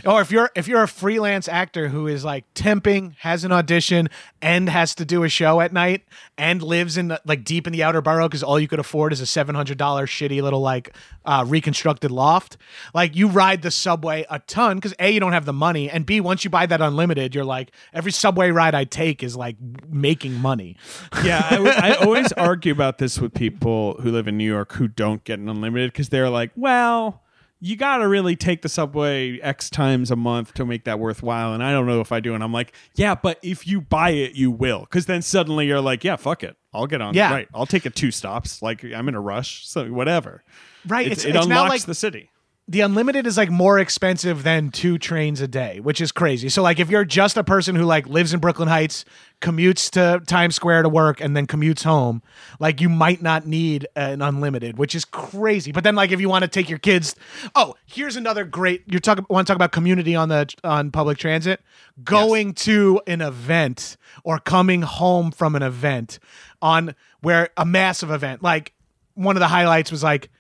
Or 0.05 0.21
if 0.21 0.31
you're 0.31 0.51
if 0.55 0.69
you're 0.69 0.83
a 0.83 0.89
freelance 0.89 1.49
actor 1.49 1.89
who 1.89 2.07
is 2.07 2.25
like 2.25 2.53
temping, 2.55 3.15
has 3.19 3.45
an 3.45 3.53
audition 3.53 4.09
and 4.41 4.69
has 4.69 4.95
to 4.97 5.05
do 5.05 5.23
a 5.25 5.29
show 5.29 5.61
at 5.61 5.73
night 5.73 6.05
and 6.39 6.63
lives 6.63 6.97
in 6.97 7.09
the, 7.09 7.21
like 7.25 7.45
deep 7.45 7.67
in 7.67 7.73
the 7.73 7.83
outer 7.83 8.01
borough 8.01 8.29
because 8.29 8.43
all 8.43 8.59
you 8.59 8.69
could 8.69 8.79
afford 8.79 9.13
is 9.13 9.21
a 9.21 9.27
seven 9.27 9.55
hundred 9.55 9.79
dollar 9.79 10.07
shitty 10.07 10.43
little 10.43 10.61
like 10.61 10.95
uh, 11.25 11.45
reconstructed 11.47 12.11
loft. 12.11 12.57
Like 12.95 13.17
you 13.17 13.29
ride 13.29 13.63
the 13.63 13.71
subway 13.71 14.27
a 14.31 14.39
ton 14.41 14.77
because 14.77 14.95
a 14.99 15.11
you 15.11 15.21
don't 15.21 15.33
have 15.33 15.45
the 15.45 15.53
money 15.53 15.91
and 15.91 16.07
b 16.07 16.21
once 16.21 16.45
you 16.45 16.51
buy 16.51 16.67
that 16.67 16.81
unlimited, 16.81 17.35
you're 17.35 17.45
like 17.45 17.71
every 17.93 18.13
subway 18.13 18.51
ride 18.51 18.75
I 18.75 18.85
take 18.85 19.23
is 19.23 19.37
like 19.37 19.57
making 19.89 20.35
money. 20.35 20.77
Yeah, 21.25 21.47
I, 21.51 21.91
I 21.91 21.95
always 22.05 22.33
argue 22.33 22.73
about 22.73 22.97
this 22.99 23.21
with 23.21 23.35
people 23.35 23.95
who 24.01 24.11
live 24.11 24.27
in 24.27 24.39
New 24.39 24.51
York 24.51 24.73
who 24.73 24.89
don't 24.89 25.23
get 25.23 25.39
an 25.39 25.49
unlimited 25.49 25.93
because 25.93 26.09
they're 26.09 26.31
like, 26.31 26.51
well, 26.57 27.23
you 27.61 27.77
got 27.77 27.99
to 27.99 28.09
really 28.09 28.37
take 28.37 28.63
the 28.63 28.69
subway 28.69 29.39
X 29.41 29.69
times 29.71 30.11
a 30.11 30.17
month 30.17 30.55
to 30.55 30.65
make 30.65 30.85
that 30.85 30.99
worthwhile. 30.99 31.53
And 31.53 31.63
I 31.63 31.73
don't 31.73 31.87
know 31.87 32.01
if 32.01 32.11
I 32.13 32.21
do. 32.21 32.35
And 32.35 32.43
I'm 32.43 32.53
like, 32.53 32.73
yeah, 32.95 33.15
but 33.15 33.39
if 33.43 33.67
you 33.67 33.81
buy 33.81 34.11
it, 34.11 34.33
you 34.35 34.51
will. 34.51 34.81
Because 34.81 35.07
then 35.07 35.21
suddenly 35.23 35.67
you're 35.67 35.81
like, 35.81 36.03
yeah, 36.03 36.17
fuck 36.17 36.43
it. 36.43 36.57
I'll 36.73 36.87
get 36.87 37.01
on. 37.03 37.15
Yeah. 37.15 37.33
Right. 37.33 37.49
I'll 37.55 37.67
take 37.67 37.85
it 37.87 37.95
two 37.95 38.11
stops. 38.11 38.63
Like 38.63 38.83
I'm 38.85 39.09
in 39.09 39.15
a 39.15 39.21
rush. 39.21 39.67
So 39.69 39.87
whatever. 39.93 40.43
Right, 40.87 41.07
It's, 41.07 41.25
it's- 41.25 41.35
it 41.35 41.37
it's 41.37 41.47
unlocks 41.47 41.71
like- 41.71 41.83
the 41.85 41.95
city. 41.95 42.31
The 42.71 42.83
unlimited 42.83 43.27
is 43.27 43.37
like 43.37 43.51
more 43.51 43.81
expensive 43.81 44.45
than 44.45 44.71
two 44.71 44.97
trains 44.97 45.41
a 45.41 45.49
day, 45.49 45.81
which 45.81 46.01
is 46.01 46.13
crazy. 46.13 46.49
So 46.49 46.63
like 46.63 46.79
if 46.79 46.89
you're 46.89 47.05
just 47.05 47.37
a 47.37 47.43
person 47.43 47.75
who 47.75 47.83
like 47.83 48.07
lives 48.07 48.33
in 48.33 48.39
Brooklyn 48.39 48.69
Heights, 48.69 49.05
commutes 49.41 49.91
to 49.91 50.25
Times 50.25 50.55
Square 50.55 50.85
to 50.85 50.89
work 50.89 51.21
and 51.21 51.37
then 51.37 51.49
commutes 51.49 51.83
home, 51.83 52.23
like 52.61 52.81
you 52.81 52.89
might 52.89 53.23
not 53.23 53.45
need 53.45 53.89
an 53.97 54.23
unlimited, 54.23 54.79
which 54.79 54.95
is 54.95 55.05
crazy. 55.05 55.73
But 55.73 55.83
then 55.83 55.97
like 55.97 56.13
if 56.13 56.21
you 56.21 56.29
want 56.29 56.43
to 56.45 56.49
take 56.49 56.69
your 56.69 56.79
kids, 56.79 57.17
oh, 57.57 57.75
here's 57.87 58.15
another 58.15 58.45
great 58.45 58.85
you're 58.87 59.01
talking 59.01 59.27
want 59.29 59.49
to 59.49 59.51
talk 59.51 59.57
about 59.57 59.73
community 59.73 60.15
on 60.15 60.29
the 60.29 60.55
on 60.63 60.93
public 60.93 61.19
transit, 61.19 61.61
going 62.05 62.55
to 62.55 63.01
an 63.09 63.21
event 63.21 63.97
or 64.23 64.39
coming 64.39 64.83
home 64.83 65.33
from 65.33 65.57
an 65.57 65.63
event 65.65 66.21
on 66.63 66.95
where 67.21 67.49
a 67.57 67.65
massive 67.65 68.13
event. 68.13 68.45
Like 68.45 68.75
one 69.15 69.35
of 69.35 69.41
the 69.41 69.49
highlights 69.49 69.91
was 69.91 70.05
like 70.05 70.31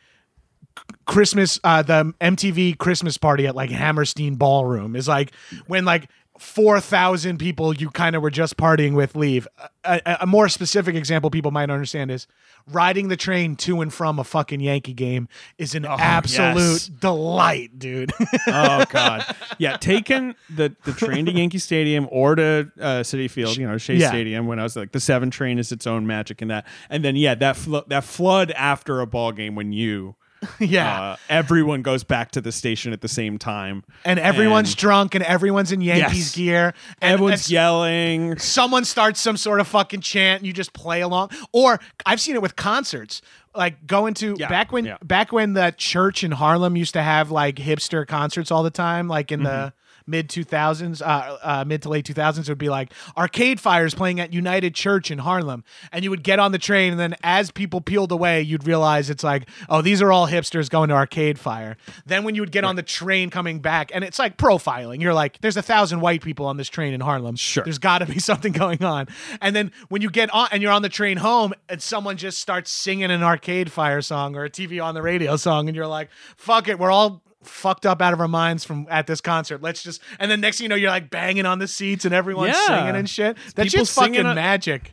Christmas, 1.06 1.58
uh, 1.64 1.82
the 1.82 2.14
MTV 2.20 2.78
Christmas 2.78 3.16
party 3.18 3.46
at 3.46 3.54
like 3.54 3.70
Hammerstein 3.70 4.36
Ballroom 4.36 4.96
is 4.96 5.08
like 5.08 5.34
when 5.66 5.84
like 5.84 6.08
4,000 6.38 7.36
people 7.38 7.74
you 7.74 7.90
kind 7.90 8.16
of 8.16 8.22
were 8.22 8.30
just 8.30 8.56
partying 8.56 8.94
with 8.94 9.14
leave. 9.14 9.46
A, 9.84 10.00
a, 10.06 10.18
a 10.22 10.26
more 10.26 10.48
specific 10.48 10.94
example 10.94 11.28
people 11.28 11.50
might 11.50 11.68
understand 11.68 12.10
is 12.10 12.26
riding 12.66 13.08
the 13.08 13.16
train 13.16 13.56
to 13.56 13.82
and 13.82 13.92
from 13.92 14.18
a 14.18 14.24
fucking 14.24 14.60
Yankee 14.60 14.94
game 14.94 15.28
is 15.58 15.74
an 15.74 15.84
absolute 15.84 16.56
yes. 16.56 16.86
delight, 16.86 17.78
dude. 17.78 18.12
oh 18.46 18.84
god 18.88 19.24
yeah 19.58 19.76
taking 19.76 20.34
the 20.48 20.74
the 20.84 20.92
train 20.92 21.26
to 21.26 21.32
yankee 21.32 21.58
stadium 21.58 22.08
or 22.10 22.34
to 22.34 22.70
uh, 22.80 23.00
Citi 23.00 23.30
Field 23.30 23.56
you 23.56 23.66
know 23.66 23.76
shea 23.76 23.96
Yeah. 23.96 24.08
stadium 24.08 24.46
when 24.46 24.58
i 24.58 24.62
was 24.62 24.76
like 24.76 24.92
the 24.92 25.00
seven 25.00 25.30
train 25.30 25.58
is 25.58 25.72
its 25.72 25.86
own 25.86 26.06
magic 26.06 26.40
in 26.42 26.48
that 26.48 26.66
and 26.88 27.04
then 27.04 27.16
yeah 27.16 27.34
that 27.34 27.58
that 27.88 28.04
flood 28.04 28.50
after 28.52 29.00
a 29.00 29.06
ball 29.06 29.32
game 29.32 29.54
when 29.54 29.72
you 29.72 30.14
yeah. 30.58 31.00
uh, 31.12 31.16
everyone 31.28 31.82
goes 31.82 32.02
back 32.04 32.30
to 32.32 32.40
the 32.40 32.52
station 32.52 32.92
at 32.92 33.00
the 33.00 33.08
same 33.08 33.38
time 33.38 33.82
and 34.04 34.18
everyone's 34.18 34.70
and 34.70 34.76
drunk 34.76 35.14
and 35.14 35.24
everyone's 35.24 35.72
in 35.72 35.80
Yankees 35.80 36.28
Yes. 36.28 36.34
gear. 36.36 36.74
And 37.02 37.12
everyone's 37.14 37.50
yelling 37.50 38.38
someone 38.38 38.84
starts 38.84 39.20
some 39.20 39.36
sort 39.36 39.60
of 39.60 39.68
fucking 39.68 40.00
chant 40.00 40.40
and 40.40 40.46
you 40.46 40.52
just 40.52 40.72
play 40.72 41.00
along 41.02 41.30
or 41.52 41.78
i've 42.06 42.20
seen 42.20 42.34
it 42.34 42.42
with 42.42 42.56
concerts 42.56 43.20
like 43.54 43.86
going 43.86 44.14
to 44.14 44.36
Yeah, 44.38 44.48
back 44.48 44.72
when 44.72 44.84
yeah. 44.84 44.96
back 45.04 45.32
when 45.32 45.52
the 45.54 45.74
church 45.76 46.24
in 46.24 46.30
harlem 46.32 46.76
used 46.76 46.94
to 46.94 47.02
have 47.02 47.30
like 47.30 47.56
hipster 47.56 48.06
concerts 48.06 48.50
all 48.50 48.62
the 48.62 48.70
time 48.70 49.08
like 49.08 49.30
in 49.32 49.40
Mm-hmm. 49.40 49.46
the 49.46 49.72
mid 50.10 50.28
2000s 50.28 51.00
uh, 51.00 51.38
uh, 51.42 51.64
mid 51.64 51.82
to 51.82 51.88
late 51.88 52.04
2000s 52.04 52.40
it 52.40 52.48
would 52.48 52.58
be 52.58 52.68
like 52.68 52.92
arcade 53.16 53.60
fires 53.60 53.94
playing 53.94 54.20
at 54.20 54.32
united 54.32 54.74
church 54.74 55.10
in 55.10 55.18
harlem. 55.18 55.64
And 55.92 56.04
you 56.04 56.10
would 56.10 56.22
get 56.22 56.38
on 56.38 56.52
the 56.52 56.58
train 56.58 56.92
and 56.92 57.00
then 57.00 57.16
as 57.22 57.50
people 57.50 57.80
peeled 57.80 58.12
away 58.12 58.42
you'd 58.42 58.66
realize 58.66 59.10
it's 59.10 59.24
like 59.24 59.48
oh 59.68 59.82
these 59.82 60.02
are 60.02 60.12
all 60.12 60.28
hipsters 60.28 60.68
going 60.68 60.88
to 60.88 60.94
arcade 60.94 61.38
fire. 61.38 61.76
Then 62.04 62.24
when 62.24 62.34
you 62.34 62.42
would 62.42 62.52
get 62.52 62.64
on 62.64 62.76
the 62.76 62.82
train 62.82 63.30
coming 63.30 63.60
back 63.60 63.90
and 63.94 64.04
it's 64.04 64.18
like 64.18 64.36
profiling. 64.36 65.00
You're 65.00 65.14
like 65.14 65.40
there's 65.40 65.56
a 65.56 65.62
thousand 65.62 66.00
white 66.00 66.22
people 66.22 66.46
on 66.46 66.56
this 66.56 66.68
train 66.68 66.92
in 66.92 67.00
harlem. 67.00 67.36
Sure. 67.36 67.64
there's 67.64 67.78
got 67.78 67.98
to 67.98 68.06
be 68.06 68.18
something 68.30 68.52
going 68.52 68.82
on. 68.82 69.06
And 69.40 69.54
then 69.54 69.72
when 69.88 70.02
you 70.02 70.10
get 70.10 70.32
on 70.34 70.48
and 70.52 70.62
you're 70.62 70.72
on 70.72 70.82
the 70.82 70.88
train 70.88 71.18
home 71.18 71.52
and 71.68 71.80
someone 71.80 72.16
just 72.16 72.38
starts 72.38 72.70
singing 72.70 73.10
an 73.10 73.22
arcade 73.22 73.70
fire 73.70 74.02
song 74.02 74.36
or 74.36 74.44
a 74.44 74.50
TV 74.50 74.82
on 74.82 74.94
the 74.94 75.02
radio 75.02 75.36
song 75.36 75.68
and 75.68 75.76
you're 75.76 75.86
like, 75.86 76.10
fuck 76.36 76.68
it, 76.68 76.78
we're 76.78 76.90
all 76.90 77.22
fucked 77.42 77.86
up 77.86 78.02
out 78.02 78.12
of 78.12 78.20
our 78.20 78.28
minds 78.28 78.64
from 78.64 78.86
at 78.90 79.06
this 79.06 79.20
concert. 79.20 79.62
Let's 79.62 79.82
just 79.82 80.02
and 80.18 80.30
then 80.30 80.40
next 80.40 80.58
thing 80.58 80.64
you 80.66 80.68
know 80.68 80.74
you're 80.76 80.90
like 80.90 81.10
banging 81.10 81.46
on 81.46 81.58
the 81.58 81.68
seats 81.68 82.04
and 82.04 82.14
everyone's 82.14 82.54
Yeah. 82.54 82.66
singing 82.78 82.96
and 82.96 83.08
shit. 83.08 83.36
That 83.54 83.70
shit's 83.70 83.94
fucking 83.94 84.26
on- 84.26 84.34
magic. 84.36 84.92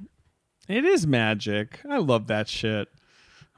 it 0.70 0.84
is 0.84 1.08
magic 1.08 1.80
i 1.89 1.98
love 1.98 2.28
that 2.28 2.50
shit 2.50 2.89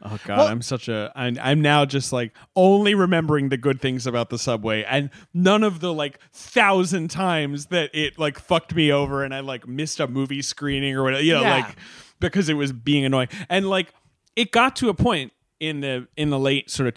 Oh 0.01 0.17
god, 0.23 0.37
Well- 0.37 0.47
I'm 0.47 0.61
such 0.61 0.87
a 0.87 1.11
I'm, 1.13 1.37
I'm 1.41 1.61
now 1.61 1.83
just 1.83 2.13
like 2.13 2.33
only 2.55 2.93
remembering 2.95 3.49
the 3.49 3.57
good 3.57 3.81
things 3.81 4.07
about 4.07 4.29
the 4.29 4.37
subway 4.39 4.83
and 4.85 5.09
none 5.33 5.61
of 5.61 5.81
the 5.81 5.93
like 5.93 6.19
thousand 6.31 7.09
times 7.09 7.65
that 7.65 7.89
it 7.93 8.17
like 8.17 8.39
fucked 8.39 8.73
me 8.73 8.93
over 8.93 9.23
and 9.25 9.33
I 9.35 9.41
like 9.41 9.67
missed 9.67 9.99
a 9.99 10.07
movie 10.07 10.41
screening 10.41 10.95
or 10.95 11.03
whatever, 11.03 11.21
you 11.21 11.33
know, 11.33 11.41
Yeah. 11.41 11.55
like 11.57 11.75
because 12.21 12.47
it 12.47 12.53
was 12.53 12.71
being 12.71 13.03
annoying. 13.03 13.27
And 13.49 13.67
like 13.69 13.93
it 14.37 14.51
got 14.51 14.77
to 14.77 14.87
a 14.89 14.93
point 14.93 15.33
in 15.59 15.81
the 15.81 16.07
in 16.15 16.29
the 16.29 16.39
late 16.39 16.69
sort 16.71 16.87
of 16.87 16.93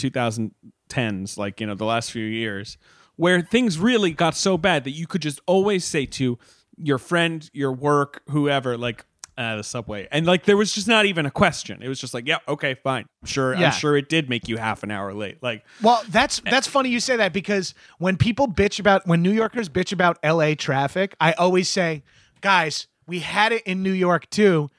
2010s, 0.92 1.36
like 1.36 1.60
you 1.60 1.66
know, 1.66 1.74
the 1.74 1.84
last 1.84 2.10
few 2.10 2.24
years 2.24 2.78
where 3.16 3.40
things 3.42 3.78
really 3.78 4.10
got 4.10 4.34
so 4.34 4.56
bad 4.56 4.84
that 4.84 4.92
you 4.92 5.06
could 5.06 5.22
just 5.22 5.40
always 5.46 5.84
say 5.84 6.06
to 6.06 6.38
your 6.76 6.98
friend, 6.98 7.50
your 7.52 7.72
work, 7.72 8.22
whoever, 8.30 8.76
like 8.78 9.04
uh, 9.36 9.56
the 9.56 9.62
subway, 9.62 10.08
and 10.10 10.26
like 10.26 10.44
there 10.44 10.56
was 10.56 10.72
just 10.72 10.88
not 10.88 11.06
even 11.06 11.26
a 11.26 11.30
question. 11.30 11.82
It 11.82 11.88
was 11.88 12.00
just 12.00 12.14
like, 12.14 12.26
yeah, 12.26 12.38
okay, 12.48 12.74
fine, 12.74 13.06
sure, 13.24 13.54
Yeah. 13.54 13.66
I'm 13.66 13.72
sure 13.72 13.96
it 13.96 14.08
did 14.08 14.28
make 14.28 14.48
you 14.48 14.56
half 14.56 14.82
an 14.82 14.90
hour 14.90 15.12
late. 15.14 15.42
Like, 15.42 15.64
Well, 15.82 16.02
that's 16.08 16.40
that's 16.40 16.66
funny 16.66 16.88
you 16.88 17.00
say 17.00 17.16
that 17.16 17.32
because 17.32 17.74
when 17.98 18.16
people 18.16 18.48
bitch 18.48 18.78
about 18.80 19.06
when 19.06 19.22
New 19.22 19.32
Yorkers 19.32 19.68
bitch 19.68 19.92
about 19.92 20.18
LA 20.24 20.54
traffic, 20.54 21.14
I 21.20 21.32
always 21.32 21.68
say, 21.68 22.02
guys, 22.40 22.88
we 23.06 23.20
had 23.20 23.52
it 23.52 23.62
in 23.64 23.82
New 23.82 23.92
York 23.92 24.28
too. 24.30 24.70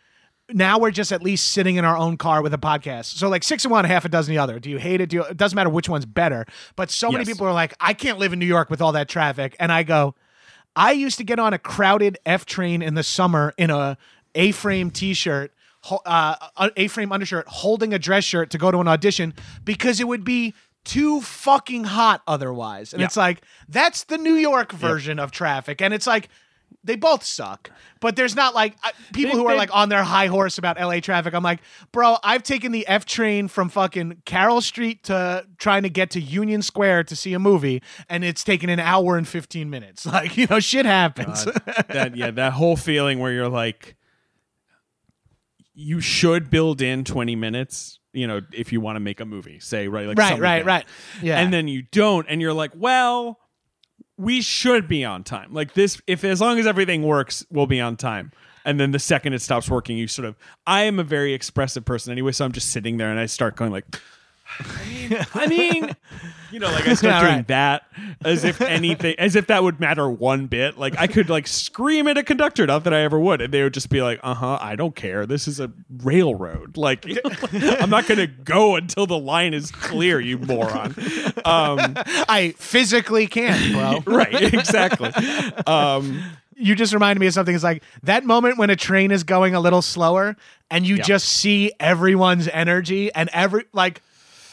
Now 0.50 0.78
we're 0.78 0.92
just 0.92 1.12
at 1.12 1.24
least 1.24 1.52
sitting 1.52 1.78
in 1.78 1.86
our 1.86 1.98
own 1.98 2.18
car 2.18 2.42
with 2.42 2.54
a 2.54 2.58
podcast. 2.58 3.06
So 3.18 3.30
like 3.30 3.44
six 3.44 3.64
and 3.64 3.72
one, 3.72 3.86
half 3.86 4.04
a 4.04 4.10
dozen 4.10 4.34
the 4.36 4.40
other. 4.40 4.60
Do 4.60 4.70
you 4.70 4.78
hate 4.78 5.00
it? 5.00 5.10
Do 5.10 5.18
you, 5.18 5.24
it 5.24 5.38
doesn't 5.38 5.56
matter 5.56 5.70
which 5.70 5.88
one's 5.88 6.06
better. 6.06 6.46
But 6.76 6.92
so 6.92 7.10
many 7.12 7.24
people 7.26 7.48
are 7.48 7.54
like, 7.54 7.74
I 7.80 7.94
can't 7.94 8.20
live 8.20 8.34
in 8.34 8.40
New 8.40 8.46
York 8.46 8.70
with 8.70 8.82
all 8.82 8.92
that 8.92 9.08
traffic. 9.08 9.56
And 9.60 9.72
I 9.72 9.84
go, 9.84 10.16
I 10.76 10.92
used 10.92 11.18
to 11.20 11.24
get 11.24 11.40
on 11.40 11.54
a 11.54 11.58
crowded 11.60 12.18
F 12.26 12.46
train 12.46 12.82
in 12.82 12.94
the 12.96 13.04
summer 13.04 13.54
in 13.58 13.70
a 13.70 13.98
A-frame 14.36 14.92
T-shirt, 14.92 15.54
uh, 15.90 16.36
a 16.58 16.72
A-frame 16.76 17.12
undershirt, 17.14 17.48
holding 17.48 17.94
a 17.94 18.00
dress 18.00 18.26
shirt 18.26 18.50
to 18.50 18.58
go 18.58 18.70
to 18.70 18.80
an 18.80 18.88
audition 18.88 19.34
because 19.64 20.00
it 20.02 20.08
would 20.10 20.26
be 20.26 20.54
too 20.84 21.22
fucking 21.22 21.86
hot 21.86 22.22
otherwise. 22.28 22.92
And 22.94 23.00
Yeah. 23.00 23.06
it's 23.06 23.16
like 23.16 23.42
that's 23.70 24.04
the 24.04 24.18
New 24.18 24.36
York 24.36 24.74
version 24.74 25.20
of 25.20 25.32
traffic, 25.32 25.82
and 25.82 25.94
it's 25.94 26.06
like. 26.06 26.28
They 26.86 26.98
both 26.98 27.24
suck, 27.24 27.72
but 28.02 28.18
there's 28.18 28.36
not 28.36 28.54
like 28.54 28.76
uh, 28.84 28.90
people 29.14 29.32
They- 29.38 29.38
who 29.42 29.48
are 29.48 29.54
they- 29.54 29.58
like 29.58 29.74
on 29.74 29.88
their 29.88 30.04
high 30.04 30.28
horse 30.28 30.58
about 30.58 30.78
LA 30.78 31.00
traffic. 31.00 31.34
I'm 31.34 31.42
like, 31.44 31.62
bro, 31.94 32.18
I've 32.24 32.44
taken 32.44 32.74
the 32.74 32.86
F 32.88 33.06
train 33.06 33.48
from 33.48 33.70
fucking 33.70 34.24
Carroll 34.26 34.60
Street 34.60 35.04
to 35.06 35.46
trying 35.58 35.84
to 35.84 35.90
get 35.90 36.10
to 36.12 36.20
Union 36.20 36.62
Square 36.62 37.06
to 37.06 37.16
see 37.16 37.34
a 37.34 37.40
movie, 37.40 37.82
and 38.10 38.24
it's 38.26 38.44
taken 38.44 38.70
an 38.70 38.82
hour 38.82 39.18
and 39.18 39.28
15 39.28 39.70
minutes. 39.70 40.06
Like, 40.14 40.36
you 40.38 40.46
know, 40.50 40.60
shit 40.60 40.86
happens. 40.86 41.46
that 41.88 42.14
yeah 42.16 42.32
that 42.32 42.54
whole 42.54 42.76
feeling 42.76 43.20
where 43.20 43.32
you're 43.32 43.48
like 43.50 43.96
you 45.74 46.00
should 46.02 46.50
build 46.50 46.82
in 46.82 47.04
20 47.04 47.36
minutes 47.36 48.00
you 48.12 48.28
know 48.28 48.42
if 48.54 48.72
you 48.72 48.80
want 48.80 48.96
to 48.96 49.00
make 49.00 49.20
a 49.20 49.26
movie 49.26 49.60
say 49.60 49.88
right 49.88 50.06
like 50.08 50.18
right, 50.20 50.40
right, 50.40 50.58
like 50.58 50.66
right. 50.66 50.86
Yeah. 51.22 51.40
and 51.40 51.52
then 51.52 51.68
you 51.68 51.82
don't 51.92 52.28
and 52.30 52.40
you're 52.42 52.54
like 52.54 52.72
well 52.76 53.40
we 54.18 54.42
should 54.42 54.88
be 54.88 55.04
on 55.04 55.24
time. 55.24 55.54
Like 55.54 55.74
this 55.74 56.02
if 56.08 56.24
as 56.24 56.42
long 56.42 56.60
as 56.60 56.68
everything 56.68 57.04
works 57.04 57.46
we'll 57.50 57.68
be 57.68 57.82
on 57.82 57.98
time. 57.98 58.32
And 58.66 58.80
then 58.80 58.92
the 58.92 59.00
second 59.00 59.34
it 59.34 59.42
stops 59.42 59.70
working 59.70 59.98
you 59.98 60.08
sort 60.08 60.26
of 60.26 60.38
i 60.66 60.84
am 60.84 60.98
a 60.98 61.04
very 61.04 61.34
expressive 61.34 61.84
person 61.84 62.14
anyway 62.14 62.32
so 62.32 62.46
i'm 62.46 62.54
just 62.54 62.70
sitting 62.70 62.96
there 62.96 63.12
and 63.12 63.20
i 63.20 63.26
start 63.26 63.58
going 63.58 63.72
like 63.72 64.00
I 64.60 64.86
mean, 64.88 65.18
I 65.34 65.48
mean, 65.48 65.96
you 66.52 66.60
know, 66.60 66.68
like 66.68 66.88
I 66.88 66.94
start 66.94 67.22
doing 67.24 67.36
right. 67.38 67.48
that 67.48 67.84
as 68.24 68.44
if 68.44 68.62
anything, 68.62 69.16
as 69.18 69.36
if 69.36 69.48
that 69.48 69.64
would 69.64 69.80
matter 69.80 70.10
one 70.10 70.48
bit. 70.48 70.78
Like 70.78 70.96
I 71.00 71.08
could 71.08 71.30
like 71.30 71.48
scream 71.48 72.08
at 72.08 72.18
a 72.18 72.24
conductor, 72.24 72.66
not 72.68 72.84
that 72.84 72.94
I 72.94 73.02
ever 73.02 73.20
would, 73.20 73.42
and 73.42 73.54
they 73.54 73.64
would 73.64 73.74
just 73.74 73.90
be 73.90 74.02
like, 74.02 74.20
"Uh 74.22 74.34
huh, 74.36 74.58
I 74.62 74.76
don't 74.76 74.96
care. 74.96 75.26
This 75.26 75.48
is 75.48 75.60
a 75.60 75.72
railroad. 76.04 76.78
Like, 76.78 77.06
I'm 77.54 77.90
not 77.90 78.06
gonna 78.08 78.28
go 78.28 78.76
until 78.76 79.06
the 79.08 79.18
line 79.18 79.54
is 79.54 79.72
clear, 79.72 80.20
you 80.20 80.38
moron." 80.38 80.94
Um, 81.46 81.96
I 82.28 82.54
physically 82.58 83.28
can't, 83.28 83.74
bro. 84.06 84.14
right? 84.16 84.54
Exactly. 84.54 85.10
Um, 85.66 86.22
you 86.56 86.76
just 86.76 86.94
reminded 86.94 87.20
me 87.20 87.28
of 87.28 87.34
something. 87.34 87.56
It's 87.56 87.64
like 87.64 87.82
that 88.04 88.24
moment 88.26 88.58
when 88.58 88.70
a 88.70 88.76
train 88.76 89.10
is 89.12 89.24
going 89.24 89.56
a 89.56 89.60
little 89.60 89.82
slower 89.82 90.36
and 90.70 90.86
you 90.86 90.98
Yeah. 90.98 91.04
just 91.04 91.28
see 91.28 91.72
everyone's 91.80 92.48
energy 92.48 93.12
and 93.14 93.30
every 93.34 93.66
like 93.74 94.02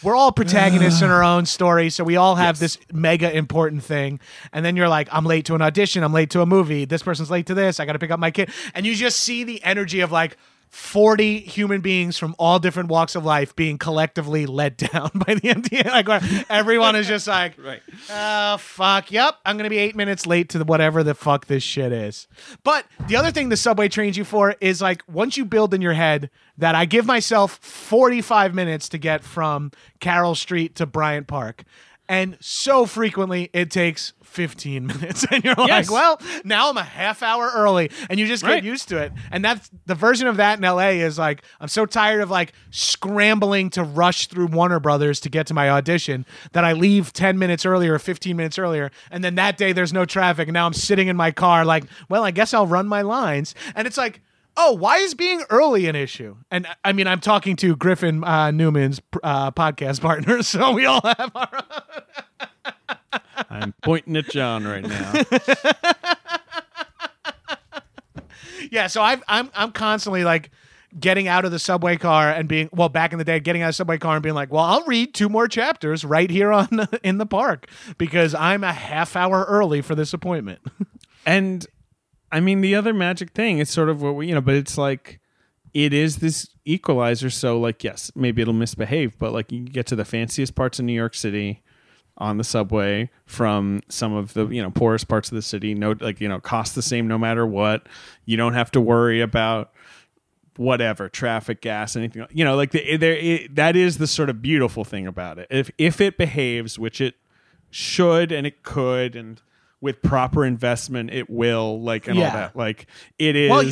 we're 0.03 0.17
all 0.17 0.33
protagonists 0.33 1.03
in 1.03 1.11
our 1.11 1.23
own 1.35 1.47
story, 1.47 1.91
so 1.91 2.05
we 2.05 2.17
all 2.17 2.37
have 2.37 2.59
this 2.59 2.79
mega 2.93 3.35
important 3.35 3.83
thing. 3.83 4.21
And 4.53 4.65
then 4.65 4.77
you're 4.77 4.89
like, 4.89 5.09
I'm 5.13 5.25
late 5.25 5.45
to 5.47 5.55
an 5.55 5.63
audition, 5.63 6.03
I'm 6.03 6.13
late 6.13 6.31
to 6.31 6.41
a 6.41 6.47
movie, 6.47 6.85
this 6.85 7.03
person's 7.03 7.31
late 7.31 7.47
to 7.47 7.55
this, 7.55 7.81
I 7.81 7.85
gotta 7.87 7.99
pick 7.99 8.11
up 8.11 8.21
my 8.21 8.31
kid. 8.31 8.51
And 8.75 8.87
you 8.87 8.95
just 8.95 9.21
see 9.21 9.45
the 9.45 9.63
energy 9.63 10.01
of 10.01 10.13
like 10.13 10.37
40 10.71 11.41
human 11.41 11.81
beings 11.81 12.17
from 12.17 12.35
all 12.39 12.61
different 12.61 12.91
walks 12.91 13.17
of 13.17 13.25
life 13.25 13.57
being 13.57 13.77
collectively 13.77 14.47
let 14.47 14.77
down 14.93 15.11
by 15.15 15.35
the 15.35 15.49
MTA. 15.49 15.87
Like 15.87 16.23
everyone 16.49 16.95
is 16.95 17.09
just 17.09 17.27
like, 17.27 17.55
Right. 17.63 17.83
Oh 18.09 18.57
fuck! 18.57 19.11
Yep, 19.11 19.35
I'm 19.45 19.57
gonna 19.57 19.69
be 19.69 19.79
eight 19.79 19.97
minutes 19.97 20.27
late 20.27 20.49
to 20.51 20.59
the 20.59 20.65
whatever 20.65 21.03
the 21.03 21.15
fuck 21.15 21.47
this 21.47 21.65
shit 21.65 21.93
is. 21.93 22.29
But 22.63 22.87
the 23.09 23.17
other 23.17 23.33
thing 23.33 23.49
the 23.49 23.57
subway 23.57 23.89
trains 23.89 24.17
you 24.17 24.25
for 24.25 24.55
is 24.61 24.81
like 24.81 25.03
once 25.09 25.37
you 25.37 25.45
build 25.45 25.75
in 25.75 25.83
your 25.83 25.95
head 25.95 26.31
that 26.57 26.75
I 26.77 26.85
give 26.85 27.05
myself 27.05 27.59
45 27.59 28.55
minutes 28.55 28.89
to 28.91 28.99
get 28.99 29.25
from 29.25 29.73
Carroll 29.99 30.35
Street 30.37 30.77
to 30.77 30.87
Bryant 30.87 31.27
Park, 31.27 31.65
and 32.09 32.37
so 32.41 32.87
frequently 32.87 33.51
it 33.53 33.71
takes 33.71 34.13
15 34.31 34.87
minutes, 34.87 35.27
and 35.31 35.45
you're 35.45 35.55
Yes. 35.59 35.91
like, 35.91 35.91
well, 35.91 36.21
now 36.45 36.71
I'm 36.71 36.77
a 36.77 36.83
half 36.85 37.23
hour 37.23 37.51
early, 37.55 37.91
and 38.09 38.19
you 38.19 38.27
just 38.27 38.43
get 38.45 38.51
Right. 38.51 38.65
used 38.65 38.89
to 38.91 38.99
it. 38.99 39.13
And 39.31 39.45
that's 39.45 39.71
the 39.87 39.95
version 39.95 40.27
of 40.27 40.37
that 40.39 40.59
in 40.59 40.65
LA 40.65 40.91
is 41.05 41.19
like 41.19 41.43
I'm 41.61 41.69
so 41.69 41.85
tired 41.87 42.21
of 42.21 42.31
like 42.31 42.53
scrambling 42.71 43.71
to 43.71 43.83
rush 43.83 44.27
through 44.29 44.47
Warner 44.47 44.81
Brothers 44.81 45.21
to 45.21 45.29
get 45.29 45.47
to 45.49 45.55
my 45.55 45.69
audition 45.71 46.25
that 46.53 46.65
I 46.65 46.73
leave 46.73 47.13
10 47.13 47.39
minutes 47.39 47.67
earlier 47.67 47.95
or 47.95 47.99
15 47.99 48.37
minutes 48.37 48.59
earlier, 48.59 48.91
and 49.11 49.23
then 49.25 49.35
that 49.37 49.57
day 49.57 49.73
there's 49.73 49.93
no 49.93 50.05
traffic, 50.05 50.49
and 50.49 50.55
now 50.55 50.67
I'm 50.67 50.73
sitting 50.73 51.09
in 51.09 51.17
my 51.17 51.31
car 51.31 51.65
like, 51.65 51.85
well, 52.09 52.25
I 52.25 52.31
guess 52.31 52.55
I'll 52.55 52.67
run 52.67 52.87
my 52.89 53.03
lines, 53.03 53.55
and 53.75 53.87
it's 53.87 53.97
like. 53.97 54.21
Oh, 54.57 54.73
why 54.73 54.97
is 54.97 55.15
being 55.15 55.43
early 55.49 55.87
an 55.87 55.95
issue? 55.95 56.37
And 56.51 56.67
I 56.85 56.93
mean, 56.93 57.07
I'm 57.07 57.21
talking 57.21 57.55
to 57.57 57.77
Griffin 57.77 58.25
uh, 58.25 58.51
Newman's 58.51 59.01
uh, 59.23 59.53
podcast 59.53 60.01
partner, 60.01 60.43
so 60.53 60.73
we 60.73 60.85
all 60.87 61.01
have 61.03 61.31
our. 61.37 61.51
I'm 63.61 63.75
pointing 63.83 64.17
at 64.17 64.29
John 64.29 64.67
right 64.67 64.85
now. 64.85 65.13
yeah 68.71 68.87
so 68.87 69.03
I've, 69.03 69.23
i'm 69.27 69.51
i'm 69.55 69.73
constantly 69.73 70.23
like 70.23 70.51
getting 70.99 71.27
out 71.29 71.45
of 71.45 71.51
the 71.51 71.59
subway 71.59 71.97
car 71.97 72.31
and 72.31 72.49
being 72.49 72.69
well 72.73 72.89
back 72.89 73.13
in 73.13 73.19
the 73.19 73.25
day 73.25 73.41
getting 73.41 73.63
out 73.63 73.69
of 73.69 73.71
the 73.71 73.77
subway 73.77 73.99
car 73.99 74.15
and 74.15 74.23
being 74.23 74.35
like 74.35 74.53
well 74.53 74.63
i'll 74.63 74.85
read 74.85 75.15
two 75.15 75.29
more 75.29 75.49
chapters 75.49 76.05
right 76.05 76.31
here 76.31 76.53
on 76.53 76.69
in 77.03 77.19
the 77.19 77.27
park 77.27 77.69
because 77.99 78.35
i'm 78.35 78.63
a 78.63 78.73
half 78.73 79.17
hour 79.17 79.45
early 79.49 79.81
for 79.81 79.95
this 79.95 80.13
appointment 80.13 80.61
And 81.27 81.67
I 82.33 82.41
mean, 82.41 82.61
the 82.61 82.75
other 82.75 82.95
magic 82.95 83.33
thing 83.33 83.59
is 83.59 83.71
sort 83.71 83.89
of 83.89 84.03
what 84.03 84.15
we, 84.15 84.29
you 84.29 84.35
know, 84.35 84.41
but 84.41 84.55
it's 84.55 84.79
like 84.79 85.21
it 85.75 85.93
is 85.93 86.17
this 86.17 86.49
equalizer. 86.65 87.31
So, 87.31 87.59
like, 87.59 87.85
yes, 87.85 88.11
maybe 88.15 88.43
it'll 88.43 88.55
misbehave, 88.55 89.19
but 89.19 89.33
like 89.33 89.53
you 89.53 89.61
get 89.61 89.87
to 89.89 89.97
the 89.97 90.05
fanciest 90.05 90.55
parts 90.55 90.79
of 90.79 90.85
New 90.85 90.93
York 90.93 91.15
City 91.15 91.63
on 92.19 92.37
the 92.37 92.45
subway 92.45 93.11
from 93.27 93.81
some 93.89 94.13
of 94.13 94.35
the 94.35 94.47
you 94.49 94.63
know 94.63 94.71
poorest 94.71 95.09
parts 95.09 95.31
of 95.31 95.37
the 95.37 95.43
city. 95.43 95.75
No, 95.75 95.95
like 96.01 96.21
you 96.21 96.29
know, 96.29 96.41
cost 96.41 96.75
the 96.75 96.83
same 96.83 97.09
no 97.09 97.19
matter 97.19 97.47
what. 97.47 97.87
You 98.27 98.37
don't 98.37 98.55
have 98.55 98.71
to 98.73 98.81
worry 98.81 99.21
about 99.21 99.73
whatever 100.57 101.09
traffic 101.09 101.63
gas 101.63 101.97
anything 101.97 102.27
you 102.33 102.45
know 102.45 102.55
like 102.55 102.73
the, 102.73 102.97
there 102.99 103.15
it, 103.17 103.55
that 103.55 103.77
is 103.77 103.97
the 103.97 104.07
sort 104.07 104.29
of 104.29 104.43
beautiful 104.43 104.85
thing 104.85 105.07
about 105.07 105.39
it 105.39 105.47
if 105.49 105.71
if 105.79 106.03
it 106.03 106.19
behaves 106.19 106.79
which 106.79 107.01
it 107.01 107.15
should 107.71 108.31
and 108.31 108.47
it 108.47 108.63
could 108.63 109.17
and 109.17 109.41
with 109.81 110.03
proper 110.03 110.45
investment 110.45 111.09
it 111.11 111.31
will 111.31 111.81
like 111.81 112.09
and 112.09 112.19
Yeah. 112.19 112.27
all 112.27 112.33
that 112.33 112.57
like 112.57 112.87
it 113.19 113.37
is 113.37 113.49
well 113.49 113.65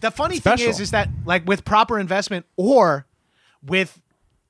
the 0.00 0.10
funny 0.10 0.36
special. 0.38 0.56
thing 0.64 0.68
is 0.70 0.80
is 0.80 0.90
that 0.90 1.08
like 1.24 1.46
with 1.46 1.64
proper 1.64 1.96
investment 2.00 2.44
or 2.56 3.06
with 3.64 4.00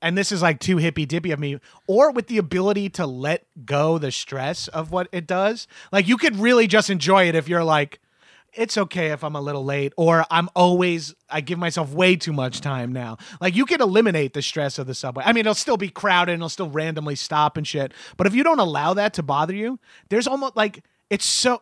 and 0.03 0.15
this 0.15 0.31
is 0.31 0.43
like 0.43 0.59
too 0.59 0.77
hippy 0.77 1.07
dippy 1.07 1.31
of 1.31 1.39
me 1.39 1.59
or 1.87 2.11
with 2.11 2.27
the 2.27 2.37
ability 2.37 2.89
to 2.89 3.07
let 3.07 3.47
go 3.65 3.97
the 3.97 4.11
stress 4.11 4.67
of 4.67 4.91
what 4.91 5.07
it 5.11 5.25
does 5.25 5.67
like 5.91 6.07
you 6.07 6.17
could 6.17 6.35
really 6.35 6.67
just 6.67 6.91
enjoy 6.91 7.27
it 7.27 7.33
if 7.33 7.49
you're 7.49 7.63
like 7.63 7.99
it's 8.55 8.77
okay 8.77 9.11
if 9.11 9.23
I'm 9.23 9.35
a 9.35 9.41
little 9.41 9.65
late, 9.65 9.93
or 9.97 10.25
I'm 10.29 10.49
always, 10.55 11.13
I 11.29 11.41
give 11.41 11.57
myself 11.57 11.91
way 11.91 12.15
too 12.15 12.33
much 12.33 12.61
time 12.61 12.93
now. 12.93 13.17
Like, 13.41 13.55
you 13.55 13.65
can 13.65 13.81
eliminate 13.81 14.33
the 14.33 14.41
stress 14.41 14.77
of 14.77 14.87
the 14.87 14.93
subway. 14.93 15.23
I 15.25 15.33
mean, 15.33 15.41
it'll 15.41 15.55
still 15.55 15.77
be 15.77 15.89
crowded 15.89 16.33
and 16.33 16.41
it'll 16.41 16.49
still 16.49 16.69
randomly 16.69 17.15
stop 17.15 17.57
and 17.57 17.67
shit. 17.67 17.93
But 18.17 18.27
if 18.27 18.35
you 18.35 18.43
don't 18.43 18.59
allow 18.59 18.93
that 18.93 19.13
to 19.15 19.23
bother 19.23 19.55
you, 19.55 19.79
there's 20.09 20.27
almost 20.27 20.55
like, 20.55 20.83
it's 21.09 21.25
so, 21.25 21.61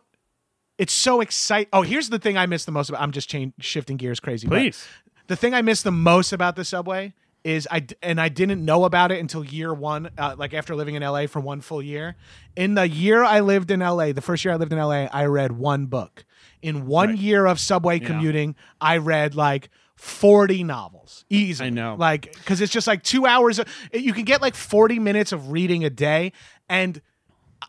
it's 0.78 0.92
so 0.92 1.20
exciting. 1.20 1.68
Oh, 1.72 1.82
here's 1.82 2.10
the 2.10 2.18
thing 2.18 2.36
I 2.36 2.46
miss 2.46 2.64
the 2.64 2.72
most 2.72 2.88
about, 2.88 3.00
I'm 3.00 3.12
just 3.12 3.28
change, 3.28 3.54
shifting 3.60 3.96
gears 3.96 4.20
crazy. 4.20 4.46
Please. 4.46 4.86
the 5.28 5.36
thing 5.36 5.54
I 5.54 5.62
miss 5.62 5.82
the 5.82 5.92
most 5.92 6.32
about 6.32 6.56
the 6.56 6.64
subway 6.64 7.14
is 7.44 7.66
I 7.70 7.86
and 8.02 8.20
I 8.20 8.28
didn't 8.28 8.64
know 8.64 8.84
about 8.84 9.10
it 9.12 9.18
until 9.18 9.44
year 9.44 9.74
one, 9.74 10.10
uh, 10.16 10.34
like 10.38 10.54
after 10.54 10.74
living 10.76 10.94
in 10.94 11.02
LA 11.02 11.26
for 11.26 11.40
one 11.40 11.60
full 11.60 11.82
year. 11.82 12.16
In 12.56 12.74
the 12.74 12.88
year 12.88 13.24
I 13.24 13.40
lived 13.40 13.70
in 13.70 13.80
LA, 13.80 14.12
the 14.12 14.20
first 14.20 14.44
year 14.44 14.54
I 14.54 14.56
lived 14.56 14.72
in 14.72 14.78
LA, 14.78 15.06
I 15.12 15.24
read 15.24 15.52
one 15.52 15.86
book. 15.86 16.24
In 16.60 16.86
one 16.86 17.10
Right. 17.10 17.18
year 17.18 17.46
of 17.46 17.58
subway 17.58 17.98
commuting, 17.98 18.54
I 18.80 18.98
read 18.98 19.34
like 19.34 19.68
40 19.96 20.62
novels 20.64 21.24
easily. 21.30 21.68
I 21.68 21.70
know. 21.70 21.96
Like, 21.98 22.32
because 22.34 22.60
it's 22.60 22.72
just 22.72 22.86
like 22.86 23.02
two 23.02 23.26
hours. 23.26 23.58
Of, 23.58 23.66
you 23.92 24.12
can 24.12 24.24
get 24.24 24.40
like 24.40 24.54
40 24.54 24.98
minutes 25.00 25.32
of 25.32 25.50
reading 25.50 25.84
a 25.84 25.90
day. 25.90 26.32
And 26.68 27.00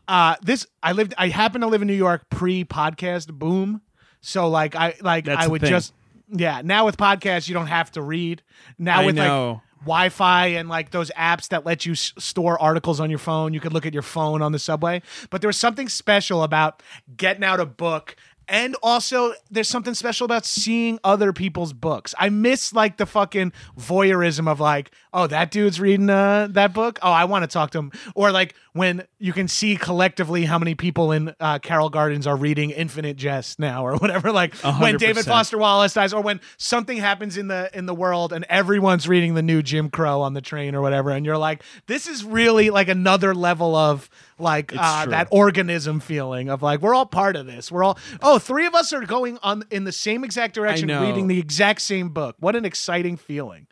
uh, 0.08 0.36
this, 0.42 0.66
I 0.82 0.92
lived, 0.94 1.14
I 1.18 1.28
happen 1.30 1.62
to 1.62 1.68
live 1.68 1.82
in 1.82 1.88
New 1.88 1.94
York 1.96 2.30
pre 2.30 2.66
podcast 2.66 3.32
boom. 3.32 3.82
So 4.22 4.48
like, 4.50 4.76
I, 4.76 4.96
like, 5.02 5.26
That's 5.26 5.44
I 5.46 5.48
would 5.48 5.62
thing. 5.62 5.70
just, 5.70 5.94
yeah. 6.30 6.62
Now 6.64 6.86
with 6.86 6.98
podcasts, 6.98 7.48
you 7.48 7.54
don't 7.54 7.68
have 7.68 7.92
to 7.94 8.02
read. 8.02 8.42
Now 8.78 9.02
I 9.02 9.06
with 9.06 9.16
know. 9.16 9.52
like 9.54 9.62
Wi-Fi 9.86 10.48
and 10.48 10.70
like 10.70 10.92
those 10.92 11.12
apps 11.12 11.50
that 11.50 11.66
let 11.66 11.86
you 11.86 11.94
s- 11.94 12.14
store 12.18 12.62
articles 12.62 13.00
on 13.00 13.10
your 13.10 13.20
phone, 13.20 13.54
you 13.54 13.60
could 13.60 13.74
look 13.74 13.86
at 13.86 13.94
your 13.94 14.02
phone 14.04 14.42
on 14.42 14.52
the 14.52 14.60
subway. 14.60 15.02
But 15.30 15.42
there 15.42 15.48
was 15.48 15.58
something 15.58 15.90
special 15.90 16.44
about 16.44 16.82
getting 17.16 17.44
out 17.44 17.60
a 17.60 17.66
book 17.66 18.16
And 18.48 18.76
also, 18.84 19.34
there's 19.50 19.70
something 19.70 19.94
special 19.94 20.26
about 20.26 20.46
seeing 20.46 21.00
other 21.04 21.34
people's 21.34 21.74
books. 21.74 22.14
I 22.20 22.30
miss 22.30 22.74
like 22.74 22.98
the 22.98 23.06
fucking 23.06 23.54
voyeurism 23.78 24.48
of 24.48 24.60
like, 24.60 24.92
oh, 25.14 25.28
that 25.28 25.52
dude's 25.52 25.80
reading 25.80 26.10
uh, 26.10 26.48
that 26.52 26.74
book. 26.74 27.00
Oh, 27.02 27.12
I 27.12 27.26
want 27.26 27.44
to 27.44 27.48
talk 27.48 27.72
to 27.72 27.80
him. 27.80 27.92
Or 28.16 28.32
like 28.32 28.56
when 28.74 29.08
you 29.20 29.34
can 29.34 29.48
see 29.48 29.76
collectively 29.76 30.46
how 30.46 30.60
many 30.60 30.76
people 30.76 31.12
in 31.12 31.34
uh, 31.40 31.60
Carroll 31.60 31.90
Gardens 31.90 32.28
are 32.28 32.36
reading 32.36 32.72
Infinite 32.72 33.18
Jest 33.18 33.60
now, 33.60 33.86
or 33.86 33.96
whatever. 33.98 34.32
Like 34.32 34.56
when 34.56 34.98
David. 34.98 35.24
Foster 35.34 35.58
Wallace 35.58 35.94
dies, 35.94 36.14
or 36.14 36.22
when 36.22 36.42
something 36.58 36.98
happens 36.98 37.38
in 37.38 37.48
the 37.48 37.70
in 37.74 37.86
the 37.86 37.96
world 37.96 38.34
and 38.34 38.46
everyone's 38.50 39.08
reading 39.08 39.36
the 39.36 39.42
new 39.42 39.64
Jim 39.64 39.90
Crow 39.90 40.22
on 40.22 40.34
the 40.34 40.42
train 40.42 40.76
or 40.76 40.82
whatever, 40.82 41.12
and 41.12 41.26
you're 41.26 41.38
like, 41.38 41.64
this 41.88 42.08
is 42.08 42.24
really 42.24 42.70
like 42.70 42.88
another 42.88 43.34
level 43.34 43.76
of 43.76 44.10
like 44.38 44.74
uh, 44.76 45.06
that 45.06 45.28
organism 45.32 46.00
feeling 46.00 46.50
of 46.50 46.62
like 46.62 46.82
we're 46.82 46.94
all 46.94 47.06
part 47.06 47.36
of 47.36 47.46
this. 47.46 47.72
We're 47.72 47.84
all 47.84 47.98
oh, 48.22 48.33
Oh, 48.34 48.40
three 48.40 48.66
of 48.66 48.74
us 48.74 48.92
are 48.94 49.02
going 49.02 49.38
on 49.44 49.64
in 49.70 49.84
the 49.84 49.92
same 49.92 50.24
exact 50.24 50.56
direction, 50.56 50.90
reading 50.90 51.28
the 51.28 51.38
exact 51.38 51.82
same 51.82 52.10
book. 52.10 52.36
What 52.40 52.56
an 52.56 52.66
exciting 52.66 53.16
feeling! 53.16 53.68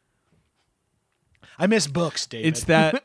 I 1.58 1.66
miss 1.66 1.88
books, 1.88 2.28
David. 2.28 2.46
It's 2.46 2.66
that 2.66 3.02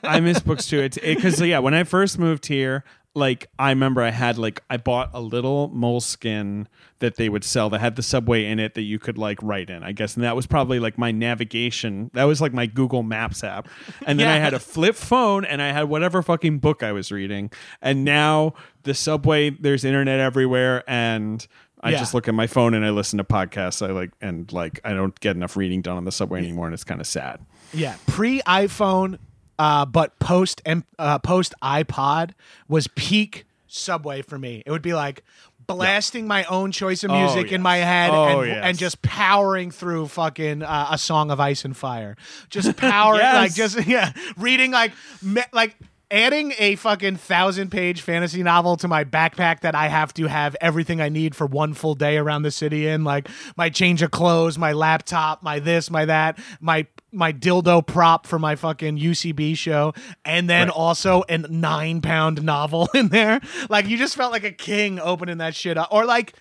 I 0.02 0.18
miss 0.18 0.40
books 0.40 0.66
too. 0.66 0.80
It's 0.80 0.98
because 0.98 1.40
yeah, 1.40 1.60
when 1.60 1.72
I 1.72 1.84
first 1.84 2.18
moved 2.18 2.46
here, 2.46 2.82
like 3.14 3.48
I 3.58 3.70
remember 3.70 4.00
I 4.02 4.10
had 4.10 4.38
like 4.38 4.62
I 4.70 4.76
bought 4.78 5.10
a 5.12 5.20
little 5.20 5.68
moleskin 5.68 6.66
that 7.00 7.16
they 7.16 7.28
would 7.28 7.44
sell 7.44 7.68
that 7.70 7.80
had 7.80 7.96
the 7.96 8.02
subway 8.02 8.46
in 8.46 8.58
it 8.58 8.74
that 8.74 8.82
you 8.82 8.98
could 8.98 9.18
like 9.18 9.38
write 9.42 9.68
in, 9.70 9.82
I 9.82 9.92
guess, 9.92 10.14
and 10.14 10.24
that 10.24 10.34
was 10.36 10.46
probably 10.46 10.78
like 10.78 10.96
my 10.98 11.10
navigation. 11.10 12.10
That 12.14 12.24
was 12.24 12.40
like 12.40 12.52
my 12.52 12.66
Google 12.66 13.02
Maps 13.02 13.44
app, 13.44 13.68
and 14.06 14.18
then 14.18 14.28
I 14.28 14.36
had 14.38 14.54
a 14.54 14.58
flip 14.72 14.94
phone 14.94 15.44
and 15.44 15.60
I 15.60 15.72
had 15.72 15.84
whatever 15.84 16.22
fucking 16.22 16.58
book 16.60 16.82
I 16.82 16.92
was 16.92 17.10
reading, 17.12 17.50
and 17.82 18.04
now 18.04 18.54
the 18.84 18.94
subway 18.94 19.50
there's 19.50 19.84
internet 19.84 20.20
everywhere 20.20 20.82
and. 20.88 21.46
I 21.84 21.90
Yeah. 21.90 21.98
just 21.98 22.14
look 22.14 22.28
at 22.28 22.34
my 22.34 22.46
phone 22.46 22.74
and 22.74 22.86
I 22.86 22.90
listen 22.90 23.16
to 23.18 23.24
podcasts. 23.24 23.84
I 23.84 23.90
like 23.90 24.12
and 24.20 24.52
like 24.52 24.78
I 24.84 24.92
don't 24.92 25.18
get 25.18 25.34
enough 25.34 25.56
reading 25.56 25.82
done 25.82 25.96
on 25.96 26.04
the 26.04 26.12
subway 26.12 26.38
anymore, 26.38 26.66
and 26.66 26.74
it's 26.74 26.84
kind 26.84 27.00
of 27.00 27.08
sad. 27.08 27.40
Yeah, 27.74 27.96
pre 28.06 28.40
iPhone, 28.42 29.18
uh, 29.62 29.84
but 29.86 30.18
post 30.18 30.60
uh, 30.98 31.18
post 31.20 31.54
iPod 31.62 32.30
was 32.68 32.88
peak 32.96 33.44
Subway 33.68 34.22
for 34.22 34.38
me. 34.38 34.62
It 34.66 34.70
would 34.70 34.82
be 34.82 34.92
like 34.92 35.22
blasting 35.66 36.26
my 36.26 36.42
own 36.44 36.72
choice 36.72 37.04
of 37.04 37.10
Oh, 37.10 37.18
music 37.18 37.52
in 37.52 37.62
my 37.62 37.76
head 37.76 38.10
Oh, 38.10 38.40
and, 38.40 38.48
yes. 38.48 38.60
and 38.64 38.78
just 38.78 39.00
powering 39.02 39.70
through 39.70 40.08
fucking 40.08 40.62
uh, 40.62 40.88
a 40.90 40.98
song 40.98 41.30
of 41.30 41.38
ice 41.40 41.64
and 41.64 41.76
fire. 41.76 42.16
Just 42.50 42.76
powering 42.76 43.20
Yes. 43.20 43.34
like 43.34 43.54
just 43.54 43.86
yeah, 43.86 44.12
reading 44.36 44.72
like 44.72 44.92
me- 45.22 45.48
like 45.52 45.76
adding 46.12 46.52
a 46.58 46.76
fucking 46.76 47.16
thousand 47.16 47.70
page 47.70 48.02
fantasy 48.02 48.42
novel 48.42 48.76
to 48.76 48.86
my 48.86 49.02
backpack 49.02 49.60
that 49.60 49.74
I 49.74 49.88
have 49.88 50.12
to 50.14 50.26
have 50.26 50.54
everything 50.60 51.00
I 51.00 51.08
need 51.08 51.34
for 51.34 51.46
one 51.46 51.72
full 51.72 51.94
day 51.94 52.18
around 52.18 52.42
the 52.42 52.50
city 52.50 52.86
in, 52.86 53.02
like 53.02 53.28
my 53.56 53.70
change 53.70 54.02
of 54.02 54.10
clothes, 54.10 54.58
my 54.58 54.72
laptop, 54.72 55.42
my 55.42 55.58
this, 55.58 55.90
my 55.90 56.04
that, 56.04 56.38
my 56.60 56.86
my 57.10 57.32
dildo 57.32 57.84
prop 57.86 58.26
for 58.26 58.38
my 58.38 58.54
fucking 58.54 58.98
UCB 58.98 59.56
show, 59.56 59.94
and 60.24 60.48
then 60.48 60.70
also 60.70 61.24
a 61.28 61.38
nine 61.38 62.02
pound 62.02 62.42
novel 62.42 62.88
in 62.94 63.08
there. 63.08 63.40
Like 63.70 63.88
you 63.88 63.96
just 63.96 64.14
felt 64.14 64.32
like 64.32 64.44
a 64.44 64.52
king 64.52 65.00
opening 65.00 65.38
that 65.38 65.54
shit 65.54 65.78
up. 65.78 65.88
Or 65.90 66.04
like 66.04 66.34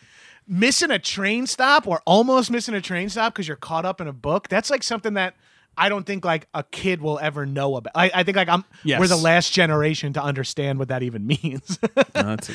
missing 0.48 0.92
a 0.92 1.00
train 1.00 1.48
stop 1.48 1.88
or 1.88 2.02
almost 2.06 2.52
missing 2.52 2.76
a 2.76 2.82
train 2.82 3.08
stop 3.08 3.34
because 3.34 3.48
you're 3.48 3.58
caught 3.58 3.86
up 3.86 4.02
in 4.02 4.08
a 4.08 4.14
book. 4.14 4.50
That's 4.50 4.70
like 4.70 4.84
something 4.84 5.14
that 5.14 5.36
I 5.82 5.90
don't 5.90 6.06
think 6.06 6.24
like 6.24 6.48
a 6.54 6.64
kid 6.64 7.02
will 7.02 7.18
ever 7.20 7.46
know 7.46 7.76
about. 7.76 7.92
I, 7.96 8.12
I 8.14 8.24
think 8.24 8.38
like 8.38 8.48
I'm 8.50 8.64
Yes. 8.84 9.00
we're 9.00 9.08
the 9.08 9.16
last 9.18 9.52
generation 9.52 10.14
to 10.14 10.24
understand 10.24 10.80
what 10.80 10.90
that 10.90 11.02
even 11.04 11.26
means. 11.44 11.80
No, 11.82 12.04
that's 12.14 12.50
a- 12.50 12.54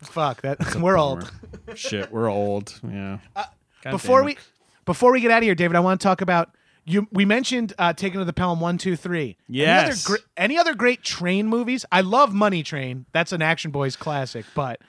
Fuck 0.04 0.42
that. 0.42 0.76
We're 0.76 0.96
old. 0.96 1.30
Shit, 1.74 2.12
we're 2.12 2.30
old. 2.30 2.78
Yeah. 2.88 3.18
Uh, 3.34 3.44
Before 3.90 4.22
we 4.22 4.38
before 4.84 5.10
we 5.12 5.20
get 5.20 5.30
out 5.32 5.38
of 5.38 5.42
here, 5.44 5.54
David, 5.56 5.76
I 5.76 5.80
want 5.80 6.00
to 6.00 6.04
talk 6.04 6.20
about 6.20 6.50
you. 6.88 7.06
We 7.12 7.24
mentioned 7.24 7.72
uh, 7.78 7.92
taking 7.92 8.18
to 8.18 8.24
the 8.24 8.32
Pelham 8.32 8.60
one, 8.60 8.78
two, 8.78 8.96
three. 8.96 9.36
Any 9.48 9.62
other, 9.66 9.88
Yes. 9.88 10.04
gr- 10.06 10.16
any 10.36 10.56
other 10.58 10.74
great 10.74 11.02
train 11.02 11.46
movies? 11.46 11.84
I 11.92 12.00
love 12.00 12.32
Money 12.34 12.62
Train. 12.62 13.06
That's 13.12 13.32
an 13.32 13.42
Action 13.42 13.70
Boyz 13.72 13.98
classic. 13.98 14.44
But 14.54 14.80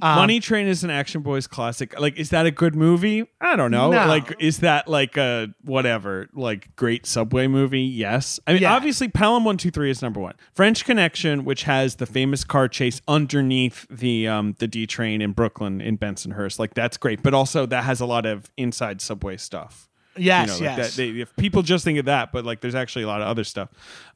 um, 0.00 0.16
Money 0.16 0.40
Train 0.40 0.66
is 0.66 0.82
an 0.84 0.90
Action 0.90 1.22
Boyz 1.22 1.48
classic. 1.48 1.98
Like, 2.00 2.16
is 2.18 2.30
that 2.30 2.46
a 2.46 2.50
good 2.50 2.74
movie? 2.74 3.24
I 3.40 3.56
don't 3.56 3.70
know. 3.70 3.90
No. 3.90 4.06
Like, 4.06 4.34
is 4.40 4.58
that 4.58 4.88
like 4.88 5.16
a 5.16 5.48
whatever, 5.62 6.28
like 6.34 6.74
great 6.76 7.06
subway 7.06 7.46
movie? 7.46 7.80
Yes. 7.82 8.40
I 8.46 8.54
mean, 8.54 8.62
Yeah. 8.62 8.74
obviously, 8.74 9.08
Pelham 9.08 9.44
One 9.44 9.56
Two 9.56 9.70
Three 9.70 9.90
is 9.90 10.02
number 10.02 10.20
one. 10.20 10.34
French 10.54 10.84
Connection, 10.84 11.44
which 11.44 11.64
has 11.64 11.96
the 11.96 12.06
famous 12.06 12.44
car 12.44 12.68
chase 12.68 13.00
underneath 13.08 13.86
the 13.90 14.26
um 14.28 14.54
the 14.58 14.66
D 14.66 14.86
train 14.86 15.20
in 15.22 15.32
Brooklyn 15.32 15.80
in 15.80 15.98
Bensonhurst, 15.98 16.58
like 16.58 16.74
that's 16.74 16.96
great. 16.96 17.22
But 17.22 17.34
also, 17.34 17.66
that 17.66 17.84
has 17.84 18.00
a 18.00 18.06
lot 18.06 18.26
of 18.26 18.50
inside 18.56 19.00
subway 19.00 19.36
stuff. 19.36 19.88
Yes, 20.16 20.58
you 20.58 20.64
know, 20.64 20.70
like 20.70 20.78
yes. 20.78 20.96
that, 20.96 20.96
they, 20.96 21.20
if 21.20 21.34
people 21.36 21.62
just 21.62 21.84
think 21.84 21.98
of 21.98 22.06
that, 22.06 22.32
but 22.32 22.44
like 22.44 22.60
there's 22.60 22.74
actually 22.74 23.02
a 23.02 23.08
lot 23.08 23.20
of 23.20 23.28
other 23.28 23.44
stuff. 23.44 23.68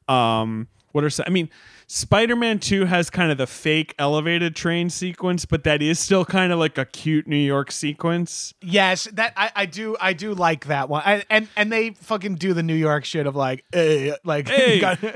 Um, 0.08 0.68
what 0.92 1.04
are 1.04 1.10
some, 1.10 1.24
I 1.26 1.30
mean, 1.30 1.50
Spider-Man 1.88 2.58
Two 2.58 2.86
has 2.86 3.10
kind 3.10 3.30
of 3.30 3.38
the 3.38 3.46
fake 3.46 3.94
elevated 3.98 4.56
train 4.56 4.88
sequence, 4.90 5.44
but 5.44 5.62
that 5.64 5.82
is 5.82 5.98
still 6.00 6.24
kind 6.24 6.52
of 6.52 6.58
like 6.58 6.78
a 6.78 6.84
cute 6.84 7.26
New 7.28 7.36
York 7.36 7.70
sequence. 7.70 8.54
Yes, 8.62 9.04
that 9.12 9.32
I, 9.36 9.50
I 9.54 9.66
do 9.66 9.96
I 10.00 10.14
do 10.14 10.34
like 10.34 10.66
that 10.66 10.88
one. 10.88 11.02
I, 11.04 11.22
and 11.28 11.48
and 11.54 11.70
they 11.70 11.90
fucking 11.90 12.36
do 12.36 12.54
the 12.54 12.62
New 12.62 12.74
York 12.74 13.04
shit 13.04 13.26
of 13.26 13.36
like, 13.36 13.64
hey, 13.72 14.16
like 14.24 14.48
Hey, 14.56 14.80
got- 14.80 14.98
hey, 14.98 15.12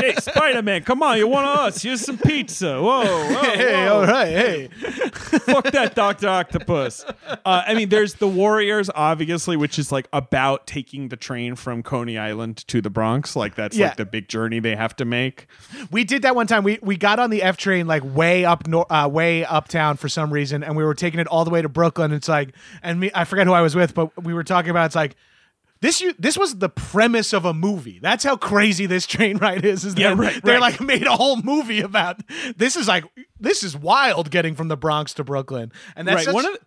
hey, 0.00 0.14
Spider-Man, 0.16 0.84
come 0.84 1.02
on, 1.02 1.18
you're 1.18 1.26
one 1.26 1.44
of 1.44 1.58
us. 1.58 1.82
Here's 1.82 2.00
some 2.00 2.18
pizza. 2.18 2.80
Whoa, 2.82 3.04
whoa, 3.04 3.40
hey, 3.54 3.86
whoa. 3.86 4.00
all 4.00 4.06
right, 4.06 4.28
hey. 4.28 4.68
fuck 5.38 5.64
that 5.72 5.94
Doctor 5.94 6.28
Octopus. 6.28 7.04
Uh, 7.44 7.62
I 7.66 7.74
mean, 7.74 7.88
there's 7.88 8.14
the 8.14 8.28
Warriors, 8.28 8.90
obviously, 8.94 9.56
which 9.56 9.78
is 9.78 9.90
like 9.92 10.08
about 10.12 10.66
taking 10.66 11.08
the 11.08 11.16
train 11.16 11.54
from 11.54 11.82
Coney 11.82 12.18
Island 12.18 12.58
to 12.68 12.80
the 12.80 12.90
Bronx. 12.90 13.36
Like 13.36 13.54
that's 13.54 13.76
Yeah. 13.76 13.88
like 13.88 13.96
the 13.96 14.06
big 14.06 14.28
journey 14.28 14.60
they 14.60 14.76
have 14.76 14.94
to 14.96 15.04
make. 15.04 15.46
We 15.90 16.04
did 16.04 16.22
that 16.22 16.34
one 16.36 16.46
time. 16.46 16.64
We 16.64 16.78
we 16.82 16.96
got 16.96 17.18
on 17.18 17.30
the 17.30 17.42
F 17.42 17.56
train 17.56 17.86
like 17.86 18.02
way 18.04 18.44
up 18.44 18.66
nor- 18.66 18.90
uh, 18.92 19.08
way 19.08 19.44
uptown 19.44 19.96
for 19.96 20.08
some 20.08 20.32
reason, 20.32 20.62
and 20.62 20.76
we 20.76 20.84
were 20.84 20.94
taking 20.94 21.20
it 21.20 21.26
all 21.26 21.44
the 21.44 21.50
way 21.50 21.62
to 21.62 21.68
Brooklyn. 21.68 22.12
It's 22.12 22.28
like, 22.28 22.54
and 22.82 23.00
me, 23.00 23.10
I 23.14 23.24
forget 23.24 23.46
who 23.46 23.52
I 23.52 23.60
was 23.62 23.74
with, 23.74 23.94
but 23.94 24.22
we 24.22 24.34
were 24.34 24.44
talking 24.44 24.70
about. 24.70 24.86
It's 24.86 24.96
like. 24.96 25.16
This 25.80 26.00
you 26.00 26.12
this 26.18 26.36
was 26.36 26.58
the 26.58 26.68
premise 26.68 27.32
of 27.32 27.44
a 27.44 27.54
movie. 27.54 27.98
That's 28.02 28.24
how 28.24 28.36
crazy 28.36 28.86
this 28.86 29.06
train 29.06 29.36
ride 29.38 29.64
is. 29.64 29.84
Is 29.84 29.94
Yeah, 29.96 30.14
right, 30.16 30.42
They're 30.42 30.58
right. 30.60 30.72
like 30.72 30.80
made 30.80 31.06
a 31.06 31.16
whole 31.16 31.40
movie 31.42 31.80
about 31.80 32.20
this. 32.56 32.74
Is 32.76 32.88
like 32.88 33.04
this 33.38 33.62
is 33.62 33.76
wild 33.76 34.30
getting 34.30 34.54
from 34.54 34.68
the 34.68 34.76
Bronx 34.76 35.14
to 35.14 35.24
Brooklyn, 35.24 35.70
and 35.94 36.06
that's 36.08 36.16
right. 36.16 36.24
such- 36.26 36.34
One 36.34 36.46
of 36.46 36.52
the, 36.54 36.60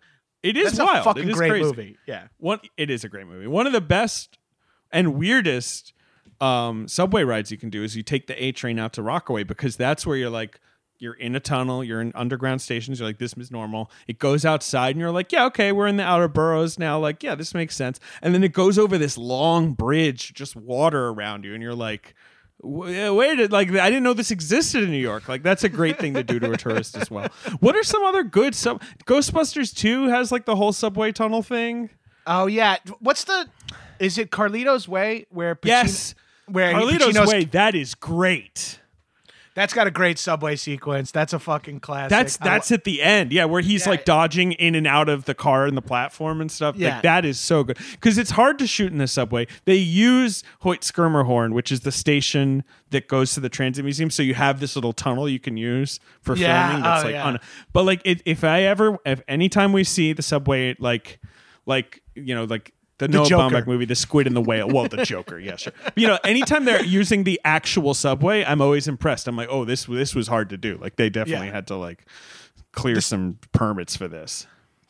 it 0.48 0.56
is 0.56 0.78
wild. 0.78 0.98
a 1.00 1.04
fucking 1.04 1.28
is 1.28 1.36
great 1.36 1.50
crazy. 1.50 1.64
movie. 1.64 1.96
Yeah, 2.06 2.28
One, 2.38 2.60
it 2.76 2.90
is 2.90 3.04
a 3.04 3.08
great 3.08 3.26
movie. 3.26 3.46
One 3.46 3.66
of 3.66 3.72
the 3.72 3.80
best 3.82 4.38
and 4.90 5.14
weirdest 5.14 5.92
um, 6.40 6.88
subway 6.88 7.22
rides 7.22 7.50
you 7.52 7.58
can 7.58 7.70
do 7.70 7.84
is 7.84 7.94
you 7.96 8.02
take 8.02 8.26
the 8.26 8.42
A 8.42 8.50
train 8.52 8.78
out 8.78 8.92
to 8.94 9.02
Rockaway 9.02 9.44
because 9.44 9.76
that's 9.76 10.04
where 10.06 10.16
you're 10.16 10.30
like 10.30 10.58
you're 11.02 11.14
in 11.14 11.34
a 11.34 11.40
tunnel, 11.40 11.82
you're 11.84 12.00
in 12.00 12.12
underground 12.14 12.62
stations. 12.62 13.00
You're 13.00 13.08
like, 13.08 13.18
this 13.18 13.34
is 13.36 13.50
normal. 13.50 13.90
It 14.06 14.18
goes 14.18 14.44
outside, 14.44 14.90
and 14.90 15.00
you're 15.00 15.10
like, 15.10 15.32
yeah, 15.32 15.44
okay, 15.46 15.72
we're 15.72 15.88
in 15.88 15.96
the 15.96 16.04
outer 16.04 16.28
boroughs 16.28 16.78
now. 16.78 16.98
Like, 16.98 17.22
yeah, 17.22 17.34
this 17.34 17.52
makes 17.54 17.74
sense. 17.76 17.98
And 18.22 18.32
then 18.32 18.44
it 18.44 18.52
goes 18.52 18.78
over 18.78 18.96
this 18.96 19.18
long 19.18 19.72
bridge, 19.72 20.32
just 20.32 20.56
water 20.56 21.08
around 21.08 21.44
you, 21.44 21.52
and 21.54 21.62
you're 21.62 21.74
like. 21.74 22.14
Wait, 22.64 23.50
like 23.50 23.70
I 23.72 23.90
didn't 23.90 24.04
know 24.04 24.12
this 24.14 24.30
existed 24.30 24.84
in 24.84 24.92
New 24.92 24.96
York. 24.98 25.28
Like 25.28 25.42
that's 25.42 25.64
a 25.64 25.68
great 25.68 25.98
thing 25.98 26.14
to 26.14 26.22
do 26.22 26.38
to 26.38 26.52
a 26.52 26.56
tourist 26.56 26.96
as 26.96 27.10
well. 27.10 27.26
What 27.58 27.74
are 27.74 27.82
some 27.82 28.04
other 28.04 28.22
good 28.22 28.54
sub? 28.54 28.80
Ghostbusters 29.04 29.74
Two 29.74 30.04
has 30.10 30.30
like 30.30 30.44
the 30.44 30.54
whole 30.54 30.72
subway 30.72 31.10
tunnel 31.10 31.42
thing. 31.42 31.90
Oh 32.24 32.46
yeah. 32.46 32.76
What's 33.00 33.24
the? 33.24 33.48
Is 33.98 34.16
it 34.16 34.30
Carlito's 34.30 34.86
Way 34.86 35.26
where? 35.30 35.56
Pacino, 35.56 35.66
Yes. 35.66 36.14
Where 36.46 36.72
Carlito's 36.72 37.16
Pacino's- 37.16 37.28
Way, 37.32 37.44
that 37.46 37.74
is 37.74 37.96
great. 37.96 38.78
That's 39.54 39.74
got 39.74 39.86
a 39.86 39.90
great 39.90 40.18
subway 40.18 40.56
sequence. 40.56 41.10
That's 41.10 41.32
a 41.34 41.38
fucking 41.38 41.80
classic. 41.80 42.10
That's 42.10 42.36
that's 42.38 42.72
at 42.72 42.84
the 42.84 43.02
end. 43.02 43.32
Yeah, 43.32 43.44
where 43.44 43.60
he's 43.60 43.84
Yeah. 43.84 43.90
like 43.90 44.04
dodging 44.06 44.52
in 44.52 44.74
and 44.74 44.86
out 44.86 45.08
of 45.10 45.26
the 45.26 45.34
car 45.34 45.66
and 45.66 45.76
the 45.76 45.82
platform 45.82 46.40
and 46.40 46.50
stuff. 46.50 46.76
Yeah. 46.76 46.94
Like 46.94 47.02
that 47.02 47.24
is 47.26 47.38
so 47.38 47.62
good. 47.64 47.78
Because 47.92 48.16
it's 48.16 48.30
hard 48.30 48.58
to 48.60 48.66
shoot 48.66 48.90
in 48.92 48.98
the 48.98 49.06
subway. 49.06 49.46
They 49.66 49.74
use 49.76 50.42
Hoyt 50.60 50.80
Schermerhorn, 50.80 51.52
which 51.52 51.70
is 51.70 51.80
the 51.80 51.92
station 51.92 52.64
that 52.90 53.08
goes 53.08 53.34
to 53.34 53.40
the 53.40 53.48
transit 53.50 53.84
museum. 53.84 54.10
So 54.10 54.22
you 54.22 54.34
have 54.34 54.58
this 54.60 54.74
little 54.74 54.92
tunnel 54.94 55.28
you 55.28 55.38
can 55.38 55.56
use 55.58 56.00
for 56.22 56.34
Yeah. 56.34 56.68
filming. 56.68 56.82
That's 56.84 57.02
Oh, 57.02 57.06
like 57.06 57.14
yeah. 57.14 57.24
on 57.26 57.38
but 57.74 57.84
like 57.84 58.00
it, 58.04 58.22
if 58.24 58.44
I 58.44 58.62
ever 58.62 58.98
if 59.04 59.20
anytime 59.28 59.72
we 59.72 59.84
see 59.84 60.12
the 60.14 60.22
subway 60.22 60.74
like 60.78 61.18
like 61.66 62.00
you 62.14 62.34
know, 62.34 62.44
like 62.44 62.72
the, 63.08 63.18
Noah 63.18 63.26
Joker. 63.26 63.54
Baumbach 63.56 63.66
movie, 63.66 63.84
The 63.84 63.94
Squid 63.94 64.26
and 64.26 64.34
the 64.36 64.40
Whale. 64.40 64.68
Well, 64.68 64.88
the 64.88 65.04
Joker, 65.04 65.38
yeah, 65.38 65.56
sure. 65.56 65.72
But, 65.84 65.96
you 65.96 66.06
know, 66.06 66.18
anytime 66.24 66.64
they're 66.64 66.84
using 66.84 67.24
the 67.24 67.40
actual 67.44 67.94
subway, 67.94 68.44
I'm 68.44 68.60
always 68.60 68.88
impressed. 68.88 69.28
I'm 69.28 69.36
like, 69.36 69.48
oh, 69.50 69.64
this 69.64 69.84
this 69.86 70.14
was 70.14 70.28
hard 70.28 70.48
to 70.50 70.56
do. 70.56 70.78
Like 70.80 70.96
they 70.96 71.10
definitely 71.10 71.48
Yeah. 71.48 71.52
had 71.54 71.66
to 71.68 71.76
like 71.76 72.04
clear 72.72 73.00
some 73.00 73.38
permits 73.52 73.96
for 73.96 74.08
this. 74.08 74.46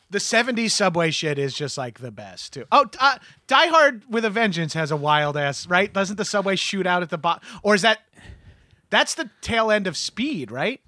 the 0.09 0.19
'70s 0.19 0.71
subway 0.71 1.09
shit 1.11 1.37
is 1.39 1.53
just 1.55 1.77
like 1.77 1.99
the 1.99 2.11
best 2.11 2.53
too. 2.53 2.65
Oh, 2.71 2.85
uh, 2.99 3.17
Die 3.47 3.67
Hard 3.67 4.03
with 4.09 4.23
a 4.25 4.29
Vengeance 4.29 4.73
has 4.75 4.91
a 4.91 4.95
wild 4.95 5.35
ass 5.35 5.65
right. 5.67 5.91
Doesn't 5.91 6.17
the 6.17 6.25
subway 6.25 6.55
shoot 6.55 6.85
out 6.85 7.01
at 7.01 7.09
the 7.09 7.17
bottom, 7.17 7.41
or 7.63 7.73
is 7.75 7.81
that? 7.81 7.99
That's 8.91 9.15
the 9.15 9.29
tail 9.41 9.71
end 9.71 9.87
of 9.87 9.97
Speed, 9.97 10.51
right? 10.51 10.79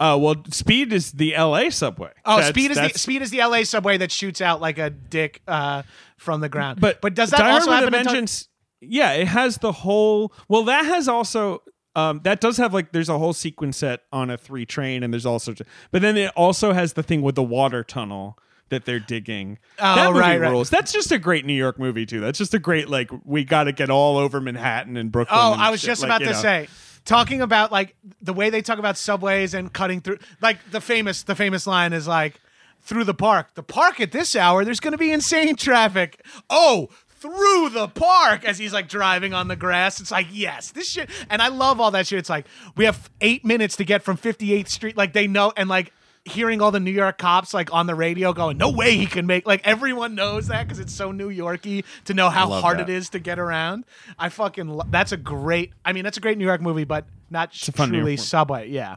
Uh, 0.00 0.16
well, 0.18 0.34
Speed 0.50 0.92
is 0.94 1.12
the 1.12 1.34
L.A. 1.36 1.70
subway. 1.70 2.10
Oh, 2.24 2.36
That's- 2.36 2.48
speed 2.48 2.70
is 2.70 2.76
the 2.78 2.88
speed 2.98 3.22
is 3.22 3.30
the 3.30 3.38
LA 3.44 3.62
subway 3.64 3.98
that 3.98 4.10
shoots 4.10 4.40
out 4.40 4.60
like 4.60 4.78
a 4.78 4.88
dick 4.90 5.42
uh, 5.46 5.82
from 6.20 6.40
the 6.40 6.48
ground. 6.48 6.80
But 6.80 7.00
but 7.00 7.14
does 7.14 7.30
that 7.30 7.38
Die 7.38 7.50
also 7.50 7.70
happen 7.72 7.90
Vengeance? 7.92 8.48
yeah, 8.80 9.12
it 9.12 9.26
has 9.26 9.56
the 9.58 9.72
whole. 9.72 10.32
Well, 10.48 10.64
that 10.64 10.84
has 10.84 11.08
also. 11.08 11.62
Um, 11.96 12.20
that 12.22 12.40
does 12.40 12.56
have 12.58 12.72
like 12.72 12.92
there's 12.92 13.08
a 13.08 13.18
whole 13.18 13.32
sequence 13.32 13.78
set 13.78 14.02
on 14.12 14.30
a 14.30 14.36
three 14.38 14.64
train, 14.64 15.02
and 15.02 15.12
there's 15.12 15.26
also, 15.26 15.54
but 15.90 16.02
then 16.02 16.16
it 16.16 16.30
also 16.36 16.72
has 16.72 16.92
the 16.92 17.02
thing 17.02 17.20
with 17.22 17.34
the 17.34 17.42
water 17.42 17.82
tunnel 17.82 18.38
that 18.68 18.84
they're 18.84 19.00
digging. 19.00 19.58
Oh, 19.80 19.96
that 19.96 20.08
movie 20.10 20.20
right, 20.20 20.40
right. 20.40 20.50
rules. 20.50 20.70
That's 20.70 20.92
just 20.92 21.10
a 21.10 21.18
great 21.18 21.44
New 21.44 21.54
York 21.54 21.80
movie 21.80 22.06
too. 22.06 22.20
That's 22.20 22.38
just 22.38 22.54
a 22.54 22.60
great 22.60 22.88
like 22.88 23.10
we 23.24 23.44
got 23.44 23.64
to 23.64 23.72
get 23.72 23.90
all 23.90 24.18
over 24.18 24.40
Manhattan 24.40 24.96
and 24.96 25.10
Brooklyn. 25.10 25.38
Oh, 25.42 25.54
and 25.54 25.60
I 25.62 25.70
was 25.70 25.80
shit. 25.80 25.88
just 25.88 26.02
Like, 26.02 26.10
about 26.10 26.18
to 26.20 26.26
know. 26.26 26.40
say, 26.40 26.68
talking 27.04 27.40
about 27.40 27.72
like 27.72 27.96
the 28.22 28.32
way 28.32 28.50
they 28.50 28.62
talk 28.62 28.78
about 28.78 28.96
subways 28.96 29.54
and 29.54 29.72
cutting 29.72 30.00
through, 30.00 30.18
like 30.40 30.58
the 30.70 30.80
famous, 30.80 31.24
the 31.24 31.34
famous 31.34 31.66
line 31.66 31.92
is 31.92 32.06
like, 32.06 32.40
through 32.82 33.04
the 33.04 33.14
park. 33.14 33.54
The 33.54 33.62
park 33.62 34.00
at 34.00 34.12
this 34.12 34.34
hour, 34.36 34.64
there's 34.64 34.80
going 34.80 34.92
to 34.92 34.98
be 34.98 35.12
insane 35.12 35.56
traffic. 35.56 36.24
Oh. 36.48 36.88
Through 37.08 37.68
the 37.74 37.86
park 37.86 38.46
as 38.46 38.56
he's 38.56 38.72
like 38.72 38.88
driving 38.88 39.34
on 39.34 39.48
the 39.48 39.56
grass. 39.56 40.00
It's 40.00 40.10
like, 40.10 40.28
yes, 40.30 40.70
this 40.70 40.88
shit. 40.88 41.10
And 41.28 41.42
I 41.42 41.48
love 41.48 41.78
all 41.78 41.90
that 41.90 42.06
shit. 42.06 42.18
It's 42.18 42.30
like, 42.30 42.46
we 42.76 42.86
have 42.86 43.10
eight 43.20 43.44
minutes 43.44 43.76
to 43.76 43.84
get 43.84 44.02
from 44.02 44.16
58th 44.16 44.68
Street. 44.68 44.96
Like, 44.96 45.12
they 45.12 45.26
know, 45.26 45.52
and 45.54 45.68
like, 45.68 45.92
hearing 46.24 46.60
all 46.60 46.70
the 46.70 46.80
New 46.80 46.90
York 46.90 47.18
cops 47.18 47.54
like 47.54 47.72
on 47.72 47.86
the 47.86 47.94
radio 47.94 48.32
going, 48.32 48.56
no 48.58 48.70
way 48.70 48.96
he 48.96 49.06
can 49.06 49.26
make 49.26 49.46
like 49.46 49.60
everyone 49.66 50.14
knows 50.14 50.48
that 50.48 50.64
because 50.64 50.78
it's 50.78 50.94
so 50.94 51.12
New 51.12 51.30
Yorky 51.30 51.84
to 52.04 52.14
know 52.14 52.28
how 52.28 52.48
hard 52.50 52.78
that. 52.78 52.90
it 52.90 52.92
is 52.92 53.08
to 53.10 53.18
get 53.18 53.38
around. 53.38 53.84
I 54.18 54.28
fucking 54.28 54.68
lo- 54.68 54.84
that's 54.90 55.12
a 55.12 55.16
great. 55.16 55.72
I 55.84 55.92
mean, 55.92 56.04
that's 56.04 56.18
a 56.18 56.20
great 56.20 56.36
New 56.38 56.44
York 56.44 56.60
movie, 56.60 56.84
but 56.84 57.06
not 57.30 57.54
a 57.68 57.72
fun 57.72 57.90
New 57.90 57.98
York 57.98 58.04
truly. 58.04 58.16
Subway. 58.18 58.68
Yeah, 58.68 58.96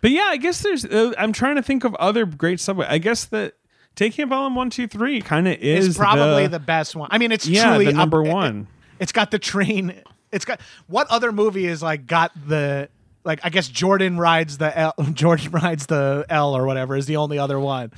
But 0.00 0.10
yeah, 0.10 0.26
I 0.28 0.36
guess 0.36 0.62
there's. 0.62 0.84
Uh, 0.84 1.12
I'm 1.16 1.32
trying 1.32 1.56
to 1.56 1.62
think 1.62 1.84
of 1.84 1.94
other 1.96 2.26
great 2.26 2.60
subway. 2.60 2.86
I 2.88 2.98
guess 2.98 3.24
that 3.26 3.54
Taking 3.94 4.28
Pelham 4.28 4.54
one 4.54 4.70
two 4.70 4.86
three 4.88 5.20
kind 5.20 5.46
of 5.46 5.54
is 5.58 5.88
it's 5.88 5.98
probably 5.98 6.44
the, 6.44 6.58
the, 6.58 6.60
best 6.60 6.96
one. 6.96 7.08
I 7.12 7.18
mean, 7.18 7.30
it's 7.30 7.46
yeah 7.46 7.68
truly 7.68 7.86
the 7.86 7.92
number 7.92 8.20
um, 8.22 8.26
it- 8.26 8.32
one. 8.32 8.66
It's 8.98 9.12
got 9.12 9.30
the 9.30 9.38
train. 9.38 9.94
It's 10.30 10.44
got 10.44 10.60
what 10.86 11.08
other 11.10 11.30
movie 11.32 11.66
is 11.66 11.82
like 11.82 12.06
got 12.06 12.32
the 12.48 12.88
like 13.24 13.40
I 13.44 13.50
guess 13.50 13.68
Jordan 13.68 14.16
rides 14.18 14.58
the 14.58 14.76
L, 14.76 14.94
Jordan 15.12 15.50
rides 15.52 15.86
the 15.86 16.24
L 16.28 16.56
or 16.56 16.64
whatever 16.66 16.96
is 16.96 17.06
the 17.06 17.16
only 17.16 17.38
other 17.38 17.60
one. 17.60 17.92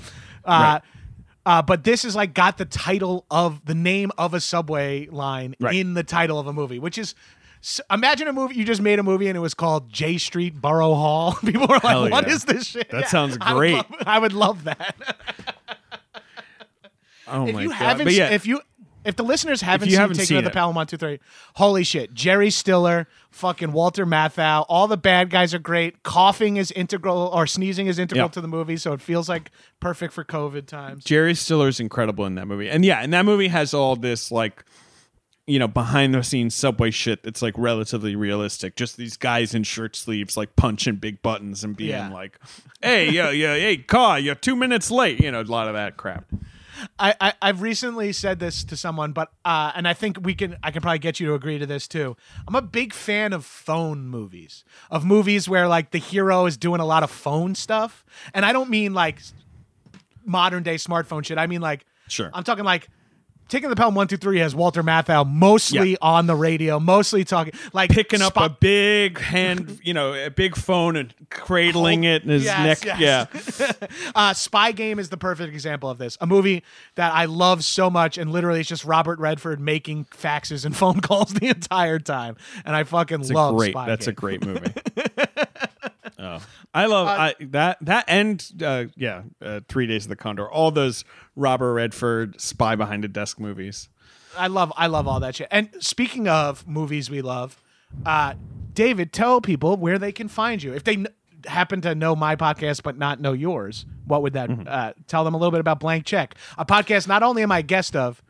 Uh, 0.45 0.81
Right. 0.81 0.83
uh, 1.47 1.63
but 1.63 1.85
this 1.85 2.05
is 2.05 2.17
like 2.17 2.35
got 2.35 2.59
the 2.59 2.65
title 2.65 3.25
of 3.31 3.65
the 3.65 3.75
name 3.75 4.11
of 4.19 4.35
a 4.35 4.41
subway 4.41 5.07
line 5.07 5.55
Right. 5.61 5.77
in 5.77 5.95
the 5.95 6.03
title 6.03 6.39
of 6.39 6.47
a 6.47 6.53
movie, 6.53 6.79
which 6.79 6.99
is. 6.99 7.15
S- 7.65 7.81
Imagine 7.91 8.29
a 8.29 8.33
movie 8.35 8.57
you 8.57 8.65
just 8.65 8.83
made 8.83 8.99
a 8.99 9.03
movie 9.03 9.27
and 9.27 9.37
it 9.39 9.41
was 9.41 9.55
called 9.55 9.91
Jay 9.91 10.19
Street 10.19 10.61
Borough 10.61 10.95
Hall. 10.95 11.33
People 11.45 11.67
were 11.67 11.79
Hell 11.79 12.03
like, 12.03 12.13
"What 12.13 12.29
is 12.29 12.45
yeah. 12.47 12.53
this 12.53 12.67
shit?" 12.67 12.91
That 12.91 13.09
sounds 13.09 13.39
I 13.41 13.55
would 13.55 13.59
great. 13.59 13.75
love- 13.77 13.87
I 14.07 14.19
would 14.19 14.33
love 14.35 14.65
that. 14.65 14.95
oh 17.29 17.47
if 17.47 17.55
my 17.55 17.63
you 17.63 17.69
god! 17.69 17.75
haven't, 17.77 18.11
yeah, 18.13 18.31
if 18.31 18.47
you 18.47 18.61
if 19.05 19.17
the 19.17 19.23
listeners 19.23 19.61
haven't 19.61 19.89
seen 19.91 19.99
haven't 19.99 20.17
Taking 20.17 20.37
of 20.39 20.45
the. 20.45 20.51
Pelham 20.51 20.75
one 20.77 20.87
two 20.87 20.97
three, 20.97 21.21
holy 21.55 21.85
shit! 21.85 22.13
Jerry 22.15 22.51
Stiller, 22.51 23.09
fucking 23.31 23.73
Walter 23.73 24.05
Matthau, 24.07 24.65
all 24.69 24.87
the 24.87 24.97
bad 24.97 25.31
guys 25.31 25.55
are 25.55 25.59
great. 25.59 26.03
Coughing 26.03 26.57
is 26.59 26.71
integral, 26.71 27.31
or 27.33 27.47
sneezing 27.47 27.87
is 27.87 27.99
integral 27.99 28.27
Yeah. 28.27 28.33
to 28.33 28.41
the 28.43 28.49
movie, 28.49 28.77
so 28.77 28.93
it 28.93 29.01
feels 29.01 29.29
like 29.29 29.51
perfect 29.81 30.13
for 30.13 30.25
COVID 30.25 30.67
times. 30.67 31.05
Jerry 31.05 31.35
Stiller's 31.35 31.81
incredible 31.81 32.25
in 32.27 32.35
that 32.35 32.47
movie, 32.47 32.69
and 32.69 32.85
yeah, 32.85 33.01
and 33.01 33.13
that 33.15 33.25
movie 33.25 33.49
has 33.49 33.73
all 33.75 33.97
this 33.97 34.31
like. 34.31 34.65
You 35.47 35.59
know, 35.59 35.69
behind 35.69 36.15
the 36.15 36.23
scenes 36.23 36.55
subway 36.55 36.91
shit 36.91 37.23
that's 37.23 37.43
like 37.43 37.53
relatively 37.59 38.17
realistic. 38.17 38.77
Just 38.77 38.97
these 38.97 39.19
guys 39.19 39.55
in 39.55 39.63
shirt 39.63 39.95
sleeves, 39.95 40.39
like 40.39 40.57
punching 40.57 40.97
big 40.97 41.21
buttons 41.21 41.63
and 41.63 41.77
being 41.77 41.91
Yeah. 41.91 42.09
like, 42.09 42.39
"Hey, 42.81 43.11
yeah, 43.11 43.29
yeah, 43.31 43.55
hey, 43.55 43.77
car, 43.77 44.19
you're 44.19 44.35
two 44.37 44.57
minutes 44.57 44.91
late." 44.91 45.21
You 45.21 45.31
know, 45.33 45.41
a 45.41 45.45
lot 45.45 45.69
of 45.69 45.75
that 45.75 45.99
crap. 45.99 46.25
I, 46.99 47.15
I 47.21 47.33
I've 47.43 47.61
recently 47.61 48.13
said 48.15 48.41
this 48.41 48.65
to 48.65 48.77
someone, 48.77 49.13
but 49.13 49.31
uh, 49.45 49.73
and 49.77 49.87
I 49.87 49.93
think 49.93 50.19
we 50.23 50.35
can 50.35 50.57
I 50.63 50.71
can 50.71 50.81
probably 50.81 50.99
get 50.99 51.21
you 51.21 51.27
to 51.29 51.35
agree 51.35 51.59
to 51.59 51.67
this 51.67 51.87
too. 51.89 52.17
I'm 52.49 52.55
a 52.55 52.63
big 52.63 52.95
fan 52.95 53.35
of 53.35 53.45
phone 53.45 54.09
movies, 54.09 54.65
of 54.91 55.05
movies 55.05 55.47
where 55.47 55.69
like 55.69 55.91
the 55.91 55.99
hero 55.99 56.47
is 56.47 56.57
doing 56.57 56.81
a 56.81 56.87
lot 56.87 57.03
of 57.03 57.11
phone 57.11 57.55
stuff, 57.55 58.03
and 58.33 58.47
I 58.47 58.53
don't 58.55 58.71
mean 58.71 58.95
like 58.95 59.21
modern 60.25 60.63
day 60.63 60.77
smartphone 60.77 61.25
shit. 61.25 61.37
I 61.39 61.47
mean 61.47 61.61
like 61.61 61.85
Sure. 62.09 62.31
I'm 62.33 62.45
talking 62.45 62.65
like. 62.65 62.89
Taking 63.49 63.69
the 63.69 63.77
Pelham 63.77 63.95
one 63.95 64.09
two 64.09 64.17
three 64.17 64.39
has 64.39 64.55
Walter 64.55 64.83
Matthau 64.83 65.29
mostly 65.29 65.91
Yeah. 65.93 65.97
on 66.03 66.27
the 66.27 66.35
radio, 66.35 66.81
mostly 66.81 67.25
talking 67.25 67.53
like 67.73 67.91
Picking 67.91 68.23
up 68.23 68.33
spot- 68.33 68.51
a 68.51 68.55
big 68.59 69.19
hand, 69.19 69.79
you 69.83 69.93
know, 69.95 70.15
a 70.15 70.31
big 70.31 70.57
phone 70.57 70.97
and 70.97 71.13
cradling 71.31 72.05
it 72.05 72.23
in 72.23 72.31
his 72.31 72.45
Yes, 72.45 72.85
neck. 72.85 72.99
yes. 72.99 73.61
Yeah. 73.61 73.73
Uh, 74.15 74.33
Spy 74.33 74.73
Game 74.73 74.99
is 74.99 75.09
the 75.11 75.17
perfect 75.17 75.53
example 75.53 75.91
of 75.91 75.99
this. 75.99 76.17
A 76.21 76.27
movie 76.27 76.63
that 76.95 77.13
I 77.13 77.25
love 77.27 77.65
so 77.65 77.91
much, 77.91 78.17
and 78.19 78.31
literally 78.33 78.61
it's 78.61 78.69
just 78.69 78.85
Robert 78.85 79.19
Redford 79.19 79.61
making 79.61 80.07
faxes 80.07 80.65
and 80.65 80.75
phone 80.85 81.01
calls 81.01 81.35
the 81.35 81.49
entire 81.49 81.99
time, 81.99 82.37
and 82.65 82.75
I 82.75 82.85
fucking 82.85 83.21
It's 83.21 83.31
love 83.31 83.57
great. 83.57 83.73
Spy 83.73 83.87
That's 83.87 84.07
a 84.07 84.13
great 84.13 84.45
movie. 84.45 84.73
oh, 86.25 86.41
I 86.73 86.87
love 86.87 87.07
I, 87.07 87.35
that 87.41 87.79
that 87.83 88.05
end. 88.09 88.51
Uh, 88.63 88.87
yeah, 88.97 89.23
uh, 89.43 89.61
Three 89.69 89.87
Days 89.87 90.05
of 90.07 90.09
the 90.09 90.17
Condor. 90.17 90.49
All 90.51 90.71
those 90.71 91.05
Robert 91.37 91.73
Redford 91.75 92.41
spy 92.41 92.75
behind 92.77 93.05
a 93.05 93.09
desk 93.09 93.39
movies. 93.39 93.89
I 94.37 94.49
love, 94.49 94.73
I 94.77 94.89
love 94.89 95.07
all 95.07 95.21
that 95.21 95.37
shit. 95.37 95.47
And 95.53 95.71
speaking 95.79 96.27
of 96.27 96.67
movies 96.67 97.09
we 97.09 97.23
love, 97.23 97.63
uh, 98.05 98.35
David, 98.73 99.13
tell 99.13 99.41
people 99.41 99.77
where 99.77 99.97
they 99.99 100.11
can 100.11 100.27
find 100.27 100.61
you 100.61 100.73
if 100.75 100.83
they 100.83 100.97
kn- 100.97 101.07
happen 101.47 101.81
to 101.83 101.95
know 101.95 102.17
my 102.17 102.35
podcast 102.35 102.83
but 102.83 102.99
not 102.99 103.21
know 103.21 103.33
yours. 103.33 103.87
What 104.07 104.23
would 104.23 104.33
that 104.33 104.51
Mm-hmm. 104.51 104.67
uh, 104.67 104.93
tell 105.07 105.23
them 105.25 105.35
a 105.35 105.37
little 105.37 105.53
bit 105.53 105.61
about 105.61 105.79
Blank 105.79 106.05
Check, 106.05 106.35
a 106.59 106.65
podcast 106.67 107.07
not 107.07 107.23
only 107.23 107.43
am 107.45 107.53
I 107.53 107.63
guest 107.63 107.95
of. 107.95 108.23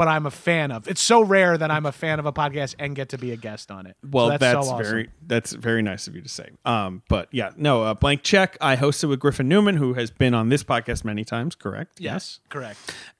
But 0.00 0.08
I'm 0.08 0.24
a 0.24 0.30
fan 0.30 0.72
of. 0.72 0.88
It's 0.88 1.02
so 1.02 1.20
rare 1.20 1.58
that 1.58 1.70
I'm 1.70 1.84
a 1.84 1.92
fan 1.92 2.18
of 2.18 2.24
a 2.24 2.32
podcast 2.32 2.74
and 2.78 2.96
get 2.96 3.10
to 3.10 3.18
be 3.18 3.32
a 3.32 3.36
guest 3.36 3.70
on 3.70 3.84
it. 3.84 3.98
So 4.00 4.08
Well, 4.10 4.28
that's, 4.28 4.40
that's, 4.40 4.66
so 4.66 4.72
awesome. 4.72 4.86
very 4.86 5.10
that's 5.26 5.52
very 5.52 5.82
nice 5.82 6.06
of 6.06 6.16
you 6.16 6.22
to 6.22 6.28
say. 6.30 6.48
Um, 6.64 7.02
but 7.10 7.28
yeah, 7.32 7.50
no, 7.58 7.82
uh, 7.82 7.92
blank 7.92 8.22
check. 8.22 8.56
I 8.62 8.76
hosted 8.76 9.10
with 9.10 9.20
Griffin 9.20 9.46
Newman, 9.46 9.76
who 9.76 9.92
has 9.92 10.10
been 10.10 10.32
on 10.32 10.48
this 10.48 10.64
podcast 10.64 11.04
many 11.04 11.22
times. 11.22 11.54
Correct? 11.54 12.00
Yes, 12.00 12.40
correct. 12.48 12.78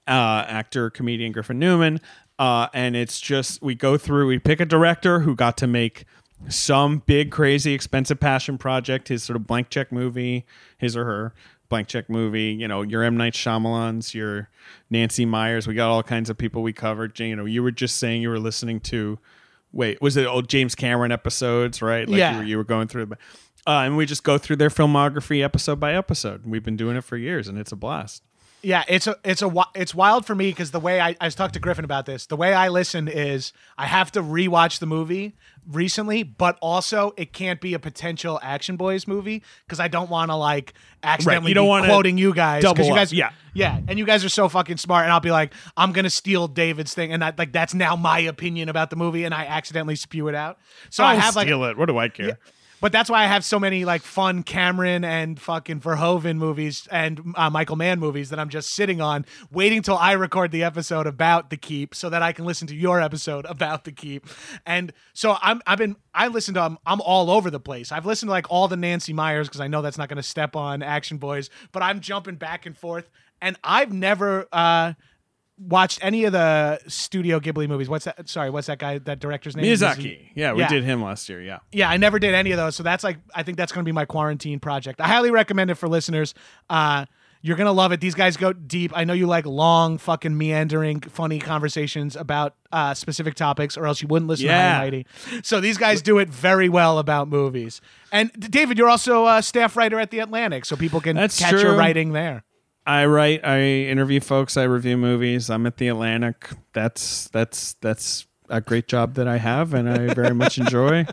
uh, 0.09 0.47
actor, 0.49 0.89
comedian 0.89 1.33
Griffin 1.33 1.59
Newman. 1.59 2.01
Uh, 2.39 2.69
and 2.73 2.97
it's 2.97 3.21
just, 3.21 3.61
we 3.61 3.75
go 3.75 3.99
through, 3.99 4.29
we 4.29 4.39
pick 4.39 4.59
a 4.59 4.65
director 4.65 5.21
who 5.21 5.37
got 5.37 5.59
to 5.59 5.67
make 5.67 6.07
some 6.49 7.03
big, 7.05 7.31
crazy, 7.31 7.75
expensive 7.75 8.19
passion 8.19 8.57
project, 8.57 9.09
his 9.09 9.23
sort 9.23 9.37
of 9.37 9.47
blank 9.47 9.69
check 9.69 9.93
movie, 9.93 10.47
his 10.79 10.97
or 10.97 11.05
her 11.05 11.35
blank 11.71 11.89
check 11.89 12.11
movie, 12.11 12.53
you 12.53 12.69
know, 12.69 12.83
your 12.83 13.03
M. 13.03 13.17
Night 13.17 13.33
Shyamalan's, 13.33 14.15
your 14.15 14.51
Nancy 14.91 15.25
Meyers. 15.25 15.67
We 15.67 15.75
got 15.75 15.89
all 15.91 16.03
kinds 16.03 16.29
of 16.29 16.37
people 16.37 16.63
we 16.63 16.75
covered. 16.75 17.19
You 17.19 17.35
know, 17.35 17.47
you 17.47 17.63
were 17.63 17.71
just 17.71 17.97
saying 17.97 18.21
you 18.21 18.29
were 18.29 18.39
listening 18.39 18.81
to, 18.81 19.19
wait, 19.73 20.03
was 20.03 20.19
it 20.19 20.27
old 20.27 20.49
James 20.51 20.75
Cameron 20.75 21.13
episodes, 21.13 21.81
right? 21.81 22.07
Like 22.07 22.19
Yeah. 22.19 22.33
You 22.33 22.39
were, 22.39 22.45
you 22.45 22.57
were 22.59 22.65
going 22.65 22.89
through, 22.89 23.07
the- 23.07 23.19
uh, 23.67 23.83
and 23.85 23.97
we 23.97 24.05
just 24.05 24.25
go 24.25 24.37
through 24.37 24.57
their 24.57 24.69
filmography 24.69 25.43
episode 25.43 25.81
by 25.81 25.95
episode. 25.95 26.45
We've 26.45 26.63
been 26.65 26.77
doing 26.77 26.97
it 26.97 27.05
for 27.05 27.17
years 27.17 27.49
and 27.49 27.57
it's 27.59 27.73
a 27.73 27.77
blast. 27.77 28.23
Yeah, 28.63 28.85
it's 28.89 29.07
a 29.07 29.17
it's 29.25 29.43
a 29.43 29.51
it's 29.75 29.95
wild 29.95 30.27
for 30.27 30.35
me 30.35 30.51
because 30.51 30.71
the 30.71 30.81
way 30.81 31.01
I 31.01 31.17
I 31.21 31.27
was 31.27 31.35
talking 31.35 31.53
to 31.55 31.61
Griffin 31.61 31.85
about 31.85 32.05
this, 32.07 32.27
the 32.27 32.37
way 32.37 32.53
I 32.53 32.69
listen 32.69 33.09
is 33.09 33.53
I 33.79 33.87
have 33.87 34.13
to 34.13 34.23
rewatch 34.23 34.81
the 34.81 34.87
movie 34.87 35.35
recently, 35.67 36.23
but 36.23 36.59
also 36.61 37.15
it 37.17 37.33
can't 37.33 37.61
be 37.61 37.73
a 37.75 37.79
potential 37.79 38.39
Action 38.43 38.77
Boyz 38.77 39.09
movie 39.09 39.43
because 39.65 39.81
I 39.81 39.89
don't 39.89 40.11
want 40.11 40.31
to 40.31 40.37
like 40.37 40.75
accidentally 41.03 41.51
you 41.51 41.55
don't 41.55 41.65
be 41.65 41.69
wanna 41.71 41.87
quoting 41.87 42.19
you 42.19 42.35
guys 42.35 42.63
'cause 42.63 42.75
because 42.75 42.87
you 42.87 42.93
up, 42.93 42.99
guys 42.99 43.13
yeah. 43.13 43.31
yeah, 43.55 43.81
and 43.89 43.99
you 43.99 44.05
guys 44.05 44.25
are 44.25 44.29
so 44.29 44.49
fucking 44.49 44.77
smart, 44.77 45.05
and 45.05 45.13
I'll 45.13 45.21
be 45.21 45.31
like 45.31 45.55
I'm 45.77 45.93
gonna 45.93 46.11
steal 46.11 46.47
David's 46.47 46.93
thing, 46.93 47.13
and 47.13 47.23
that 47.23 47.39
like 47.39 47.53
that's 47.53 47.73
now 47.73 47.97
my 47.97 48.19
opinion 48.19 48.69
about 48.69 48.91
the 48.91 48.97
movie, 48.97 49.25
and 49.25 49.33
I 49.35 49.47
accidentally 49.47 49.97
spew 49.97 50.29
it 50.29 50.35
out. 50.35 50.59
So 50.91 51.03
I 51.03 51.15
I'll 51.15 51.21
have 51.21 51.37
like 51.37 51.47
steal 51.47 51.65
it. 51.65 51.79
What 51.79 51.87
do 51.87 51.97
I 51.97 52.09
care? 52.09 52.39
But 52.81 52.93
that's 52.93 53.11
why 53.11 53.25
I 53.25 53.27
have 53.27 53.45
so 53.45 53.59
many 53.59 53.85
like 53.85 54.03
fun 54.03 54.43
Cameron 54.43 55.05
and 55.05 55.39
fucking 55.39 55.81
Verhoeven 55.81 56.37
movies 56.37 56.89
and 56.91 57.35
uh, 57.37 57.51
Michael 57.51 57.77
Mann 57.77 58.01
movies 58.01 58.31
that 58.31 58.39
I'm 58.39 58.49
just 58.49 58.75
sitting 58.75 59.01
on, 59.01 59.27
waiting 59.53 59.83
till 59.83 59.97
I 59.97 60.13
record 60.13 60.51
the 60.51 60.63
episode 60.63 61.07
about 61.07 61.51
the 61.51 61.57
Keep, 61.57 61.95
so 61.95 62.09
that 62.11 62.23
I 62.23 62.33
can 62.33 62.45
listen 62.45 62.67
to 62.69 62.75
your 62.75 63.01
episode 63.01 63.45
about 63.47 63.85
the 63.85 63.93
Keep. 63.93 64.27
And 64.65 64.93
so 65.13 65.37
I'm 65.43 65.61
I've 65.67 65.79
been 65.79 65.97
I 66.15 66.29
listened 66.29 66.55
to 66.55 66.63
I'm, 66.63 66.79
I'm 66.87 67.01
all 67.03 67.31
over 67.31 67.51
the 67.51 67.61
place. 67.61 67.93
I've 67.93 68.07
listened 68.07 68.29
to 68.29 68.33
like 68.33 68.51
all 68.51 68.69
the 68.69 68.77
Nancy 68.77 69.13
Meyers 69.13 69.49
because 69.49 69.61
I 69.61 69.69
know 69.69 69.83
that's 69.83 69.99
not 69.99 70.09
going 70.09 70.17
to 70.17 70.23
step 70.23 70.57
on 70.57 70.83
Action 70.83 71.19
Boyz, 71.19 71.51
but 71.73 71.83
I'm 71.83 72.01
jumping 72.01 72.37
back 72.37 72.67
and 72.67 72.77
forth, 72.77 73.11
and 73.43 73.57
I've 73.63 73.93
never. 73.93 74.47
uh 74.53 74.95
Watched 75.69 75.99
any 76.03 76.25
of 76.25 76.33
the 76.33 76.81
Studio 76.89 77.39
Ghibli 77.39 77.69
movies? 77.69 77.89
What's 77.89 78.07
that? 78.07 78.29
Sorry, 78.29 78.49
what's 78.49 78.67
that 78.69 78.79
guy? 78.79 78.99
That 78.99 79.19
director's 79.21 79.55
name? 79.57 79.67
Miyazaki. 79.67 80.31
Yeah, 80.35 80.55
we 80.55 80.61
Yeah. 80.61 80.69
did 80.69 80.85
him 80.85 81.03
last 81.03 81.29
year. 81.29 81.43
Yeah. 81.43 81.59
yeah, 81.71 81.91
I 81.91 81.99
never 81.99 82.19
did 82.19 82.35
any 82.35 82.51
of 82.53 82.57
those. 82.57 82.77
So 82.77 82.83
that's 82.83 83.05
like 83.05 83.19
I 83.35 83.43
think 83.43 83.59
that's 83.59 83.71
going 83.71 83.85
to 83.85 83.89
be 83.89 83.93
my 83.93 84.07
quarantine 84.07 84.59
project. 84.59 85.01
I 85.01 85.07
highly 85.09 85.31
recommend 85.31 85.71
it 85.71 85.75
for 85.75 85.89
listeners. 85.89 86.35
Uh, 86.71 87.05
You're 87.43 87.57
gonna 87.57 87.73
love 87.73 87.91
it. 87.93 88.01
These 88.03 88.15
guys 88.15 88.37
go 88.37 88.53
deep. 88.53 88.93
I 88.95 89.05
know 89.05 89.15
you 89.15 89.27
like 89.27 89.47
long, 89.47 89.97
fucking 89.97 90.37
meandering, 90.37 91.01
funny 91.01 91.39
conversations 91.39 92.15
about 92.15 92.55
uh, 92.71 92.93
specific 92.93 93.35
topics, 93.35 93.79
or 93.79 93.87
else 93.87 94.03
you 94.03 94.09
wouldn't 94.09 94.29
listen 94.29 94.45
Yeah. 94.45 94.59
to 94.73 94.75
High 94.75 94.79
Mighty. 94.85 95.07
So 95.43 95.59
these 95.59 95.79
guys 95.79 96.03
do 96.03 96.19
it 96.19 96.29
very 96.29 96.69
well 96.69 96.99
about 96.99 97.29
movies. 97.29 97.81
And 98.13 98.31
David, 98.39 98.77
you're 98.77 98.91
also 98.91 99.27
a 99.27 99.43
staff 99.43 99.75
writer 99.75 99.99
at 99.99 100.11
the 100.11 100.19
Atlantic, 100.19 100.67
so 100.67 100.77
people 100.77 101.01
can 101.01 101.17
That's 101.17 101.39
catch 101.39 101.63
your 101.63 101.77
writing 101.77 102.13
there. 102.13 102.45
I 102.87 103.05
write, 103.07 103.45
I 103.45 103.61
interview 103.61 104.21
folks, 104.21 104.57
I 104.57 104.65
review 104.65 104.97
movies. 104.97 105.51
I'm 105.51 105.67
at 105.67 105.77
the 105.77 105.89
Atlantic. 105.89 106.51
That's 106.73 107.29
that's 107.29 107.75
that's 107.75 108.27
a 108.49 108.61
great 108.61 108.89
job 108.89 109.15
that 109.15 109.29
I 109.29 109.37
have 109.39 109.75
and 109.75 109.89
I 109.89 110.13
very 110.13 110.35
much 110.35 110.59
enjoy. 110.59 111.07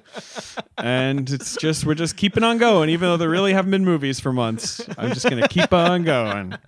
And 0.78 1.30
it's 1.30 1.56
just 1.58 1.86
we're 1.86 1.94
just 1.94 2.18
keeping 2.18 2.44
on 2.44 2.58
going, 2.58 2.90
even 2.90 3.08
though 3.10 3.18
there 3.18 3.30
really 3.30 3.54
haven't 3.54 3.70
been 3.72 3.86
movies 3.86 4.20
for 4.20 4.34
months. 4.34 4.82
I'm 4.98 5.14
just 5.14 5.30
gonna 5.30 5.48
keep 5.48 5.72
on 5.74 6.04
going. 6.04 6.56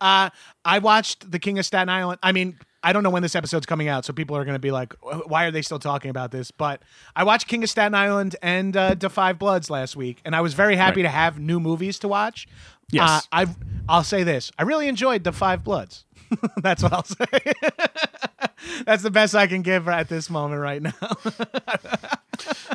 Uh, 0.00 0.28
I 0.64 0.80
watched 0.80 1.30
The 1.30 1.38
King 1.38 1.58
of 1.58 1.64
Staten 1.64 1.88
Island. 1.88 2.18
I 2.22 2.32
mean, 2.32 2.58
I 2.82 2.92
don't 2.92 3.02
know 3.02 3.10
when 3.10 3.22
this 3.22 3.34
episode's 3.34 3.64
coming 3.64 3.88
out, 3.88 4.04
so 4.04 4.12
people 4.12 4.36
are 4.36 4.44
going 4.44 4.54
to 4.54 4.58
be 4.60 4.70
like, 4.70 4.92
"Why 5.26 5.44
are 5.44 5.50
they 5.50 5.62
still 5.62 5.78
talking 5.78 6.10
about 6.10 6.30
this?" 6.30 6.50
But 6.50 6.82
I 7.16 7.24
watched 7.24 7.46
King 7.48 7.62
of 7.62 7.70
Staten 7.70 7.94
Island 7.94 8.36
and 8.42 8.76
uh, 8.76 8.96
Five 9.08 9.38
Bloods 9.38 9.70
last 9.70 9.96
week, 9.96 10.20
and 10.24 10.34
I 10.36 10.40
was 10.40 10.54
very 10.54 10.76
happy 10.76 11.00
Right. 11.02 11.08
to 11.08 11.14
have 11.14 11.38
new 11.38 11.58
movies 11.60 11.98
to 12.00 12.08
watch. 12.08 12.48
Yes. 12.90 13.08
uh, 13.10 13.20
I 13.32 13.46
I'll 13.88 14.04
say 14.04 14.22
this: 14.22 14.50
I 14.58 14.62
really 14.62 14.88
enjoyed 14.88 15.24
the 15.24 15.32
Five 15.32 15.64
Bloods. 15.64 16.04
That's 16.62 16.82
what 16.82 16.92
I'll 16.92 17.04
say. 17.04 17.24
That's 18.84 19.02
the 19.02 19.10
best 19.10 19.34
I 19.34 19.46
can 19.46 19.62
give 19.62 19.88
at 19.88 20.08
this 20.08 20.28
moment 20.30 20.60
right 20.60 20.82
now. 20.82 20.92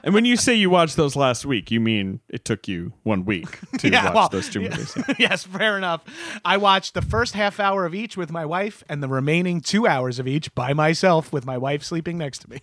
And 0.03 0.13
when 0.13 0.25
you 0.25 0.35
say 0.35 0.53
you 0.55 0.69
watched 0.69 0.97
those 0.97 1.15
last 1.15 1.45
week, 1.45 1.71
you 1.71 1.79
mean 1.79 2.19
it 2.27 2.43
took 2.43 2.67
you 2.67 2.91
one 3.03 3.23
week 3.23 3.59
to 3.77 3.89
Yeah, 3.89 4.05
watch 4.07 4.13
well, 4.15 4.29
those 4.29 4.49
two 4.49 4.61
yeah. 4.61 4.69
movies. 4.71 4.97
yes, 5.17 5.45
fair 5.45 5.77
enough. 5.77 6.03
I 6.43 6.57
watched 6.57 6.93
the 6.93 7.01
first 7.01 7.33
half 7.33 7.61
hour 7.61 7.85
of 7.85 7.95
each 7.95 8.17
with 8.17 8.29
my 8.29 8.45
wife, 8.45 8.83
and 8.89 9.01
the 9.01 9.07
remaining 9.07 9.61
two 9.61 9.87
hours 9.87 10.19
of 10.19 10.27
each 10.27 10.53
by 10.53 10.73
myself 10.73 11.31
with 11.31 11.45
my 11.45 11.57
wife 11.57 11.81
sleeping 11.83 12.17
next 12.17 12.39
to 12.39 12.49
me. 12.49 12.61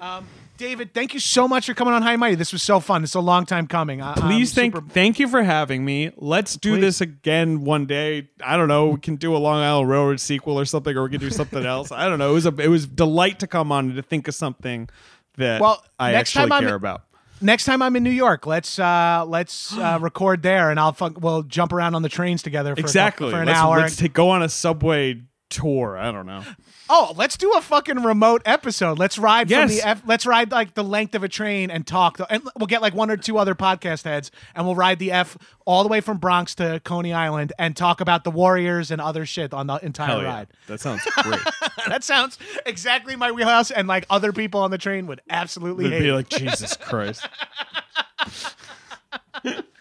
Um, 0.00 0.26
David, 0.58 0.94
thank 0.94 1.12
you 1.14 1.20
so 1.20 1.48
much 1.48 1.66
for 1.66 1.74
coming 1.74 1.92
on 1.94 2.02
High 2.02 2.12
and 2.12 2.20
Mighty. 2.20 2.34
This 2.36 2.52
was 2.52 2.62
so 2.62 2.78
fun. 2.78 3.02
It's 3.02 3.14
a 3.14 3.20
long 3.20 3.46
time 3.46 3.66
coming. 3.66 4.00
I- 4.00 4.12
I'm 4.12 4.22
Please 4.22 4.52
thank 4.54 4.74
super- 4.76 4.86
thank 4.88 5.18
you 5.18 5.26
for 5.28 5.42
having 5.42 5.84
me. 5.84 6.10
Let's 6.16 6.56
do 6.56 6.74
Please. 6.74 6.80
this 6.80 7.00
again 7.00 7.64
one 7.64 7.86
day. 7.86 8.28
I 8.44 8.56
don't 8.56 8.68
know. 8.68 8.88
We 8.88 9.00
can 9.00 9.16
do 9.16 9.34
a 9.34 9.38
Long 9.38 9.60
Island 9.60 9.88
Railroad 9.88 10.20
sequel 10.20 10.58
or 10.58 10.64
something, 10.64 10.96
or 10.96 11.04
we 11.04 11.10
can 11.10 11.20
do 11.20 11.30
something 11.30 11.64
else. 11.66 11.90
I 11.90 12.08
don't 12.08 12.18
know. 12.18 12.30
It 12.30 12.34
was 12.34 12.46
a 12.46 12.54
it 12.58 12.68
was 12.68 12.86
delight 12.86 13.40
to 13.40 13.46
come 13.46 13.72
on 13.72 13.86
and 13.86 13.96
to 13.96 14.02
think 14.02 14.28
of 14.28 14.34
something 14.34 14.88
that 15.36 15.60
Well, 15.60 15.82
I 15.98 16.12
next 16.12 16.30
actually 16.36 16.48
time 16.50 16.52
I'm- 16.52 16.64
care 16.64 16.74
about. 16.74 17.02
Next 17.40 17.64
time 17.64 17.82
I'm 17.82 17.96
in 17.96 18.04
New 18.04 18.10
York, 18.10 18.46
let's 18.46 18.78
uh, 18.78 19.24
let's 19.26 19.76
uh, 19.76 19.98
record 20.00 20.44
there, 20.44 20.70
and 20.70 20.78
I'll 20.78 20.92
fuck, 20.92 21.20
we'll 21.20 21.42
jump 21.42 21.72
around 21.72 21.96
on 21.96 22.02
the 22.02 22.08
trains 22.08 22.40
together 22.40 22.76
for 22.76 22.80
a 22.80 22.84
Exactly. 22.84 23.32
for 23.32 23.40
an 23.40 23.46
let's, 23.48 23.58
hour. 23.58 23.78
Let's 23.80 23.96
take, 23.96 24.12
go 24.12 24.30
on 24.30 24.44
a 24.44 24.48
subway 24.48 25.22
tour. 25.50 25.98
I 25.98 26.12
don't 26.12 26.26
know. 26.26 26.44
Oh, 26.94 27.14
let's 27.16 27.38
do 27.38 27.50
a 27.52 27.62
fucking 27.62 28.02
remote 28.02 28.42
episode. 28.44 28.98
Let's 28.98 29.16
ride 29.16 29.48
from 29.48 29.68
the 29.68 29.80
F, 29.80 30.02
let's 30.04 30.26
ride 30.26 30.50
like 30.50 30.74
the 30.74 30.84
length 30.84 31.14
of 31.14 31.22
a 31.22 31.28
train 31.28 31.70
and 31.70 31.86
talk. 31.86 32.18
And 32.28 32.42
we'll 32.54 32.66
get 32.66 32.82
like 32.82 32.92
one 32.92 33.10
or 33.10 33.16
two 33.16 33.38
other 33.38 33.54
podcast 33.54 34.04
heads, 34.04 34.30
and 34.54 34.66
we'll 34.66 34.74
ride 34.74 34.98
the 34.98 35.10
F 35.10 35.38
all 35.64 35.84
the 35.84 35.88
way 35.88 36.02
from 36.02 36.18
Bronx 36.18 36.54
to 36.56 36.82
Coney 36.84 37.14
Island 37.14 37.54
and 37.58 37.74
talk 37.74 38.02
about 38.02 38.24
the 38.24 38.30
Warriors 38.30 38.90
and 38.90 39.00
other 39.00 39.24
shit 39.24 39.54
on 39.54 39.68
the 39.68 39.76
entire 39.76 40.20
yeah. 40.20 40.34
ride. 40.34 40.48
That 40.66 40.80
sounds 40.80 41.02
great. 41.22 41.40
that 41.88 42.04
sounds 42.04 42.38
exactly 42.66 43.16
my 43.16 43.32
wheelhouse, 43.32 43.70
and 43.70 43.88
like 43.88 44.04
other 44.10 44.34
people 44.34 44.60
on 44.60 44.70
the 44.70 44.76
train 44.76 45.06
would 45.06 45.22
absolutely 45.30 45.86
It'd 45.86 45.98
hate. 45.98 46.04
be 46.04 46.10
it. 46.10 46.12
like 46.12 46.28
Jesus 46.28 46.76
Christ. 46.76 47.26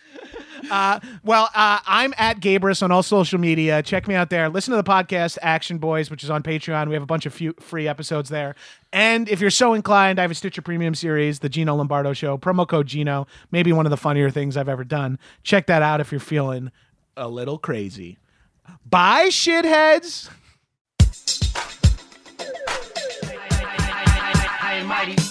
Well, 0.69 1.49
uh, 1.55 1.79
I'm 1.85 2.13
at 2.17 2.39
Gabrus 2.39 2.83
on 2.83 2.91
all 2.91 3.03
social 3.03 3.39
media. 3.39 3.81
Check 3.83 4.07
me 4.07 4.15
out 4.15 4.29
there. 4.29 4.49
Listen 4.49 4.71
to 4.71 4.77
the 4.77 4.83
podcast 4.83 5.37
Action 5.41 5.79
Boyz, 5.79 6.09
which 6.09 6.23
is 6.23 6.29
on 6.29 6.43
Patreon. 6.43 6.87
We 6.87 6.93
have 6.93 7.03
a 7.03 7.07
bunch 7.07 7.25
of 7.25 7.39
free 7.59 7.87
episodes 7.87 8.29
there. 8.29 8.55
And 8.93 9.29
if 9.29 9.39
you're 9.39 9.49
so 9.49 9.73
inclined, 9.73 10.19
I 10.19 10.23
have 10.23 10.31
a 10.31 10.35
Stitcher 10.35 10.61
Premium 10.61 10.95
series, 10.95 11.39
The 11.39 11.49
Gino 11.49 11.75
Lombardo 11.75 12.13
Show. 12.13 12.37
Promo 12.37 12.67
code 12.67 12.87
Gino, 12.87 13.27
maybe 13.51 13.71
one 13.71 13.85
of 13.85 13.89
the 13.89 13.97
funnier 13.97 14.29
things 14.29 14.57
I've 14.57 14.69
ever 14.69 14.83
done. 14.83 15.17
Check 15.43 15.67
that 15.67 15.81
out 15.81 16.01
if 16.01 16.11
you're 16.11 16.19
feeling 16.19 16.71
a 17.15 17.27
little 17.27 17.57
crazy. 17.57 18.17
Bye, 18.85 19.29
shitheads. 19.29 20.29
Mighty. 24.83 25.30